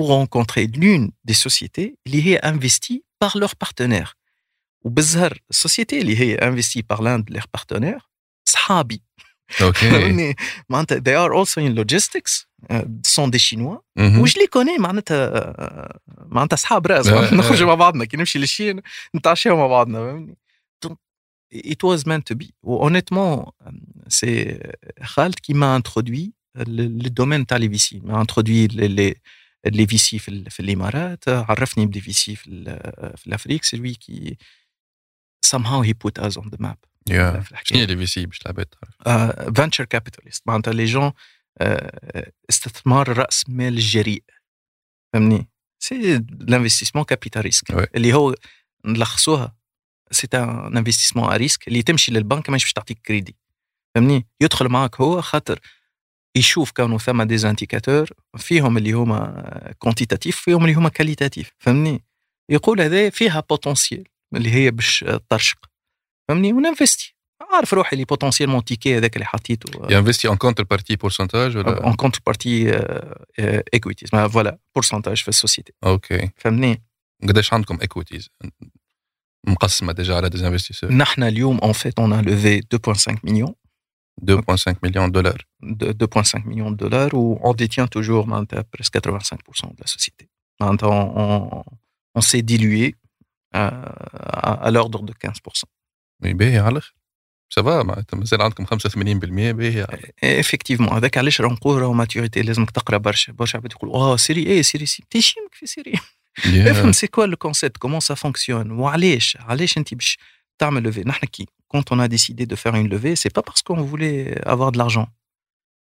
pour 0.00 0.06
rencontrer 0.08 0.66
l'une 0.66 1.10
des 1.24 1.34
sociétés 1.34 1.96
اللي 2.06 2.22
هي 2.26 2.40
investie 2.44 3.02
par 3.24 3.36
leur 3.36 3.54
partenaire 3.64 4.16
وبالزهر 4.80 5.38
ال 5.50 5.56
société 5.56 6.00
اللي 6.00 6.16
هي 6.20 6.36
investie 6.36 6.82
par 6.92 6.98
l'un 7.02 7.18
de 7.18 7.34
leurs 7.34 7.48
partenaires 7.58 8.10
صحابي 8.44 9.02
okay 9.62 10.34
معناتها 10.68 10.98
they 10.98 11.28
are 11.28 11.34
also 11.34 11.60
in 11.60 11.74
logistics. 11.74 12.46
Sont 13.06 13.28
des 13.28 13.38
chinois 13.38 13.80
وش 13.98 14.36
les 14.36 14.46
connais 14.46 14.78
معناتها 14.78 15.98
معناتها 16.26 16.54
اصحاب 16.54 16.86
راس 16.86 17.08
نخرجوا 17.08 17.66
مع 17.66 17.74
بعضنا 17.74 18.04
كي 18.04 18.16
نمشي 18.16 18.38
لل 18.38 18.50
Chine 18.50 18.80
نتعشاو 19.16 19.56
مع 19.56 19.66
بعضنا 19.66 19.98
فهمني 19.98 20.36
it 21.54 21.82
was 21.84 22.00
meant 22.06 22.24
to 22.30 22.34
be. 22.40 22.46
Honnêtement 22.86 23.52
c'est 24.08 24.58
Khaled 25.12 25.38
qui 25.44 25.52
m'a 25.54 25.70
introduit 25.80 26.32
le 26.56 27.08
domaine 27.08 27.44
تاع 27.44 27.56
les 27.56 27.68
VC 27.68 28.00
m'a 28.00 28.24
introduit 28.24 28.68
les 28.68 29.14
les 29.68 29.86
VC 29.86 30.18
في, 30.18 30.50
في 30.50 30.60
الامارات 30.60 31.28
عرفني 31.28 31.86
ب 31.86 32.00
des 32.00 32.12
VC 32.12 32.36
في, 32.36 32.64
في 33.16 33.26
l'Afrique 33.26 33.64
c'est 33.64 33.76
lui 33.76 33.94
qui 33.94 34.34
somehow 35.46 35.82
he 35.82 35.94
put 35.94 36.22
us 36.24 36.36
on 36.36 36.48
the 36.50 36.58
map. 36.64 36.78
شنو 37.62 37.78
هي 37.78 37.84
les 37.84 37.96
VC 37.96 38.26
باش 38.26 38.40
العباد 38.42 38.66
تعرف؟ 38.66 39.54
venture 39.56 39.84
capitalist 39.84 40.42
معناتها 40.46 40.72
les 40.72 40.84
gens 40.84 41.12
استثمار 42.50 43.18
رأس 43.18 43.44
مال 43.48 43.74
الجريء 43.74 44.22
فهمني؟ 45.12 45.48
c'est 45.78 46.24
l'investissement 46.40 47.04
capital 47.04 47.42
risque 47.42 47.70
اللي 47.96 48.14
هو 48.14 48.34
نلخصوها 48.84 49.56
c'est 50.10 50.28
un 50.34 50.76
investissement 50.76 51.32
à 51.32 51.36
risque 51.36 51.68
اللي 51.68 51.82
تمشي 51.82 52.12
للبنك 52.12 52.50
ماهيش 52.50 52.62
باش 52.64 52.72
تعطيك 52.72 52.98
كريدي 52.98 53.36
فهمني؟ 53.94 54.26
يدخل 54.40 54.68
معك 54.68 55.00
هو 55.00 55.20
خاطر 55.20 55.60
يشوف 56.36 56.70
كانوا 56.70 56.98
ثم 56.98 57.22
des 57.22 57.38
indicateurs 57.38 58.10
فيهم 58.36 58.76
اللي 58.76 58.92
هما 58.92 59.74
quantitatifs 59.78 60.36
فيهم 60.36 60.62
اللي 60.64 60.74
هما 60.74 60.88
qualitatifs 60.88 61.52
فهمني؟ 61.58 62.04
يقول 62.48 62.80
هذا 62.80 63.10
فيها 63.10 63.40
potentiel 63.40 64.04
اللي 64.34 64.50
هي 64.50 64.70
باش 64.70 65.04
ترشق 65.28 65.58
فهمني 66.28 66.52
وننفستي 66.52 67.14
عارف 67.50 67.74
روحي 67.74 67.92
اللي 67.92 68.04
potentiellement 68.04 68.64
ticket 68.64 68.98
هذاك 68.98 69.16
اللي 69.16 69.26
حطيته. 69.26 69.92
ينفستي 69.94 70.28
en 70.28 70.36
contrepartie 70.36 70.96
pourcentage 70.96 71.56
ولا؟ 71.56 71.84
en 71.84 71.92
contrepartie 71.94 72.72
equities 73.74 74.10
voilà 74.10 74.58
pourcentage 74.74 75.16
في 75.16 75.28
ال 75.28 75.34
société 75.34 75.72
okay 75.84 76.30
فهمني 76.36 76.82
قداش 77.22 77.52
عندكم 77.52 77.78
equities 77.80 78.28
مقسمة 79.46 79.92
ديجا 79.92 80.14
على 80.16 80.28
دي 80.28 80.46
انفستيسور 80.46 80.92
نحن 80.92 81.22
اليوم 81.22 81.58
اون 81.58 81.72
فيت 81.72 81.98
اون 81.98 82.12
ا 82.12 82.22
لوفي 82.22 82.60
2.5 82.60 83.18
مليون 83.24 83.54
2.5 84.30 84.74
مليون 84.82 85.12
دولار 85.12 85.46
2.5 85.64 86.46
مليون 86.46 86.76
دولار 86.76 87.16
و 87.16 87.40
on 87.44 87.56
détient 87.64 87.86
toujours 87.98 88.26
معناتها 88.26 88.64
presque 88.76 88.98
85% 88.98 89.66
de 89.66 89.82
la 89.82 89.86
société. 89.86 90.26
معناتها 90.60 91.64
on, 92.14 92.18
on 92.18 92.20
s'est 92.20 92.42
dilué 92.42 92.94
à, 93.54 94.66
à 94.66 94.70
l'ordre 94.70 95.02
de 95.02 95.12
15% 95.12 95.64
باهي 96.20 96.58
على 96.58 96.72
الآخر 96.72 97.01
سافا 97.54 97.82
معناتها. 97.82 98.18
مازال 98.18 98.42
عندكم 98.42 98.66
85% 98.66 99.52
باهي. 99.52 99.86
إفكتيفمون. 100.24 100.92
هذاك 100.92 101.18
علاش 101.18 101.40
راه 101.40 101.48
نقول 101.48 101.82
راهو 101.82 101.92
ماتوريتي 101.92 102.42
لازمك 102.42 102.70
تقرأ 102.70 102.98
برشا 102.98 103.32
برشا 103.32 103.58
عباد 103.58 103.72
يقول 103.72 103.90
آه 103.90 104.16
سيري 104.16 104.46
اي 104.46 104.62
سيري 104.62 104.86
سي 104.86 105.04
تيشيمك 105.10 105.54
في 105.54 105.66
سيري. 105.66 105.92
افهم 106.38 106.92
سي 106.92 107.06
كوا 107.06 107.26
لو 107.26 107.36
كونسيبت 107.36 107.76
كومون 107.76 108.00
سا 108.00 108.14
فونكسيون 108.14 108.70
وعلاش؟ 108.70 109.38
علاش 109.40 109.78
انت 109.78 109.94
باش 109.94 110.18
تعمل 110.58 110.82
levée 110.82 111.00
نحن 111.00 111.26
كي 111.26 111.46
كونت 111.68 111.88
on 111.88 112.00
a 112.00 112.06
décidé 112.06 112.44
de 112.44 112.56
faire 112.56 112.76
une 112.76 112.86
levée 112.86 113.16
c'est 113.16 113.28
pas 113.28 113.42
parce 113.42 113.64
qu'on 113.64 113.86
voulait 113.86 114.32
avoir 114.32 114.70
de 114.70 114.78
l'argent 114.78 115.06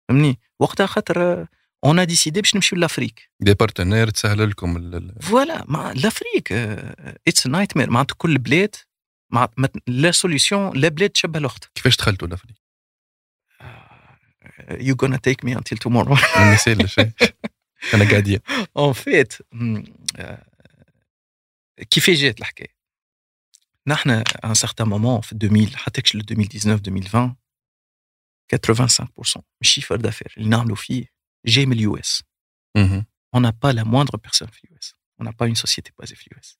فهمني؟ 0.09 0.39
وقتها 0.61 0.87
خاطر 0.87 1.47
on 1.85 1.99
a 1.99 2.05
décidé 2.05 2.41
باش 2.41 2.55
نمشيو 2.55 2.79
l'Afrique. 2.79 3.31
des 3.41 3.55
partenaires 3.55 4.11
تسهل 4.11 4.51
لكم 4.51 5.01
voilà 5.21 5.65
مع 5.69 5.93
l'Afrique 5.93 6.53
it's 7.29 7.47
nightmare 7.47 7.91
معناتها 7.91 8.15
كل 8.19 8.39
بلاد 8.39 8.75
مع 9.31 9.49
la 9.87 10.11
solution 10.11 10.79
لا 10.79 10.89
بلاد 10.89 11.11
تشبه 11.11 11.39
لاختها 11.39 11.65
كيفاش 11.75 11.97
دخلتوا 11.97 12.29
l'Afrique؟ 12.29 12.57
you 14.71 14.97
gonna 14.97 15.21
take 15.21 15.45
me 15.45 15.57
until 15.57 15.79
tomorrow. 15.89 16.39
ما 16.39 16.53
يسالش 16.55 16.99
أنا 17.95 18.11
قاعدين 18.11 18.41
en 18.77 18.93
fait 18.93 19.35
كيفاش 21.91 22.17
جات 22.19 22.41
الحكاية؟ 22.41 22.77
نحن 23.87 24.11
un 24.45 24.55
certain 24.55 24.89
moment 24.89 25.21
في 25.21 25.33
2000 25.33 25.77
حتى 25.77 26.01
2019 26.01 26.75
2020 26.89 27.37
85% 28.55 29.37
من 29.37 29.43
ال 29.63 29.67
chiffre 29.67 29.97
d'affaires 29.97 30.35
اللي 30.37 30.49
نعملوا 30.49 30.77
فيه 30.77 31.07
جاي 31.47 31.67
من 31.67 31.73
ال 31.73 31.97
US. 31.97 32.23
on 33.37 33.41
n'a 33.41 33.53
pas 33.53 33.73
la 33.73 33.85
moindre 33.85 34.17
personne 34.27 34.51
في 34.51 34.65
ال 34.65 34.79
US. 34.83 34.95
On 35.21 35.25
n'a 35.25 35.33
pas 35.33 35.47
une 35.47 35.57
société 35.57 35.91
basée 35.99 36.15
في 36.15 36.27
ال 36.27 36.41
US. 36.41 36.59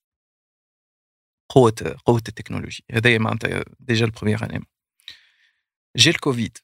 قوه 1.49 1.97
قوة 2.05 2.23
التكنولوجيا. 2.27 2.85
هذايا 2.91 3.17
معناتها 3.17 3.63
déjà 3.79 4.05
ال 4.05 4.09
première 4.09 4.43
année 4.43 4.65
جا 5.95 6.11
الكوفيد 6.11 6.57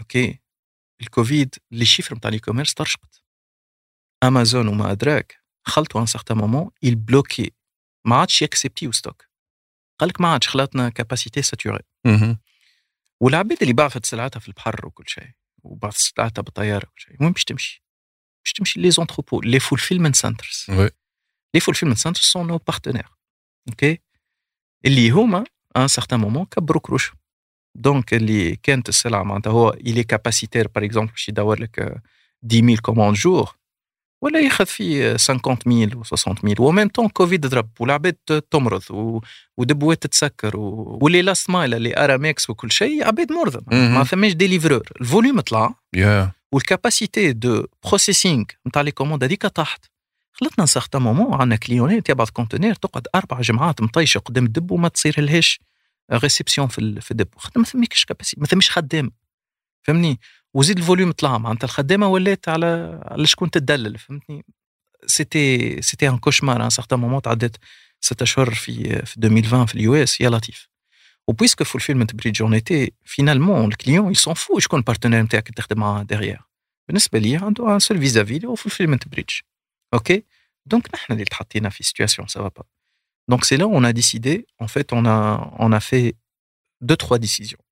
okay 0.00 0.40
الكوفيد 1.00 1.54
les 1.70 1.84
chiffres 1.84 2.14
نتاع 2.14 2.30
l'e-commerce 2.30 2.74
ترشقت. 2.74 3.22
امازون 4.22 4.68
وما 4.68 4.92
أدراك 4.92 5.42
خلطوا 5.66 6.00
un 6.00 6.06
certain 6.06 6.36
moment 6.36 6.70
il 6.86 6.94
bloquait. 6.94 7.50
ما 8.04 8.16
عادش 8.16 8.42
يaccepteو 8.42 8.92
stock 8.92 9.28
قال 10.00 10.08
لك 10.08 10.20
ما 10.20 10.28
عادش 10.28 10.48
خلطنا 10.48 10.88
capacité 10.88 11.42
saturée. 11.42 11.84
والعباد 13.20 13.62
اللي 13.62 13.72
بعثت 13.72 14.06
سلعتها 14.06 14.40
في 14.40 14.48
البحر 14.48 14.86
وكل 14.86 15.04
شيء 15.06 15.30
وبعثت 15.62 15.96
سلعتها 15.98 16.42
بالطيارة 16.42 16.86
وكل 16.88 17.00
شيء 17.00 17.16
وين 17.20 17.32
باش 17.32 17.44
تمشي؟ 17.44 17.84
باش 18.44 18.52
تمشي 18.52 18.80
les 18.80 18.90
entrepôts 18.90 19.40
les 19.40 19.60
fulfillment 19.60 20.16
centers. 20.16 20.66
les 21.54 21.60
fulfillment 21.60 21.98
centers 21.98 22.24
sont 22.24 22.46
nos 22.46 22.58
partenaires 22.58 23.08
okay 23.68 23.98
اللي 24.86 25.10
هما 25.10 25.44
un 25.76 25.88
certain 25.88 26.20
moment 26.20 26.44
كبروا 26.44 26.80
كروشهم 26.82 27.16
donc 27.76 28.14
اللي 28.14 28.56
كانت 28.56 28.88
السلعة 28.88 29.22
معناتها 29.22 29.50
هو 29.50 29.70
الي 29.70 30.04
capacité 30.04 30.68
par 30.68 30.84
exemple 30.84 31.10
باش 31.10 31.28
يدور 31.28 31.60
لك 31.60 31.78
آه، 31.78 32.02
10000 32.52 32.80
commandes 32.80 33.16
jour 33.16 33.54
ولا 34.22 34.40
ياخذ 34.40 34.66
فيه 34.66 35.16
50000 35.16 36.12
و 36.12 36.16
60000 36.16 36.60
وميم 36.60 36.88
طون 36.88 37.08
كوفيد 37.08 37.46
ضرب 37.46 37.70
والعباد 37.80 38.16
تمرض 38.50 38.82
و- 38.90 39.20
ودبوات 39.58 40.02
تتسكر 40.02 40.56
و- 40.56 40.98
واللي 41.02 41.22
last 41.22 41.50
mile 41.50 41.74
اللي 41.74 41.96
ارامكس 42.04 42.50
وكل 42.50 42.72
شيء 42.72 43.06
عباد 43.06 43.32
مرضى 43.32 43.60
مهم. 43.72 43.94
ما 43.94 44.04
فماش 44.04 44.32
délivreur 44.32 44.88
ال 45.00 45.06
volume 45.06 45.40
طلع 45.40 45.74
يا 45.94 46.32
وال 46.52 46.68
capacité 46.68 47.32
de 47.32 47.66
processing 47.88 48.44
نتاع 48.68 48.82
les 48.82 48.90
commandes 48.90 49.24
هذيك 49.24 49.46
طاحت. 49.46 49.84
خلطنا 50.40 50.66
certain 50.66 51.02
moment 51.02 51.34
عندنا 51.34 51.56
clientات 51.56 52.08
يبعث 52.08 52.30
conteneur 52.30 52.74
تقعد 52.74 53.06
أربع 53.14 53.40
جمعات 53.40 53.80
مطيشه 53.82 54.18
قدام 54.18 54.44
الدبو 54.44 54.70
وما 54.70 54.88
تصير 54.88 55.20
لهاش 55.20 55.60
réception 56.12 56.68
في 56.68 57.00
في 57.00 57.10
الدبو. 57.10 57.28
ما 57.56 57.64
ثميكش 57.64 58.04
capacité 58.04 58.40
ما 58.40 58.46
ثميش 58.46 58.70
خدام. 58.70 59.10
فهمني 59.82 60.20
وزيد 60.54 60.78
ال 60.78 60.83
volume 60.83 61.12
طلع 61.12 61.38
معناتها 61.38 61.64
الخدامة 61.64 62.08
ولات 62.08 62.48
على 62.48 63.00
على 63.04 63.26
شكون 63.26 63.50
تدلل 63.50 63.98
فهمتني؟ 63.98 64.44
c'était 65.06 65.82
c'était 65.82 66.08
un 66.08 66.18
cauchemar 66.18 66.64
un 66.64 66.70
certain 66.70 66.98
moment 66.98 67.22
تعدت 67.22 67.56
ست 68.00 68.22
أشهر 68.22 68.54
في 68.54 69.06
في 69.06 69.16
2020 69.16 69.66
في 69.66 69.74
ال 69.74 69.94
US 69.94 70.20
يا 70.20 70.30
لطيف. 70.30 70.68
و 71.28 71.33
puisque 71.33 71.64
Fulfillment 71.64 72.14
Bridge 72.14 72.42
on 72.42 72.54
était 72.54 72.92
finalement 73.04 73.68
ال 73.68 73.74
client 73.74 74.12
il 74.12 74.19
s'en 74.19 74.34
fout 74.34 74.58
شكون 74.58 74.78
ال 74.78 74.82
partenaire 74.82 75.22
نتاعك 75.22 75.48
تخدم 75.48 75.80
معاه 75.80 76.02
derrière 76.02 76.40
بالنسبة 76.88 77.18
لي 77.18 77.36
عنده 77.36 77.74
un 77.74 77.78
seul 77.78 77.98
vis-à-vis 77.98 78.36
اللي 78.36 78.48
هو 78.48 78.54
فولفيلمنت 78.54 79.08
أوكي 79.94 80.24
دونك 80.66 80.94
نحن 80.94 81.12
اللي 81.12 81.24
تحطينا 81.24 81.68
في 81.68 81.84
situation 81.84 82.28
ça 82.28 82.40
pas 82.40 82.48
pas 82.48 82.64
donc 83.30 83.44
c'est 83.44 83.56
là 83.56 83.64
on 83.64 83.84
a 83.84 83.90
décidé 83.90 84.46
en 84.62 84.66
fait 84.66 84.92
on 84.92 85.06
a 85.06 85.34
on 85.60 85.74
a 85.74 85.78
fait 85.78 86.14
deux 86.82 86.94
trois 86.94 87.16
décisions 87.16 87.62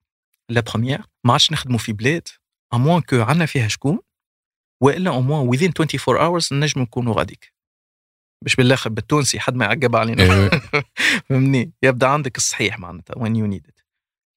la 0.48 0.60
première 0.60 1.02
ما 1.24 1.32
عادش 1.32 1.52
نخدموا 1.52 1.78
في 1.78 1.92
بلاد 1.92 2.28
à 2.72 2.76
moins 2.76 3.02
que 3.02 3.22
عندنا 3.22 3.46
فيها 3.46 3.68
شكون 3.68 3.98
والا 4.82 5.10
au 5.10 5.20
moins 5.20 5.56
within 5.56 5.72
24 5.80 6.40
hours 6.40 6.52
نجم 6.52 6.80
نكونوا 6.80 7.14
غاديك 7.14 7.54
باش 8.44 8.56
بالاخر 8.56 8.90
بالتونسي 8.90 9.40
حد 9.40 9.54
ما 9.54 9.64
يعقب 9.64 9.96
علينا. 9.96 10.50
فهمني 11.28 11.72
يبدا 11.82 12.06
عندك 12.06 12.36
الصحيح 12.36 12.78
معناتها 12.78 13.14
you 13.14 13.50
need 13.50 13.70
it. 13.70 13.82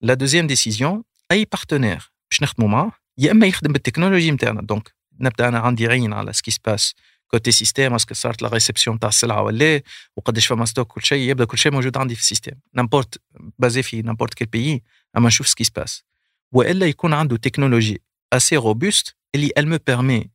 la 0.02 0.14
deuxième 0.14 0.48
décision 0.48 1.04
اي 1.32 1.46
partenaire 1.46 2.12
باش 2.32 2.42
نخدموا 2.42 2.70
معاه 2.70 2.92
يا 3.18 3.32
اما 3.32 3.48
يخدم 3.48 3.72
بالتكنولوجي 3.72 4.32
نتاعنا 4.32 4.62
donc 4.62 4.96
نبدا 5.20 5.48
أنا 5.48 5.60
عندي 5.60 5.88
عين 5.88 6.14
على 6.14 6.34
ce 6.34 6.41
qui 6.41 6.52
se 6.52 6.64
passe 6.64 6.96
côté 7.32 7.52
système 7.52 7.94
est-ce 7.94 8.07
que 8.07 8.14
صارت 8.14 8.42
la 8.42 8.50
réception 8.50 9.00
تاع 9.00 9.10
السلعه 9.10 9.42
ولا 9.42 9.58
لا 9.58 9.82
وقداش 10.16 10.48
فما 10.48 10.66
stock 10.66 10.88
كل 10.88 11.04
شيء 11.04 11.30
يبدا 11.30 11.46
كل 11.46 11.58
شيء 11.58 11.72
موجود 11.72 11.98
عندي 11.98 12.16
في 12.16 12.22
ال 12.22 12.26
système 12.27 12.60
n'importe 12.74 13.22
quoi 13.60 13.84
في 13.84 14.02
n'importe 14.02 14.34
quel 14.34 14.48
pays 14.48 14.84
اما 15.18 15.28
نشوف 15.28 15.48
ce 15.48 15.54
qui 15.54 15.64
se 15.64 15.75
passe 15.75 16.04
والا 16.52 16.86
يكون 16.86 17.14
عنده 17.14 17.38
technologie 17.38 18.02
assez 18.34 18.58
robuste 18.58 19.16
اللي 19.36 19.50
elle 19.60 19.66
me 19.66 19.78
permet 19.78 20.28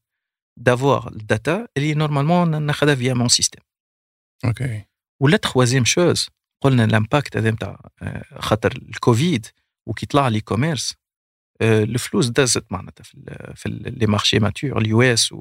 d'avoir 0.61 1.07
ال 1.07 1.19
data 1.19 1.69
اللي 1.77 1.95
normalement 1.95 2.63
ناخذها 2.63 2.95
via 2.95 3.15
mon 3.15 3.29
système 3.29 3.63
okay 4.45 4.85
و 5.21 5.26
la 5.26 5.37
troisième 5.37 5.85
chose 5.85 6.29
قلنا 6.61 6.85
ال 6.85 6.92
impact 6.92 7.37
هذا 7.37 7.51
نتاع 7.51 7.81
خاطر 8.39 8.73
الكوفيد 8.77 9.47
وكي 9.87 10.07
طلع 10.07 10.29
l'e-commerce 10.29 10.95
الفلوس 11.63 12.27
دازت 12.27 12.73
معناتها 12.73 13.05
في 13.05 13.53
في 13.57 13.69
les 13.69 14.07
marchés 14.07 14.39
matures 14.39 14.79
ال 14.79 15.03
US 15.03 15.35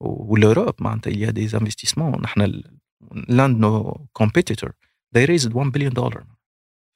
وال 0.00 0.19
Europe 0.19 0.74
معناتها 0.78 1.10
il 1.12 1.16
y 1.16 1.26
a 1.26 1.32
des 1.32 1.54
investissements. 1.54 2.20
نحن 2.20 2.62
l'un 3.28 3.48
de 3.48 3.58
nos 3.64 3.94
competitors 4.22 4.72
they 5.16 5.24
raised 5.26 5.52
1 5.52 5.70
billion 5.70 5.92
dollar. 5.92 6.22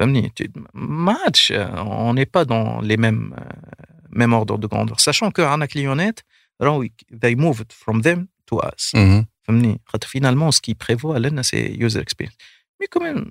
فهمني 0.01 0.33
tu- 0.43 0.49
ما 0.74 1.12
عادش 1.24 1.53
on 1.77 2.15
n'est 2.15 2.31
pas 2.39 2.45
dans 2.45 2.81
les 2.81 2.97
mêmes 2.97 3.35
euh, 3.39 4.19
mêmes 4.20 4.33
ordres 4.33 4.59
de 4.59 4.66
grandeur. 4.66 5.01
Sachant 5.01 5.31
que 5.31 5.41
عندنا 5.41 5.66
clientات 5.66 6.20
راهو 6.62 6.85
they 7.24 7.35
moved 7.37 7.73
from 7.85 7.97
them 8.03 8.19
to 8.53 8.57
us. 8.59 8.95
مهم. 8.95 9.27
فهمني 9.43 9.81
خاطر 9.87 10.09
finalement 10.09 10.51
ce 10.51 10.60
qui 10.60 10.74
prévoit 10.89 11.19
لنا 11.19 11.43
سي 11.43 11.77
user 11.81 12.01
experience 12.01 12.36
mais 12.81 12.86
comme 12.86 13.31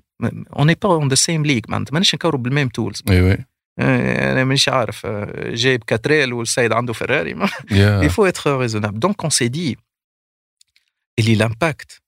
on 0.56 0.66
n'est 0.66 0.74
pas 0.74 0.88
on 0.94 1.08
the 1.08 1.14
same 1.14 1.46
league 1.46 1.64
معناتها 1.68 1.92
مانيش 1.92 2.14
نcourوا 2.14 2.40
بال 2.40 2.48
mêmes 2.48 2.68
tools 2.68 3.02
et 3.10 3.20
oui 3.22 3.36
أنا 3.78 4.44
مانيش 4.44 4.68
عارف 4.68 5.06
آه، 5.06 5.50
جايب 5.54 5.84
quatre 5.84 6.25
L 6.25 6.32
والسيد 6.32 6.72
عنده 6.72 6.92
فيراري 6.92 7.34
il 8.06 8.10
faut 8.10 8.26
être 8.26 8.50
raisonnable. 8.50 8.98
Donc 8.98 9.24
on 9.26 9.30
s'est 9.30 9.48
dit 9.50 9.76
اللي 11.18 11.34
l'impact 11.34 12.02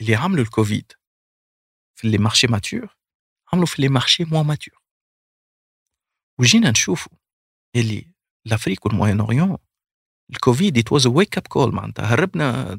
اللي 0.00 0.14
عملوا 0.14 0.44
الكوفيد 0.44 0.92
في 1.94 2.08
les 2.08 2.18
marchés 2.18 2.46
matures 2.46 2.96
عملوا 3.52 3.66
في 3.66 3.82
les 3.82 3.88
marchés 3.88 4.24
moins 4.24 4.42
matures 4.42 4.82
وجينا 6.40 6.70
نشوفوا 6.70 7.12
اللي 7.76 8.06
l'Afrique 8.44 8.86
وال 8.86 9.20
Moyen-Orient 9.20 9.56
الكوفيد 10.30 10.88
was 10.88 11.02
a 11.02 11.10
wake 11.10 11.40
up 11.40 11.44
call 11.58 11.74
معناتها. 11.74 12.04
هربنا 12.14 12.78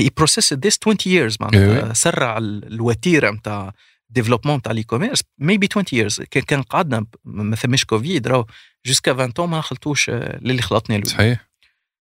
he 0.00 0.04
processed 0.20 0.58
this 0.66 0.78
20 0.78 0.96
years 1.06 1.36
معناتها. 1.40 1.86
إيه. 1.86 1.92
سرع 1.92 2.38
ال- 2.38 2.64
الوتيرة 2.72 3.30
نتاع 3.30 3.72
développement 4.14 4.62
تاع 4.62 4.72
l'e-commerce 4.72 5.20
maybe 5.22 5.68
20 5.76 5.84
years. 5.94 6.22
كان 6.22 6.62
قعدنا 6.62 7.06
ما 7.24 7.56
ثماش 7.56 7.84
كوفيد 7.84 8.28
راهو 8.28 8.46
jusqu'à 8.86 9.12
20 9.12 9.32
ans 9.32 9.40
ما 9.40 9.60
خلطوش 9.60 10.10
آه، 10.10 10.38
للي 10.42 10.62
خلطنا 10.62 10.96
له. 10.96 11.04
صحيح. 11.04 11.48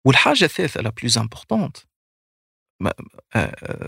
والحاجة 0.06 0.44
الثالثة 0.46 0.82
la 0.82 0.90
plus 0.90 1.18
importante 1.18 1.78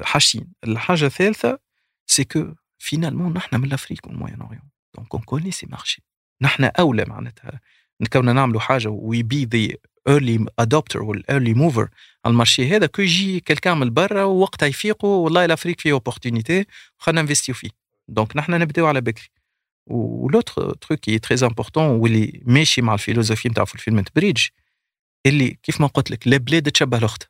حاجتين 0.04 0.54
الحاجة 0.64 1.06
الثالثة 1.06 1.60
c'est 2.08 2.24
que 2.24 2.54
finalement 2.78 3.34
نحن 3.34 3.56
من 3.56 3.70
l'Afrique 3.70 4.08
وال 4.08 4.42
Moyen-Orient 4.42 4.70
donc 4.96 5.14
on 5.14 5.24
connaît 5.24 5.52
ces 5.52 5.66
marchés 5.66 6.04
نحن 6.42 6.64
أولى 6.64 7.06
معناتها. 7.06 7.60
كنا 8.14 8.34
نعملوا 8.34 8.60
حاجة 8.60 8.90
we 8.90 9.24
be 9.24 9.46
the 9.46 9.76
early 10.08 10.46
adopter 10.60 11.02
وال 11.04 11.18
early 11.18 11.54
mover 11.54 11.90
على 12.26 12.32
ال 12.32 12.38
marché 12.38 12.76
هذا 12.76 12.86
que 12.86 13.02
يجي 13.02 13.40
quelqu'un 13.40 13.78
من 13.78 13.94
برا 13.94 14.24
ووقتها 14.24 14.68
يفيقوا 14.68 15.24
والله 15.24 15.46
l'Afrique 15.46 15.82
فيه 15.82 15.92
opportunité 15.92 16.66
خلينا 16.98 17.22
نinvestiو 17.22 17.56
فيه. 17.56 17.70
donc 18.10 18.38
نحن 18.38 18.52
نبداو 18.52 18.86
على 18.86 19.02
بكري 19.02 19.30
و 19.88 19.98
l'autre 19.99 20.74
truc 20.74 21.00
qui 21.00 21.20
est 21.20 21.32
très 21.32 21.48
important 21.48 21.84
واللي 21.84 22.42
ماشي 22.46 22.82
مع 22.82 22.94
ال 22.94 22.98
philosophie 22.98 23.50
نتاع 23.50 23.66
Fulfillment 23.66 24.10
Bridge 24.16 24.48
اللي 25.26 25.58
كيف 25.64 25.82
ما 25.82 25.88
قلت 25.88 26.12
لك 26.12 26.28
البلاد 26.28 26.72
تشبه 26.72 27.00
لاختها 27.00 27.28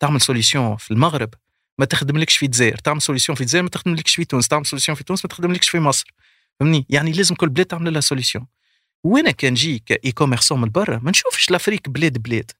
تعمل 0.00 0.20
solution 0.20 0.76
في 0.76 0.90
المغرب 0.90 1.34
ما 1.78 1.84
تخدملكش 1.84 2.36
في 2.36 2.46
الجزائر 2.46 2.76
تعمل 2.76 3.02
solution 3.02 3.36
في 3.36 3.40
الجزائر 3.40 3.62
ما 3.62 3.68
تخدملكش 3.68 4.14
في 4.14 4.24
تونس 4.24 4.48
تعمل 4.48 4.66
solution 4.66 4.96
في 4.96 5.04
تونس 5.04 5.24
ما 5.24 5.28
تخدملكش 5.28 5.68
في 5.68 5.78
مصر 5.78 6.14
فهمني 6.60 6.86
يعني 6.88 7.12
لازم 7.12 7.34
كل 7.34 7.48
بلاد 7.48 7.66
تعمل 7.66 7.92
لها 7.92 8.00
solution 8.00 8.46
وأنا 9.04 9.30
كان 9.30 9.54
جي 9.54 9.78
كي 9.78 10.12
e-commerçant 10.12 10.60
من 10.60 10.68
برا 10.70 10.98
ما 10.98 11.10
نشوفش 11.10 11.50
l'Afrique 11.50 11.88
بلاد 11.88 12.18
بلاد 12.18 12.50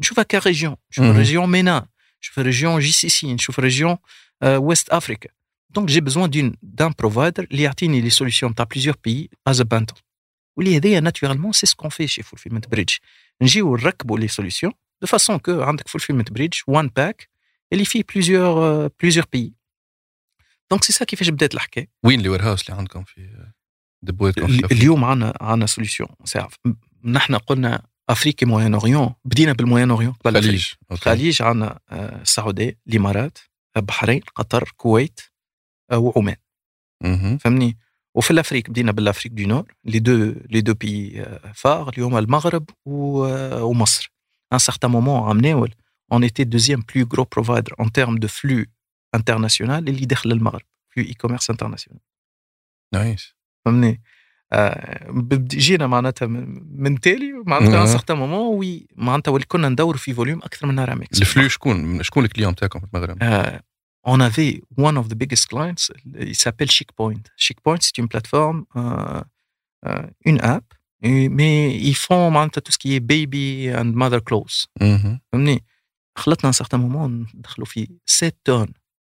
نشوفها 0.00 0.24
ك 0.24 0.31
région 0.31 0.76
نشوف. 0.90 1.04
région 1.16 1.50
MENA 1.50 1.86
نشوف 2.22 2.38
région 2.38 2.80
GCC 2.80 3.34
نشوف 3.34 3.60
région 3.60 3.96
West 4.44 4.90
Africa 4.90 5.28
donc 5.70 5.88
j'ai 5.88 6.00
besoin 6.00 6.30
d'un 6.30 6.54
d'un 6.62 6.92
provider 6.98 7.46
اللي 7.50 7.62
يعطيني 7.62 8.00
les 8.00 8.10
solutions 8.10 8.54
تاع 8.54 8.64
plusieurs 8.64 8.96
pays 9.04 9.30
as 9.46 9.62
bundle 9.62 9.94
واللي 10.56 10.76
هذايا 10.76 11.00
naturellement 11.00 11.52
c'est 11.52 11.66
ce 11.66 11.73
qu'on 11.73 11.90
fait 11.90 12.06
chez 12.06 12.22
Fulfillment 12.22 12.68
Bridge 12.68 12.94
نجيو 13.42 13.76
نركبوا 13.76 14.18
les 14.18 14.28
solutions 14.28 14.72
de 15.00 15.06
façon 15.06 15.38
que 15.38 15.62
عندك 15.62 15.88
Fulfillment 15.88 16.32
Bridge 16.32 16.58
one 16.66 16.88
pack 16.96 17.28
اللي 17.72 17.84
فيه 17.84 18.02
plusieurs 18.14 18.86
plusieurs 19.02 19.26
pays 19.32 19.52
donc 20.70 20.84
c'est 20.84 20.92
ça 20.92 21.04
كيفاش 21.04 21.28
بدات 21.28 21.54
الحكاية 21.54 21.88
وين 22.04 22.18
les 22.18 22.28
warehouses 22.28 22.62
اللي 22.68 22.78
عندكم 22.78 23.04
في 23.04 23.46
دبواتكم 24.02 24.46
في 24.46 24.52
ال- 24.52 24.64
أفريقيا؟ 24.64 24.76
اليوم 24.78 25.04
عندنا 25.04 25.34
عندنا 25.40 25.66
solution 25.66 26.08
ساعة 26.24 26.48
نحن 27.04 27.34
قلنا 27.34 27.86
افريقيا 28.08 28.48
Moyen-Orient 28.48 29.14
بدينا 29.24 29.52
بال 29.52 29.90
Moyen-Orient 29.90 30.12
قبل 30.12 30.36
أفريقيا. 30.36 30.50
خليج 30.58 30.66
okay. 30.90 30.94
الخليج 30.94 31.42
عندنا 31.42 31.78
آه، 31.90 32.22
السعوديه 32.22 32.78
الامارات 32.88 33.38
البحرين 33.76 34.20
قطر 34.34 34.62
الكويت 34.62 35.20
آه، 35.20 35.29
وعمان. 35.98 36.36
فهمني؟ 37.38 37.78
وفي 38.14 38.30
ال 38.30 38.35
Afrique 38.35 38.70
بدينا 38.70 38.92
بال 38.92 39.01
Afrique 39.01 39.32
du 39.32 39.46
Nord 39.46 39.74
les 39.84 39.98
deux 39.98 40.34
les 40.50 40.60
deux 40.60 40.74
pays 40.74 41.24
phares 41.54 41.88
اللي 41.88 42.02
هما 42.02 42.18
المغرب 42.18 42.70
آه، 42.86 43.64
ومصر 43.64 44.12
un 44.52 44.58
certain 44.58 44.90
moment 44.90 45.28
عم 45.28 45.40
ناول 45.40 45.74
on 46.12 46.22
était 46.22 46.44
deuxième 46.44 46.84
plus 46.94 47.08
gros 47.12 47.26
provider 47.32 47.74
en 47.80 47.92
termes 47.92 48.18
de 48.18 48.28
flux 48.28 48.64
international 49.14 49.88
اللي 49.88 50.06
داخل 50.06 50.32
المغرب 50.32 50.66
flux 50.88 51.04
e-commerce 51.04 51.50
international 51.50 52.02
nice 52.94 53.34
فهمني 53.64 54.02
آه، 54.52 55.22
جينا 55.38 55.86
معناتها 55.86 56.26
من 56.26 57.00
تالي 57.00 57.32
معناتها 57.46 57.78
آه. 57.78 57.82
un 57.82 57.86
certain 57.86 58.16
moment 58.16 58.58
oui 58.58 58.86
معناتها 58.96 59.38
كنا 59.38 59.68
ندور 59.68 59.96
في 59.96 60.14
volume 60.14 60.38
أكثر 60.38 60.66
من 60.66 60.80
أرامكس 60.80 61.20
ال 61.20 61.26
flux 61.26 61.48
شكون 61.48 62.02
شكون 62.02 62.24
ال 62.24 62.28
client 62.28 62.54
تاعكم 62.54 62.80
في 62.80 62.86
المغرب؟ 62.94 63.22
آه، 64.06 64.16
on 64.16 64.20
avait 64.30 64.60
one 64.78 64.96
of 64.96 65.08
the 65.08 65.14
biggest 65.16 65.46
clients, 65.48 65.90
il 66.16 66.34
s'appelle 66.34 66.70
Chickpoint. 66.70 67.22
Chickpoint, 67.36 67.78
c'est 67.80 67.98
une 67.98 68.08
plateforme, 68.08 68.64
euh, 68.76 69.22
euh, 69.86 70.06
une 70.30 70.40
app, 70.40 70.64
et- 71.02 71.28
mais 71.28 71.76
ils 71.90 71.96
font 71.96 72.30
معناتها, 72.30 72.60
tout 72.62 72.72
ce 72.72 72.78
qui 72.78 72.94
est 72.96 73.00
baby 73.00 73.70
and 73.74 73.92
mother 73.94 74.20
clothes. 74.24 74.66
مهم. 74.80 75.20
فهمني 75.32 75.64
خلطنا 76.18 76.52
un 76.52 76.54
certain 76.54 76.78
moment 76.78 77.34
ندخلوا 77.34 77.66
في 77.66 77.88
7 78.06 78.36
tonnes 78.48 78.72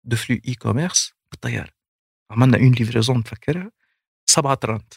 de 0.07 0.15
flux 0.15 0.39
e-commerce 0.51 1.13
بالطياره 1.31 1.69
عملنا 2.31 2.57
une 2.57 2.75
livraison 2.79 3.09
نفكرها 3.17 3.71
7 4.25 4.53
tonnes 4.53 4.93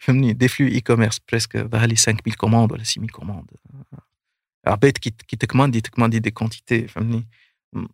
فهمني 0.00 0.32
de 0.32 0.48
flux 0.48 0.72
e-commerce 0.80 1.16
presque 1.34 1.56
ظهر 1.58 1.86
لي 1.88 1.96
5000 1.96 2.34
commandes 2.36 2.72
ولا 2.72 2.84
6000 2.84 3.10
commandes 3.10 3.50
عباد 4.66 4.92
كي 4.98 5.10
كي 5.10 5.36
تكماندي 5.36 5.80
تكماندي 5.80 6.18
des 6.18 6.30
quantités 6.30 6.88
فهمني 6.88 7.28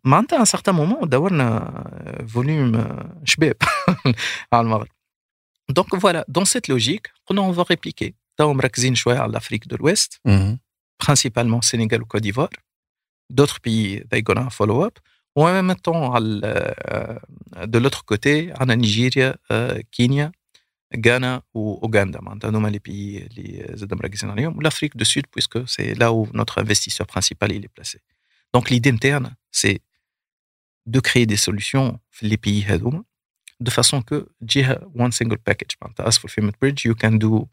معناتها 0.03 0.43
un 0.43 0.47
certain 0.47 0.73
moment 0.73 1.03
دورنا 1.05 2.25
فوليوم 2.27 2.97
شباب 3.25 3.55
على 4.53 4.61
المغرب 4.61 4.87
دونك 5.69 5.95
فوالا 5.95 6.25
دون 6.27 6.45
سيت 6.45 6.69
لوجيك 6.69 7.11
قلنا 7.25 7.41
اون 7.41 7.53
فا 7.53 7.65
ريبليكي 7.69 8.13
تو 8.37 8.53
مركزين 8.53 8.95
شويه 8.95 9.19
على 9.19 9.39
l'Afrique 9.39 9.67
de 9.73 9.77
l'Ouest 9.77 10.19
مهم. 10.25 10.59
principalement 11.03 11.61
Sénégal 11.61 12.01
ou 12.01 12.05
Côte 12.05 12.21
d'Ivoire. 12.21 12.49
D'autres 13.37 13.59
pays, 13.65 14.01
they 14.09 14.21
gonna 14.27 14.49
follow 14.49 14.77
up. 14.87 14.95
Ou 15.35 15.39
en 15.47 15.53
même 15.63 15.75
temps, 15.87 16.03
à 16.13 16.19
l- 16.19 16.41
euh, 16.43 17.65
de 17.73 17.77
l'autre 17.83 18.03
côté, 18.11 18.33
on 18.61 18.67
a 18.69 18.75
Nigeria, 18.75 19.29
euh, 19.51 19.79
Kenya, 19.95 20.27
Ghana 20.95 21.41
ou 21.55 21.79
Ouganda. 21.81 22.19
معناتها 22.21 22.49
هذوما 22.49 22.69
les 22.71 22.79
pays 22.79 23.27
اللي 23.31 23.71
زاد 23.73 23.93
مركزين 23.93 24.29
عليهم. 24.29 24.57
Ou 24.57 24.61
l'Afrique 24.61 24.95
du 24.97 25.05
Sud, 25.05 25.25
puisque 25.31 25.67
c'est 25.67 25.93
là 25.99 26.11
où 26.13 26.27
notre 26.33 26.59
investisseur 26.61 27.07
principal 27.07 27.51
il 27.51 27.65
est 27.65 27.73
placé. 27.79 27.99
Donc 28.53 28.69
l'idée 28.69 28.91
interne, 28.91 29.35
c'est 29.51 29.79
de 30.85 30.99
créer 30.99 31.25
des 31.25 31.37
solutions 31.37 31.99
في 32.11 32.29
les 32.29 32.37
pays 32.37 32.63
هذوما 32.65 33.03
de 33.63 33.69
façon 33.69 34.01
que 34.01 34.25
تجيها 34.41 34.91
one 34.95 35.11
single 35.11 35.37
package. 35.49 35.77
معناتها 35.81 36.09
as 36.09 36.17
fulfillment 36.19 36.53
bridge, 36.61 36.85
you 36.85 36.95
can 36.95 37.17
do 37.17 37.47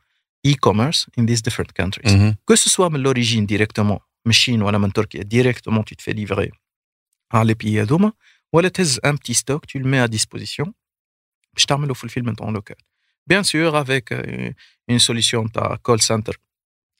e-commerce 0.46 1.06
in 1.18 1.26
these 1.26 1.42
different 1.42 1.72
countries. 1.82 2.12
مهم. 2.12 2.36
que 2.50 2.56
ce 2.56 2.70
soit 2.70 2.88
من 2.88 3.02
l'origine 3.02 3.46
directement 3.46 4.00
من 4.26 4.30
الصين 4.30 4.62
ولا 4.62 4.78
من 4.78 4.92
تركيا 4.92 5.22
directement 5.22 5.82
tu 5.82 5.96
te 5.96 6.02
fais 6.02 6.14
livrer 6.14 6.50
على 7.32 7.52
les 7.52 7.56
pays 7.56 7.78
هذوما 7.78 8.12
ولا 8.52 8.68
تهز 8.68 9.00
un 9.06 9.16
petit 9.16 9.34
stock 9.34 9.66
tu 9.66 9.78
le 9.78 9.84
mets 9.84 10.00
à 10.00 10.08
disposition 10.08 10.72
باش 11.54 11.64
تعمله 11.66 11.94
fulfillment 11.94 12.40
en 12.40 12.50
local 12.50 12.76
bien 13.26 13.42
sûr 13.42 13.76
avec 13.76 14.12
euh, 14.12 14.52
une 14.88 14.98
solution 14.98 15.48
تاع 15.48 15.76
call 15.88 16.00
center 16.00 16.32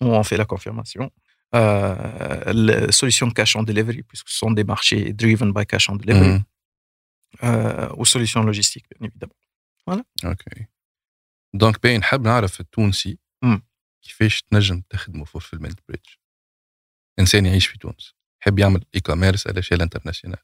où 0.02 0.06
on 0.06 0.22
fait 0.22 0.36
la 0.36 0.44
confirmation 0.44 1.10
Euh, 1.55 2.53
la 2.67 2.91
solution 2.99 3.27
cash 3.37 3.55
on 3.59 3.63
delivery 3.71 4.01
puisque 4.09 4.29
ce 4.29 4.37
sont 4.41 4.51
des 4.59 4.65
marchés 4.73 5.13
driven 5.21 5.49
by 5.57 5.65
cash 5.71 5.89
on 5.89 5.95
delivery 5.95 6.27
مهم. 6.29 6.43
euh, 7.43 7.89
ou 7.99 8.05
solution 8.05 8.41
logistique 8.43 8.85
bien 8.99 9.07
évidemment. 9.09 9.35
okay 10.25 10.65
donc 11.53 11.83
ben 11.83 11.99
نحب 11.99 12.21
نعرف 12.21 12.59
التونسي 12.59 13.17
مم. 13.43 13.61
كيفاش 14.01 14.41
تنجم 14.41 14.81
تخدمه 14.89 15.25
Fulfillment 15.25 15.79
Bridge؟ 15.89 16.05
إنسان 17.19 17.45
يعيش 17.45 17.67
في 17.67 17.77
تونس 17.77 18.13
يحب 18.41 18.59
يعمل 18.59 18.85
e-commerce 18.95 19.47
على 19.47 19.61
échelle 19.61 19.81
internationale 19.81 20.39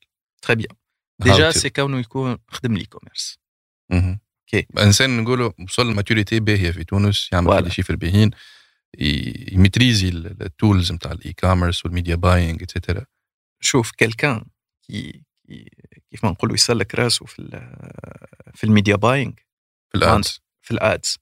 très 0.45 0.55
bien. 0.55 0.75
Déjà 1.23 1.51
c'est 1.59 1.67
كونه 1.67 1.99
يكون 1.99 2.38
خدم 2.47 2.73
l'e-commerce 2.77 3.39
okay. 3.91 4.68
إنسان 4.79 5.21
نقولوا 5.23 5.51
وصل 5.59 5.89
ال 5.89 5.95
maturité 5.95 6.39
باهية 6.39 6.71
في 6.71 6.83
تونس 6.83 7.29
يعمل 7.33 7.47
voilà. 7.47 7.61
كل 7.61 7.71
شيء 7.71 7.85
في 7.85 7.89
الباهيين 7.89 8.27
ي- 8.27 8.31
يميتريزي 8.99 10.09
ال 10.09 10.23
tools 10.23 10.91
نتاع 10.91 11.11
ال 11.11 11.34
e-commerce 11.34 11.85
وال 11.85 11.94
media 11.94 12.15
buying 12.15 12.63
et 12.63 12.74
cetera 12.74 13.05
شوف 13.59 13.91
quelqu'un 13.91 14.45
كي 14.81 15.23
كي 15.47 15.69
كيف 16.11 16.26
ما 16.26 16.31
نقولوا 16.31 16.55
يسلك 16.55 16.95
راسه 16.95 17.26
في 17.26 17.41
في 18.53 18.63
ال 18.63 18.69
media 18.69 18.95
buying 18.95 19.39
في 19.89 19.97
ال 19.97 20.06
ads. 20.06 20.41
في 20.61 20.72
ال 20.72 20.81
ads. 20.81 21.18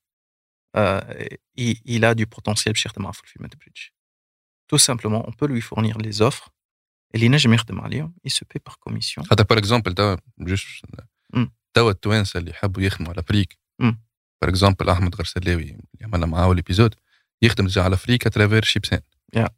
euh, 0.77 1.37
il, 1.57 2.05
a 2.05 2.13
du 2.13 2.25
potentiel 2.25 2.71
باش 2.71 2.85
يخدم 2.85 3.05
على 3.05 3.13
fulfillment 3.13 3.57
bridge. 3.59 3.91
Tout 4.71 4.77
simplement 4.77 5.21
on 5.29 5.31
peut 5.31 5.47
lui 5.47 5.61
fournir 5.61 5.97
les 5.97 6.21
offres 6.21 6.49
اللي 7.15 7.25
ينجم 7.25 7.53
يخدم 7.53 7.81
عليهم 7.81 8.15
il 8.27 8.31
se 8.31 8.43
paie 8.43 8.59
par 8.69 8.75
commission. 8.79 9.23
خاطر 9.23 9.43
par 9.43 9.57
exemple 9.57 9.93
توا 9.93 10.15
juste. 10.39 10.85
توا 11.73 11.91
التوانسه 11.91 12.37
اللي 12.37 12.51
يحبوا 12.51 12.81
يخدموا 12.83 13.11
على 13.13 13.23
Afrique 13.23 13.59
مم. 13.79 14.01
بار 14.41 14.49
اكزومبل 14.49 14.89
احمد 14.89 15.15
غرسلاوي 15.15 15.63
اللي 15.63 15.83
عملنا 16.01 16.25
معاه 16.25 16.51
الابيزود 16.51 16.95
يخدم 17.42 17.66
ديجا 17.66 17.82
على 17.82 17.96
فريك 17.96 18.26
اترافير 18.26 18.64
شيبسان 18.64 19.00
Yeah. 19.36 19.48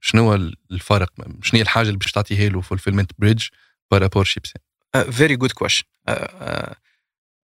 شنو 0.00 0.22
هو 0.22 0.34
الفرق 0.70 1.12
شنو 1.42 1.58
هي 1.58 1.62
الحاجه 1.62 1.86
اللي 1.86 1.98
باش 1.98 2.12
تعطيها 2.12 2.48
له 2.48 2.60
فولفيلمنت 2.60 3.10
بريدج 3.18 3.46
بارابور 3.90 4.24
شيبسان 4.24 4.62
Uh, 4.96 5.00
very 5.10 5.36
good 5.42 5.54
question 5.62 5.86
uh, 6.10 6.12
uh, 6.12 6.74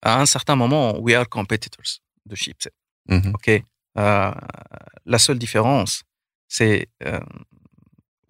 à 0.06 0.12
un 0.22 0.26
certain 0.26 0.56
moment 0.62 0.88
we 1.06 1.12
are 1.14 1.26
competitors 1.38 1.98
de 2.30 2.34
chips 2.36 2.68
مهم. 3.10 3.32
Ok. 3.34 3.48
Euh, 3.98 4.34
la 5.14 5.18
seule 5.18 5.38
différence, 5.38 6.02
c'est, 6.56 6.86
euh, 7.06 7.20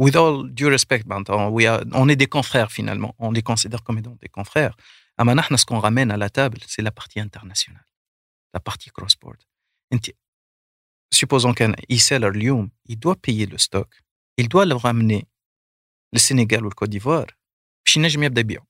with 0.05 0.15
all 0.23 0.37
due 0.61 0.69
respect, 0.77 1.03
ben, 1.11 1.23
on, 1.29 1.49
we 1.59 1.65
are- 1.67 1.83
on 2.03 2.07
est 2.13 2.21
des 2.25 2.31
confrères 2.37 2.71
finalement. 2.79 3.13
On 3.27 3.31
les 3.39 3.43
considère 3.51 3.83
comme 3.87 3.99
étant 4.03 4.17
des 4.25 4.29
confrères. 4.39 4.75
Ah, 5.19 5.25
maintenant, 5.29 5.57
ce 5.63 5.67
qu'on 5.69 5.81
ramène 5.89 6.11
à 6.17 6.19
la 6.25 6.31
table, 6.39 6.59
c'est 6.73 6.85
la 6.89 6.93
partie 7.01 7.21
internationale, 7.29 7.87
la 8.57 8.61
partie 8.69 8.91
cross-border. 8.97 9.47
Inti- 9.95 10.17
Supposons 11.14 11.54
qu'un 11.54 11.74
e-seller, 11.92 12.32
اليوم, 12.36 12.70
il 12.90 12.98
doit 12.98 13.16
payer 13.16 13.46
le 13.46 13.58
stock. 13.58 13.90
Il 14.42 14.48
doit 14.50 14.66
le 14.66 14.76
ramener 14.76 15.22
le 16.14 16.20
Sénégal 16.20 16.66
ou 16.66 16.70
le 16.70 16.76
Côte 16.76 16.90
d'Ivoire. 16.90 17.28
باش 17.86 17.98
ينجم 17.98 18.24
يبدا 18.24 18.42
يبيعه. 18.42 18.68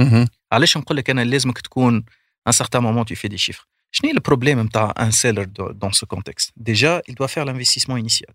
مهم. 0.00 0.28
علاش 0.52 0.76
نقول 0.76 0.96
لك 0.96 1.10
أنا 1.10 1.24
لازمك 1.24 1.60
تكون 1.60 2.04
ان 2.46 2.52
certain 2.52 2.80
moment 2.80 3.04
tu 3.04 3.16
fais 3.16 3.28
des 3.28 3.38
chiffres 3.38 3.66
شنو 3.90 4.10
هي 4.10 4.14
البروبليم 4.14 4.60
نتاع 4.60 4.94
ان 5.00 5.10
سيلر 5.10 5.44
دون 5.44 5.92
سو 5.92 6.06
كونتكست 6.06 6.52
ديجا 6.56 7.02
il 7.10 7.14
doit 7.14 7.28
faire 7.28 7.44
l'investissement 7.44 7.96
initial 7.96 8.32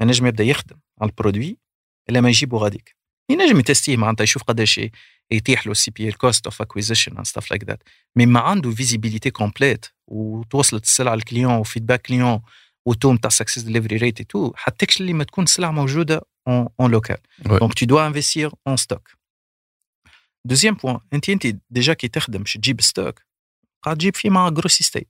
ما 0.00 0.06
نجم 0.06 0.26
يبدا 0.26 0.44
يخدم 0.44 0.76
على 1.00 1.10
البرودوي 1.10 1.58
الا 2.10 2.20
ما 2.20 2.28
يجيبو 2.28 2.56
غاديك 2.58 2.96
ينجم 3.30 3.58
يتستيه 3.58 3.96
معناتها 3.96 4.24
يشوف 4.24 4.42
قداش 4.42 4.80
يطيح 5.30 5.66
له 5.66 5.72
ال 5.72 5.90
CPA 5.90 6.08
ال 6.08 6.16
cost 6.16 6.46
of 6.46 6.62
acquisition 6.62 7.16
and 7.16 7.26
stuff 7.26 7.50
like 7.50 7.64
that 7.64 7.82
mais 8.16 8.26
ما 8.26 8.40
عنده 8.40 8.70
visibilité 8.70 9.30
complète 9.30 9.86
وتوصلت 10.06 10.84
السلعه 10.84 11.14
لل 11.14 11.24
client 11.24 11.54
و 11.54 11.59
feedback 11.59 12.02
client 12.02 12.40
و 12.86 12.91
taux 12.91 13.12
نتاع 13.12 13.30
success 13.30 13.62
delivery 13.62 13.96
rate 13.96 14.22
تو 14.22 14.52
حتىكش 14.56 15.00
اللي 15.00 15.12
ما 15.12 15.24
تكون 15.24 15.44
السلعه 15.44 15.70
موجودة 15.70 16.22
en 16.48 16.90
local. 16.90 17.18
donc 17.38 17.72
tu 17.78 17.86
dois 17.86 18.12
investir 18.12 18.50
en 18.68 18.76
stock. 18.76 19.16
deuxième 20.44 20.74
point 20.74 21.00
انت 21.12 21.28
انت 21.28 21.46
déjà 21.70 21.92
كي 21.92 22.08
تخدم 22.08 22.38
باش 22.38 22.54
تجيب 22.54 22.80
stock 22.80 23.22
قاعد 23.82 23.96
تجيب 23.96 24.16
فيه 24.16 24.30
مع 24.30 24.48
grossiste 24.48 25.06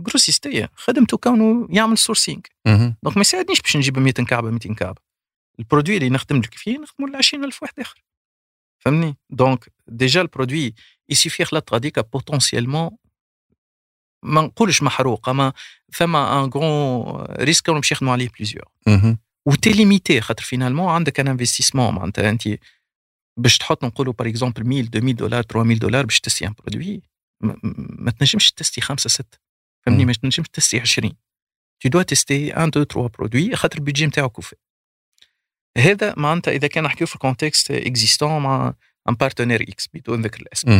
grossiste 0.00 0.68
خدمته 0.74 1.16
كونه 1.16 1.68
يعمل 1.70 1.98
sourcing. 1.98 2.40
donc 3.02 3.16
ما 3.16 3.20
يساعدنيش 3.20 3.60
باش 3.60 3.76
نجيب 3.76 3.98
100 3.98 4.12
كعبة 4.12 4.50
200 4.50 4.74
كعبة. 4.74 5.00
ال 5.58 5.63
produit 5.63 5.96
اللي 5.96 6.10
نخدم 6.10 6.38
لك 6.38 6.54
فيه 6.54 6.78
نخدموا 6.78 7.08
ل 7.10 7.16
20000 7.16 7.62
واحد 7.62 7.80
آخر. 7.80 8.04
فهمني؟ 8.78 9.16
donc 9.30 9.72
déjà 9.86 10.20
ال 10.20 10.27
produit 10.27 10.74
يسيفي 11.08 11.44
خلط 11.44 11.72
غاديك 11.72 11.98
potentiellement 11.98 12.90
ما 14.22 14.40
نقولش 14.40 14.82
محروق 14.82 15.28
اما 15.28 15.52
ثم 15.94 16.16
un 16.16 16.50
grand 16.50 17.24
risque 17.30 17.70
باش 17.70 17.92
يخدموا 17.92 18.12
عليه 18.12 18.28
plusieurs 18.28 18.68
مهم. 18.86 19.18
و 19.46 19.51
t'es 19.51 19.70
limité 19.72 20.20
خاطر 20.20 20.44
finalement 20.44 20.88
عندك 20.88 21.20
un 21.20 21.28
investissement 21.28 21.94
معناتها 21.94 22.30
أنت 22.30 22.48
باش 23.36 23.58
تحط 23.58 23.84
نقولوا 23.84 24.12
par 24.12 24.28
exemple 24.28 24.62
1000 24.62 24.88
2000 24.94 25.12
دولار 25.12 25.42
3000 25.42 25.78
دولار 25.78 26.06
باش 26.06 26.20
تستي 26.20 26.46
un 26.46 26.54
produit 26.58 27.02
ما, 27.40 27.56
ما 27.62 28.10
تنجمش 28.10 28.52
تستي 28.52 28.80
خمسة 28.80 29.08
ستة. 29.08 29.38
فهمني. 29.86 30.04
ما 30.04 30.12
تنجمش 30.12 30.48
تستي 30.48 30.80
20 30.80 31.12
tu 31.84 31.88
dois 31.90 32.04
tester 32.04 32.56
1 32.56 32.68
2 32.68 32.70
3 32.70 33.08
produits 33.08 33.56
خاطر 33.56 33.78
ال 33.78 33.82
budget 33.82 34.06
نتاعك 34.06 34.38
وفي 34.38 34.56
هذا 35.78 36.14
معناتها 36.16 36.52
إذا 36.52 36.66
كان 36.66 36.84
نحكيو 36.84 37.06
في 37.06 37.14
ال 37.14 37.20
contexte 37.20 37.70
existant 37.70 38.42
مع 38.42 38.74
un 39.08 39.14
partenaire 39.14 39.62
X 39.62 39.88
بدون 39.94 40.22
ذكر 40.22 40.40
الاسم. 40.42 40.70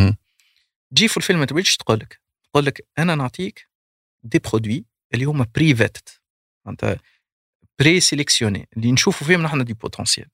تجي 0.94 1.08
Fulfillment 1.08 1.44
Bridge 1.44 1.76
تقول 1.76 1.98
لك 1.98 2.20
تقول 2.52 2.66
لك 2.66 2.86
أنا 2.98 3.14
نعطيك 3.14 3.68
des 4.22 4.38
produits 4.38 4.84
اللي 5.14 5.24
هما 5.24 5.46
pre-vetted 5.54 6.08
معناتها 6.66 7.00
présélectionnés 7.78 8.68
اللي 8.76 8.92
نشوفوا 8.92 9.26
فيهم 9.26 9.42
نحن 9.42 9.64
des 9.64 9.74
potentiels 9.74 10.28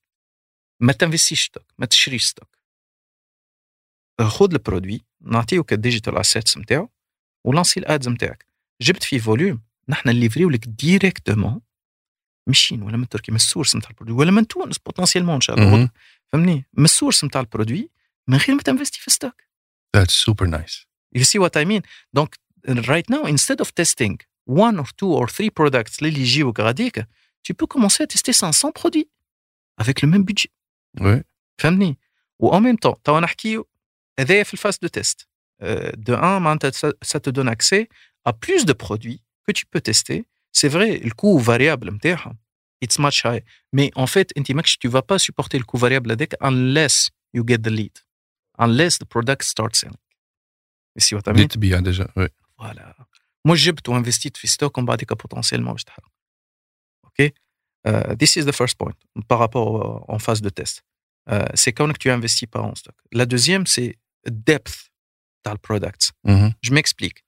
ما 0.81 0.93
تنفستيش 0.93 1.45
stock 1.45 1.73
ما 1.79 1.87
تشريش 1.87 2.25
stock 2.25 2.59
خذ 4.21 4.53
ال 4.53 4.59
produit 4.59 5.01
نعطيوك 5.21 5.73
ال 5.73 5.78
digital 5.78 6.17
assets 6.19 6.59
نتاعو 6.59 6.89
ولانسي 7.45 7.81
ال 7.81 7.88
ads 7.88 8.09
نتاعك. 8.09 8.47
جبت 8.83 9.03
فيه 9.03 9.19
volume 9.19 9.63
نحن 9.89 10.09
نليفريو 10.09 10.51
لك 10.51 10.65
directement 10.67 11.61
الصين 12.49 12.83
ولا 12.83 12.97
من 12.97 13.09
تركيا 13.09 13.33
من 13.33 13.37
ال 13.37 13.42
source 13.42 13.77
نتاع 13.77 13.91
ال 13.91 13.94
produit 13.94 14.17
ولا 14.17 14.31
من 14.31 14.47
تونس 14.47 14.79
potentiellement 14.79 15.35
إن 15.35 15.41
شاء 15.41 15.57
الله. 15.59 15.91
فهمني؟ 16.33 16.65
من 16.73 16.85
ال 16.85 16.90
source 16.90 17.25
نتاع 17.25 17.41
ال 17.41 17.47
produit 17.47 17.91
من 18.29 18.39
غير 18.39 18.57
ما 18.57 18.63
تنفستي 18.63 19.01
في 19.01 19.11
stock 19.11 19.43
That's 19.97 20.25
super 20.31 20.47
nice. 20.47 20.88
You 21.13 21.25
see 21.25 21.39
what 21.39 21.51
I 21.57 21.65
mean? 21.65 21.83
Donc, 22.13 22.35
right 22.67 23.09
now, 23.09 23.27
instead 23.27 23.61
of 23.61 23.75
testing 23.75 24.19
one 24.47 24.79
or 24.79 24.93
two 24.97 25.13
or 25.13 25.31
three 25.31 25.51
products, 25.51 26.01
اللي 26.01 26.43
يجيو 26.43 26.53
غاديك, 26.53 27.01
tu 27.43 27.55
peux 27.55 27.67
commencer 27.67 28.03
à 28.03 28.07
tester 28.07 28.33
500 28.33 28.73
produits 28.73 29.09
avec 29.77 30.03
le 30.03 30.09
même 30.09 30.25
budget. 30.25 30.51
Oui. 31.01 31.23
Ou 32.41 32.51
en 32.51 32.61
même 32.61 32.79
temps, 32.79 32.99
tu 33.05 33.11
as 33.11 33.15
un 33.15 33.23
archive, 33.23 33.63
fait 34.19 34.53
le 34.53 34.59
phase 34.59 34.79
de 34.81 34.89
test. 34.89 35.29
Euh, 35.63 35.91
de 35.97 36.13
un, 36.15 36.59
ça 37.03 37.21
te 37.21 37.31
donne 37.31 37.49
accès 37.49 37.89
à 38.25 38.33
plus 38.33 38.65
de 38.65 38.73
produits 38.73 39.23
que 39.47 39.53
tu 39.53 39.67
peux 39.67 39.81
tester. 39.81 40.27
C'est 40.53 40.69
vrai, 40.69 40.99
le 40.99 41.11
coût 41.11 41.39
variable, 41.39 41.91
it's 42.81 42.99
much 42.99 43.23
high. 43.25 43.43
Mais 43.73 43.91
en 43.95 44.07
fait, 44.07 44.33
tu 44.35 44.53
ne 44.53 44.91
vas 44.91 45.03
pas 45.03 45.19
supporter 45.19 45.59
le 45.59 45.65
coût 45.65 45.79
variable 45.79 46.11
avec 46.11 46.35
unless 46.41 47.11
you 47.33 47.45
get 47.47 47.59
the 47.59 47.71
lead, 47.71 47.99
unless 48.59 48.99
the 48.99 49.05
product 49.05 49.43
starts 49.43 49.81
selling. 49.81 49.97
You 51.00 51.04
see 51.06 51.16
what 51.18 51.28
I 51.28 51.32
mean 51.32 51.34
بديت 51.34 51.52
تبيع 51.52 51.80
ديجا 51.80 52.08
وي 52.18 52.30
Voilà. 52.62 52.94
Moi, 53.48 53.54
جبت 53.56 53.90
وانفستيت 53.90 54.38
في 54.38 54.48
ستوك 54.48 54.78
ومن 54.78 54.86
بعدك 54.88 55.14
potentiellement 55.14 55.72
باش 55.72 55.84
تحرق. 55.84 56.12
OK 57.08 57.30
Euh, 57.88 58.16
This 58.24 58.32
is 58.40 58.46
the 58.50 58.56
first 58.62 58.76
point 58.84 58.98
par 59.32 59.40
rapport 59.44 59.68
au- 59.74 60.06
en 60.16 60.20
phase 60.28 60.42
de 60.42 60.50
test. 60.60 60.76
Euh, 61.30 61.48
c'est 61.62 61.74
quand 61.78 61.90
que 61.94 62.00
tu 62.04 62.10
investis 62.18 62.48
pas 62.54 62.62
en 62.70 62.76
stock. 62.82 62.96
La 63.20 63.26
deuxième, 63.34 63.64
c'est 63.76 63.92
depth 64.50 64.78
dans 65.46 65.54
le 65.58 65.62
product. 65.68 66.12
مهم. 66.24 66.54
Je 66.66 66.72
m'explique. 66.74 67.24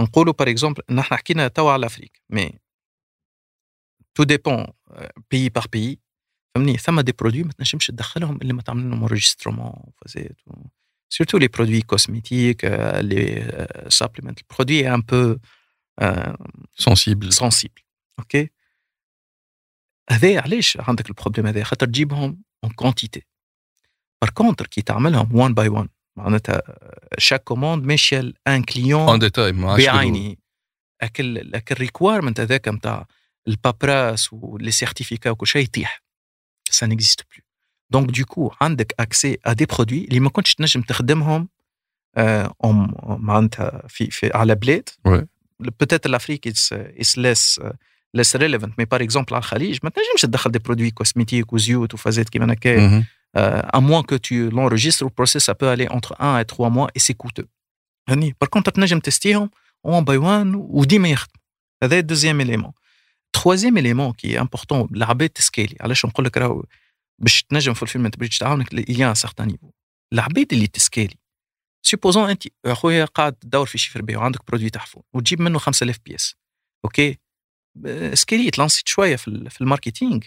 نقولوا 0.00 0.32
par 0.42 0.46
exemple 0.48 0.82
نحن 0.90 1.14
حكينا 1.16 1.48
توا 1.48 1.72
على 1.72 1.80
الافريك 1.80 2.22
mais 2.32 2.50
tout 4.14 4.24
dépend 4.24 4.66
euh, 4.90 5.08
pays 5.30 5.50
par 5.50 5.68
pays 5.68 5.96
فهمني 6.54 6.76
ثم 6.78 7.00
دي 7.00 7.12
برودوي 7.12 7.42
ما 7.42 7.52
تنجمش 7.52 7.86
تدخلهم 7.86 8.36
الا 8.36 8.54
ما 8.54 8.62
تعمل 8.62 8.90
لهم 8.90 9.00
انرجسترومون 9.02 9.82
فازات 11.13 11.29
سورتو 11.29 11.37
لي 11.37 11.47
برودوي 11.47 11.81
كوزميتيك 11.81 12.65
لي 12.99 13.87
سابليمنت 13.89 14.39
البرودوي 14.39 14.93
ان 14.93 15.01
بو 15.01 15.37
sensible 16.81 17.29
sensible 17.29 17.81
okay 18.19 18.49
هذا 20.09 20.41
علاش 20.41 20.77
عندك 20.79 21.09
ال 21.09 21.13
problème 21.13 21.47
هذا 21.47 21.63
خاطر 21.63 21.85
تجيبهم 21.85 22.43
en 22.63 22.71
quantité 22.71 23.21
par 24.21 24.29
contre 24.29 24.67
كي 24.67 24.81
تعملهم 24.81 25.35
one 25.35 25.53
by 25.53 25.67
one 25.67 25.89
معناتها 26.17 26.61
chaque 27.17 27.43
commande 27.43 27.85
ماشيه 27.85 28.19
ل 28.19 28.34
un 28.34 28.63
client 28.63 29.09
en 29.09 29.19
détail 29.19 29.51
ما 29.51 29.71
عادش 29.71 29.85
كله. 29.85 29.93
بعينه 29.93 30.35
اكل 31.01 31.51
لكن 31.51 31.75
ال 31.75 31.80
requirement 31.80 32.39
هذاك 32.39 32.67
نتاع 32.67 33.07
ال 33.47 33.56
paperasse 33.56 34.33
و 34.33 34.42
les 34.42 34.71
certificats 34.71 35.29
وكل 35.29 35.47
شيء 35.47 35.63
يطيح 35.63 36.03
ça 36.69 36.85
n'existe 36.85 37.21
plus 37.21 37.43
donc 37.93 38.09
du 38.17 38.25
coup 38.25 38.51
عندك 38.61 38.93
accès 38.99 39.37
à 39.45 39.53
des 39.53 39.65
produits 39.65 40.03
اللي 40.05 40.19
ما 40.19 40.29
كنتش 40.29 40.55
تنجم 40.55 40.81
تخدمهم 40.81 41.49
آه 42.15 42.53
أم 42.65 42.93
معناتها 43.05 43.87
في, 43.87 44.09
في 44.11 44.31
على 44.33 44.55
بلاد 44.55 44.89
Ouais. 45.07 45.25
peut-être 45.59 46.05
l'Afrique 46.05 46.47
it's 46.47 46.73
it's 46.73 47.17
less 47.17 47.61
less 48.13 48.35
relevant 48.35 48.79
mais 48.79 48.85
par 48.85 49.03
exemple 49.03 49.33
على 49.33 49.39
الخليج 49.39 49.79
ما 49.83 49.89
تنجمش 49.89 50.21
تدخل 50.21 50.51
des 50.51 50.59
produits 50.59 50.91
cosmétiques 50.91 51.53
وزيوت 51.53 51.93
وفازات 51.93 52.29
كيما 52.29 52.53
هكا 52.53 52.77
مهم. 52.77 53.05
euh, 53.37 53.77
à 53.77 53.79
moins 53.79 54.03
que 54.03 54.15
tu 54.27 54.49
l'enregistres, 54.49 55.03
le 55.05 55.09
process 55.19 55.43
ça 55.49 55.53
peut 55.55 55.69
aller 55.69 55.87
entre 55.97 56.13
1 56.21 56.39
et 56.39 56.45
3 56.45 56.69
mois 56.69 56.87
et 56.95 56.99
c'est 56.99 57.17
coûteux. 57.23 57.47
يعني 58.09 58.35
par 58.45 58.49
contre 58.49 58.71
تنجم 58.71 58.99
تستيهم 58.99 59.49
one 59.87 60.03
by 60.03 60.17
one 60.17 60.55
وديما 60.55 61.09
يخدم. 61.09 61.33
هذا 61.83 61.99
ال 61.99 62.04
deuxième 62.04 62.41
élément. 62.45 62.71
Troisième 63.37 63.77
élément 63.77 64.13
qui 64.13 64.33
est 64.35 64.37
important 64.37 64.91
العباد 64.95 65.29
تسكيلي 65.29 65.75
علاش 65.81 66.05
نقول 66.05 66.25
لك 66.25 66.37
راهو 66.37 66.63
باش 67.21 67.43
تنجم 67.43 67.73
Fulfillment 67.73 68.09
Bridge 68.17 68.37
تعاونك 68.37 68.69
un 68.75 69.13
certain 69.15 69.47
niveau. 69.51 69.69
العباد 70.13 70.53
اللي 70.53 70.67
تسكيلي 70.67 71.15
supposons 71.85 72.29
أنت 72.29 72.43
أخويا 72.65 73.05
قاعد 73.05 73.33
تدور 73.33 73.65
في 73.65 73.77
chiffre 73.77 74.01
بيع 74.01 74.19
وعندك 74.19 74.47
produit 74.47 74.69
تحفون 74.69 75.03
وتجيب 75.13 75.41
منه 75.41 75.59
5000 75.59 75.99
pièces 76.05 76.35
okay 76.85 77.17
سكيلي 78.13 78.51
تلانسيت 78.51 78.87
شوية 78.87 79.15
في 79.15 79.27
ال- 79.27 79.49
في 79.49 79.61
ال 79.61 79.67
marketing 79.67 80.19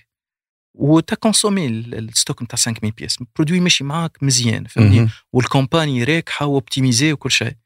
وتكونسومي 0.75 1.67
ال- 1.67 1.95
ال 1.95 2.03
stock 2.03 2.43
نتاع 2.43 2.59
5000 2.59 2.95
pièces 2.95 3.17
produit 3.37 3.61
ماشي 3.61 3.85
معاك 3.85 4.23
مزيان 4.23 4.65
فهمني 4.67 5.01
مهم. 5.01 5.11
وال 5.33 5.47
campagne 5.47 6.05
راكحه 6.05 6.47
و 6.47 6.53
optimisée 6.53 7.13
وكل 7.13 7.31
شيء. 7.31 7.57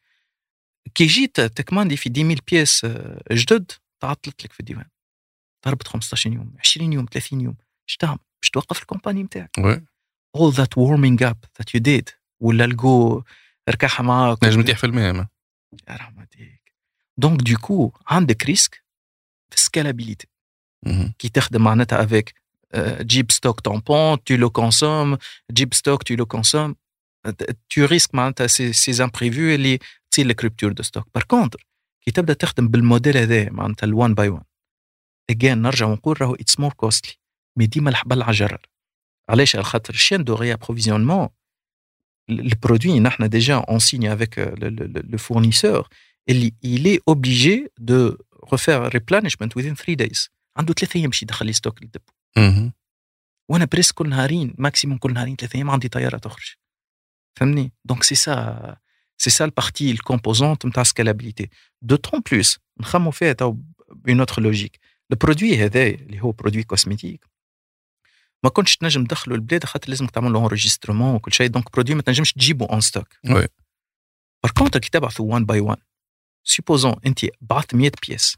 كي 0.94 1.06
جيت 1.06 1.40
تكماندي 1.40 1.96
في 1.96 2.10
10000 2.10 2.38
pièces 2.50 2.84
آه، 2.84 3.22
جدد 3.32 3.72
تعطلت 4.02 4.44
لك 4.44 4.52
في 4.52 4.60
الديوان. 4.60 4.88
ضربت 5.66 5.88
15 5.88 6.32
يوم 6.32 6.54
20 6.58 6.92
يوم 6.92 7.06
30 7.12 7.40
يوم. 7.40 7.56
إيش 7.88 7.96
تعمل؟ 7.96 8.18
باش 8.42 8.50
توقف 8.50 8.80
ال 8.80 8.85
campagne 8.85 9.22
نتاعك. 9.22 9.50
all 10.38 10.52
that 10.52 10.76
warming 10.76 11.26
up 11.30 11.38
that 11.58 11.74
you 11.74 11.80
did 11.80 12.14
ولا 12.40 12.64
الجو 12.64 13.22
ركحها 13.68 14.04
معاك 14.04 14.44
نجم 14.44 14.62
تطيح 14.62 14.78
في 14.78 14.84
الماء 14.84 15.12
ما. 15.12 15.28
يا 15.88 15.96
رحمة 15.96 16.26
ديك 16.38 16.74
donc 17.16 17.42
du 17.42 17.56
coup 17.56 17.92
عندك 18.06 18.44
risque 18.44 18.84
في 19.50 19.56
ال 19.56 19.62
scalabilité. 19.62 20.28
كي 21.18 21.28
تخدم 21.28 21.64
معناتها 21.64 22.04
avec 22.04 22.34
تجيب 22.98 23.30
stock 23.30 23.60
tampon 23.60 24.24
tu 24.24 24.34
le 24.34 24.50
consommes 24.50 25.18
تجيب 25.48 25.74
stock 25.74 26.76
tu 27.48 27.78
le 27.78 27.82
consommes 27.82 27.98
tu 27.98 28.02
risques 28.02 28.14
معناتها 28.14 28.46
c'est 28.46 28.72
c'est 28.72 29.04
imprévu 29.04 29.40
اللي 29.40 29.78
تصير 30.10 30.26
لك 30.26 30.42
rupture 30.42 30.72
de 30.72 30.82
stock 30.82 31.08
par 31.14 31.24
contre 31.24 31.66
كي 32.04 32.10
تبدأ 32.10 32.32
تخدم 32.32 32.68
بالموديل 32.68 33.16
هذا 33.16 33.50
معناتها 33.50 33.86
ال 33.86 33.93
one 33.93 34.14
by 34.14 34.28
one 34.28 34.42
again 35.30 35.62
نرجع 35.62 35.86
ونقول 35.86 36.20
راهو 36.20 36.34
it's 36.34 36.60
more 36.60 36.72
costly 36.72 37.12
mais 37.56 37.66
ديما 37.66 37.90
الحبل 37.90 38.22
على 38.22 38.30
الجرر 38.30 38.66
علاش 39.28 39.56
على 39.56 39.64
خاطر 39.64 39.94
ال 39.94 39.99
chaîne 39.99 40.24
de 40.24 40.34
réapprovisionnement 40.34 41.28
ال 42.30 42.39
produit 42.39 43.00
نحن 43.00 43.28
déjà 43.28 43.54
on 43.54 43.78
signe 43.78 44.12
avec 44.12 44.38
le 44.38 45.18
fournisseur 45.18 45.88
اللي 46.28 46.52
il 46.64 46.86
est 46.86 47.00
obligé 47.14 47.68
de 47.80 48.16
refaire 48.46 48.90
replenishment 48.90 49.50
within 49.56 49.74
3 49.74 49.96
days. 49.96 50.28
عنده 50.56 50.74
ثلاثة 50.74 50.98
أيام 50.98 51.10
باش 51.10 51.22
يدخل 51.22 51.46
les 51.46 51.52
stocks 51.52 51.82
لل 51.82 51.90
dépôt. 51.90 52.12
مهم. 52.36 52.72
وأنا 53.48 53.64
après 53.64 53.92
كل 53.92 54.08
نهارين 54.08 54.54
maximum 54.58 54.98
كل 54.98 55.12
نهارين 55.12 55.36
ثلاثة 55.36 55.56
أيام 55.56 55.70
عندي 55.70 55.88
طيارة 55.88 56.18
تخرج. 56.18 56.54
فهمني؟ 57.36 57.72
donc 57.84 58.02
c'est 58.02 58.14
ça 58.14 58.76
c'est 59.18 59.30
ça 59.30 59.44
ال 59.44 59.51
partie 59.51 59.90
ال 59.90 59.97
composante 59.97 60.66
نتاع 60.66 60.82
scalabilité 60.82 61.50
d'autant 61.82 62.20
plus 62.32 62.58
نخمو 62.80 63.10
فيها 63.10 63.32
tu 63.32 63.56
as 63.92 64.03
une 64.03 64.18
autre 64.18 64.42
logique 64.42 64.80
ال 65.10 65.16
produit 65.16 65.56
هذا 65.56 65.86
اللي 65.86 66.20
هو 66.20 66.32
produit 66.32 66.62
cosmétique 66.62 67.24
ما 68.44 68.50
كنتش 68.50 68.76
تنجم 68.76 69.04
تدخله 69.04 69.34
البلاد 69.34 69.64
خاطر 69.64 69.88
لازمك 69.88 70.10
تعمل 70.10 70.32
له 70.32 70.38
enregistrement 70.38 71.14
وكل 71.14 71.32
شيء. 71.32 71.46
donc 71.46 71.72
produit 71.72 71.94
ما 71.96 72.02
تنجمش 72.02 72.32
تجيبه 72.32 72.66
en 72.66 72.80
stock 72.80 73.08
Ouais. 73.26 73.48
par 74.42 74.52
contre 74.58 74.80
كي 74.80 74.90
تبعثوا 74.90 75.32
1 75.32 75.46
by 75.46 75.60
1 75.60 75.78
supposons 76.44 76.94
انت 77.06 77.20
بعثت 77.40 77.74
100 77.74 77.90
pièces 78.08 78.36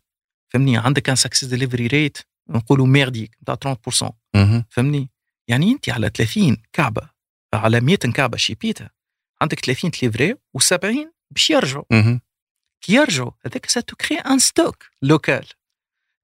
فهمني؟ 0.52 0.76
عندك 0.78 1.08
un 1.08 1.16
success 1.16 1.44
delivery 1.44 1.86
rate 1.86 2.18
نقولوا 2.48 2.86
ميرديك 2.86 3.36
نتاع 3.42 3.54
30% 3.54 4.12
مهم. 4.34 4.64
فهمني؟ 4.70 5.10
يعني 5.48 5.72
انت 5.72 5.88
على 5.88 6.10
30 6.14 6.56
كعبة 6.72 7.10
على 7.54 7.80
100 7.80 7.96
كعبة 7.96 8.36
شيبيتها 8.36 8.90
عندك 9.40 9.60
30 9.60 9.90
ت 9.90 9.97
livrer 9.97 10.34
و70 10.34 11.08
باش 11.30 11.50
يرجعوا. 11.50 11.84
مهم. 11.90 12.20
كي 12.80 12.92
يرجعوا 12.94 13.30
هذاك 13.46 13.66
ça 13.70 13.80
te 13.80 13.96
crée 13.96 14.18
un 14.18 14.38
stock 14.38 14.84
local 15.02 15.46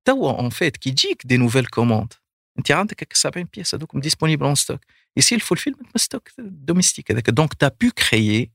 توا 0.05 0.33
en 0.39 0.51
fait 0.51 0.77
كي 0.77 0.91
تجيك 0.91 1.27
des 1.27 1.37
nouvelles 1.37 1.67
commandes 1.67 2.13
انت 2.59 2.71
عندك 2.71 3.03
هكا 3.03 3.15
70 3.15 3.49
pièces 3.57 3.75
هذوك 3.75 3.97
disponibles 3.97 4.47
en 4.47 4.55
stock 4.55 4.81
يصير 5.17 5.39
ال 5.39 5.44
fulfillment 5.44 5.99
stock 5.99 6.29
domestique 6.39 7.11
هذاك 7.11 7.31
donc 7.31 7.55
t'as 7.55 7.69
pu 7.69 7.91
créer 7.91 8.51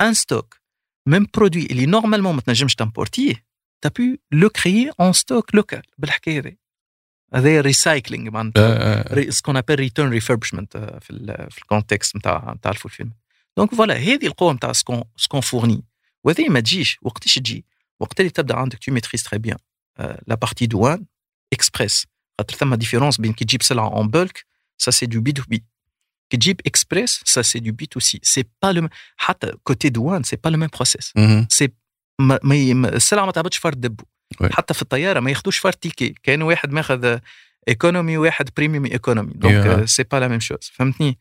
un 0.00 0.14
stock 0.14 0.60
même 1.08 1.26
produit 1.34 1.66
اللي 1.66 1.86
normalement 1.86 2.34
ما 2.34 2.40
تنجمش 2.40 2.74
ت 2.74 2.82
importer 2.82 3.44
ه 3.84 3.85
t'as 3.85 3.90
pu 3.98 4.16
le 4.32 4.48
créer 4.48 4.90
en 5.00 5.12
stock 5.12 5.54
local 5.54 5.82
بالحكايه 5.98 6.38
هذه 6.38 6.56
هذا 7.34 7.60
recycling 7.60 8.30
معناتها 8.30 8.62
آه، 8.62 9.18
آه. 9.18 9.30
ce 9.30 9.40
qu'on 9.42 9.56
appelle 9.56 9.80
return 9.80 10.10
refurbishment 10.20 10.68
euh, 10.76 10.98
في 10.98 11.10
ال 11.10 11.50
في 11.50 11.58
ال 11.58 11.64
contexte 11.64 12.16
نتاع 12.16 12.54
نتاع 12.56 12.70
ال 12.70 12.74
fulfillment 12.74 13.16
donc 13.56 13.74
voilà 13.74 13.94
هذه 13.94 14.26
القوه 14.26 14.52
نتاع 14.52 14.72
ce 14.72 14.81
qu'on 14.81 15.04
ce 15.16 15.23
qu'on 15.23 15.40
fournit 15.40 15.84
وهذه 16.24 16.48
ما 16.48 16.60
تجيش 16.60 16.98
وقتاش 17.02 17.34
تجي 17.34 17.64
وقت 18.00 18.20
اللي 18.20 18.30
تبدا 18.30 18.56
عندك 18.56 18.78
tu 18.78 18.92
maîtrises 18.92 19.22
très 19.22 19.38
bien 19.38 19.58
la 20.26 20.34
partie 20.34 20.66
douane 20.66 21.04
express 21.52 22.06
خاطر 22.40 22.54
ثم 22.56 22.74
différence 22.74 23.20
بين 23.20 23.32
كي 23.32 23.44
تجيب 23.44 23.62
سلعه 23.62 23.88
en 23.96 24.08
bulk 24.08 24.44
ça 24.78 24.90
c'est 24.90 25.06
du 25.06 25.20
B 25.20 25.32
to 25.32 25.42
B 25.48 25.64
كي 26.30 26.36
تجيب 26.36 26.60
express 26.66 27.20
ça 27.24 27.42
c'est 27.42 27.58
du 27.58 27.72
B 27.72 27.86
to 27.86 28.00
C 28.00 28.20
c'est 28.22 28.44
pas 28.62 28.72
le 28.72 28.88
حتى 29.16 29.52
côté 29.64 29.88
douane 29.88 30.22
c'est 30.22 30.36
pas 30.36 30.48
le 30.50 30.58
même 30.58 30.68
process 30.74 31.12
مهم. 31.16 31.46
c'est 31.50 31.68
ما 32.20 32.38
ما- 32.42 32.72
ما- 32.74 32.88
السلعه 32.88 33.26
ما 33.26 33.32
تهبطش 33.32 33.56
فرد 33.58 33.80
dépôt. 33.80 34.04
Ouais. 34.42 34.52
حتى 34.52 34.74
في 34.74 34.82
الطيارة 34.82 35.20
ما 35.20 35.30
ياخدوش 35.30 35.58
فرد 35.58 35.72
ticket. 35.74 36.14
كان 36.22 36.42
واحد 36.42 36.72
ماخذ 36.72 37.18
economy 37.68 38.16
واحد 38.18 38.48
premium 38.56 38.84
economy 38.86 39.32
Yeah. 39.32 39.36
donc 39.36 39.84
c'est 39.84 40.02
pas 40.02 40.16
la 40.20 40.28
même 40.28 40.40
chose 40.40 40.58
فهمتني؟ 40.74 41.18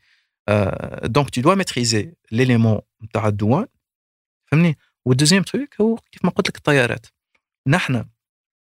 دونك 1.03 1.27
tu 1.29 1.41
dois 1.43 1.55
maîtriser 1.55 2.05
l'élément 2.35 2.81
نتاع 3.03 3.27
ال 3.27 3.32
douane. 3.32 3.67
فهمني 4.51 4.77
وال 5.05 5.13
deuxième 5.13 5.43
truc 5.43 5.81
هو 5.81 5.95
كيف 6.11 6.25
ما 6.25 6.31
قلت 6.31 6.49
لك 6.49 6.57
الطيارات. 6.57 7.05
نحن 7.67 8.05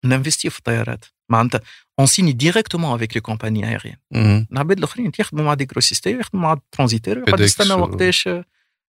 ن 0.06 0.11
investir 0.11 0.50
في 0.50 0.58
الطيارات. 0.58 1.06
معناتها 1.30 1.62
on 2.00 2.08
signe 2.08 2.32
directement 2.32 2.96
avec 2.96 3.16
les 3.16 3.22
compagnies 3.22 3.70
aériennes. 3.70 3.98
العباد 4.52 4.78
الآخرين 4.78 5.12
يخدموا 5.20 5.46
مع 5.46 5.54
des 5.54 5.66
grossistes 5.66 6.16
ويخدموا 6.16 6.44
مع 6.44 6.62
transitaire 6.72 7.26
FedEx 7.26 7.40
يستنى 7.42 7.74
وقتاش. 7.74 8.28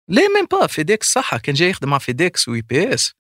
la 0.09 0.23
même 0.35 0.47
pas 0.51 0.67
FedEx 0.67 1.13
صح 1.13 1.37
كان 1.37 1.55
جاي 1.55 1.71
يخدم 1.71 1.89
مع 1.89 1.99
FedEx 1.99 2.49
UPS 2.49 3.15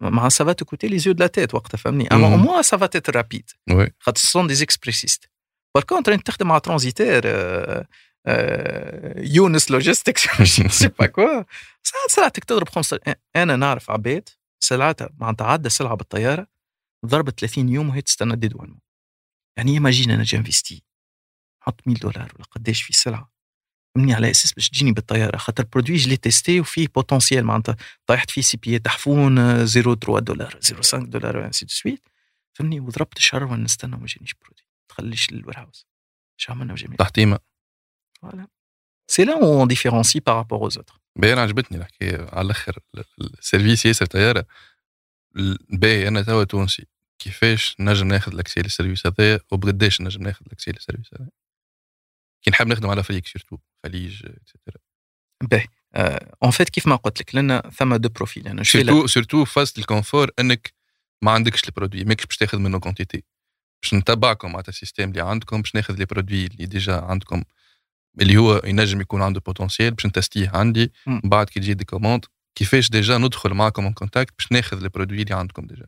mais 0.00 0.28
ça 0.28 0.40
va 0.40 0.52
te 0.52 0.64
coûter 0.64 0.98
les 0.98 1.04
yeux 1.04 1.12
de 1.12 1.24
la 1.24 1.26
tête 1.26 1.54
وقتها 1.54 1.78
فهمني؟ 1.78 2.08
أما. 2.12 2.26
au 2.26 2.36
moins 2.36 2.62
ça 2.62 2.74
va 2.74 2.86
être 2.86 3.10
rapide. 3.10 3.50
خاطر 3.98 4.20
sont 4.20 4.46
des 4.46 4.62
expressistes 4.62 5.30
par 5.74 5.84
contre 5.84 6.14
أنت 6.14 6.26
تخدم 6.26 6.48
مع 6.48 6.58
transitaire 6.58 7.22
آه، 7.26 7.86
يونس 9.16 9.70
logistics 9.70 10.26
sais 10.68 10.88
pas 10.88 11.06
quoi 11.06 11.42
ساعات 12.08 12.40
تضرب 12.40 12.68
خمسة 12.68 12.98
أنا 13.36 13.56
نعرف 13.56 13.90
عباد 13.90 14.28
سلعتها 14.62 15.10
معناتها 15.18 15.46
عدى 15.46 15.68
سلعة 15.68 15.94
بالطيارة. 15.94 16.46
ضربت 17.06 17.40
30 17.40 17.68
يوم 17.68 17.88
وهي 17.88 18.02
تستنى 18.02 18.36
dédouane 18.36 18.78
يعني 19.56 19.72
imagine 19.72 20.10
أنا 20.10 20.22
j'ai 20.22 20.38
investi 20.38 20.82
نحط 21.62 21.80
100 21.86 21.96
دولار 21.96 22.32
ولا 22.36 22.44
قداش 22.44 22.82
في 22.82 22.92
سلعة. 22.92 23.32
مني 23.96 24.14
على 24.14 24.30
أساس 24.30 24.52
باش 24.52 24.68
تجيني 24.68 24.92
بالطيارة 24.92 25.36
خاطر 25.36 25.64
produit 25.64 25.96
je 25.96 26.03
l'ai 26.03 26.16
testé 26.16 26.60
وفيه 26.60 26.88
potentiel 26.94 27.44
معناتها. 27.44 27.76
طايحت 28.06 28.30
فيه 28.30 28.42
CPA 28.42 28.78
تحفون 28.78 29.66
0.3 29.66 30.18
دولار 30.18 30.58
0.5 30.60 30.94
دولار 30.94 31.46
ainsi 31.46 31.66
de 31.66 31.72
suite 31.72 32.02
فهمني؟ 32.52 32.80
وضربت 32.80 33.16
الشهر 33.16 33.44
وأنا 33.44 33.64
نستنى 33.64 33.96
ما 33.96 34.06
جانيش 34.06 34.34
produit 34.34 34.66
تخليش 34.88 35.32
لل 35.32 35.58
warehouse 35.58 35.86
شو 36.36 36.52
عملنا 36.52 36.72
وجميل 36.72 36.96
تحتيمة. 36.96 37.38
voilà 38.22 38.46
c'est 39.10 39.24
là 39.24 39.42
on 39.42 39.68
différencie 39.68 40.20
par 40.20 40.31
rapport 40.31 40.58
aux 40.58 40.76
autres 40.76 41.00
باين 41.16 41.38
عجبتني 41.38 41.78
الحكاية 41.78 42.28
على 42.32 42.46
الأخر. 42.46 42.78
ال 43.20 43.28
service 43.28 43.86
ياسر 43.86 44.06
طيارة. 44.06 44.46
باهي 45.68 46.08
أنا 46.08 46.22
توا 46.22 46.44
تونسي. 46.44 46.86
كيفاش 47.18 47.76
نجم 47.80 48.08
ناخذ 48.08 48.32
ال 48.32 48.37
accès 48.37 48.60
لل 48.60 48.70
service 48.70 49.06
هذايا 49.06 49.40
وبقداش 49.50 50.00
نجم 50.00 50.22
ناخذ 50.22 50.44
ال 50.46 50.50
accès 50.50 50.70
لل 50.70 50.80
service 50.80 51.14
هذايا؟ 51.14 51.30
كي 52.42 52.50
نحب 52.50 52.66
نخدم 52.66 52.90
على 52.90 53.02
فريق 53.02 53.26
surtout 53.26 53.58
خليج 53.84 54.26
extra 54.26 54.82
باهي. 55.42 55.66
en 56.42 56.50
fait 56.50 56.68
كيف 56.68 56.86
ما 56.86 56.96
قلت 56.96 57.20
لك 57.20 57.34
لنا 57.34 57.70
ثم 57.76 57.96
deux 57.96 58.08
profils 58.08 58.46
يعني 58.46 58.64
surtout 58.64 59.06
surtout 59.06 59.44
فاز 59.44 59.74
ال 59.78 59.85
confort 59.85 60.30
إنك 60.38 60.72
ما 61.22 61.30
عندكش 61.30 61.68
ال 61.68 61.73
produit 61.73 62.04
ماكش 62.04 62.26
باش 62.26 62.36
تاخذ 62.36 62.58
منه 62.58 62.80
quantité 62.80 63.24
باش 63.82 63.94
نتبعكم 63.94 64.56
على 64.56 64.64
ال 64.68 64.73
système 64.73 65.10
اللي 65.10 65.20
عندكم 65.20 65.62
باش 65.62 65.74
ناخذ 65.74 65.94
les 65.94 66.04
produits 66.04 66.46
اللي 66.46 66.66
déjà 66.66 67.00
عندكم 67.00 67.44
اللي 68.20 68.36
هو 68.36 68.62
ينجم 68.64 69.00
يكون 69.00 69.22
عنده 69.22 69.40
potentiel 69.40 69.94
باش 69.94 70.06
ن 70.06 70.12
tester 70.12 70.45
ه 70.45 70.50
عندي. 70.54 70.92
بعد 71.06 71.50
كي 71.50 71.60
تجي 71.60 71.74
des 71.74 71.84
commandes 71.84 72.24
كيفاش 72.54 72.90
déjà 72.90 73.18
ندخل 73.18 73.54
معكم 73.54 73.86
en 73.86 73.92
contact 73.92 74.34
باش 74.38 74.52
ناخذ 74.52 74.82
ال 74.82 74.87
produit 74.87 75.22
اللي 75.22 75.34
عندكم 75.34 75.66
déjà 75.66 75.86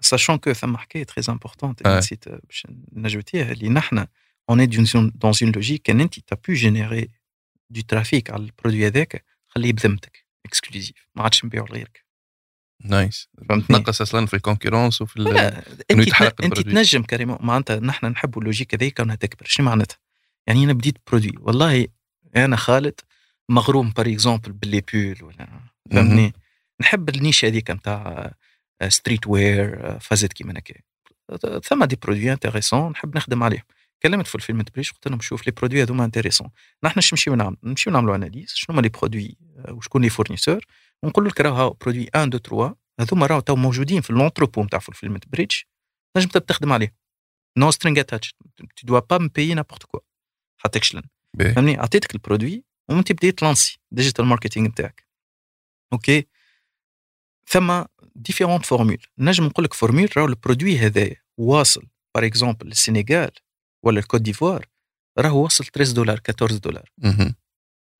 sachant 0.00 0.38
que 0.38 0.52
ثم 0.52 0.76
حكايه 0.76 1.04
très 1.04 1.24
importante 1.28 1.86
نسيت 1.86 2.28
باش 2.28 2.66
ن 2.92 2.99
ajouter 2.99 3.45
ها 3.45 3.52
اللي 3.52 3.68
نحن 3.68 4.06
on 4.50 4.60
est 4.60 4.66
dans 4.66 5.12
une 5.24 5.52
logique 5.54 5.82
كان 5.82 6.00
انت 6.00 6.18
t'as 6.18 6.36
pu 6.36 6.52
générer 6.52 7.08
du 7.70 7.80
trafic 7.80 8.30
على 8.30 8.42
ال 8.42 8.47
produit 8.47 8.86
هذاك 8.86 9.24
خليه 9.48 9.72
بذمتك 9.72 10.26
exclusif 10.46 11.08
ما 11.14 11.22
عادش 11.22 11.44
نبيعو 11.44 11.66
لغيرك 11.66 12.04
nice 12.84 13.28
فهمتني 13.48 13.76
نقص 13.76 14.00
أصلا 14.00 14.26
في 14.26 14.34
ال 14.34 14.40
concurrence 14.40 15.02
voilà 15.02 15.64
انت 15.90 16.22
انت 16.44 16.60
تنجم 16.60 17.02
كريمو 17.02 17.38
معناتها 17.40 17.80
نحن 17.80 18.06
نحبوا 18.06 18.42
ال 18.42 18.46
logique 18.46 18.74
هذيك 18.74 19.00
انها 19.00 19.14
تكبر 19.14 19.46
شنو 19.46 19.66
معناتها؟ 19.66 19.98
يعني 20.46 20.64
أنا 20.64 20.72
بديت 20.72 20.96
produit 21.06 21.34
والله 21.38 21.86
أنا 22.36 22.56
خالد 22.56 23.00
مغروم 23.50 23.90
par 23.90 24.06
exemple 24.06 24.52
باللي 24.52 24.82
بول 24.92 25.16
ولا 25.22 25.60
فهمتني 25.90 26.32
نحب 26.80 27.08
ال 27.08 27.14
niche 27.14 27.44
هذيك 27.44 27.70
نتاع 27.70 28.32
streetwear 28.88 29.98
فازت 29.98 30.32
كيما 30.32 30.54
هكا. 30.58 30.74
ثم 31.64 31.84
des 31.84 31.96
produits 31.96 32.32
intéressants 32.32 32.90
نحب 32.90 33.16
نخدم 33.16 33.42
عليهم. 33.42 33.62
كلمت 34.02 34.26
في 34.26 34.34
ال 34.34 34.36
Fulfillment 34.36 34.64
Bridge 34.74 34.92
قلت 34.92 35.08
لهم 35.08 35.20
شوف 35.20 35.46
les 35.46 35.52
produits 35.52 35.82
هذوما 35.82 36.04
intéressants 36.04 36.50
نحن 36.84 37.00
نمشيو 37.12 37.34
نعمل؟ 37.34 37.56
نمشيو 37.62 37.92
نعملوا 37.92 38.16
analyse 38.16 38.52
شنو 38.54 38.76
هما 38.76 38.82
les 38.82 38.88
produits 38.88 39.36
وشكون 39.68 40.02
les 40.02 40.10
fournisseurs 40.10 40.66
ونقول 41.02 41.26
لك 41.26 41.40
راهو 41.40 41.70
produit 41.70 42.08
1 42.14 42.34
2 42.34 42.42
3 42.42 42.76
هذوما 43.00 43.26
راهو 43.26 43.40
تو 43.40 43.56
موجودين 43.56 44.00
في 44.00 44.10
l'entrepôt 44.10 44.62
نتاع 44.62 44.78
Fulfillment 44.78 45.18
Bridge 45.26 45.56
نجم 46.16 46.28
تخدم 46.28 46.72
عليه 46.72 46.94
no 47.58 47.70
strings 47.70 47.98
attached 47.98 48.86
tu 48.86 48.91
dois 48.91 49.00
pas 49.00 49.18
me 49.18 49.28
payer 49.28 49.54
n'importe 49.54 49.82
quoi 49.82 50.00
حتى 50.56 50.80
كشلن 50.80 51.02
فهمني؟ 51.38 51.76
عطيتك 51.76 52.14
ال 52.14 52.20
produit 52.20 52.64
وانت 52.90 53.12
بديت 53.12 53.38
ت 53.38 53.44
lancer 53.44 53.78
digital 53.90 54.24
marketing 54.24 54.68
نتاعك 54.68 55.06
okay 55.92 56.26
ثم 57.46 57.84
différentes 58.14 58.66
formules 58.66 58.98
نجم 59.18 59.44
نقول 59.44 59.64
لك 59.64 59.74
formule 59.74 60.08
راهو 60.16 60.26
ال 60.26 60.32
produit 60.32 60.78
هذايا. 60.78 61.16
واصل. 61.36 61.86
par 62.14 62.26
exemple 62.26 62.66
السينيغال 62.68 63.30
ولا 63.82 63.98
الكوت 63.98 64.20
ديفوار 64.20 64.66
راهو 65.18 65.44
وصل 65.44 65.64
13 65.64 65.92
دولار 65.92 66.20
14 66.28 66.56
دولار. 66.56 66.90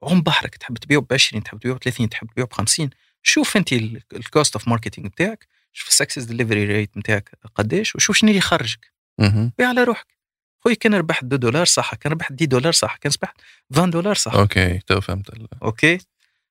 عم 0.02 0.22
بحرك. 0.22 0.56
تحب 0.56 0.78
تبيعه 0.78 1.00
ب 1.00 1.12
20 1.12 1.42
تحب 1.42 1.58
تبيعه 1.58 1.76
ب 1.76 1.82
30 1.82 2.08
تحب 2.08 2.26
تبيعه 2.26 2.48
ب 2.48 2.52
50 2.52 2.90
شوف 3.22 3.56
أنت 3.56 3.72
ال 4.12 4.21
cost 4.21 4.54
of 4.56 4.68
marketing 4.68 5.06
نتاعك 5.06 5.48
شوف 5.72 5.88
ال 5.88 5.93
success 5.93 6.22
delivery 6.24 6.64
rate 6.64 6.96
نتاعك 6.96 7.38
قداش 7.54 7.96
وشوف 7.96 8.16
شنو 8.16 8.28
اللي 8.28 8.38
يخرجك 8.38 8.92
بيع 9.58 9.68
على 9.68 9.84
روحك. 9.84 10.19
خويا 10.64 10.74
كان 10.74 10.94
ربحت 10.94 11.24
2 11.24 11.38
دولار 11.40 11.64
صح 11.64 11.94
كان 11.94 12.12
ربحت 12.12 12.32
10 12.32 12.46
دولار 12.46 12.72
صح 12.72 12.96
كان 12.96 13.12
ربحت 13.22 13.40
20 13.72 13.90
دولار 13.90 14.14
صح. 14.14 14.34
okay 14.34 14.78
تو 14.78 15.00
فهمت 15.00 15.30
okay. 15.62 15.98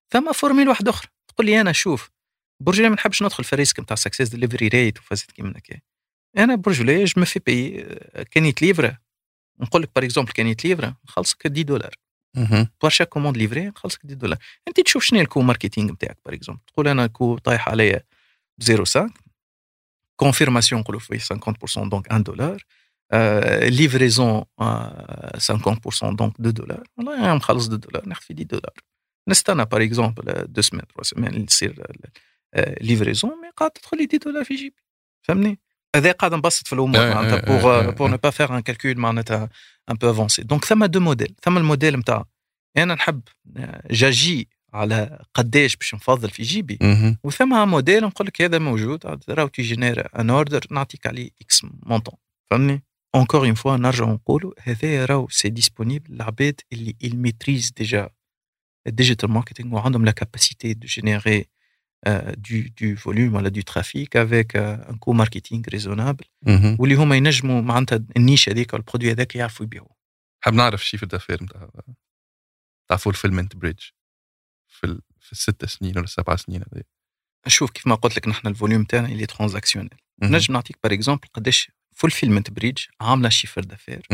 ثم 0.10 0.32
formule 0.32 0.70
واحد 0.70 0.88
أخرى 0.88 1.08
تقول 1.28 1.46
لي 1.46 1.62
أنا 1.62 1.72
شوف 1.72 2.12
برجولي 2.60 2.90
ما 2.90 2.96
نحبش 2.96 3.24
ندخل 3.24 3.44
في 3.44 3.54
ال 3.54 3.57
risque 3.57 3.80
نتاع 3.80 3.96
success 3.96 4.30
delivery 4.30 4.68
rate 4.68 5.00
وفازت 5.00 5.32
كيما 5.32 5.54
هكا 5.58 5.80
أنا 6.38 6.56
برجولي 6.56 7.04
je 7.04 7.26
vais 7.26 7.40
payer 7.46 7.86
كان 8.32 8.46
يتليفرا 8.46 8.98
نقول 9.60 9.82
لك 9.82 9.90
par 9.96 10.06
exemple 10.06 10.32
كان 10.32 10.48
يتليفرا 10.48 10.96
نخلصك 11.06 11.46
10 11.46 11.62
دولار. 11.62 11.96
par 12.82 12.92
chaque 12.92 13.10
commande 13.10 13.38
livrée 13.38 13.68
نخلصك 13.68 14.00
10 14.06 14.14
دولار. 14.14 14.38
أنت 14.68 14.80
تشوف 14.80 15.04
شنو 15.04 15.20
ال 15.20 15.24
coût 15.24 15.42
marketing 15.42 15.92
نتاعك 15.92 16.18
par 16.26 16.34
exemple 16.36 16.62
تقول 16.68 16.88
أنا 16.88 17.08
coût 17.08 17.38
طايح 17.38 17.70
عليا 17.70 18.04
ب 18.58 18.64
0.5 18.64 19.10
confirmation 20.16 20.82
نقولوا 20.82 21.00
فيه 21.00 21.18
50% 21.18 21.90
donc 21.90 22.12
1 22.12 22.24
دولار 22.24 22.64
livraison 23.64 24.42
50% 24.42 24.46
donc 26.04 26.36
2 26.36 26.54
دولار 26.54 26.84
والله 26.98 27.16
أنا 27.16 27.34
مخلص 27.34 27.66
2 27.66 27.80
دولار 27.80 28.06
ناخذ 28.06 28.22
في 28.22 28.34
10 28.34 28.44
دولار 28.44 28.74
نستنى 29.28 29.66
par 29.66 29.84
exemple 29.84 30.30
2 30.30 30.62
semaines 30.62 30.86
3 30.96 31.04
semaines 31.04 31.34
اللي 31.34 31.46
تصير 31.46 31.86
livraison 32.82 33.32
mais 33.32 33.50
قاعد 33.58 33.72
تدخل 33.72 33.98
لي 33.98 34.08
10 34.10 34.18
دولار 34.18 34.44
في 34.44 34.56
جيبي 34.56 34.84
فهمني 35.28 35.60
هذا 35.96 36.12
قاعد 36.12 36.34
نبسط 36.34 36.68
في 36.68 36.74
الأمور 36.74 37.14
معناتها 37.14 37.60
pour 37.62 37.90
pour 37.92 38.10
ne 38.10 38.18
pas 38.18 38.30
faire 38.30 38.56
un 38.56 38.60
calcul 38.60 38.98
معناتها 38.98 39.50
un 39.92 39.96
peu 39.96 40.12
avancé 40.12 40.44
donc 40.44 40.66
ثم 40.66 40.86
deux 40.86 41.00
modèles 41.00 41.36
ثم 41.44 41.58
الموديل 41.58 41.96
نتاع 42.00 42.26
أنا 42.78 42.96
نحب 42.96 43.22
جاجي 43.92 44.50
على 44.74 45.24
قداش 45.34 45.76
باش 45.76 45.96
نفضل 45.96 46.30
في 46.30 46.44
جيبي 46.44 46.78
وثم 47.24 47.68
موديل 47.70 48.04
نقول 48.04 48.28
لك 48.28 48.42
هذا 48.42 48.60
موجود 48.60 49.20
راهو 49.30 49.48
tu 49.48 49.64
génères 49.64 50.20
un 50.20 50.30
order 50.30 50.66
نعطيك 50.72 51.08
عليه 51.08 51.30
X 51.42 51.62
montant 51.64 52.16
فهمني 52.50 52.84
encore 53.16 53.46
une 53.46 53.54
fois 53.54 53.78
نرجعوا 53.78 54.14
نقولوا 54.14 54.54
هذا 54.60 55.06
راهو 55.06 55.28
c'est 55.30 55.50
disponible 55.50 56.14
العباد 56.14 56.62
اللي 56.74 56.96
ال 57.04 57.11
maîtrise 57.11 57.72
déjà 57.72 58.10
ال 58.88 58.93
digital 58.93 59.32
marketing 59.32 59.76
وعندهم 59.76 60.06
la 60.06 60.12
capacité 60.12 60.74
de 60.74 60.88
générer 60.88 61.46
du, 62.38 62.70
du 62.70 62.96
volume 62.96 63.36
ولا 63.36 63.50
du 63.50 63.64
trafic 63.64 64.16
avec 64.16 64.56
un 64.56 64.98
coût 64.98 65.14
marketing 65.14 65.64
raisonnable. 65.72 66.26
واللي 66.80 66.96
هما 66.96 67.16
ينجموا 67.16 67.62
معناتها 67.62 68.06
ال 68.18 68.23
niche 68.23 68.50
هذيك 68.50 68.74
ال 68.74 68.78
produit 68.78 69.12
هذاك 69.12 69.36
يعرفوا 69.36 69.66
يبيعوه 69.66 69.96
حاب 70.44 70.54
نعرف 70.54 70.86
chiffre 70.86 71.04
d'affaires 71.04 71.44
نتاع 71.44 71.70
تاع 72.90 72.98
Fulfillment 72.98 73.56
Bridge 73.56 73.84
في 74.68 75.02
في 75.20 75.32
الست 75.32 75.66
سنين 75.66 75.92
ولا 75.98 76.04
السبع 76.04 76.36
سنين 76.36 76.64
هذي 76.74 76.84
شوف 77.48 77.72
كيف 77.72 77.88
ما 77.88 77.96
قلت 77.96 78.18
لك 78.18 78.28
نحن 78.28 78.48
ال 78.48 78.53
volume 78.53 78.84
تاعنا 78.84 79.08
اللي 79.08 79.26
transactionnel 79.26 79.90
نجم 80.24 80.54
نعطيك 80.54 80.78
par 80.84 80.94
exemple 80.94 81.28
قداش 81.34 81.72
Fulfillment 82.00 82.52
Bridge 82.52 82.86
عامله 83.02 83.30
chiffre 83.30 83.62
d'affaires 83.62 84.08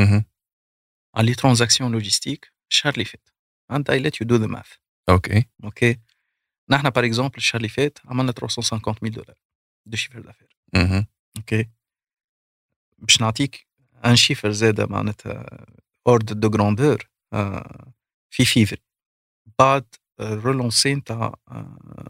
على 1.16 1.28
les 1.28 1.34
transactions 1.36 1.92
logistiques 1.92 2.54
الشهر 2.72 2.94
اللي 2.94 3.06
فات 3.06 3.30
انت 3.72 3.90
I 3.90 4.00
let 4.00 4.22
you 4.22 4.28
do 4.28 4.36
the 4.36 4.48
math 4.48 4.74
okay 5.10 5.46
okay 5.64 6.00
نحن 6.70 6.90
par 6.90 7.06
exemple 7.06 7.38
الشهر 7.38 7.58
اللي 7.58 7.70
فات 7.70 8.00
عملنا 8.06 8.32
350 8.32 8.96
ميل 9.02 9.12
دولار 9.12 9.36
de 9.86 9.98
chiffre 9.98 10.20
d'affaires 10.20 10.58
okay 11.38 11.70
باش 12.98 13.22
نعطيك 13.22 13.68
un 14.06 14.16
chiffre 14.16 14.52
زاد 14.52 14.92
معناتها 14.92 15.66
ordre 16.08 16.36
de 16.36 16.48
grandeur 16.48 17.10
في 18.30 18.46
فيفري 18.46 18.82
بعد 19.60 19.86
relancer 20.22 20.96
نتاع 20.96 21.34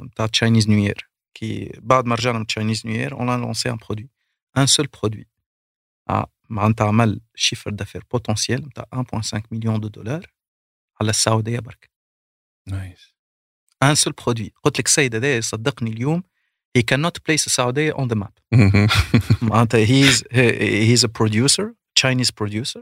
نتاع 0.02 0.26
Chinese 0.26 0.70
New 0.70 0.80
Year 0.80 1.10
كي 1.38 1.72
بعد 1.80 2.06
ما 2.06 2.16
رجعنا 2.16 2.40
من 2.40 2.46
Chinese 2.46 2.88
New 2.88 2.96
Year 2.96 3.14
on 3.14 3.42
a 3.42 3.46
lancé 3.46 3.70
un 3.70 3.76
produit 3.78 4.10
un 4.58 4.66
seul 4.66 4.88
produit 4.88 5.26
معناتها 6.50 6.88
عمل 6.88 7.22
chiffre 7.36 7.72
d'affaires 7.72 8.04
potentiel 8.12 8.66
نتاع 8.66 8.86
1.5 8.96 9.42
مليون 9.52 9.80
de 9.80 9.88
dollars 9.88 10.34
على 11.02 11.10
السعوديه 11.10 11.60
برك 11.60 11.90
nice 12.68 13.16
un 13.84 13.96
seul 13.96 14.14
produit 14.14 14.54
قلت 14.64 14.80
لك 14.80 14.86
السيد 14.86 15.16
هذا 15.16 15.42
صدقني 15.42 15.90
اليوم 15.90 16.24
he 16.78 16.82
cannot 16.82 17.18
place 17.28 17.46
السعوديه 17.46 17.94
on 17.94 18.08
the 18.08 18.16
map. 18.16 18.60
معناتها 19.50 19.86
he's 19.86 20.24
he's 20.90 21.04
a 21.04 21.10
producer 21.10 21.74
Chinese 22.00 22.32
producer. 22.42 22.82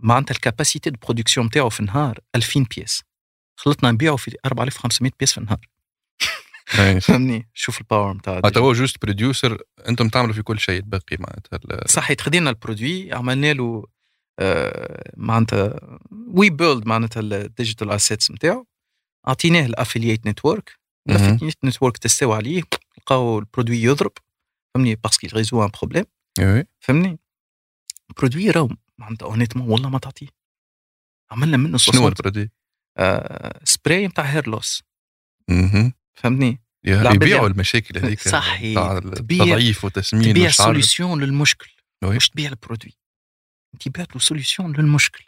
معناتها 0.00 0.34
ال 0.34 0.40
capacité 0.40 0.90
de 0.90 0.98
production 1.02 1.46
نتاعو 1.46 1.68
في 1.68 1.80
النهار 1.80 2.18
2000 2.34 2.64
pièces 2.76 3.02
خلطنا 3.56 3.90
نبيعه 3.90 4.16
في 4.16 4.36
4500 4.46 5.12
pièces 5.20 5.32
في 5.32 5.38
النهار 5.38 5.60
فهمني؟ 7.00 7.48
شوف 7.54 7.80
ال 7.80 7.86
power 7.86 8.14
نتاع 8.14 8.40
هو 8.56 8.72
juste 8.72 9.02
producer 9.02 9.62
أنتم 9.88 10.08
تعملوا 10.08 10.34
في 10.34 10.42
كل 10.42 10.60
شيء 10.60 10.80
باقي 10.80 11.16
معناتها 11.20 11.86
صح 11.86 12.10
يتخدينا 12.10 12.50
ال 12.50 12.58
produit 12.58 13.12
عملنا 13.12 13.52
له 13.52 13.84
آه، 14.38 15.12
معناتها 15.16 15.98
we 16.28 16.50
build 16.50 16.86
معناتها 16.86 17.20
ال 17.20 17.29
digital 17.29 17.90
assets 17.90 18.30
نتاعو 18.30 18.66
أعطيناه 19.28 19.66
ال 19.66 19.72
affiliate 19.72 20.26
network 20.26 20.78
ال 21.08 21.14
affiliate 21.14 21.64
network 21.64 21.96
تستوى 21.96 22.36
عليه 22.36 22.62
لقاو 22.98 23.38
ال 23.38 23.44
produit 23.44 23.82
يضرب 23.82 24.12
فهمني؟ 24.74 24.94
parce 24.94 25.14
que 25.14 25.26
résout 25.36 25.64
un 25.64 25.70
problème 25.80 26.04
فهمني؟ 26.80 27.18
produit 28.18 28.50
راهو 28.50 28.68
معناتها 28.98 29.26
honnêtement 29.26 29.68
والله 29.68 29.88
ما 29.88 29.98
تعطيه. 29.98 30.28
عملنا 31.30 31.56
منه 31.56 31.78
شنو 31.78 32.08
ال 32.08 32.13
produit؟ 32.13 32.50
آه 32.98 33.60
سبراي 33.64 34.06
نتاع 34.06 34.24
hair 34.24 34.48
loss 34.48 34.82
فهمتني؟ 36.16 36.60
يبيعوا 36.84 37.48
المشاكل 37.48 37.98
هذيك 37.98 38.20
صحيح. 38.28 38.98
تضعيف 38.98 39.84
وتسمين 39.84 40.22
تبيع 40.22 40.50
solution 40.50 41.22
للمشكل. 41.24 41.70
مش 42.02 42.28
تبيع 42.30 42.50
ال 42.50 42.55
produit؟ 42.55 42.92
انت 43.74 43.88
بعت 43.98 44.14
له 44.14 44.20
solution 44.20 44.76
للمشكل. 44.76 45.24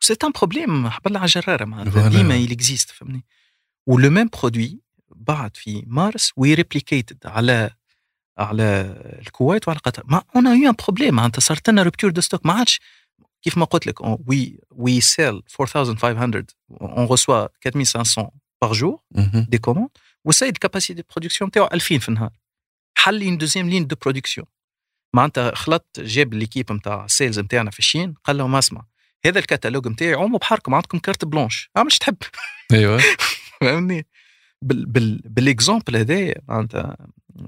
c'est 0.00 0.16
un 0.24 0.32
problème 0.38 0.88
حبل 0.88 1.16
على 1.16 1.26
جرارة 1.26 1.64
معناتها. 1.64 2.08
ديما 2.08 2.36
ي 2.36 2.44
existe 2.44 2.90
فهمني 2.90 3.24
و 3.86 3.94
le 3.94 4.10
même 4.10 4.28
produit 4.40 4.80
بعد 5.16 5.56
في 5.56 5.82
مارس 5.86 6.32
we 6.36 6.50
replicated 6.50 7.18
على 7.24 7.70
على 8.38 8.62
الكويت 9.26 9.68
وعلى 9.68 9.80
قطر. 9.80 10.02
mais 10.06 10.22
on 10.36 10.62
a 10.62 10.70
eu 10.70 10.72
un 10.72 10.74
problème 10.86 11.14
معناتها 11.14 11.40
صارت 11.40 11.70
لنا 11.70 11.84
rupture 11.84 12.08
de 12.08 12.20
stock 12.20 12.46
ما 12.46 12.52
عادش 12.52 12.80
كيف 13.42 13.58
ما 13.58 13.64
قلت 13.64 13.86
لك 13.86 14.00
we 14.00 14.58
we 14.70 15.00
sell 15.00 15.42
4500 15.60 16.44
on 16.80 17.06
reçoit 17.06 17.48
4500 17.66 18.30
par 18.62 18.72
jour 18.72 19.00
des 19.48 19.58
commandes 19.58 19.88
والسيد 20.26 20.54
ال 20.54 20.60
capacité 20.60 21.04
production 21.10 21.48
نتاعو 21.48 21.68
2000 21.72 21.98
في 21.98 22.08
النهار. 22.08 22.30
حل 22.98 23.22
une 23.24 23.38
deuxième 23.38 23.70
ligne 23.70 23.86
de 23.86 23.96
production 23.96 24.46
معناتها 25.14 25.54
خلط 25.54 25.86
جاب 26.00 26.34
l'équipe 26.34 26.72
نتاع 26.72 27.06
sales 27.06 27.38
نتاعنا 27.40 27.70
في 27.70 27.78
ال 27.78 27.84
Chine 27.84 28.14
قال 28.24 28.38
لهم 28.38 28.54
اسمع 28.56 28.84
هذا 29.26 29.38
الكتالوج 29.38 29.88
نتاعي 29.88 30.14
عمو 30.14 30.38
بحركم 30.38 30.74
عندكم 30.74 30.98
carte 30.98 31.24
blanche 31.24 31.70
اعمل 31.76 31.90
تحب. 31.90 32.16
أيوه. 32.72 33.00
فهمني 33.60 34.06
بال 34.62 34.86
بال 34.86 35.20
بال 35.24 35.40
exemple 35.40 35.96
هذا 35.96 36.34
معناتها 36.48 36.96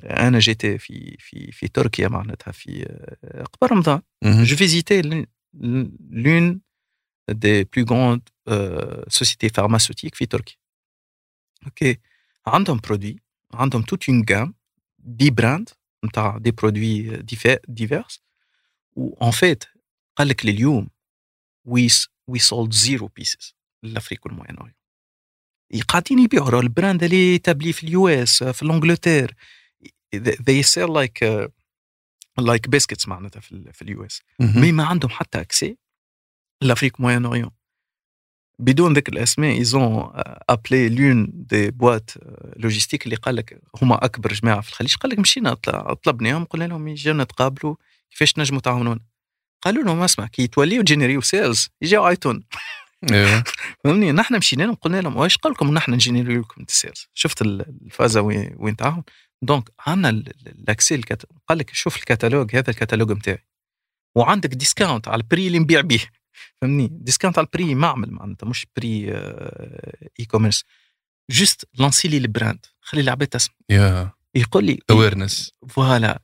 أنا 0.05 0.39
جيت 0.39 0.67
في 0.67 1.17
في 1.19 1.53
في 1.53 1.69
تركيا 1.69 2.09
معناتها 2.09 2.53
في 2.53 2.85
قبل 3.53 3.73
رمضان. 3.73 4.01
j'ai 4.25 4.57
visité 4.57 5.27
l'une 6.11 6.61
des 7.31 7.65
plus 7.65 7.85
grandes 7.91 8.29
sociétés 9.09 9.49
pharmaceutiques 9.49 10.15
في 10.15 10.27
تركيا. 10.27 10.57
okay 11.67 11.99
عندهم 12.47 12.77
produits 12.77 13.17
عندهم 13.55 13.83
toute 13.83 14.09
une 14.09 14.23
gamme 14.23 14.55
des 14.99 15.31
brands 15.31 15.71
نتاع 16.05 16.39
des 16.39 16.51
produits 16.51 17.17
divers 17.69 18.23
en 19.23 19.31
fait 19.31 19.65
قال 20.17 20.29
لك 20.29 20.47
لليوم 20.47 20.89
we 21.65 21.89
we 22.27 22.39
sold 22.39 22.73
zero 22.73 23.07
pieces 23.07 23.55
l'Afrique 23.83 24.27
وال 24.27 24.57
Moyen-Orient 24.57 24.75
قاعدين 25.89 26.19
يبيعوا 26.19 26.61
ال 26.61 26.68
brand 26.68 27.03
اللي 27.03 27.39
établie 27.39 27.73
في 27.73 27.85
ال 27.85 28.09
US 28.09 28.45
في 28.45 28.63
ال 28.63 28.70
Angleterre 28.70 29.37
they 30.17 30.63
sell 30.63 30.91
like 30.91 31.23
uh, 31.23 31.49
like 32.41 32.71
biscuits 32.77 33.09
معناتها 33.09 33.41
في, 33.41 33.73
في 33.73 33.83
ال 33.83 34.05
US. 34.05 34.23
mais 34.41 34.73
ما 34.73 34.85
عندهم 34.85 35.11
حتى 35.11 35.41
accès 35.41 35.79
l'Afrique 36.63 37.01
Moyen-Orient 37.01 37.51
بدون 38.63 38.93
ذكر 38.93 39.13
الأسماء 39.13 39.59
ils 39.59 39.86
ont 39.86 40.13
appelé 40.49 40.89
l'une 40.89 41.31
des 41.33 41.71
boîtes 41.71 42.11
logistiques 42.57 43.05
اللي 43.05 43.17
قال 43.17 43.37
لك 43.37 43.63
هما 43.83 44.05
أكبر 44.05 44.33
جماعة 44.33 44.61
في 44.61 44.69
الخليج. 44.69 44.95
قال 44.95 45.13
لك 45.13 45.19
مشينا 45.19 45.55
طلبناهم 46.05 46.45
قلنا 46.45 46.65
لهم 46.65 46.89
يجينا 46.89 47.23
نتقابلوا 47.23 47.75
كيفاش 48.11 48.39
نجموا 48.39 48.61
تعاونونا؟ 48.61 49.01
قالوا 49.63 49.85
لهم 49.85 50.03
اسمع 50.03 50.27
كي 50.27 50.47
توليوا 50.47 50.85
جينيريو 50.85 51.21
سيلز 51.21 51.69
يجيو 51.83 52.09
آيتون. 52.09 52.45
إيه. 53.11 53.45
فهمني؟ 53.85 54.13
نحن 54.13 54.37
مشينا 54.37 54.63
لهم 54.63 54.75
قلنا 54.75 55.01
لهم 55.01 55.17
واش 55.17 55.37
قال 55.37 55.53
لكم 55.53 55.75
نحن 55.75 55.93
نجينيريو 55.93 56.41
لكم 56.41 56.63
السيلز 56.63 57.09
شفت 57.15 57.43
الفازة 57.43 58.21
وين 58.21 58.57
وين 58.59 58.77
تعاون؟ 58.77 59.03
دونك 59.43 59.71
عندنا 59.87 60.09
الاكسي 60.47 61.01
قال 61.49 61.59
لك 61.59 61.75
شوف 61.75 61.97
الكتالوج 61.97 62.57
هذا 62.57 62.71
الكتالوج 62.71 63.13
نتاعي 63.13 63.45
وعندك 64.17 64.55
ديسكاونت 64.55 65.09
على 65.09 65.23
البري 65.23 65.47
اللي 65.47 65.59
نبيع 65.59 65.81
به 65.81 66.01
فهمني؟ 66.61 66.89
ديسكاونت 66.93 67.39
على 67.39 67.47
البري 67.47 67.75
معمل 67.75 68.11
معناتها 68.11 68.49
مش 68.49 68.67
بري 68.77 69.13
اي 70.21 70.25
كوميرس 70.25 70.65
جست 71.31 71.69
لانسي 71.75 72.09
لي 72.09 72.17
البراند 72.17 72.67
خلي 72.81 73.01
العباد 73.01 73.29
تسمع. 73.29 73.55
Yeah. 73.73 74.23
يقول 74.35 74.65
لي 74.65 74.79
اويرنس 74.91 75.53
فوالا 75.69 76.23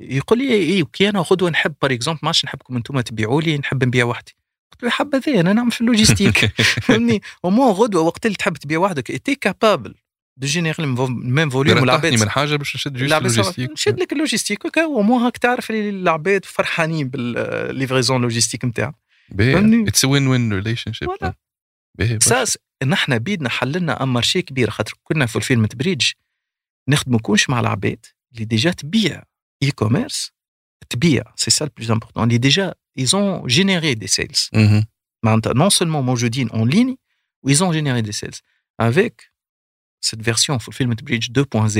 يقول 0.00 0.38
لي 0.38 0.54
okay 0.54 1.08
أنا 1.08 1.20
غدوه 1.20 1.50
نحب 1.50 1.74
par 1.82 1.92
exemple 1.92 2.20
ما 2.22 2.28
عادش 2.28 2.44
نحبكم 2.44 2.76
أنتم 2.76 3.00
تبيعوا 3.00 3.42
لي 3.42 3.58
نحب 3.58 3.84
نبيع 3.84 4.04
وحدي. 4.04 4.36
قلت 4.72 4.82
له 4.82 4.90
حبذا 4.90 5.40
أنا 5.40 5.52
نعمل 5.52 5.70
في 5.70 5.80
ال 5.80 5.85
logistique. 5.85 6.38
فهمني؟ 6.84 7.22
ومو 7.42 7.70
غدوه 7.70 8.02
وقت 8.02 8.26
اللي 8.26 8.36
تحب 8.36 8.56
تبيع 8.56 8.78
وحدك. 8.78 9.06
t'es 9.06 9.34
capable 9.34 9.94
de 10.36 10.46
générer 10.46 10.84
ال 10.84 10.97
même 10.97 11.50
volume 11.50 11.80
والعباد 11.80 12.14
من 12.14 12.30
حاجة 12.30 12.56
باش 12.56 12.76
نشد 12.76 12.96
juste 12.96 13.12
ال 13.12 13.17
logistique. 13.17 13.70
نشد 13.70 14.00
لك 14.00 14.12
ال 14.12 14.18
logistique 14.18 14.76
ومو 14.76 15.18
هاك 15.18 15.36
تعرف 15.36 15.70
العباد 15.70 16.44
فرحانين 16.44 17.08
بال 17.08 17.29
livraison 17.29 18.22
logistique 18.22 18.64
نتاعهم. 18.64 18.94
فهمني؟ 19.38 19.88
it's 19.88 20.04
win 20.04 20.26
win 20.26 20.52
relationship 20.52 21.08
ساس 22.22 22.58
نحن 22.86 23.18
بيدنا 23.18 23.48
حللنا 23.48 24.02
un 24.02 24.12
marché 24.12 24.42
كبير 24.42 24.70
خاطر 24.70 24.94
كنا 25.04 25.26
في 25.26 25.36
ال 25.36 25.39
Fulfillment 25.39 25.66
Bridge 25.74 26.12
نخدموا 26.88 27.18
كونش 27.18 27.50
مع 27.50 27.60
العباد 27.60 28.06
اللي 28.32 28.44
déjà 28.44 28.70
تبيع 28.70 29.22
e-commerce 29.62 30.32
تبيع 30.88 31.22
c'est 31.36 31.50
ça 31.50 31.64
ال 31.64 31.69
plus 31.69 31.90
important 31.90 32.22
اللي 32.22 32.38
déjà 32.38 32.74
ils 32.98 33.22
ont 33.22 33.46
généré 33.46 33.94
des 33.94 34.06
sales 34.06 34.50
معناتها 35.24 35.52
non 35.52 35.70
seulement 35.70 36.04
موجودين 36.04 36.50
en 36.50 36.68
ligne 36.68 36.98
و 37.42 37.46
ils 37.46 37.59
ont 37.59 37.72
généré 37.72 38.00
des 38.00 38.12
sales 38.12 38.40
avec 38.80 39.32
cette 40.00 40.22
version 40.22 40.58
في 40.58 40.68
ال 40.68 40.70
Fulfillment 40.70 40.94
Bridge 40.94 41.40
2.0 41.40 41.78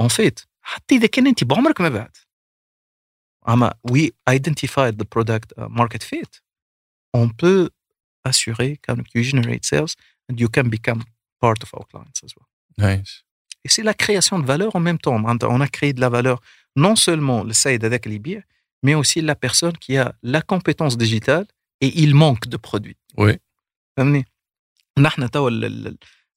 en 0.00 0.08
fait 0.08 0.40
حتى 0.60 0.96
إذا 0.96 1.06
كان 1.06 1.26
أنت 1.26 1.44
بعمرك 1.44 1.80
ما 1.80 1.88
بعت. 1.88 2.18
أما 3.48 3.74
we 3.90 4.12
identified 4.28 5.02
the 5.02 5.06
product 5.12 5.58
market 5.58 6.02
fit 6.02 6.36
on 7.14 7.30
peut 7.30 7.70
assurer 8.24 8.76
que 8.76 8.92
you 9.14 9.22
generate 9.22 9.64
sales 9.64 9.94
and 10.28 10.38
you 10.38 10.48
can 10.48 10.64
become 10.64 11.02
part 11.40 11.62
of 11.62 11.72
our 11.72 11.86
clients 11.86 12.22
as 12.22 12.32
well. 12.36 12.46
Nice. 12.76 13.22
Et 13.64 13.68
c'est 13.70 13.82
la 13.82 13.94
création 13.94 14.38
de 14.38 14.44
valeur 14.44 14.76
en 14.76 14.80
même 14.80 14.98
temps. 14.98 15.16
On 15.16 15.60
a 15.60 15.68
créé 15.68 15.94
de 15.94 16.00
la 16.00 16.10
valeur 16.10 16.40
non 16.76 16.96
seulement 16.96 17.44
le 17.44 17.54
Saïd 17.54 17.82
avec 17.84 18.04
l'IBIR, 18.04 18.42
mais 18.82 18.94
aussi 18.94 19.22
la 19.22 19.34
personne 19.34 19.76
qui 19.78 19.96
a 19.96 20.14
la 20.22 20.42
compétence 20.42 20.98
digitale 20.98 21.46
et 21.80 21.98
il 22.02 22.14
manque 22.14 22.46
de 22.48 22.58
produits. 22.58 22.98
Oui. 23.16 23.38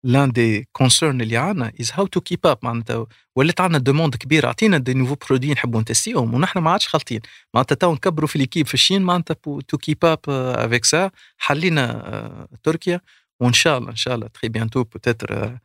لأن 0.08 0.32
the 0.32 0.70
concern 0.72 1.22
اللي 1.22 1.38
عندنا 1.38 1.72
is 1.82 1.92
how 1.94 2.08
to 2.08 2.22
keep 2.22 2.48
up 2.48 2.58
معناتها. 2.64 3.06
ولات 3.36 3.62
عندنا 3.62 3.78
demande 3.78 4.16
كبيرة. 4.16 4.48
أعطينا 4.48 4.78
des 4.78 4.94
nouveaux 4.94 5.16
produits 5.16 5.54
نحبوا 5.54 5.82
نتستيهم 5.82 6.34
ونحن 6.34 6.60
ما 6.60 6.72
عادش 6.72 6.88
خالطين. 6.88 7.20
معناتها 7.54 7.76
تو 7.76 7.94
نكبروا 7.94 8.28
في 8.28 8.40
l'équipe 8.40 8.68
في 8.68 8.74
ال 8.74 8.78
chaîne 8.78 9.02
معناتها 9.02 9.36
to 9.68 9.78
keep 9.78 10.06
up 10.06 10.20
avec 10.30 10.86
ça 10.86 11.12
حلينا 11.38 12.48
تركيا 12.64 13.02
وإن 13.40 13.54
شاء 13.54 13.78
الله 13.78 13.90
إن 13.90 13.96
شاء 13.96 14.16
الله 14.16 14.28
très 14.28 14.50
bientôt 14.50 14.84
peut-être 14.84 15.58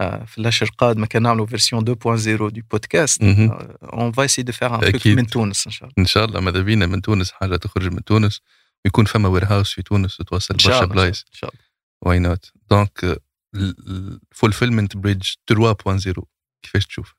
في 0.00 0.38
الأشهر 0.38 0.68
القادمة 0.68 1.06
كان 1.06 1.22
نعملوا 1.22 1.46
version 1.46 1.84
2.0 1.84 1.86
du 1.86 2.62
podcast 2.70 3.22
on 3.22 4.12
va 4.12 4.26
essayer 4.26 4.42
de 4.42 4.52
faire 4.52 4.74
un 4.74 4.80
truc 4.80 5.06
من 5.06 5.26
تونس 5.26 5.66
إن 5.66 5.72
شاء 5.72 5.88
الله. 5.88 5.94
إن 5.98 6.06
شاء 6.06 6.24
الله 6.24 6.40
ماذا 6.40 6.60
بينا؟ 6.60 6.86
من 6.86 7.02
تونس 7.02 7.32
حاجة 7.32 7.56
تخرج 7.56 7.92
من 7.92 8.04
تونس. 8.04 8.40
ويكون 8.84 9.04
فما 9.04 9.28
warehouse 9.28 9.72
في 9.72 9.82
تونس 9.82 10.20
وتوصل 10.20 10.54
برشا 10.54 10.84
بلايص. 10.84 11.24
إن 11.28 11.38
شاء 11.38 11.50
الله. 11.50 11.62
why 12.02 12.18
not 12.18 12.52
donc 12.70 13.20
ال 13.54 13.66
Fulfillment 13.66 14.96
Bridge 14.96 15.28
3.0 15.52 16.22
كيفاش 16.62 16.86
تشوف؟ 16.86 17.14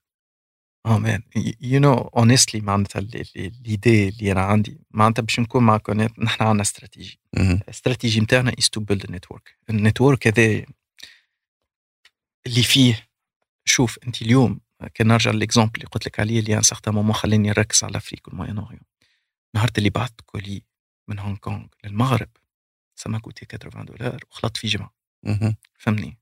آه 0.85 0.97
man 0.97 1.23
you 1.61 1.79
know 1.79 1.93
honestly 1.93 2.61
معناتها 2.61 2.99
l'idée 3.01 4.09
اللي 4.09 4.31
أنا 4.31 4.41
عندي 4.41 4.81
معناتها 4.91 5.21
باش 5.21 5.39
نكون 5.39 5.63
معك 5.63 5.89
نحن 5.89 6.43
عندنا 6.43 6.61
stratégie 6.61 7.19
ال 7.37 7.46
stratégie 7.46 8.19
نتاعنا 8.19 8.51
is 8.59 8.69
to 8.69 8.79
build 8.79 9.11
network 9.11 9.57
ال 9.69 9.77
network 9.77 10.27
هذا 10.27 10.65
اللي 12.45 12.63
فيه 12.63 13.07
شوف 13.65 13.99
أنت 14.07 14.21
اليوم 14.21 14.59
كان 14.93 15.07
نرجع 15.07 15.31
لل 15.31 15.40
exemple 15.40 15.71
اللي 15.75 15.85
قلت 15.85 16.05
لك 16.05 16.19
عليه 16.19 16.39
اللي 16.39 16.57
un 16.57 16.61
certain 16.61 16.93
moment 16.93 17.13
خلاني 17.13 17.49
نركز 17.49 17.83
على 17.83 17.97
أفريقيا 17.97 18.33
وال 18.33 18.57
Moyen-Orient 18.57 18.81
نهار 19.55 19.69
اللي 19.77 19.89
بعثت 19.89 20.21
colis 20.21 20.63
من 21.07 21.19
هونغ 21.19 21.37
كونغ 21.37 21.65
للمغرب 21.83 22.29
ça 22.95 23.05
m'a 23.05 23.19
coûté 23.19 23.45
80 23.45 23.85
دولار 23.85 24.19
وخلطت 24.31 24.57
في 24.57 24.67
جمعه 24.67 24.93
فهمني؟ 25.79 26.17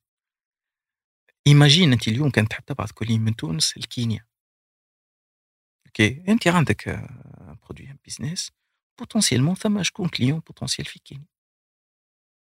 imagine 1.47 1.91
انت 1.91 2.07
اليوم 2.07 2.29
كان 2.29 2.47
تحب 2.47 2.65
تبعث 2.65 2.91
colis 2.91 3.19
من 3.19 3.35
تونس 3.35 3.77
لكينيا. 3.77 4.25
أوكي 5.87 6.23
أنت 6.27 6.47
عندك 6.47 6.89
produit 7.63 7.97
business 8.05 8.51
potentiellement 8.99 9.55
ثم 9.55 9.83
شكون 9.83 10.09
client 10.09 10.39
potentiel 10.39 10.87
في 10.87 10.99
كينيا؟ 10.99 11.25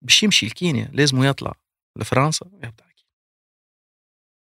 باش 0.01 0.23
يمشي 0.23 0.45
لكينيا 0.45 0.85
لازم 0.85 1.23
يطلع 1.23 1.53
لفرنسا 1.97 2.45
يبدا 2.53 2.93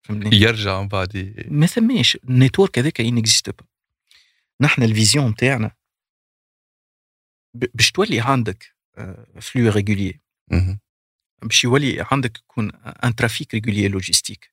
فهمتني؟ 0.05 0.35
يرجع 0.37 0.81
من 0.81 0.87
بعد. 0.87 1.35
ما 1.51 1.65
ثماش 1.65 2.15
ال 2.15 2.23
network 2.23 2.79
هذاك 2.79 2.99
n'existe 2.99 3.49
pas 3.49 3.65
نحن 4.61 4.83
ال 4.83 4.90
vision 4.90 5.29
نتاعنا 5.29 5.75
ب- 7.55 7.65
باش 7.73 7.91
تولي 7.91 8.21
عندك 8.21 8.75
flux 9.41 9.69
régulier 9.71 10.19
مهم. 10.51 10.79
باش 11.45 11.63
يولي 11.63 12.05
عندك 12.11 12.37
يكون 12.37 12.71
un 12.85 13.15
trafic 13.15 13.53
régulier 13.53 13.87
logistique. 13.87 14.51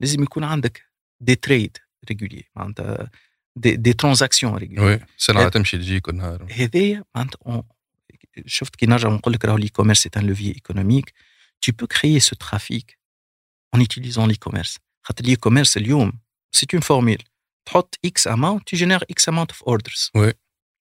لازم 0.00 0.22
يكون 0.22 0.44
عندك 0.44 0.82
des 1.20 1.34
trade 1.34 1.76
réguliers 2.10 2.44
معناتها 2.56 3.10
des, 3.56 3.76
des 3.76 3.92
transactions 3.92 4.54
régulières 4.56 4.80
وي 4.80 5.00
سلعه 5.16 5.44
هاد- 5.44 5.50
تمشي 5.50 5.78
تجي 5.78 6.00
كل 6.00 6.14
نهار 6.16 6.46
هذايا 6.52 7.04
معناتها 7.14 7.38
on- 7.62 7.76
شفت 8.46 8.76
كي 8.76 8.86
نرجع 8.86 9.08
نقول 9.08 9.34
لك 9.34 9.44
راهو 9.44 9.56
l'e-commerce 9.56 10.02
c'est 10.02 10.10
un 10.16 10.26
levier 10.26 10.54
économique 10.54 11.12
tu 11.66 11.72
peux 11.72 11.86
créer 11.96 12.20
ce 12.20 12.34
trafic 12.34 12.86
en 13.76 13.80
utilisant 13.80 14.26
l'e-commerce. 14.26 14.78
خاطر 15.02 15.24
l'e-commerce 15.24 15.76
اليوم 15.76 16.12
c'est 16.56 16.76
une 16.76 16.82
formule. 16.82 17.24
تحط 17.66 17.94
x 18.06 18.26
amount 18.26 18.60
tu 18.70 18.76
génères 18.76 19.04
x 19.10 19.28
amount 19.28 19.46
of 19.52 19.62
orders. 19.66 20.10
Oui. 20.14 20.30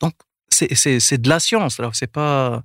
donc 0.03 0.13
c'est 0.55 0.75
c'est 0.75 0.99
c'est 0.99 1.17
de 1.21 1.29
la 1.29 1.39
science 1.39 1.79
راهو 1.79 1.91
c'est 1.91 2.11
pas 2.11 2.63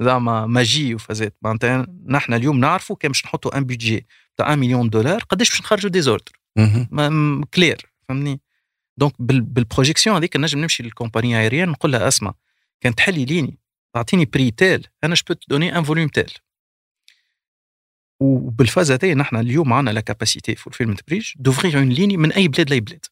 زعما 0.00 0.46
magie 0.46 0.94
وفازات. 0.94 1.36
معناتها 1.42 1.86
نحن 2.06 2.34
اليوم 2.34 2.60
نعرفوا 2.60 2.96
كان 2.96 3.10
باش 3.10 3.24
نحطوا 3.24 3.58
un 3.58 3.64
budget 3.64 4.06
تاع 4.36 4.46
1 4.46 4.58
مليون 4.58 4.90
دولار 4.90 5.22
قداش 5.22 5.50
باش 5.50 5.60
نخرجوا 5.60 5.90
des 5.90 6.08
orders 6.10 6.32
مهم. 6.56 7.44
clair 7.44 7.86
فهمني؟ 8.08 8.40
donc 8.96 9.14
بال- 9.18 9.40
بال 9.40 9.53
projection 9.53 10.16
هذيك 10.16 10.36
نجم 10.36 10.58
نمشي 10.60 10.82
لل 10.82 10.93
compagnie 10.93 11.40
aérienne 11.40 11.68
نقول 11.68 11.92
لها 11.92 12.08
اسمع 12.08 12.34
كان 12.80 12.94
تحلي 12.94 13.24
ligne 13.24 13.58
تعطيني 13.94 14.24
prix 14.24 14.50
tel 14.50 14.86
أنا 15.04 15.14
je 15.14 15.34
donne 15.48 15.78
un 15.78 15.82
volume 15.84 16.08
tel 16.08 16.32
وبالفاز 18.20 18.92
هذايا 18.92 19.14
نحن 19.14 19.36
اليوم 19.36 19.72
عندنا 19.72 19.90
la 19.94 20.00
capacité 20.00 20.54
Fulfillment 20.56 21.00
Bridge 21.08 21.32
d'ouvrir 21.36 21.78
une 21.78 21.88
ligne 21.88 22.16
من 22.16 22.32
أي 22.32 22.48
بلاد 22.48 22.70
لأي 22.70 22.80
بلاد 22.80 23.04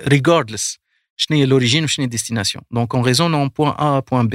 regardless 0.00 0.78
شنو 1.16 1.38
هي 1.38 1.46
l'origine 1.46 1.82
وشنو 1.82 2.08
هي 2.12 2.42
donc 2.74 2.86
on 2.94 3.02
raisonne 3.02 3.34
en 3.34 3.48
point 3.48 3.74
A 3.78 3.96
à 3.98 4.02
point 4.02 4.24
B. 4.24 4.34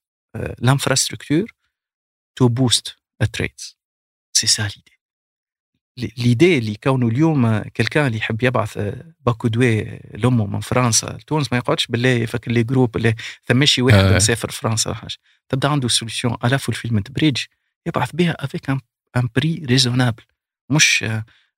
l'infrastructure 0.37 1.47
to 2.39 2.49
boost 2.49 2.95
a 3.23 3.27
trade. 3.27 3.75
c'est 4.33 4.47
ça 4.47 4.61
l'idée 4.61 5.01
l'idée 6.17 6.57
اللي 6.57 6.75
كونه 6.75 7.07
اليوم 7.07 7.59
quelqu'un 7.59 8.07
اللي 8.07 8.17
يحب 8.17 8.43
يبعث 8.43 8.77
آه، 8.77 9.13
باكو 9.19 9.47
دواء 9.47 10.01
لأمه 10.13 10.45
من 10.45 10.59
فرنسا 10.59 11.05
لتونس 11.07 11.51
ما 11.51 11.57
يقعدش 11.57 11.87
بالله 11.87 12.25
فك 12.25 12.47
les 12.47 12.63
groupes 12.63 12.97
اللي 12.97 13.15
ثماشي 13.47 13.81
واحد 13.81 13.97
آه. 13.97 14.15
مسافر 14.15 14.51
فرنسا 14.51 14.93
حاجة 14.93 15.15
تبدأ 15.49 15.69
عنده 15.69 15.87
solution 15.87 16.37
على 16.43 16.59
Fulfillment 16.59 17.11
Bridge 17.11 17.41
يبعث 17.85 18.11
بها 18.15 18.43
avec 18.43 18.69
un 18.69 18.79
prix 19.35 19.65
raisonnable 19.65 20.23
مش 20.69 21.03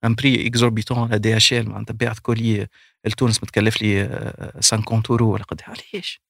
un 0.05 0.15
prix 0.15 0.47
exorbitant 0.47 0.97
على 0.97 1.19
DHL 1.19 1.69
معناتها 1.69 1.93
باعت 1.93 2.19
colis 2.19 2.67
لتونس 3.05 3.43
متكلف 3.43 3.81
لي 3.81 4.03
آه، 4.03 4.61
50 4.61 5.03
اورو 5.09 5.33
ولا 5.33 5.43
قد 5.43 5.61
علاش؟ 5.67 6.21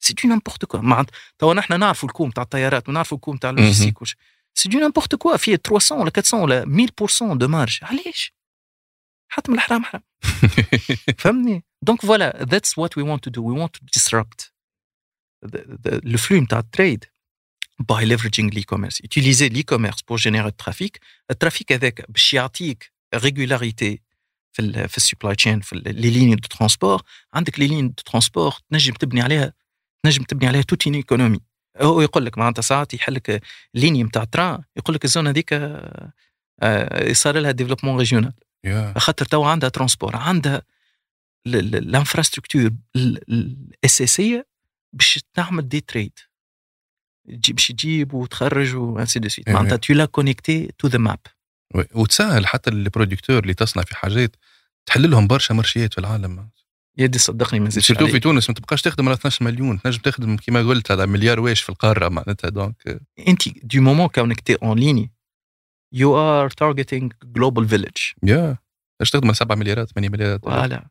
c'est 0.00 0.12
du 0.12 0.28
n'importe 0.28 0.64
quoi 0.64 0.80
معناتها 0.80 1.12
توا 1.38 1.54
نحن 1.54 1.80
نعرفوا 1.80 2.08
الكوم 2.08 2.30
تاع 2.30 2.42
الطيارات 2.42 2.88
ونعرفوا 2.88 3.16
الكوم 3.16 3.36
تاع 3.36 3.50
اللوجيستيك 3.50 4.02
وش 4.02 4.16
c'est 4.54 4.68
du 4.68 4.78
n'importe 4.78 5.14
quoi 5.14 5.36
فيه 5.36 5.56
300 5.56 6.02
ولا 6.02 6.12
400 6.18 6.88
ولا 7.02 7.34
1000% 7.34 7.36
de 7.36 7.48
marge 7.48 7.78
علاش 7.82 8.34
حتى 9.28 9.50
من 9.52 9.58
الحرام 9.58 9.84
حرام 9.84 10.02
فهمني 11.18 11.64
donc 11.82 12.02
voilà 12.02 12.44
that's 12.44 12.78
what 12.78 12.98
we 12.98 13.04
want 13.04 13.24
to 13.24 13.30
do 13.30 13.48
we 13.48 13.60
want 13.60 13.76
to 13.76 13.86
disrupt 13.92 14.52
le 16.04 16.18
flux 16.18 16.32
نتاع 16.32 16.58
ال 16.58 16.66
trade 16.66 17.04
by 17.82 18.04
leveraging 18.04 18.48
l'e-commerce. 18.56 18.98
Utiliser 19.08 19.48
l'e-commerce 19.48 20.02
pour 20.02 20.18
générer 20.18 20.50
du 20.50 20.56
trafic. 20.56 20.98
ال 21.30 21.36
trafic 21.36 21.72
هذاك 21.72 22.10
باش 22.10 22.34
يعطيك 22.34 22.92
régularité 23.16 23.98
في 24.52 24.58
ال 24.58 24.88
في 24.88 24.96
ال 24.96 25.01
supply 25.01 25.34
chain 25.34 25.60
في 25.60 25.76
les 25.76 26.10
lignes 26.10 26.34
de 26.34 26.48
transport 26.48 27.02
عندك 27.34 27.58
les 27.58 27.66
lignes 27.66 27.88
de 27.88 28.02
transport 28.02 28.54
تنجم 28.70 28.94
تبني 28.94 29.20
عليها 29.20 29.52
تنجم 30.02 30.22
تبني 30.22 30.48
عليها 30.48 30.62
toute 30.62 30.86
économie. 30.86 31.40
هو 31.80 32.00
يقول 32.00 32.26
لك 32.26 32.38
معناتها 32.38 32.62
ساعات 32.62 32.94
يحل 32.94 33.14
لك 33.14 33.42
ligne 33.74 34.02
نتاع 34.02 34.24
train 34.24 34.62
يقول 34.76 34.94
لك 34.96 35.04
ال 35.04 35.08
zone 35.08 35.26
هذيك 35.26 35.50
آه، 36.60 37.12
صار 37.12 37.38
لها 37.38 37.50
développement 37.50 37.98
régional. 37.98 38.32
yeah 38.64 38.98
خاطر 38.98 39.24
توا 39.24 39.46
عندها 39.46 39.68
transport 39.68 40.16
عندها 40.16 40.62
ال 41.46 41.54
infrastructure 41.54 42.70
الأساسية 42.96 44.46
باش 44.92 45.20
تعمل 45.34 45.68
des 45.68 45.80
trade. 45.80 46.18
تجيب 47.28 47.56
باش 47.56 47.68
تجيب 47.68 48.14
وتخرج 48.14 48.74
و 48.74 48.81
ainsi 48.81 49.18
de 49.18 49.28
suite. 49.28 49.48
معناتها 49.48 49.76
tu 49.76 49.94
l'as 49.94 50.04
connecté 50.04 50.72
to 50.78 50.88
the 50.88 50.98
map. 50.98 51.18
وتسهل 51.94 52.46
حتى 52.46 52.70
ال 52.70 52.76
producteur 52.76 53.38
اللي 53.38 53.54
تصنع 53.54 53.82
في 53.82 53.96
حاجات 53.96 54.36
تحل 54.86 55.10
لهم 55.10 55.26
برشا 55.26 55.52
مرشيات 55.54 55.92
في 55.94 56.00
العالم. 56.00 56.50
يدي 56.98 57.18
صدقني 57.18 57.60
ما 57.60 57.66
نزيدش 57.66 57.86
surtout 57.86 58.06
في. 58.06 58.18
تونس 58.18 58.50
ما 58.50 58.54
تبقاش 58.54 58.82
تخدم 58.82 59.08
على 59.08 59.14
12 59.14 59.44
مليون. 59.44 59.80
تنجم 59.80 59.98
تخدم 59.98 60.36
كما 60.36 60.60
قلت 60.60 60.90
على 60.90 61.06
مليار 61.06 61.40
واش 61.40 61.60
في 61.62 61.68
القارة 61.68 62.08
معناتها. 62.08 62.48
donc 62.48 63.00
انت 63.28 63.64
du 63.64 63.80
moment 63.80 64.08
كونك 64.08 64.40
t'es 64.40 64.54
en 64.54 64.78
ligne 64.78 65.12
you 65.94 66.16
are 66.16 66.50
targeting 66.50 67.12
global 67.24 67.68
village 67.68 67.96
yeah 68.22 68.58
إيش 69.00 69.10
تخدم 69.10 69.26
على 69.26 69.34
7 69.34 69.56
مليارات 69.56 69.90
8 69.90 70.08
مليارات. 70.08 70.44
voilà 70.44 70.88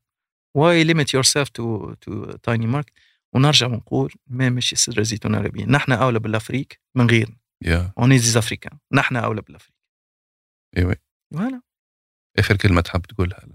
why 0.57 0.83
limit 0.83 1.13
yourself 1.13 1.49
to 1.49 1.93
to 1.93 2.31
tiny 2.31 2.67
market 2.67 2.93
ونرجع 3.35 3.67
ونقول 3.67 4.13
ما 4.27 4.49
ماشي 4.49 4.75
سر 4.75 5.03
زيتون 5.03 5.35
عربية 5.35 5.65
نحن 5.65 5.91
أولى 5.91 6.19
بال 6.19 6.33
Afrique 6.33 6.81
من 6.95 7.09
غيرنا. 7.09 7.37
yeah. 7.65 7.93
on 7.99 8.09
est 8.09 8.23
des 8.23 8.37
Africains 8.37 8.77
نحن 8.93 9.15
أولى 9.15 9.41
بال 9.41 9.49
Afrique 9.49 9.77
أيوه 10.77 10.95
voilà 11.33 11.61
آخر 12.39 12.57
كلمة 12.57 12.81
تحب 12.81 13.01
تقولها؟ 13.01 13.47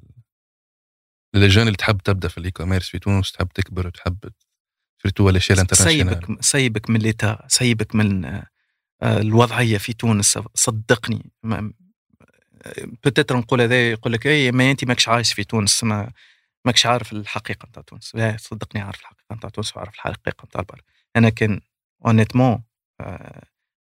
للجان 1.35 1.67
اللي 1.67 1.77
تحب 1.77 1.99
تبدأ 1.99 2.29
في 2.29 2.39
ال 2.39 2.51
e-commerce 2.51 2.89
في 2.89 2.99
تونس 2.99 3.33
تحب 3.33 3.49
تكبر 3.49 3.87
وتحب 3.87 4.19
surtout 5.03 5.29
الاشياء 5.29 5.57
ال 5.57 5.61
international 5.61 6.15
سيبك 6.15 6.43
سيبك 6.43 6.91
من 6.91 7.01
l'état 7.01 7.45
سيبك 7.49 7.95
من 7.95 8.25
آه، 8.25 8.47
آه، 9.03 9.21
الوضعية 9.21 9.79
في 9.79 9.93
تونس 9.93 10.39
صدقني 10.55 11.31
peut-être 12.87 13.37
نقول 13.37 13.61
هذا 13.61 13.91
يقول 13.91 14.13
لك 14.13 14.27
اي 14.27 14.53
ما 14.53 14.71
أنت 14.71 14.85
ماكش 14.85 15.09
عايش 15.09 15.33
في 15.33 15.45
تونس 15.45 15.85
ما 15.85 16.13
ماكش 16.65 16.87
عارف 16.87 17.13
الحقيقة 17.13 17.67
نتاع 17.67 17.83
تونس. 17.83 18.15
لا 18.15 18.37
صدقني 18.41 18.83
عارف 18.83 19.01
الحقيقة 19.01 19.35
نتاع 19.35 19.51
تونس 19.51 19.77
وعارف 19.77 19.95
الحقيقة 19.95 20.45
نتاع 20.45 20.61
البر. 20.61 20.83
أنا 21.17 21.29
كان 21.29 21.61
honnêtement 22.07 22.63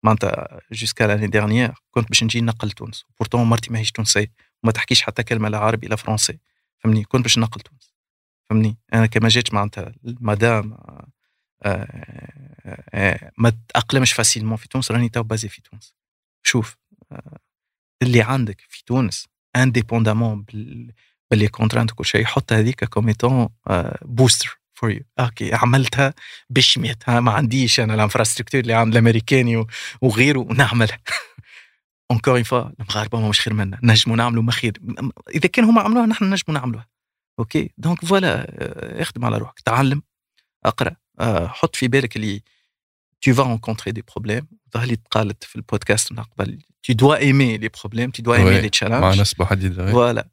معناتها 0.05 0.61
jusqu'à 0.73 1.05
l'année 1.05 1.27
dernière 1.27 1.75
كنت 1.91 2.09
باش 2.09 2.25
نجي 2.25 2.41
نقل 2.41 2.71
تونس. 2.71 3.05
pourtant 3.19 3.43
مرتي 3.43 3.73
ماهيش 3.73 3.93
تونسيه 3.93 4.33
وما 4.63 4.73
تحكيش 4.73 5.03
حتى 5.03 5.23
كلمة 5.23 5.49
لا 5.49 5.59
عربي 5.59 5.87
لا 5.87 5.97
فرونسي 5.97 6.39
فهمني؟ 6.81 7.05
كنت 7.05 7.23
باش 7.23 7.39
نقل 7.39 7.61
تونس. 7.61 7.95
فهمني؟ 8.51 8.79
أنا 8.95 9.07
كما 9.07 9.29
جيت 9.29 9.55
معناتها 9.55 9.93
المدام 10.05 10.73
آه، 10.73 11.09
آه، 11.63 12.85
آه، 12.95 13.33
ما 13.39 13.53
تأقلمش 13.69 14.13
facilement 14.13 14.57
في 14.57 14.69
تونس 14.69 14.91
راني 14.91 15.09
tout 15.09 15.23
basé 15.23 15.49
في 15.49 15.63
تونس. 15.63 15.95
شوف 16.43 16.77
اللي 18.03 18.23
عندك 18.23 18.61
في 18.69 18.85
تونس 18.85 19.29
indépendamment 19.57 20.45
ب 21.31 21.35
les 21.35 21.49
contraintes 21.49 21.93
وكل 21.93 22.05
شيء 22.05 22.25
حط 22.25 22.53
هذيك 22.53 22.85
comme 22.85 23.17
étant 23.17 23.49
booster 24.03 24.61
for 24.75 24.91
you 24.91 25.01
أوكي 25.21 25.55
عملتها 25.55 26.15
باش 26.51 27.21
ما 27.21 27.33
عنديش 27.33 27.81
أنا 27.81 27.95
ال 27.95 27.99
infrastructure 27.99 28.61
اللي 28.61 28.73
عند 28.75 28.93
الأمريكاني 28.93 29.67
وغيره 30.01 30.39
ونعملها 30.39 30.99
encore 32.11 32.35
une 32.35 32.43
fois 32.43 32.71
المغاربه 32.81 33.21
ما 33.21 33.29
مش 33.29 33.41
خير 33.41 33.55
منا 33.55 33.79
نجموا 33.83 34.17
نعملوا 34.17 34.43
ما 34.43 34.53
خير 34.53 34.73
اذا 35.35 35.49
كان 35.49 35.65
هما 35.65 35.81
عملوها 35.83 36.07
نحن 36.07 36.25
نجموا 36.25 36.59
نعملوها 36.59 36.87
okay 37.39 37.71
donc 37.79 38.05
voilà 38.05 38.47
اخدم 39.03 39.25
على 39.25 39.39
روحك 39.39 39.61
تعلم 39.61 40.03
اقرا 40.65 40.97
حط 41.47 41.77
في 41.77 41.89
بالك 41.89 42.17
اللي 42.17 42.43
tu 43.27 43.33
vas 43.33 43.45
rencontrer 43.45 43.93
des 43.93 44.03
problèmes. 44.03 44.47
ظهر 44.75 44.87
اللي 44.87 44.97
تقالت 44.97 45.45
في 45.45 45.57
البودكاست 45.57 46.13
من 46.13 46.23
قبل 46.23 46.59
tu 46.87 46.95
dois 46.95 47.19
aimer 47.21 47.59
les 47.59 47.69
problèmes 47.69 48.11
tu 48.13 48.23
dois 48.23 48.37
aimer 48.39 48.63
les 48.63 48.83
مع 48.83 49.13
challenges 49.13 49.19
ناس 49.19 49.35
بحديد 49.35 49.91
voilà 49.91 50.29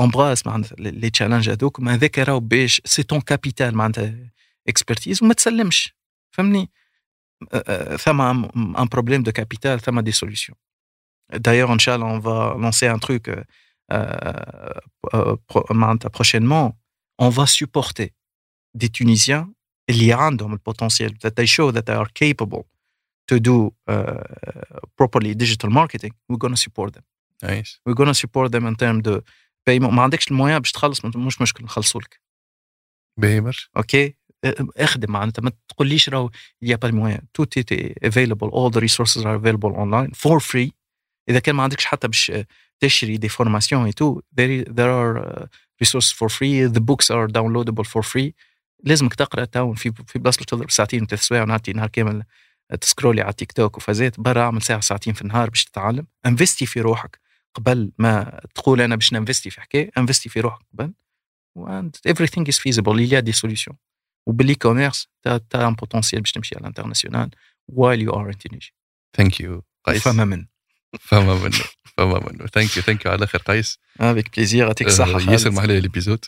embrace 0.00 0.46
معناتها 0.46 0.76
les 0.78 1.10
challenges 1.10 1.50
هذوك 1.50 1.80
ما 1.80 1.94
هذاك 1.94 2.18
راهو 2.18 2.40
باش 2.40 2.82
c'est 2.84 3.02
ton 3.02 3.20
capital 3.20 3.76
معناتها 3.76 4.14
expertise 4.68 5.22
وما 5.22 5.34
تسلمش 5.34 5.94
فهمني 6.30 6.70
آه، 7.52 7.64
آه، 7.68 7.96
ثم 7.96 8.20
un 8.20 8.86
problème 8.92 9.22
de 9.22 9.32
capital 9.32 9.80
ثم 9.80 10.00
des 10.00 10.12
solutions 10.12 10.58
d'ailleurs 11.32 11.72
ان 11.72 11.78
شاء 11.78 11.96
الله 11.96 12.10
on 12.10 12.20
va 12.20 12.56
lancer 12.58 12.90
un 12.90 13.00
truc 13.00 13.30
معناتها 15.70 16.08
prochainement 16.08 16.72
on 17.22 17.30
va 17.30 17.46
supporter 17.46 18.08
des 18.78 18.88
Tunisiens 18.88 19.48
اللي 19.90 20.12
عندهم 20.12 20.52
ال 20.52 20.59
potentiel 20.59 21.18
that 21.26 21.30
they 21.30 21.46
show 21.46 21.72
that 21.72 21.82
they 21.82 21.94
are 21.94 22.10
capable 22.24 22.64
to 23.32 23.38
do 23.40 23.70
uh, 23.90 24.14
properly 24.96 25.34
digital 25.34 25.70
marketing 25.70 26.12
we're 26.32 26.46
gonna 26.46 26.56
support 26.56 26.92
them 26.94 27.02
nice 27.42 27.80
we're 27.88 27.94
gonna 27.94 28.14
support 28.14 28.52
them 28.52 28.66
in 28.66 28.74
terms 28.74 29.02
de 29.02 29.20
payment 29.70 29.92
ما 29.92 30.02
عندكش 30.02 30.30
les 30.30 30.39
moyens 30.39 30.58
باش 30.58 30.72
تخلص 30.72 31.04
مش 31.04 31.40
مشكل 31.40 31.64
نخلصوا 31.64 32.00
لك 32.00 32.20
باهي 33.20 33.40
برشا 33.40 33.68
okay 33.76 34.14
اخدم 34.76 35.12
معناتها 35.12 35.42
ما 35.42 35.52
تقوليش 35.68 36.08
راهو 36.08 36.30
pas 36.64 36.88
de 36.88 36.92
moyen 36.92 37.20
tout 37.38 37.58
est 37.58 37.72
available 38.04 38.50
all 38.52 38.70
the 38.70 38.80
resources 38.80 39.24
are 39.24 39.34
available 39.34 39.72
online 39.76 40.10
for 40.14 40.40
free 40.40 40.70
اذا 41.28 41.38
كان 41.38 41.54
ما 41.54 41.62
عندكش 41.62 41.84
حتى 41.84 42.08
باش 42.08 42.32
تشري 42.80 43.16
des 43.16 43.28
formations 43.28 43.84
et 43.84 43.92
tout 43.92 44.20
are 44.78 45.18
uh, 45.18 45.46
resources 45.84 46.12
for 46.12 46.28
free 46.28 46.68
the 46.76 46.80
books 46.80 47.10
are 47.10 47.28
downloadable 47.28 47.84
for 47.84 48.02
free 48.02 48.32
لازمك 48.84 49.14
تقرا 49.14 49.44
تو 49.44 49.74
في 49.74 49.92
في 50.06 50.18
بلاصه 50.18 50.44
تضرب 50.44 50.70
ساعتين 50.70 51.06
ثلاث 51.06 51.22
سوايع 51.22 51.42
ونعطي 51.42 51.72
نهار 51.72 51.88
كامل 51.88 52.22
ت 52.80 52.85
scroll 52.85 53.17
ي 53.17 53.22
على 53.22 53.32
تيك 53.32 53.52
توك 53.52 53.76
وفازات 53.76 54.20
برا 54.20 54.42
اعمل 54.42 54.62
ساعه 54.62 54.80
ساعتين 54.80 55.14
في 55.14 55.22
النهار 55.22 55.50
باش 55.50 55.64
تتعلم 55.64 56.06
investi 56.26 56.66
في 56.66 56.80
روحك 56.80 57.20
قبل 57.54 57.92
ما 57.98 58.40
تقول 58.54 58.80
أنا 58.80 58.96
باش 58.96 59.12
n'investi 59.12 59.50
في 59.50 59.60
حكايه 59.60 59.90
investi 59.98 60.28
في 60.28 60.40
روحك 60.40 60.60
قبل 60.72 60.92
and 61.58 62.12
everything 62.12 62.44
is 62.52 62.58
feasible 62.58 62.96
il 63.00 63.10
y 63.12 63.16
a 63.16 63.22
des 63.22 63.36
solutions 63.42 63.89
وبال 64.30 64.54
e-commerce 64.54 65.08
t'as 65.22 65.38
t'as 65.38 65.68
un 65.68 65.74
potentiel 65.74 66.22
باش 66.22 66.32
تمشي 66.32 66.54
على 66.54 66.60
ال 66.60 66.65
international 66.65 67.30
while 67.72 68.00
you 68.06 68.12
are 68.14 68.30
in 68.30 68.36
Tunisia 68.36 68.72
thank 69.16 69.40
you 69.40 69.62
قيس 69.84 70.02
فما 70.02 70.24
من 70.24 70.46
فما 71.00 71.34
منه 71.34 71.58
فما 71.96 72.30
منه 72.30 72.46
thank 72.46 72.76
you 72.76 72.82
thank 72.82 73.04
you 73.04 73.10
على 73.10 73.18
الآخر 73.18 73.38
قيس 73.38 73.78
avec 74.00 74.36
plaisir 74.36 74.66
يعطيك 74.66 74.86
الصحه. 74.86 75.32
ياسر 75.32 75.50
محلى 75.50 75.78
ال 75.78 75.84
épisode 75.84 76.24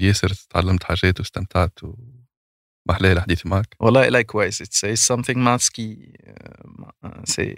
ياسر 0.00 0.28
تعلمت 0.50 0.84
حاجات 0.84 1.20
واستمتعت 1.20 1.78
ومحلى 1.82 3.12
الحديث 3.12 3.46
معك 3.46 3.76
والله 3.80 4.08
like 4.08 4.32
it's, 4.36 4.84
it's 4.84 5.14
something 5.14 5.36
معناتها 5.36 5.70
كي 5.72 6.12
c'est 7.24 7.54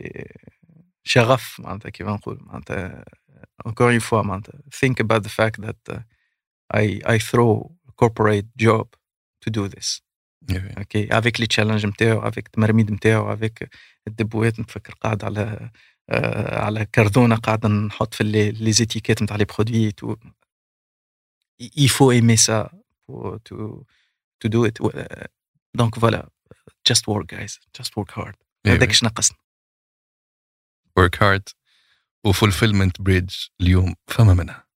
شغف 1.04 1.60
معناتها 1.60 1.90
كيف 1.90 2.06
نقول 2.06 2.38
معناتها 2.40 3.04
encore 3.68 4.00
une 4.00 4.04
fois 4.10 4.24
معناتها 4.24 4.60
think 4.84 5.04
about 5.04 5.22
the 5.22 5.30
fact 5.30 5.60
that 5.62 5.94
uh, 5.94 5.98
I 6.74 7.00
I 7.14 7.18
threw 7.18 7.78
corporate 8.02 8.46
job 8.56 8.86
to 9.44 9.50
do 9.50 9.68
this. 9.68 10.00
okay 10.78 11.18
avec 11.18 11.40
les 11.40 11.46
challenges 11.46 11.86
نتاعو 11.86 12.28
avec 12.28 12.46
التمرميد 12.46 12.90
نتاعو 12.90 13.32
avec 13.32 13.68
ال 14.08 14.17
dépôt 14.17 14.60
نتفكر 14.60 14.94
قاعد 14.94 15.24
على 15.24 15.70
آه 16.10 16.58
على 16.64 16.84
كرذونه 16.84 17.36
قاعد 17.36 17.66
نحط 17.66 18.14
في 18.14 18.24
les 18.24 18.72
étiquettes 18.72 19.22
نتاع 19.22 19.36
les 19.36 19.44
produits 19.44 19.92
tout 19.92 20.16
aimer 21.60 22.36
ça 22.36 22.70
pour, 23.06 23.38
to 23.48 23.84
to 24.40 24.48
do 24.48 24.64
it. 24.68 24.78
donc 25.74 25.98
voilà 25.98 26.30
just 26.92 27.02
work 27.08 27.26
guys. 27.36 27.58
Just 27.78 27.90
work 27.98 28.12
hard. 28.12 28.34
هذاك 28.66 28.88
اش 28.88 29.04
نقصنا 29.04 29.36
work 31.00 31.16
hard 31.16 31.54
و 32.24 32.31
Fulfillment 32.31 33.02
Bridge 33.02 33.34
اليوم. 33.60 33.94
فما 34.06 34.34
منو. 34.34 34.67